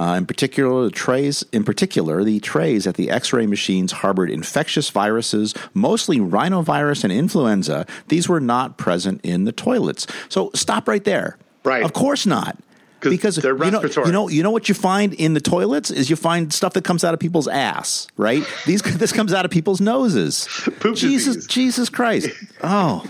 Uh, 0.00 0.14
in 0.14 0.24
particular, 0.24 0.84
the 0.84 0.90
trays, 0.90 1.44
in 1.52 1.62
particular, 1.62 2.24
the 2.24 2.40
trays 2.40 2.86
at 2.86 2.94
the 2.94 3.10
X-ray 3.10 3.46
machines 3.46 3.92
harbored 3.92 4.30
infectious 4.30 4.88
viruses, 4.88 5.52
mostly 5.74 6.16
rhinovirus 6.18 7.04
and 7.04 7.12
influenza. 7.12 7.84
These 8.08 8.26
were 8.26 8.40
not 8.40 8.78
present 8.78 9.20
in 9.22 9.44
the 9.44 9.52
toilets. 9.52 10.06
So 10.30 10.52
stop 10.54 10.88
right 10.88 11.04
there. 11.04 11.36
Right. 11.64 11.82
Of 11.82 11.92
course 11.92 12.24
not 12.24 12.56
because 13.00 13.36
they're 13.36 13.54
respiratory. 13.54 14.06
You 14.06 14.12
know, 14.12 14.28
you 14.28 14.28
know, 14.28 14.36
you 14.36 14.42
know 14.42 14.50
what 14.50 14.70
you 14.70 14.74
find 14.74 15.12
in 15.12 15.34
the 15.34 15.40
toilets 15.40 15.90
is 15.90 16.08
you 16.08 16.16
find 16.16 16.50
stuff 16.50 16.72
that 16.72 16.84
comes 16.84 17.04
out 17.04 17.12
of 17.12 17.20
people's 17.20 17.48
ass, 17.48 18.06
right? 18.16 18.42
These 18.64 18.80
this 18.98 19.12
comes 19.12 19.34
out 19.34 19.44
of 19.44 19.50
people's 19.50 19.82
noses. 19.82 20.48
Poop 20.80 20.96
Jesus, 20.96 21.36
disease. 21.36 21.46
Jesus 21.46 21.90
Christ! 21.90 22.30
Oh, 22.62 23.04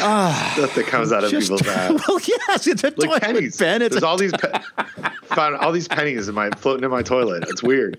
Ah, 0.00 0.52
stuff 0.56 0.74
that 0.74 0.86
comes 0.86 1.12
out 1.12 1.24
of 1.24 1.30
just, 1.30 1.50
people's 1.50 1.66
ass. 1.66 1.90
Well, 2.06 2.18
yes, 2.48 2.66
it's 2.66 2.84
a 2.84 2.88
like 2.88 2.96
toilet 2.96 3.22
pennies. 3.22 3.56
pen. 3.56 3.82
It's 3.82 3.94
There's 3.94 4.02
a, 4.02 4.06
all 4.06 4.16
these 4.16 4.32
pe- 4.38 4.52
found 5.24 5.56
all 5.56 5.72
these 5.72 5.88
pennies 5.88 6.28
in 6.28 6.34
my 6.34 6.50
floating 6.50 6.84
in 6.84 6.90
my 6.90 7.02
toilet. 7.02 7.44
It's 7.48 7.62
weird. 7.62 7.98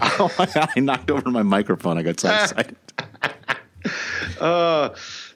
oh 0.00 0.32
my 0.38 0.46
God, 0.46 0.68
I 0.76 0.80
knocked 0.80 1.10
over 1.10 1.30
my 1.30 1.42
microphone. 1.42 1.98
I 1.98 2.02
got 2.02 2.20
so 2.20 2.32
excited. 2.34 2.76
uh, 4.40 4.90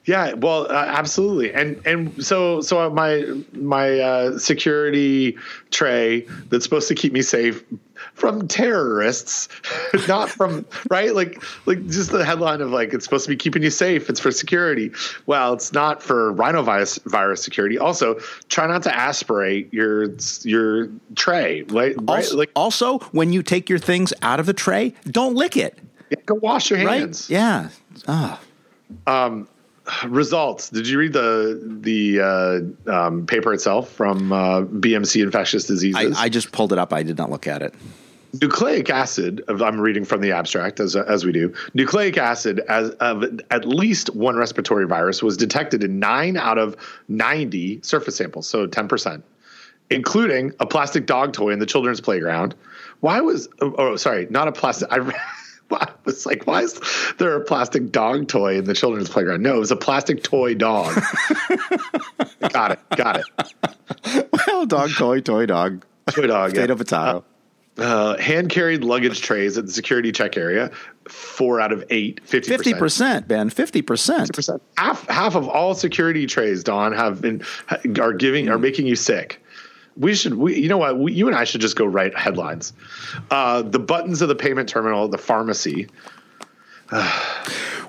yeah, 0.05 0.33
well, 0.33 0.69
uh, 0.69 0.85
absolutely, 0.87 1.53
and 1.53 1.85
and 1.85 2.25
so 2.25 2.61
so 2.61 2.89
my 2.89 3.25
my 3.53 3.99
uh, 3.99 4.37
security 4.37 5.37
tray 5.71 6.21
that's 6.49 6.63
supposed 6.63 6.87
to 6.87 6.95
keep 6.95 7.13
me 7.13 7.21
safe 7.21 7.63
from 8.13 8.47
terrorists, 8.47 9.49
not 10.07 10.29
from 10.29 10.65
right 10.89 11.13
like 11.13 11.43
like 11.65 11.85
just 11.87 12.11
the 12.11 12.23
headline 12.23 12.61
of 12.61 12.71
like 12.71 12.93
it's 12.93 13.03
supposed 13.03 13.25
to 13.25 13.29
be 13.29 13.35
keeping 13.35 13.63
you 13.63 13.69
safe. 13.69 14.09
It's 14.09 14.19
for 14.19 14.31
security. 14.31 14.91
Well, 15.25 15.53
it's 15.53 15.73
not 15.73 16.01
for 16.01 16.33
rhinovirus 16.33 17.03
virus 17.03 17.43
security. 17.43 17.77
Also, 17.77 18.15
try 18.49 18.67
not 18.67 18.83
to 18.83 18.95
aspirate 18.95 19.73
your 19.73 20.15
your 20.43 20.89
tray. 21.15 21.63
Right, 21.63 21.95
also, 22.07 22.37
like 22.37 22.51
also 22.55 22.99
when 23.11 23.33
you 23.33 23.43
take 23.43 23.69
your 23.69 23.79
things 23.79 24.13
out 24.21 24.39
of 24.39 24.45
the 24.45 24.53
tray, 24.53 24.93
don't 25.05 25.35
lick 25.35 25.57
it. 25.57 25.77
Yeah, 26.09 26.17
go 26.25 26.35
wash 26.35 26.69
your 26.69 26.79
hands. 26.79 27.29
Right? 27.29 27.35
Yeah. 27.35 27.69
Ah. 28.07 28.39
Um, 29.07 29.47
results. 30.07 30.69
Did 30.69 30.87
you 30.87 30.97
read 30.97 31.13
the 31.13 31.59
the 31.81 32.75
uh, 32.87 32.91
um, 32.91 33.25
paper 33.25 33.53
itself 33.53 33.89
from 33.89 34.31
uh, 34.31 34.61
BMC 34.61 35.23
Infectious 35.23 35.65
Diseases? 35.65 36.17
I, 36.17 36.23
I, 36.23 36.29
just 36.29 36.51
pulled 36.51 36.71
it 36.71 36.79
up. 36.79 36.93
I 36.93 37.03
did 37.03 37.17
not 37.17 37.29
look 37.29 37.47
at 37.47 37.61
it. 37.61 37.73
Nucleic 38.41 38.89
acid. 38.89 39.43
I'm 39.47 39.79
reading 39.79 40.05
from 40.05 40.21
the 40.21 40.31
abstract 40.31 40.79
as 40.79 40.95
as 40.95 41.25
we 41.25 41.31
do. 41.31 41.53
Nucleic 41.73 42.17
acid 42.17 42.61
as 42.69 42.91
of 42.91 43.23
at 43.51 43.67
least 43.67 44.15
one 44.15 44.35
respiratory 44.35 44.87
virus 44.87 45.21
was 45.21 45.37
detected 45.37 45.83
in 45.83 45.99
nine 45.99 46.37
out 46.37 46.57
of 46.57 46.75
90 47.09 47.81
surface 47.83 48.15
samples, 48.15 48.47
so 48.47 48.65
10 48.65 48.87
percent, 48.87 49.23
including 49.89 50.53
a 50.59 50.65
plastic 50.65 51.05
dog 51.05 51.33
toy 51.33 51.51
in 51.51 51.59
the 51.59 51.65
children's 51.65 52.01
playground. 52.01 52.55
Why 53.01 53.21
was? 53.21 53.49
Oh, 53.61 53.75
oh 53.77 53.95
sorry, 53.97 54.27
not 54.29 54.47
a 54.47 54.51
plastic. 54.51 54.87
I, 54.91 54.99
I 55.81 55.89
was 56.05 56.25
like, 56.25 56.45
why 56.47 56.61
is 56.61 56.79
there 57.17 57.35
a 57.35 57.41
plastic 57.41 57.91
dog 57.91 58.27
toy 58.27 58.57
in 58.57 58.65
the 58.65 58.73
children's 58.73 59.09
playground? 59.09 59.43
No, 59.43 59.55
it 59.55 59.59
was 59.59 59.71
a 59.71 59.75
plastic 59.75 60.23
toy 60.23 60.53
dog. 60.53 60.93
got 62.49 62.71
it. 62.71 62.79
Got 62.95 63.21
it. 63.21 64.29
Well, 64.47 64.65
dog 64.65 64.91
toy, 64.91 65.21
toy 65.21 65.45
dog. 65.45 65.85
Toy 66.11 66.27
dog. 66.27 66.51
Potato, 66.51 66.73
yeah. 66.73 66.77
potato. 66.77 67.17
Uh, 67.17 67.21
uh, 67.77 68.17
hand 68.17 68.49
carried 68.49 68.83
luggage 68.83 69.21
trays 69.21 69.57
at 69.57 69.65
the 69.65 69.71
security 69.71 70.11
check 70.11 70.37
area, 70.37 70.69
four 71.07 71.59
out 71.59 71.71
of 71.71 71.83
eight, 71.89 72.23
50%. 72.25 72.75
50%, 72.75 73.27
Ben, 73.27 73.49
50%. 73.49 73.83
50%. 73.83 74.59
Half, 74.77 75.07
half 75.07 75.35
of 75.35 75.47
all 75.47 75.73
security 75.73 76.27
trays, 76.27 76.63
Don, 76.63 76.91
have 76.91 77.21
been, 77.21 77.41
are 77.99 78.13
giving, 78.13 78.49
are 78.49 78.59
making 78.59 78.85
you 78.85 78.95
sick. 78.95 79.42
We 79.95 80.15
should, 80.15 80.35
we, 80.35 80.59
you 80.59 80.69
know 80.69 80.77
what? 80.77 80.97
We, 80.97 81.13
you 81.13 81.27
and 81.27 81.35
I 81.35 81.43
should 81.43 81.61
just 81.61 81.75
go 81.75 81.85
write 81.85 82.17
headlines. 82.17 82.73
Uh, 83.29 83.61
the 83.61 83.79
buttons 83.79 84.21
of 84.21 84.27
the 84.27 84.35
payment 84.35 84.69
terminal, 84.69 85.07
the 85.07 85.17
pharmacy. 85.17 85.87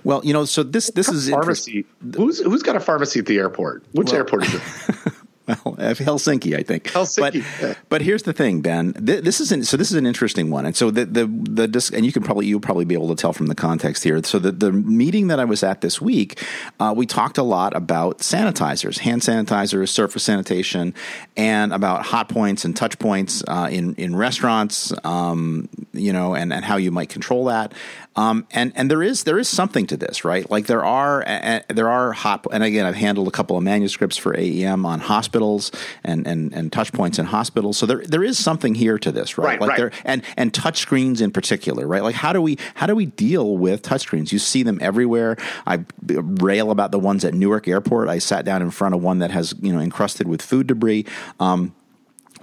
well, 0.05 0.21
you 0.25 0.33
know, 0.33 0.45
so 0.45 0.63
this 0.63 0.91
this 0.91 1.09
is 1.09 1.29
pharmacy. 1.29 1.85
Who's 2.17 2.41
who's 2.41 2.63
got 2.63 2.77
a 2.77 2.81
pharmacy 2.81 3.21
at 3.21 3.27
the 3.27 3.39
airport? 3.39 3.85
Which 3.93 4.09
well, 4.09 4.17
airport 4.17 4.45
is 4.45 4.55
it? 4.55 4.63
Well, 5.47 5.57
Helsinki, 5.79 6.57
I 6.57 6.63
think. 6.63 6.85
Helsinki. 6.85 7.45
But, 7.61 7.79
but 7.89 8.03
here's 8.03 8.23
the 8.23 8.33
thing, 8.33 8.63
Ben. 8.63 8.95
This 8.97 9.41
is 9.41 9.53
an, 9.53 9.65
so 9.65 9.77
this 9.77 9.91
is 9.91 9.97
an 9.97 10.07
interesting 10.07 10.51
one, 10.51 10.65
and 10.65 10.75
so 10.75 10.91
the 10.91 11.05
the 11.05 11.27
the 11.27 11.91
and 11.95 12.07
you 12.07 12.13
can 12.13 12.23
probably 12.23 12.47
you'll 12.47 12.61
probably 12.61 12.85
be 12.85 12.95
able 12.95 13.09
to 13.09 13.15
tell 13.15 13.33
from 13.33 13.49
the 13.49 13.55
context 13.55 14.05
here. 14.05 14.23
So 14.23 14.39
the 14.39 14.53
the 14.53 14.73
meeting 14.73 15.27
that 15.29 15.41
I 15.41 15.45
was 15.45 15.63
at 15.63 15.83
this 15.83 16.01
week, 16.01 16.43
uh, 16.81 16.95
we 16.97 17.05
talked 17.05 17.37
a 17.37 17.43
lot 17.43 17.77
about 17.77 18.19
sanitizers, 18.19 18.99
hand 18.99 19.23
sanitizers, 19.23 19.89
surface 19.91 20.23
sanitation, 20.23 20.95
and 21.37 21.73
about 21.73 22.07
hot 22.07 22.29
points 22.29 22.65
and 22.65 22.75
touch 22.75 22.99
points 22.99 23.43
uh, 23.47 23.69
in 23.71 23.95
in 23.97 24.17
restaurants. 24.17 24.93
Um, 25.05 25.69
you 25.93 26.13
know, 26.13 26.35
and 26.35 26.53
and 26.53 26.65
how 26.65 26.77
you 26.77 26.91
might 26.91 27.11
control 27.11 27.47
that. 27.47 27.73
Um, 28.17 28.47
and 28.53 28.73
and 28.77 28.91
there 28.91 29.03
is 29.03 29.25
there 29.25 29.39
is 29.39 29.49
something 29.49 29.87
to 29.89 29.97
this, 29.97 30.25
right? 30.25 30.49
Like 30.51 30.67
there 30.67 30.85
are 30.85 31.27
uh, 31.27 31.61
there 31.69 31.89
are 31.89 32.13
hot 32.13 32.47
and 32.53 32.63
again 32.63 32.87
I've 32.87 32.95
handled 32.95 33.29
a 33.29 33.31
couple 33.31 33.57
of 33.57 33.63
manuscripts 33.63 34.17
for 34.17 34.35
AEM 34.35 34.87
on 34.87 35.01
hospitals 35.01 35.73
and 36.05 36.27
and 36.27 36.53
and 36.53 36.73
touch 36.73 36.93
points 36.93 37.19
in 37.19 37.27
hospitals. 37.27 37.77
So 37.77 37.87
there 37.87 38.03
there 38.07 38.23
is 38.23 38.39
something 38.39 38.75
here 38.75 38.99
to 38.99 39.11
this, 39.11 39.37
right? 39.37 39.47
right 39.47 39.61
like 39.61 39.71
right. 39.71 39.79
there 39.79 39.91
and 40.05 40.23
and 40.37 40.55
touch 40.55 40.79
screens 40.79 41.21
in 41.21 41.33
particular, 41.33 41.87
right? 41.87 42.03
Like 42.03 42.15
how 42.15 42.33
do 42.33 42.41
we 42.41 42.59
how 42.75 42.87
do 42.87 42.95
we 42.95 43.07
deal 43.07 43.57
with 43.57 43.83
touch 43.83 44.03
screens? 44.03 44.33
You 44.33 44.39
see 44.39 44.63
them 44.63 44.79
everywhere. 44.81 45.37
I 45.67 45.85
rail 46.07 46.71
about 46.71 46.93
the 46.93 46.99
ones 46.99 47.25
at 47.25 47.35
Newark 47.35 47.67
Airport. 47.67 48.09
I 48.09 48.19
sat 48.19 48.45
down 48.45 48.63
in 48.63 48.71
front 48.71 48.95
of 48.95 49.03
one 49.03 49.19
that 49.19 49.33
has 49.33 49.55
you 49.61 49.73
know 49.73 49.81
encrusted 49.81 50.29
with 50.29 50.41
food 50.41 50.69
debris. 50.69 51.05
Um, 51.41 51.75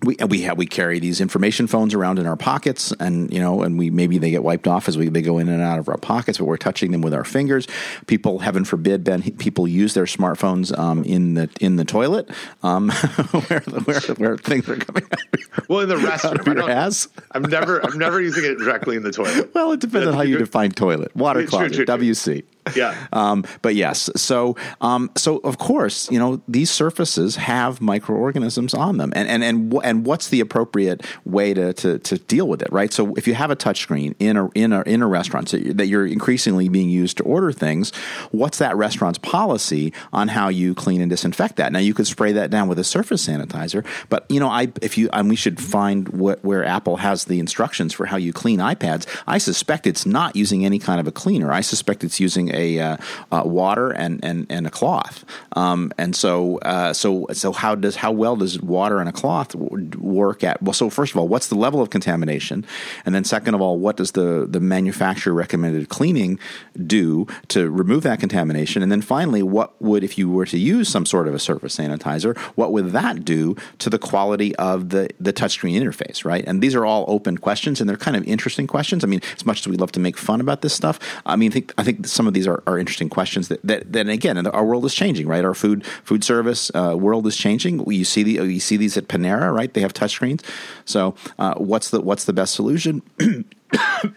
we 0.03 0.15
we 0.28 0.41
have 0.41 0.57
we 0.57 0.65
carry 0.65 0.99
these 0.99 1.22
information 1.22 1.68
phones 1.68 1.94
around 1.94 2.18
in 2.18 2.26
our 2.26 2.36
pockets, 2.36 2.91
and 2.99 3.32
you 3.32 3.40
know, 3.40 3.61
and 3.61 3.78
we 3.78 3.90
maybe 3.90 4.18
they 4.18 4.32
get 4.32 4.44
wiped 4.44 4.68
off 4.68 4.88
as 4.88 4.98
we 4.98 5.10
they 5.10 5.22
go 5.22 5.38
in 5.38 5.48
and 5.48 5.61
out 5.61 5.78
of 5.78 5.88
our 5.90 5.98
pockets, 5.98 6.38
but 6.40 6.45
we're 6.45 6.57
touching 6.57 6.91
them 6.91 7.02
with 7.02 7.14
our 7.14 7.23
fingers. 7.23 7.68
People, 8.07 8.40
heaven 8.40 8.65
forbid, 8.65 9.03
Ben, 9.03 9.22
people 9.22 9.68
use 9.68 9.94
their 9.94 10.06
smartphones 10.06 10.78
um, 10.78 11.03
in 11.03 11.36
the 11.36 11.49
in 11.60 11.76
the 11.76 11.86
toilet 11.86 12.30
um, 12.64 12.90
where, 13.48 13.60
where 13.60 13.99
where 14.15 14.38
things 14.38 14.68
are 14.69 14.78
coming 14.78 15.03
out. 15.03 15.69
Well, 15.69 15.82
in 15.82 15.90
the 15.90 15.95
restroom, 15.95 16.64
I 16.64 16.72
ass. 16.72 17.07
I'm 17.32 17.44
never 17.44 17.84
I'm 17.86 17.98
never 17.98 18.19
using 18.19 18.44
it 18.44 18.57
directly 18.57 18.95
in 18.95 19.03
the 19.03 19.11
toilet. 19.11 19.52
Well, 19.61 19.73
it 19.73 19.80
depends 19.82 20.07
on 20.07 20.14
how 20.14 20.22
you 20.22 20.38
define 20.38 20.72
toilet. 20.72 21.15
Water 21.15 21.45
closet, 21.45 21.88
WC. 21.88 22.44
Yeah. 22.76 22.98
Um, 23.14 23.44
but 23.62 23.76
yes, 23.76 24.10
so 24.16 24.56
um, 24.80 25.12
so 25.18 25.38
of 25.40 25.58
course, 25.58 26.10
you 26.10 26.18
know 26.18 26.42
these 26.48 26.72
surfaces 26.72 27.36
have 27.36 27.82
microorganisms 27.82 28.74
on 28.74 28.98
them, 28.98 29.12
and 29.16 29.28
and 29.28 29.44
and 29.44 29.74
and 29.84 30.06
what's 30.06 30.30
the 30.30 30.40
appropriate 30.40 31.06
way 31.26 31.54
to, 31.54 31.74
to, 31.74 32.00
to 32.00 32.18
deal 32.20 32.48
with 32.48 32.62
it, 32.62 32.72
right? 32.72 32.92
So 32.94 33.14
if 33.16 33.28
you 33.28 33.34
have 33.34 33.52
a 33.52 33.56
touchscreen 33.56 34.16
in 34.20 34.38
a 34.38 34.50
in 34.56 34.72
a 34.72 34.82
in 34.84 35.02
a 35.02 35.08
restaurant 35.08 35.50
so 35.50 35.58
that 35.58 35.88
you're 35.88 36.06
increasingly 36.06 36.70
being 36.70 36.90
used 36.90 37.18
to 37.18 37.24
order 37.24 37.52
things, 37.52 37.94
what's 38.32 38.60
that 38.60 38.78
restaurant's 38.78 39.20
policy 39.20 39.94
on 40.14 40.30
how 40.30 40.48
you 40.48 40.74
clean 40.74 41.02
and 41.02 41.10
disinfect 41.10 41.58
that? 41.58 41.72
Now 41.72 41.80
you 41.80 41.94
could 41.94 42.08
spray 42.08 42.32
that 42.32 42.50
down 42.50 42.68
with 42.68 42.80
a 42.80 42.84
surface 42.84 43.28
sanitizer, 43.28 43.86
but 44.10 44.26
you 44.30 44.40
know, 44.40 44.50
I 44.50 44.72
if 44.82 44.98
you 44.98 45.10
and 45.12 45.30
we 45.30 45.36
should 45.36 45.60
find 45.60 46.08
what 46.10 46.44
where 46.44 46.64
Apple 46.64 46.98
has 46.98 47.26
the 47.26 47.40
instructions 47.40 47.94
for 47.94 48.06
how 48.06 48.18
you 48.18 48.34
clean 48.34 48.60
iPads. 48.60 49.06
I 49.28 49.38
suspect 49.38 49.88
it's 49.88 50.06
not 50.06 50.36
using 50.36 50.66
any 50.66 50.80
kind 50.80 51.00
of 51.00 51.08
a 51.08 51.12
cleaner. 51.12 51.52
I 51.52 51.62
suspect 51.62 52.04
it's 52.04 52.20
using 52.20 52.51
a 52.53 52.80
uh, 52.80 52.98
uh, 53.32 53.44
water 53.45 53.91
and, 53.91 54.23
and, 54.23 54.48
and 54.49 54.68
a 54.68 54.69
cloth. 54.69 55.26
Um, 55.53 55.91
and 55.98 56.15
so 56.15 56.57
uh, 56.60 56.94
so 56.94 57.28
so 57.32 57.52
how 57.52 57.76
does 57.76 57.95
how 57.95 58.11
well 58.11 58.36
does 58.36 58.61
water 58.61 58.99
and 58.99 59.10
a 59.10 59.11
cloth 59.11 59.56
work 59.56 60.44
at? 60.44 60.61
Well, 60.61 60.73
so 60.73 60.90
first 60.90 61.14
of 61.14 61.18
all, 61.18 61.28
what's 61.28 61.48
the 61.48 61.56
level 61.56 61.82
of 61.82 61.90
contamination, 61.90 62.65
and 63.06 63.14
then 63.14 63.23
second 63.23 63.56
of 63.56 63.61
all, 63.61 63.78
what 63.80 63.98
does 63.98 64.11
the 64.11 64.45
the 64.49 64.60
manufacturer 64.60 65.34
recommended 65.34 65.90
cleaning 65.90 66.40
do 66.86 67.28
to 67.49 67.69
remove 67.69 68.03
that 68.03 68.19
contamination? 68.19 68.82
And 68.82 68.91
then 68.91 69.02
finally, 69.02 69.44
what 69.44 69.80
would 69.82 70.03
if 70.03 70.18
you 70.18 70.30
were 70.30 70.45
to 70.45 70.57
use 70.57 70.90
some 70.90 71.06
sort 71.06 71.28
of 71.28 71.34
a 71.34 71.40
surface 71.40 71.78
sanitizer, 71.78 72.38
what 72.56 72.72
would 72.72 72.91
that 72.91 73.26
do 73.26 73.56
to 73.80 73.90
the 73.90 73.99
quality 73.99 74.56
of 74.56 74.90
the 74.90 75.10
the 75.19 75.34
touchscreen 75.34 75.80
interface? 75.82 76.26
Right, 76.26 76.45
and 76.48 76.61
these 76.61 76.76
are 76.76 76.86
all 76.86 77.06
open 77.07 77.38
questions, 77.38 77.82
and 77.82 77.90
they're 77.90 77.98
kind 77.98 78.18
of 78.18 78.23
interesting 78.26 78.68
questions. 78.68 79.03
I 79.03 79.07
mean, 79.07 79.22
as 79.36 79.45
much 79.45 79.61
as 79.61 79.68
we 79.68 79.78
love 79.78 79.91
to 79.94 79.99
make 79.99 80.18
fun 80.18 80.41
about 80.41 80.61
this 80.61 80.73
stuff, 80.73 80.99
I 81.26 81.36
mean, 81.36 81.52
think 81.52 81.73
I 81.78 81.84
think 81.84 82.07
some 82.07 82.28
of 82.28 82.34
these 82.34 82.41
are, 82.48 82.64
are 82.68 82.78
interesting 82.78 83.10
questions 83.10 83.48
that, 83.48 83.62
that, 83.64 83.92
that 83.92 84.08
again, 84.10 84.46
our 84.48 84.66
world 84.66 84.86
is 84.86 84.94
changing, 84.94 85.28
right? 85.28 85.44
Our 85.44 85.54
food 85.54 85.86
food 85.86 86.24
service 86.24 86.72
uh, 86.74 86.96
world 86.98 87.28
is 87.28 87.36
changing. 87.36 87.90
You 87.92 88.06
see 88.06 88.24
the 88.24 88.46
you 88.46 88.60
see 88.60 88.78
these 88.78 88.98
at 88.98 89.08
Panera, 89.08 89.54
right? 89.54 89.74
They 89.74 89.82
have 89.82 89.94
touchscreens. 89.94 90.44
So, 90.86 91.16
uh, 91.40 91.56
what's 91.56 91.90
the 91.90 92.02
what's 92.02 92.26
the 92.26 92.34
best 92.34 92.54
solution? 92.54 93.02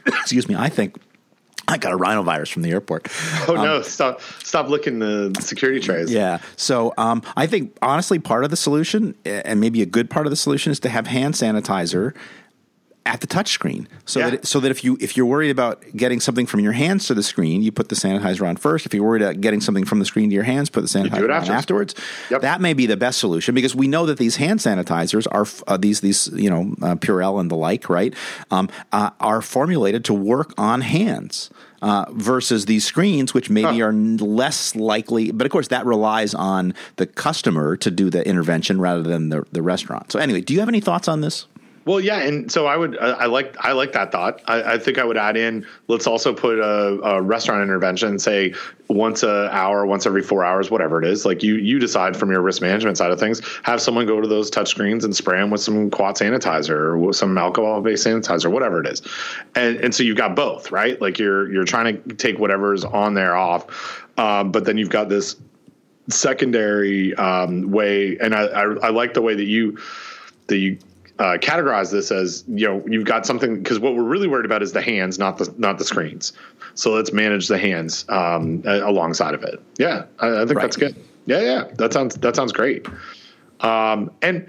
Excuse 0.07 0.49
me. 0.49 0.55
I 0.57 0.69
think. 0.69 0.97
I 1.67 1.79
got 1.79 1.95
a 1.95 1.97
rhinovirus 1.97 2.53
from 2.53 2.61
the 2.61 2.71
airport. 2.73 3.09
Oh 3.49 3.57
um, 3.57 3.65
no! 3.65 3.81
Stop! 3.81 4.21
Stop 4.21 4.69
looking 4.69 4.99
the 4.99 5.35
security 5.41 5.81
trays. 5.81 6.13
Yeah. 6.13 6.41
So 6.57 6.93
um, 6.99 7.23
I 7.39 7.47
think 7.47 7.75
honestly, 7.81 8.19
part 8.19 8.45
of 8.45 8.51
the 8.51 8.57
solution, 8.57 9.15
and 9.25 9.63
maybe 9.63 9.81
a 9.81 9.87
good 9.87 10.11
part 10.11 10.27
of 10.27 10.31
the 10.31 10.37
solution, 10.37 10.73
is 10.73 10.81
to 10.81 10.91
have 10.91 11.07
hand 11.07 11.33
sanitizer 11.33 12.15
at 13.07 13.21
the 13.21 13.27
touch 13.27 13.51
screen 13.51 13.87
so 14.07 14.21
yeah. 14.21 14.31
that 14.31 14.47
so 14.47 14.61
that 14.61 14.71
if 14.71 14.83
you 14.83 14.97
if 15.01 15.17
you're 15.17 15.27
worried 15.27 15.51
about 15.51 15.85
getting 15.95 16.21
something 16.21 16.47
from 16.47 16.61
your 16.61 16.73
hands 16.73 17.07
to 17.07 17.15
the 17.15 17.23
screen 17.23 17.63
you 17.63 17.71
put 17.71 17.89
the 17.89 17.95
sanitizer 17.95 18.47
on 18.47 18.57
first 18.57 18.87
if 18.87 18.95
you're 18.95 19.05
worried 19.05 19.23
about 19.23 19.41
getting 19.41 19.61
something 19.61 19.85
from 19.85 19.99
the 19.99 20.05
screen 20.05 20.31
to 20.31 20.35
your 20.35 20.45
hands 20.45 20.71
put 20.71 20.81
the 20.81 20.87
sanitizer 20.87 21.25
on 21.25 21.51
afterwards 21.51 21.95
yep. 22.31 22.41
that 22.41 22.61
may 22.61 22.73
be 22.73 22.87
the 22.87 22.97
best 22.97 23.19
solution 23.19 23.55
because 23.55 23.75
we 23.75 23.87
know 23.87 24.07
that 24.07 24.19
these 24.19 24.37
hand 24.37 24.61
sanitizers 24.61 25.27
are 25.31 25.47
uh, 25.69 25.77
these 25.77 26.01
these 26.01 26.29
you 26.29 26.49
know 26.49 26.75
uh, 26.83 26.95
Purell 26.97 27.41
and 27.41 27.51
the 27.51 27.57
like 27.57 27.89
right 27.89 28.15
um, 28.51 28.69
uh, 28.93 29.11
are 29.21 29.43
formulated 29.43 30.05
to 30.07 30.15
work 30.15 30.55
on 30.57 30.81
hands 30.81 31.51
uh, 31.85 32.07
versus 32.13 32.65
these 32.65 32.83
screens, 32.83 33.35
which 33.35 33.51
maybe 33.51 33.81
huh. 33.81 33.87
are 33.87 33.93
less 33.93 34.75
likely. 34.75 35.31
But 35.31 35.47
of 35.47 35.53
course, 35.53 35.69
that 35.69 35.85
relies 35.85 36.33
on 36.33 36.73
the 36.97 37.07
customer 37.07 37.77
to 37.77 37.91
do 37.91 38.09
the 38.09 38.27
intervention 38.27 38.81
rather 38.81 39.03
than 39.03 39.29
the, 39.29 39.45
the 39.53 39.61
restaurant. 39.61 40.11
So, 40.11 40.19
anyway, 40.19 40.41
do 40.41 40.55
you 40.55 40.61
have 40.61 40.69
any 40.71 40.81
thoughts 40.81 41.09
on 41.09 41.21
this? 41.21 41.47
Well, 41.85 42.01
yeah, 42.01 42.21
and 42.21 42.51
so 42.51 42.67
I 42.67 42.77
would 42.77 42.99
I 42.99 43.27
like 43.27 43.57
I 43.61 43.73
like 43.73 43.93
that 43.93 44.11
thought. 44.11 44.41
I, 44.47 44.75
I 44.75 44.79
think 44.79 44.99
I 44.99 45.05
would 45.05 45.19
add 45.19 45.37
in. 45.37 45.67
Let's 45.89 46.07
also 46.07 46.33
put 46.33 46.59
a, 46.59 47.01
a, 47.03 47.21
restaurant 47.21 47.63
intervention, 47.63 48.19
say 48.19 48.55
once 48.89 49.23
a 49.23 49.51
hour, 49.53 49.85
once 49.85 50.07
every 50.07 50.23
four 50.23 50.45
hours, 50.45 50.71
whatever 50.71 51.03
it 51.03 51.07
is. 51.07 51.27
Like 51.27 51.43
you 51.43 51.57
you 51.57 51.79
decide 51.79 52.17
from 52.17 52.31
your 52.31 52.41
risk 52.41 52.63
management 52.63 52.97
side 52.97 53.11
of 53.11 53.21
things. 53.21 53.43
Have 53.65 53.83
someone 53.83 54.07
go 54.07 54.19
to 54.21 54.27
those 54.27 54.49
touch 54.49 54.69
screens 54.69 55.05
and 55.05 55.15
spray 55.15 55.39
them 55.39 55.51
with 55.51 55.61
some 55.61 55.91
quat 55.91 56.17
sanitizer 56.17 56.99
or 56.99 57.13
some 57.13 57.37
alcohol 57.37 57.83
based 57.83 58.07
sanitizer, 58.07 58.51
whatever 58.51 58.81
it 58.81 58.87
is. 58.87 59.03
And 59.55 59.77
and 59.77 59.95
so 59.95 60.03
you've 60.03 60.17
got 60.17 60.35
both, 60.35 60.73
right? 60.73 60.99
Like 61.03 61.19
you're 61.19 61.53
you're 61.53 61.65
trying 61.65 62.03
to 62.03 62.15
take 62.15 62.39
whatever's 62.39 62.85
on 62.87 63.13
there 63.13 63.37
off, 63.37 64.07
um, 64.17 64.53
but 64.53 64.65
then 64.65 64.79
you've 64.79 64.91
got 64.91 65.11
this 65.11 65.37
secondary 66.09 67.15
um, 67.17 67.71
way. 67.71 68.17
And 68.19 68.35
I, 68.35 68.45
I 68.45 68.63
I 68.63 68.89
like 68.89 69.13
the 69.13 69.23
way 69.23 69.35
that 69.35 69.47
you 69.47 69.79
that 70.47 70.57
you 70.57 70.79
uh, 71.19 71.39
categorize 71.41 71.93
this 71.93 72.11
as 72.11 72.45
you 72.49 72.67
know 72.67 72.85
you've 72.89 73.05
got 73.05 73.25
something 73.25 73.63
because 73.63 73.79
what 73.79 73.95
we're 73.95 74.03
really 74.03 74.27
worried 74.27 74.47
about 74.47 74.63
is 74.63 74.73
the 74.73 74.83
hands, 74.83 75.19
not 75.19 75.39
the 75.39 75.53
not 75.59 75.79
the 75.79 75.85
screens. 75.85 76.33
So 76.75 76.93
let's 76.93 77.13
manage 77.13 77.47
the 77.49 77.59
hands 77.59 78.05
um, 78.09 78.63
alongside 78.65 79.35
of 79.35 79.43
it. 79.43 79.61
Yeah, 79.79 80.07
I, 80.19 80.43
I 80.43 80.47
think 80.47 80.55
right. 80.57 80.63
that's 80.63 80.77
good. 80.77 80.97
Yeah, 81.27 81.41
yeah, 81.41 81.65
that 81.75 81.93
sounds 81.93 82.17
that 82.17 82.35
sounds 82.35 82.53
great. 82.53 82.87
Um, 83.61 84.11
and 84.23 84.49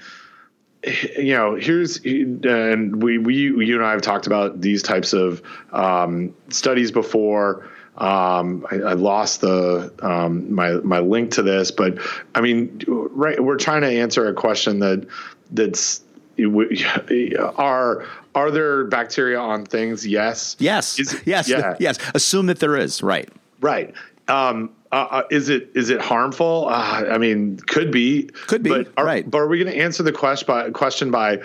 you 1.17 1.33
know, 1.33 1.55
here's 1.55 1.97
and 2.03 3.01
we 3.01 3.17
we 3.17 3.35
you 3.35 3.75
and 3.75 3.85
I 3.85 3.91
have 3.91 4.01
talked 4.01 4.27
about 4.27 4.61
these 4.61 4.81
types 4.81 5.13
of 5.13 5.41
um, 5.71 6.35
studies 6.49 6.91
before. 6.91 7.69
Um, 7.97 8.67
I, 8.69 8.75
I, 8.75 8.93
lost 8.93 9.39
the 9.39 9.93
um, 10.01 10.53
my 10.53 10.73
my 10.73 10.99
link 10.99 11.31
to 11.31 11.41
this, 11.41 11.71
but 11.71 11.97
I 12.35 12.41
mean, 12.41 12.81
right? 12.87 13.41
We're 13.41 13.55
trying 13.55 13.83
to 13.83 13.87
answer 13.87 14.27
a 14.27 14.33
question 14.33 14.79
that 14.79 15.07
that's 15.51 16.01
are 17.57 18.05
are 18.35 18.51
there 18.51 18.85
bacteria 18.85 19.39
on 19.39 19.65
things? 19.65 20.05
Yes. 20.05 20.55
Yes. 20.59 20.99
Is, 20.99 21.21
yes. 21.25 21.47
Yeah. 21.47 21.75
Yes. 21.79 21.97
Assume 22.13 22.47
that 22.47 22.59
there 22.59 22.75
is. 22.75 23.01
Right. 23.01 23.29
Right. 23.61 23.93
Um, 24.27 24.71
uh, 24.91 25.07
uh, 25.11 25.23
is 25.29 25.49
it 25.49 25.69
is 25.75 25.89
it 25.89 25.99
harmful? 25.99 26.67
Uh, 26.69 27.03
I 27.09 27.17
mean, 27.17 27.57
could 27.57 27.91
be, 27.91 28.29
could 28.47 28.63
be, 28.63 28.69
but 28.69 28.87
are, 28.95 29.03
right? 29.03 29.29
But 29.29 29.39
are 29.39 29.47
we 29.47 29.61
going 29.61 29.73
to 29.73 29.77
answer 29.77 30.03
the 30.03 30.11
question 30.13 30.45
by 30.47 30.69
question 30.69 31.11
by 31.11 31.41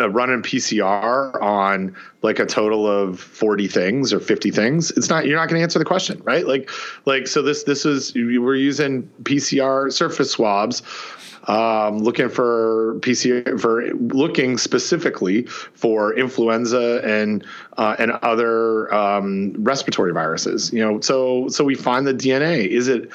uh, 0.00 0.10
running 0.10 0.42
PCR 0.42 1.40
on 1.40 1.94
like 2.22 2.40
a 2.40 2.46
total 2.46 2.88
of 2.88 3.20
forty 3.20 3.68
things 3.68 4.12
or 4.12 4.18
fifty 4.18 4.50
things? 4.50 4.90
It's 4.92 5.08
not. 5.08 5.26
You're 5.26 5.36
not 5.36 5.48
going 5.48 5.60
to 5.60 5.62
answer 5.62 5.78
the 5.78 5.84
question, 5.84 6.20
right? 6.24 6.44
Like, 6.44 6.70
like 7.04 7.28
so. 7.28 7.40
This 7.40 7.62
this 7.62 7.86
is 7.86 8.12
we're 8.14 8.56
using 8.56 9.04
PCR 9.22 9.92
surface 9.92 10.32
swabs 10.32 10.82
um, 11.44 11.98
looking 11.98 12.28
for 12.28 12.96
PCR 13.00 13.60
for 13.60 13.92
looking 13.94 14.58
specifically 14.58 15.44
for 15.44 16.14
influenza 16.14 17.00
and 17.04 17.44
uh, 17.76 17.96
and 17.98 18.12
other 18.12 18.92
um, 18.92 19.54
respiratory 19.58 20.12
viruses. 20.12 20.72
You 20.72 20.80
know, 20.80 21.00
so 21.00 21.48
so 21.48 21.64
we 21.64 21.74
find 21.74 22.06
the 22.06 22.14
DNA. 22.14 22.66
Is 22.66 22.88
it 22.88 23.10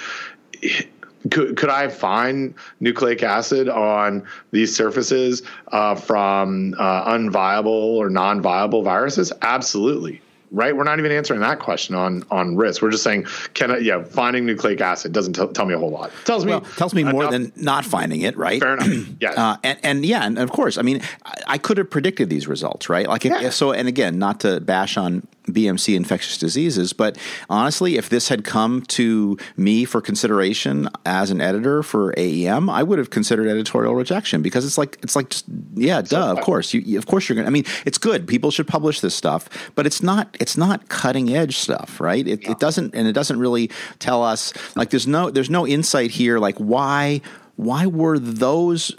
could 1.31 1.57
could 1.57 1.69
I 1.69 1.87
find 1.87 2.53
nucleic 2.79 3.23
acid 3.23 3.69
on 3.69 4.25
these 4.51 4.75
surfaces 4.75 5.43
uh, 5.69 5.95
from 5.95 6.75
uh, 6.77 7.11
unviable 7.13 7.67
or 7.67 8.09
non-viable 8.09 8.83
viruses? 8.83 9.31
Absolutely 9.41 10.21
right? 10.53 10.75
We're 10.75 10.83
not 10.83 10.99
even 10.99 11.11
answering 11.11 11.41
that 11.41 11.59
question 11.59 11.95
on 11.95 12.23
on 12.31 12.55
risk. 12.55 12.81
We're 12.81 12.91
just 12.91 13.03
saying, 13.03 13.25
can 13.53 13.71
I, 13.71 13.77
yeah, 13.79 14.03
finding 14.03 14.45
nucleic 14.45 14.79
acid 14.79 15.11
doesn't 15.11 15.33
t- 15.33 15.47
tell 15.47 15.65
me 15.65 15.73
a 15.73 15.77
whole 15.77 15.89
lot. 15.89 16.09
It 16.09 16.25
tells 16.25 16.45
well, 16.45 16.61
me 16.61 16.67
tells 16.77 16.93
me 16.93 17.03
more 17.03 17.29
than 17.29 17.51
not 17.55 17.83
finding 17.83 18.21
it, 18.21 18.37
right? 18.37 18.61
Fair 18.61 18.75
enough. 18.75 18.87
Yeah, 19.19 19.31
uh, 19.31 19.57
and, 19.63 19.79
and, 19.83 20.05
yeah, 20.05 20.25
and 20.25 20.37
of 20.37 20.51
course, 20.51 20.77
I 20.77 20.81
mean, 20.81 21.01
I, 21.25 21.33
I 21.47 21.57
could 21.57 21.77
have 21.77 21.89
predicted 21.89 22.29
these 22.29 22.47
results, 22.47 22.89
right? 22.89 23.07
Like, 23.07 23.25
if, 23.25 23.31
Yeah. 23.31 23.47
if 23.47 23.53
so, 23.53 23.71
and 23.71 23.87
again, 23.87 24.19
not 24.19 24.41
to 24.41 24.59
bash 24.59 24.97
on 24.97 25.25
BMC 25.47 25.95
infectious 25.95 26.37
diseases, 26.37 26.93
but 26.93 27.17
honestly, 27.49 27.97
if 27.97 28.09
this 28.09 28.29
had 28.29 28.43
come 28.43 28.81
to 28.83 29.37
me 29.57 29.85
for 29.85 30.01
consideration 30.01 30.89
as 31.05 31.31
an 31.31 31.41
editor 31.41 31.83
for 31.83 32.13
AEM, 32.13 32.69
I 32.69 32.83
would 32.83 32.99
have 32.99 33.09
considered 33.09 33.47
editorial 33.47 33.95
rejection 33.95 34.41
because 34.41 34.65
it's 34.65 34.77
like 34.77 34.97
it's 35.03 35.15
like 35.15 35.29
just 35.29 35.45
yeah, 35.75 36.01
duh, 36.01 36.31
of 36.31 36.41
course, 36.41 36.73
you, 36.73 36.97
of 36.97 37.05
course 37.07 37.27
you're 37.27 37.35
gonna. 37.35 37.47
I 37.47 37.51
mean, 37.51 37.65
it's 37.85 37.97
good. 37.97 38.27
People 38.27 38.51
should 38.51 38.67
publish 38.67 39.01
this 39.01 39.15
stuff, 39.15 39.49
but 39.75 39.85
it's 39.85 40.01
not 40.01 40.35
it's 40.39 40.57
not 40.57 40.89
cutting 40.89 41.35
edge 41.35 41.57
stuff, 41.57 41.99
right? 41.99 42.27
It, 42.27 42.47
it 42.47 42.59
doesn't 42.59 42.95
and 42.95 43.07
it 43.07 43.13
doesn't 43.13 43.39
really 43.39 43.69
tell 43.99 44.23
us 44.23 44.53
like 44.75 44.89
there's 44.89 45.07
no 45.07 45.29
there's 45.29 45.49
no 45.49 45.67
insight 45.67 46.11
here 46.11 46.39
like 46.39 46.57
why 46.57 47.21
why 47.55 47.85
were 47.85 48.17
those 48.17 48.91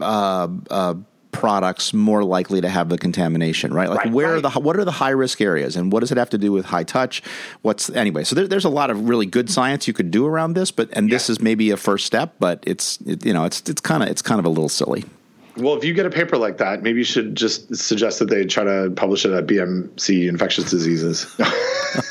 uh, 0.00 0.48
uh, 0.70 0.94
products 1.32 1.92
more 1.92 2.24
likely 2.24 2.60
to 2.60 2.68
have 2.68 2.88
the 2.88 2.98
contamination, 2.98 3.72
right? 3.72 3.88
Like 3.88 4.04
Right, 4.04 4.12
where 4.12 4.36
are 4.36 4.40
the 4.40 4.50
what 4.50 4.76
are 4.76 4.84
the 4.84 4.92
high 4.92 5.10
risk 5.10 5.40
areas, 5.40 5.76
and 5.76 5.92
what 5.92 6.00
does 6.00 6.12
it 6.12 6.18
have 6.18 6.30
to 6.30 6.38
do 6.38 6.52
with 6.52 6.66
high 6.66 6.84
touch? 6.84 7.22
What's 7.62 7.90
anyway? 7.90 8.24
So 8.24 8.34
there, 8.34 8.46
there's 8.46 8.64
a 8.64 8.70
lot 8.70 8.90
of 8.90 9.08
really 9.08 9.26
good 9.26 9.50
science 9.50 9.86
you 9.86 9.94
could 9.94 10.10
do 10.10 10.26
around 10.26 10.54
this, 10.54 10.70
but 10.70 10.88
and 10.92 11.10
this 11.10 11.30
is 11.30 11.40
maybe 11.40 11.70
a 11.70 11.76
first 11.76 12.06
step, 12.06 12.34
but 12.38 12.62
it's 12.66 12.98
it, 13.06 13.24
you 13.24 13.32
know 13.32 13.44
it's 13.44 13.68
it's 13.68 13.80
kind 13.80 14.02
of 14.02 14.08
it's 14.08 14.22
kind 14.22 14.38
of 14.38 14.44
a 14.44 14.50
little 14.50 14.68
silly. 14.68 15.04
Well, 15.56 15.76
if 15.76 15.82
you 15.82 15.92
get 15.92 16.06
a 16.06 16.10
paper 16.10 16.36
like 16.36 16.58
that, 16.58 16.82
maybe 16.82 16.98
you 16.98 17.04
should 17.04 17.34
just 17.34 17.74
suggest 17.74 18.20
that 18.20 18.30
they 18.30 18.44
try 18.44 18.62
to 18.62 18.92
publish 18.94 19.24
it 19.24 19.32
at 19.32 19.46
BMC 19.46 20.28
Infectious 20.28 20.70
Diseases. 20.70 21.26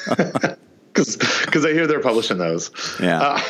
Because 0.97 1.63
I 1.63 1.73
hear 1.73 1.85
they're 1.85 1.99
publishing 1.99 2.39
those. 2.39 2.71
Yeah. 2.99 3.21
Uh, 3.21 3.41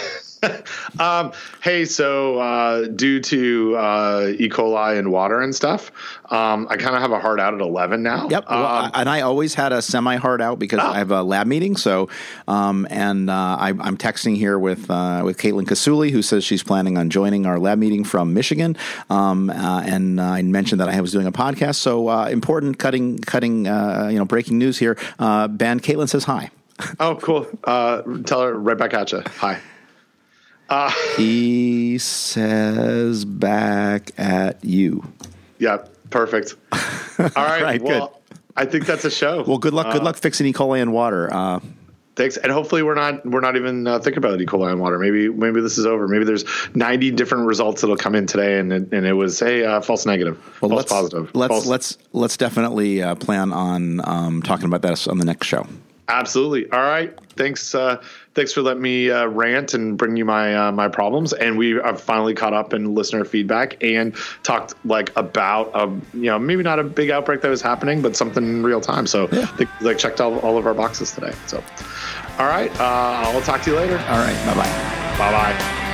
um, 0.99 1.31
hey, 1.61 1.85
so 1.85 2.37
uh, 2.39 2.87
due 2.87 3.19
to 3.21 3.75
uh, 3.75 4.31
E. 4.37 4.49
coli 4.49 4.97
and 4.97 5.11
water 5.11 5.41
and 5.41 5.55
stuff, 5.55 5.91
um, 6.31 6.67
I 6.69 6.77
kind 6.77 6.95
of 6.95 7.01
have 7.01 7.11
a 7.11 7.19
hard 7.19 7.39
out 7.39 7.53
at 7.53 7.61
11 7.61 8.03
now. 8.03 8.27
Yep, 8.29 8.45
well, 8.49 8.59
Um, 8.65 8.91
I- 8.93 9.01
and 9.01 9.09
I 9.09 9.21
always 9.21 9.53
had 9.53 9.71
a 9.71 9.81
semi 9.81 10.15
hard 10.17 10.41
out 10.41 10.59
because 10.59 10.79
Oh. 10.81 10.87
I 10.87 10.97
have 10.99 11.11
a 11.11 11.23
lab 11.23 11.47
meeting. 11.47 11.75
So, 11.75 12.09
um, 12.47 12.85
and 12.89 13.29
uh, 13.29 13.33
I, 13.33 13.69
I'm 13.79 13.97
texting 13.97 14.35
here 14.37 14.59
with 14.59 14.89
uh, 14.91 15.21
with 15.25 15.37
Caitlin 15.37 15.65
Kasuli, 15.65 16.11
who 16.11 16.21
says 16.21 16.43
she's 16.43 16.63
planning 16.63 16.97
on 16.97 17.09
joining 17.09 17.45
our 17.45 17.59
lab 17.59 17.77
meeting 17.79 18.03
from 18.03 18.33
Michigan. 18.33 18.77
Um, 19.09 19.49
uh, 19.49 19.81
and 19.85 20.19
uh, 20.19 20.23
I 20.23 20.41
mentioned 20.43 20.81
that 20.81 20.89
I 20.89 21.01
was 21.01 21.11
doing 21.11 21.27
a 21.27 21.31
podcast. 21.31 21.75
So 21.75 22.09
uh, 22.09 22.27
important, 22.27 22.77
cutting, 22.79 23.17
cutting, 23.19 23.67
uh, 23.67 24.09
you 24.11 24.17
know, 24.17 24.25
breaking 24.25 24.57
news 24.57 24.77
here. 24.77 24.97
Uh, 25.19 25.47
ben, 25.47 25.79
Caitlin 25.79 26.09
says 26.09 26.23
hi. 26.25 26.49
oh, 26.99 27.15
cool. 27.15 27.47
Uh, 27.63 28.03
tell 28.25 28.41
her 28.43 28.53
right 28.53 28.77
back 28.77 28.93
at 28.93 29.11
you. 29.11 29.23
Hi. 29.37 29.59
He 31.15 31.97
says 31.97 33.25
back 33.25 34.11
at 34.17 34.63
you. 34.63 35.03
Yeah, 35.59 35.85
perfect. 36.09 36.55
All 37.19 37.29
right. 37.35 37.61
right, 37.61 37.81
well, 37.81 38.21
I 38.55 38.65
think 38.65 38.85
that's 38.85 39.05
a 39.05 39.11
show. 39.11 39.43
Well, 39.43 39.57
good 39.57 39.73
luck. 39.73 39.91
Good 39.93 40.03
luck 40.03 40.17
fixing 40.17 40.45
E. 40.47 40.53
coli 40.53 40.81
and 40.81 40.93
water. 40.93 41.33
Uh, 41.33 41.59
Thanks, 42.17 42.35
and 42.35 42.51
hopefully 42.51 42.81
we're 42.81 42.95
not 42.95 43.23
we're 43.27 43.41
not 43.41 43.55
even 43.55 43.85
uh, 43.85 43.99
thinking 43.99 44.17
about 44.17 44.41
E. 44.41 44.45
coli 44.47 44.71
and 44.71 44.81
water. 44.81 44.97
Maybe 44.97 45.29
maybe 45.29 45.61
this 45.61 45.77
is 45.77 45.85
over. 45.85 46.07
Maybe 46.07 46.25
there's 46.25 46.45
90 46.73 47.11
different 47.11 47.45
results 47.45 47.81
that'll 47.81 47.95
come 47.95 48.15
in 48.15 48.25
today, 48.25 48.57
and 48.59 48.73
it, 48.73 48.91
and 48.91 49.05
it 49.05 49.13
was 49.13 49.39
hey 49.39 49.63
uh, 49.63 49.81
false 49.81 50.07
negative, 50.07 50.35
well, 50.59 50.69
false 50.69 50.79
let's, 50.79 50.91
positive. 50.91 51.35
Let's 51.35 51.49
false. 51.51 51.65
let's 51.67 51.97
let's 52.13 52.35
definitely 52.35 53.03
uh, 53.03 53.13
plan 53.13 53.53
on 53.53 54.01
um, 54.09 54.41
talking 54.41 54.65
about 54.65 54.81
that 54.81 55.07
on 55.07 55.19
the 55.19 55.25
next 55.25 55.45
show. 55.45 55.67
Absolutely. 56.07 56.69
All 56.71 56.81
right, 56.81 57.17
thanks 57.35 57.73
uh, 57.75 58.01
thanks 58.33 58.53
for 58.53 58.61
letting 58.61 58.81
me 58.81 59.09
uh, 59.11 59.25
rant 59.27 59.73
and 59.73 59.97
bring 59.97 60.15
you 60.17 60.25
my 60.25 60.55
uh, 60.55 60.71
my 60.71 60.87
problems. 60.87 61.33
And 61.33 61.57
we 61.57 61.71
have 61.71 62.01
finally 62.01 62.33
caught 62.33 62.53
up 62.53 62.73
in 62.73 62.95
listener 62.95 63.25
feedback 63.25 63.81
and 63.83 64.15
talked 64.43 64.73
like 64.85 65.11
about 65.15 65.71
a 65.73 65.87
you 66.17 66.25
know 66.25 66.39
maybe 66.39 66.63
not 66.63 66.79
a 66.79 66.83
big 66.83 67.09
outbreak 67.09 67.41
that 67.41 67.49
was 67.49 67.61
happening, 67.61 68.01
but 68.01 68.15
something 68.15 68.43
in 68.43 68.63
real 68.63 68.81
time. 68.81 69.07
So 69.07 69.27
Yeah. 69.31 69.45
they, 69.57 69.67
like 69.81 69.97
checked 69.97 70.21
all, 70.21 70.39
all 70.39 70.57
of 70.57 70.65
our 70.65 70.73
boxes 70.73 71.11
today. 71.11 71.33
So 71.47 71.63
all 72.39 72.47
right, 72.47 72.71
uh, 72.79 72.83
I'll 72.83 73.41
talk 73.41 73.61
to 73.63 73.71
you 73.71 73.77
later. 73.77 73.97
All 74.09 74.19
right. 74.19 74.45
Bye 74.45 74.55
bye. 74.55 75.17
Bye 75.17 75.53
bye. 75.53 75.86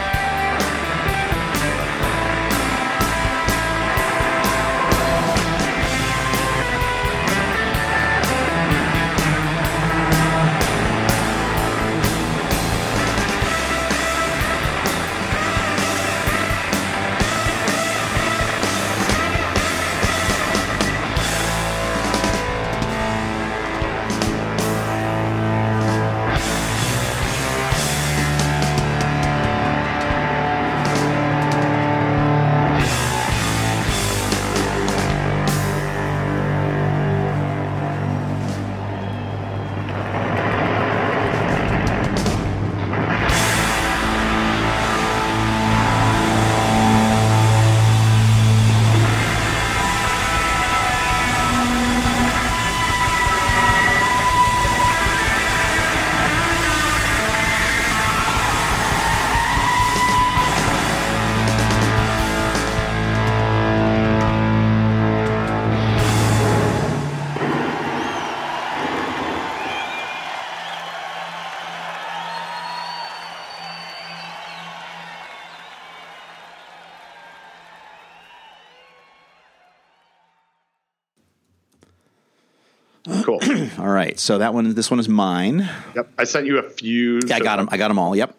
So 84.23 84.37
that 84.37 84.53
one, 84.53 84.73
this 84.73 84.89
one 84.89 85.01
is 85.01 85.09
mine. 85.09 85.69
Yep, 85.97 86.09
I 86.17 86.23
sent 86.23 86.45
you 86.45 86.57
a 86.57 86.69
few. 86.69 87.19
Yeah, 87.27 87.35
I 87.35 87.39
got 87.41 87.57
them. 87.57 87.67
I 87.73 87.75
got 87.75 87.89
them 87.89 87.99
all. 87.99 88.15
Yep. 88.15 88.33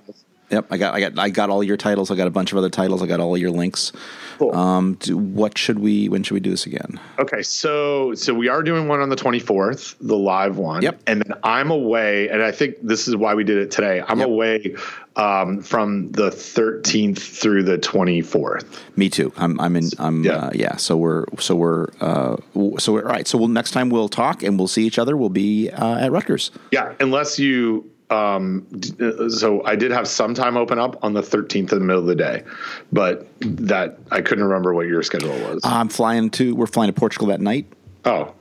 Yep. 0.49 0.67
I 0.71 0.79
got. 0.79 0.95
I 0.95 1.01
got. 1.01 1.19
I 1.19 1.29
got 1.29 1.51
all 1.51 1.63
your 1.63 1.77
titles. 1.77 2.11
I 2.11 2.15
got 2.15 2.27
a 2.27 2.31
bunch 2.31 2.53
of 2.53 2.57
other 2.59 2.71
titles. 2.71 3.03
I 3.03 3.07
got 3.07 3.21
all 3.21 3.37
your 3.37 3.51
links. 3.51 3.93
Cool. 4.39 4.55
Um, 4.57 4.95
do, 4.95 5.19
what 5.19 5.59
should 5.59 5.79
we? 5.79 6.09
When 6.09 6.23
should 6.23 6.33
we 6.33 6.41
do 6.41 6.49
this 6.49 6.65
again? 6.65 6.99
Okay, 7.19 7.43
so 7.43 8.15
so 8.15 8.33
we 8.33 8.49
are 8.49 8.63
doing 8.63 8.89
one 8.89 9.01
on 9.01 9.11
the 9.11 9.17
24th, 9.17 9.97
the 10.01 10.17
live 10.17 10.57
one. 10.57 10.81
Yep. 10.81 11.03
And 11.07 11.21
then 11.21 11.39
I'm 11.43 11.71
away, 11.71 12.31
and 12.31 12.43
I 12.43 12.51
think 12.51 12.77
this 12.83 13.07
is 13.07 13.15
why 13.15 13.35
we 13.35 13.45
did 13.45 13.59
it 13.59 13.71
today. 13.71 14.03
I'm 14.09 14.21
Yep. 14.21 14.29
away 14.29 14.77
um, 15.17 15.61
from 15.61 16.11
the 16.13 16.31
13th 16.31 17.19
through 17.19 17.63
the 17.63 17.79
24th. 17.79 18.65
Me 18.97 19.09
too. 19.09 19.33
I'm. 19.37 19.59
I'm 19.61 19.77
in. 19.77 19.91
I'm. 19.99 20.25
Yeah. 20.25 20.33
Uh, 20.33 20.51
yeah. 20.55 20.77
So 20.77 20.97
we're. 20.97 21.25
So 21.39 21.55
we're. 21.55 21.87
Uh, 22.01 22.37
so 22.79 22.93
we're, 22.93 23.03
all 23.03 23.11
right. 23.11 23.27
So 23.27 23.39
we'll 23.39 23.49
next 23.49 23.71
time 23.71 23.91
we'll 23.91 24.09
talk 24.09 24.43
and 24.43 24.59
we'll 24.59 24.69
see 24.69 24.85
each 24.85 24.99
other. 24.99 25.17
We'll 25.17 25.29
be 25.29 25.71
uh, 25.71 25.99
at 25.99 26.13
Rutgers. 26.13 26.51
Yeah, 26.73 26.95
unless 27.01 27.39
you. 27.39 27.91
Um, 28.11 28.67
uh, 29.01 29.29
so 29.31 29.65
I 29.65 29.77
did 29.77 29.91
have 29.91 30.07
some 30.07 30.35
time 30.35 30.57
open 30.57 30.79
up 30.79 31.03
on 31.03 31.15
the 31.15 31.23
13th 31.23 31.73
in 31.73 31.79
the 31.79 31.81
middle 31.81 32.03
of 32.03 32.07
the 32.07 32.15
day, 32.15 32.45
but 32.93 33.27
that 33.41 33.99
I 34.11 34.21
couldn't 34.21 34.45
remember 34.45 34.75
what 34.75 34.87
your 34.87 35.03
schedule 35.03 35.33
was. 35.33 35.61
I'm 35.65 35.89
flying 35.89 36.31
to. 36.31 36.55
We're 36.55 36.67
flying 36.67 36.89
to 36.89 36.93
Portugal 36.93 37.29
that 37.29 37.41
night. 37.41 37.67
oh, 38.05 38.35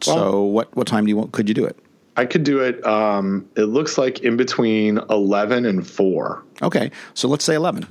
so 0.00 0.42
what? 0.42 0.74
What 0.76 0.86
time 0.86 1.04
do 1.04 1.08
you 1.08 1.16
want? 1.16 1.32
Could 1.32 1.48
you 1.48 1.54
do 1.54 1.64
it? 1.64 1.78
I 2.16 2.26
could 2.26 2.44
do 2.44 2.60
it. 2.60 2.84
Um, 2.86 3.48
it 3.56 3.64
looks 3.64 3.98
like 3.98 4.20
in 4.20 4.36
between 4.36 4.98
11 5.10 5.66
and 5.66 5.86
4. 5.86 6.42
Okay. 6.62 6.90
So 7.14 7.28
let's 7.28 7.44
say 7.44 7.54
eleven. 7.54 7.86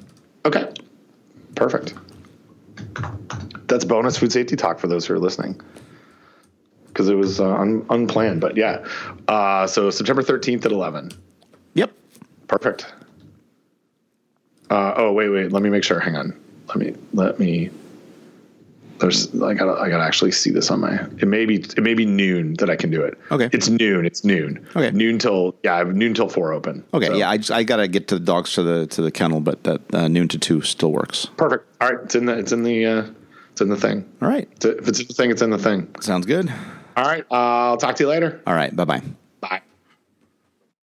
Okay. 0.46 0.72
Perfect. 1.56 1.94
That's 3.68 3.86
bonus 3.86 4.18
food 4.18 4.32
safety 4.32 4.56
talk 4.56 4.80
for 4.80 4.88
those 4.88 5.06
who 5.06 5.14
are 5.14 5.20
listening. 5.20 5.60
Because 6.88 7.10
it 7.10 7.16
was 7.16 7.40
uh, 7.40 7.56
un- 7.56 7.86
unplanned, 7.90 8.40
but 8.40 8.56
yeah. 8.56 8.86
Uh, 9.28 9.66
so 9.68 9.90
September 9.90 10.22
13th 10.22 10.66
at 10.66 10.72
11. 10.72 11.12
Yep. 11.74 11.92
Perfect. 12.48 12.94
Uh, 14.70 14.94
oh 14.96 15.12
wait, 15.12 15.30
wait. 15.30 15.52
Let 15.52 15.64
me 15.64 15.70
make 15.70 15.84
sure. 15.84 16.00
Hang 16.00 16.16
on. 16.16 16.40
Let 16.68 16.78
me 16.78 16.96
let 17.14 17.40
me. 17.40 17.70
There's 19.04 19.28
I 19.42 19.54
gotta 19.54 19.74
I 19.74 19.90
gotta 19.90 20.04
actually 20.06 20.32
see 20.32 20.50
this 20.50 20.72
on 20.72 20.80
my. 20.80 20.94
It 21.20 21.28
may 21.28 21.46
be 21.46 21.56
it 21.58 21.84
may 21.84 21.94
be 21.94 22.06
noon 22.06 22.54
that 22.60 22.70
I 22.70 22.78
can 22.78 22.90
do 22.90 23.02
it. 23.04 23.20
Okay. 23.32 23.50
It's 23.52 23.68
noon. 23.70 24.06
It's 24.06 24.24
noon. 24.24 24.66
Okay. 24.78 24.92
Noon 24.92 25.20
till 25.20 25.56
yeah. 25.62 25.76
I 25.76 25.78
have 25.80 25.94
noon 25.94 26.14
till 26.14 26.30
four 26.30 26.54
open. 26.54 26.86
Okay, 26.94 27.08
So, 27.08 27.16
yeah, 27.16 27.30
I, 27.30 27.36
just, 27.38 27.52
I 27.52 27.64
gotta 27.64 27.90
get 27.90 28.08
to 28.08 28.16
the 28.16 28.24
dogs 28.26 28.54
to 28.54 28.64
the 28.64 28.88
to 28.88 29.02
the 29.02 29.12
kennel, 29.12 29.42
but 29.42 29.64
that 29.66 29.82
uh, 29.94 30.08
noon 30.08 30.30
to 30.30 30.40
two 30.40 30.62
still 30.62 30.94
works. 30.94 31.26
Perfect. 31.38 31.66
All 31.82 31.90
right. 31.92 32.00
It's 32.06 32.16
in 32.16 32.26
the 32.28 32.38
it's 32.38 32.54
in 32.54 32.64
the 32.64 32.86
uh, 32.86 33.06
it's 33.52 33.60
in 33.62 33.68
the 33.68 33.76
thing. 33.78 34.10
All 34.22 34.30
right, 34.30 34.48
It's- 34.56 34.76
If 34.82 34.88
it's 34.88 35.00
in 35.02 35.08
the 35.08 35.14
thing, 35.14 35.32
it's 35.32 35.42
in 35.42 35.50
the 35.50 35.58
thing. 35.60 35.94
sounds 36.00 36.26
good. 36.26 36.52
All 36.96 37.04
right. 37.06 37.26
Uh, 37.30 37.36
I'll 37.76 37.78
talk 37.78 37.96
to 37.98 38.04
you 38.04 38.10
later. 38.10 38.42
All 38.48 38.56
right, 38.56 38.74
bye 38.76 38.86
bye. 38.86 39.02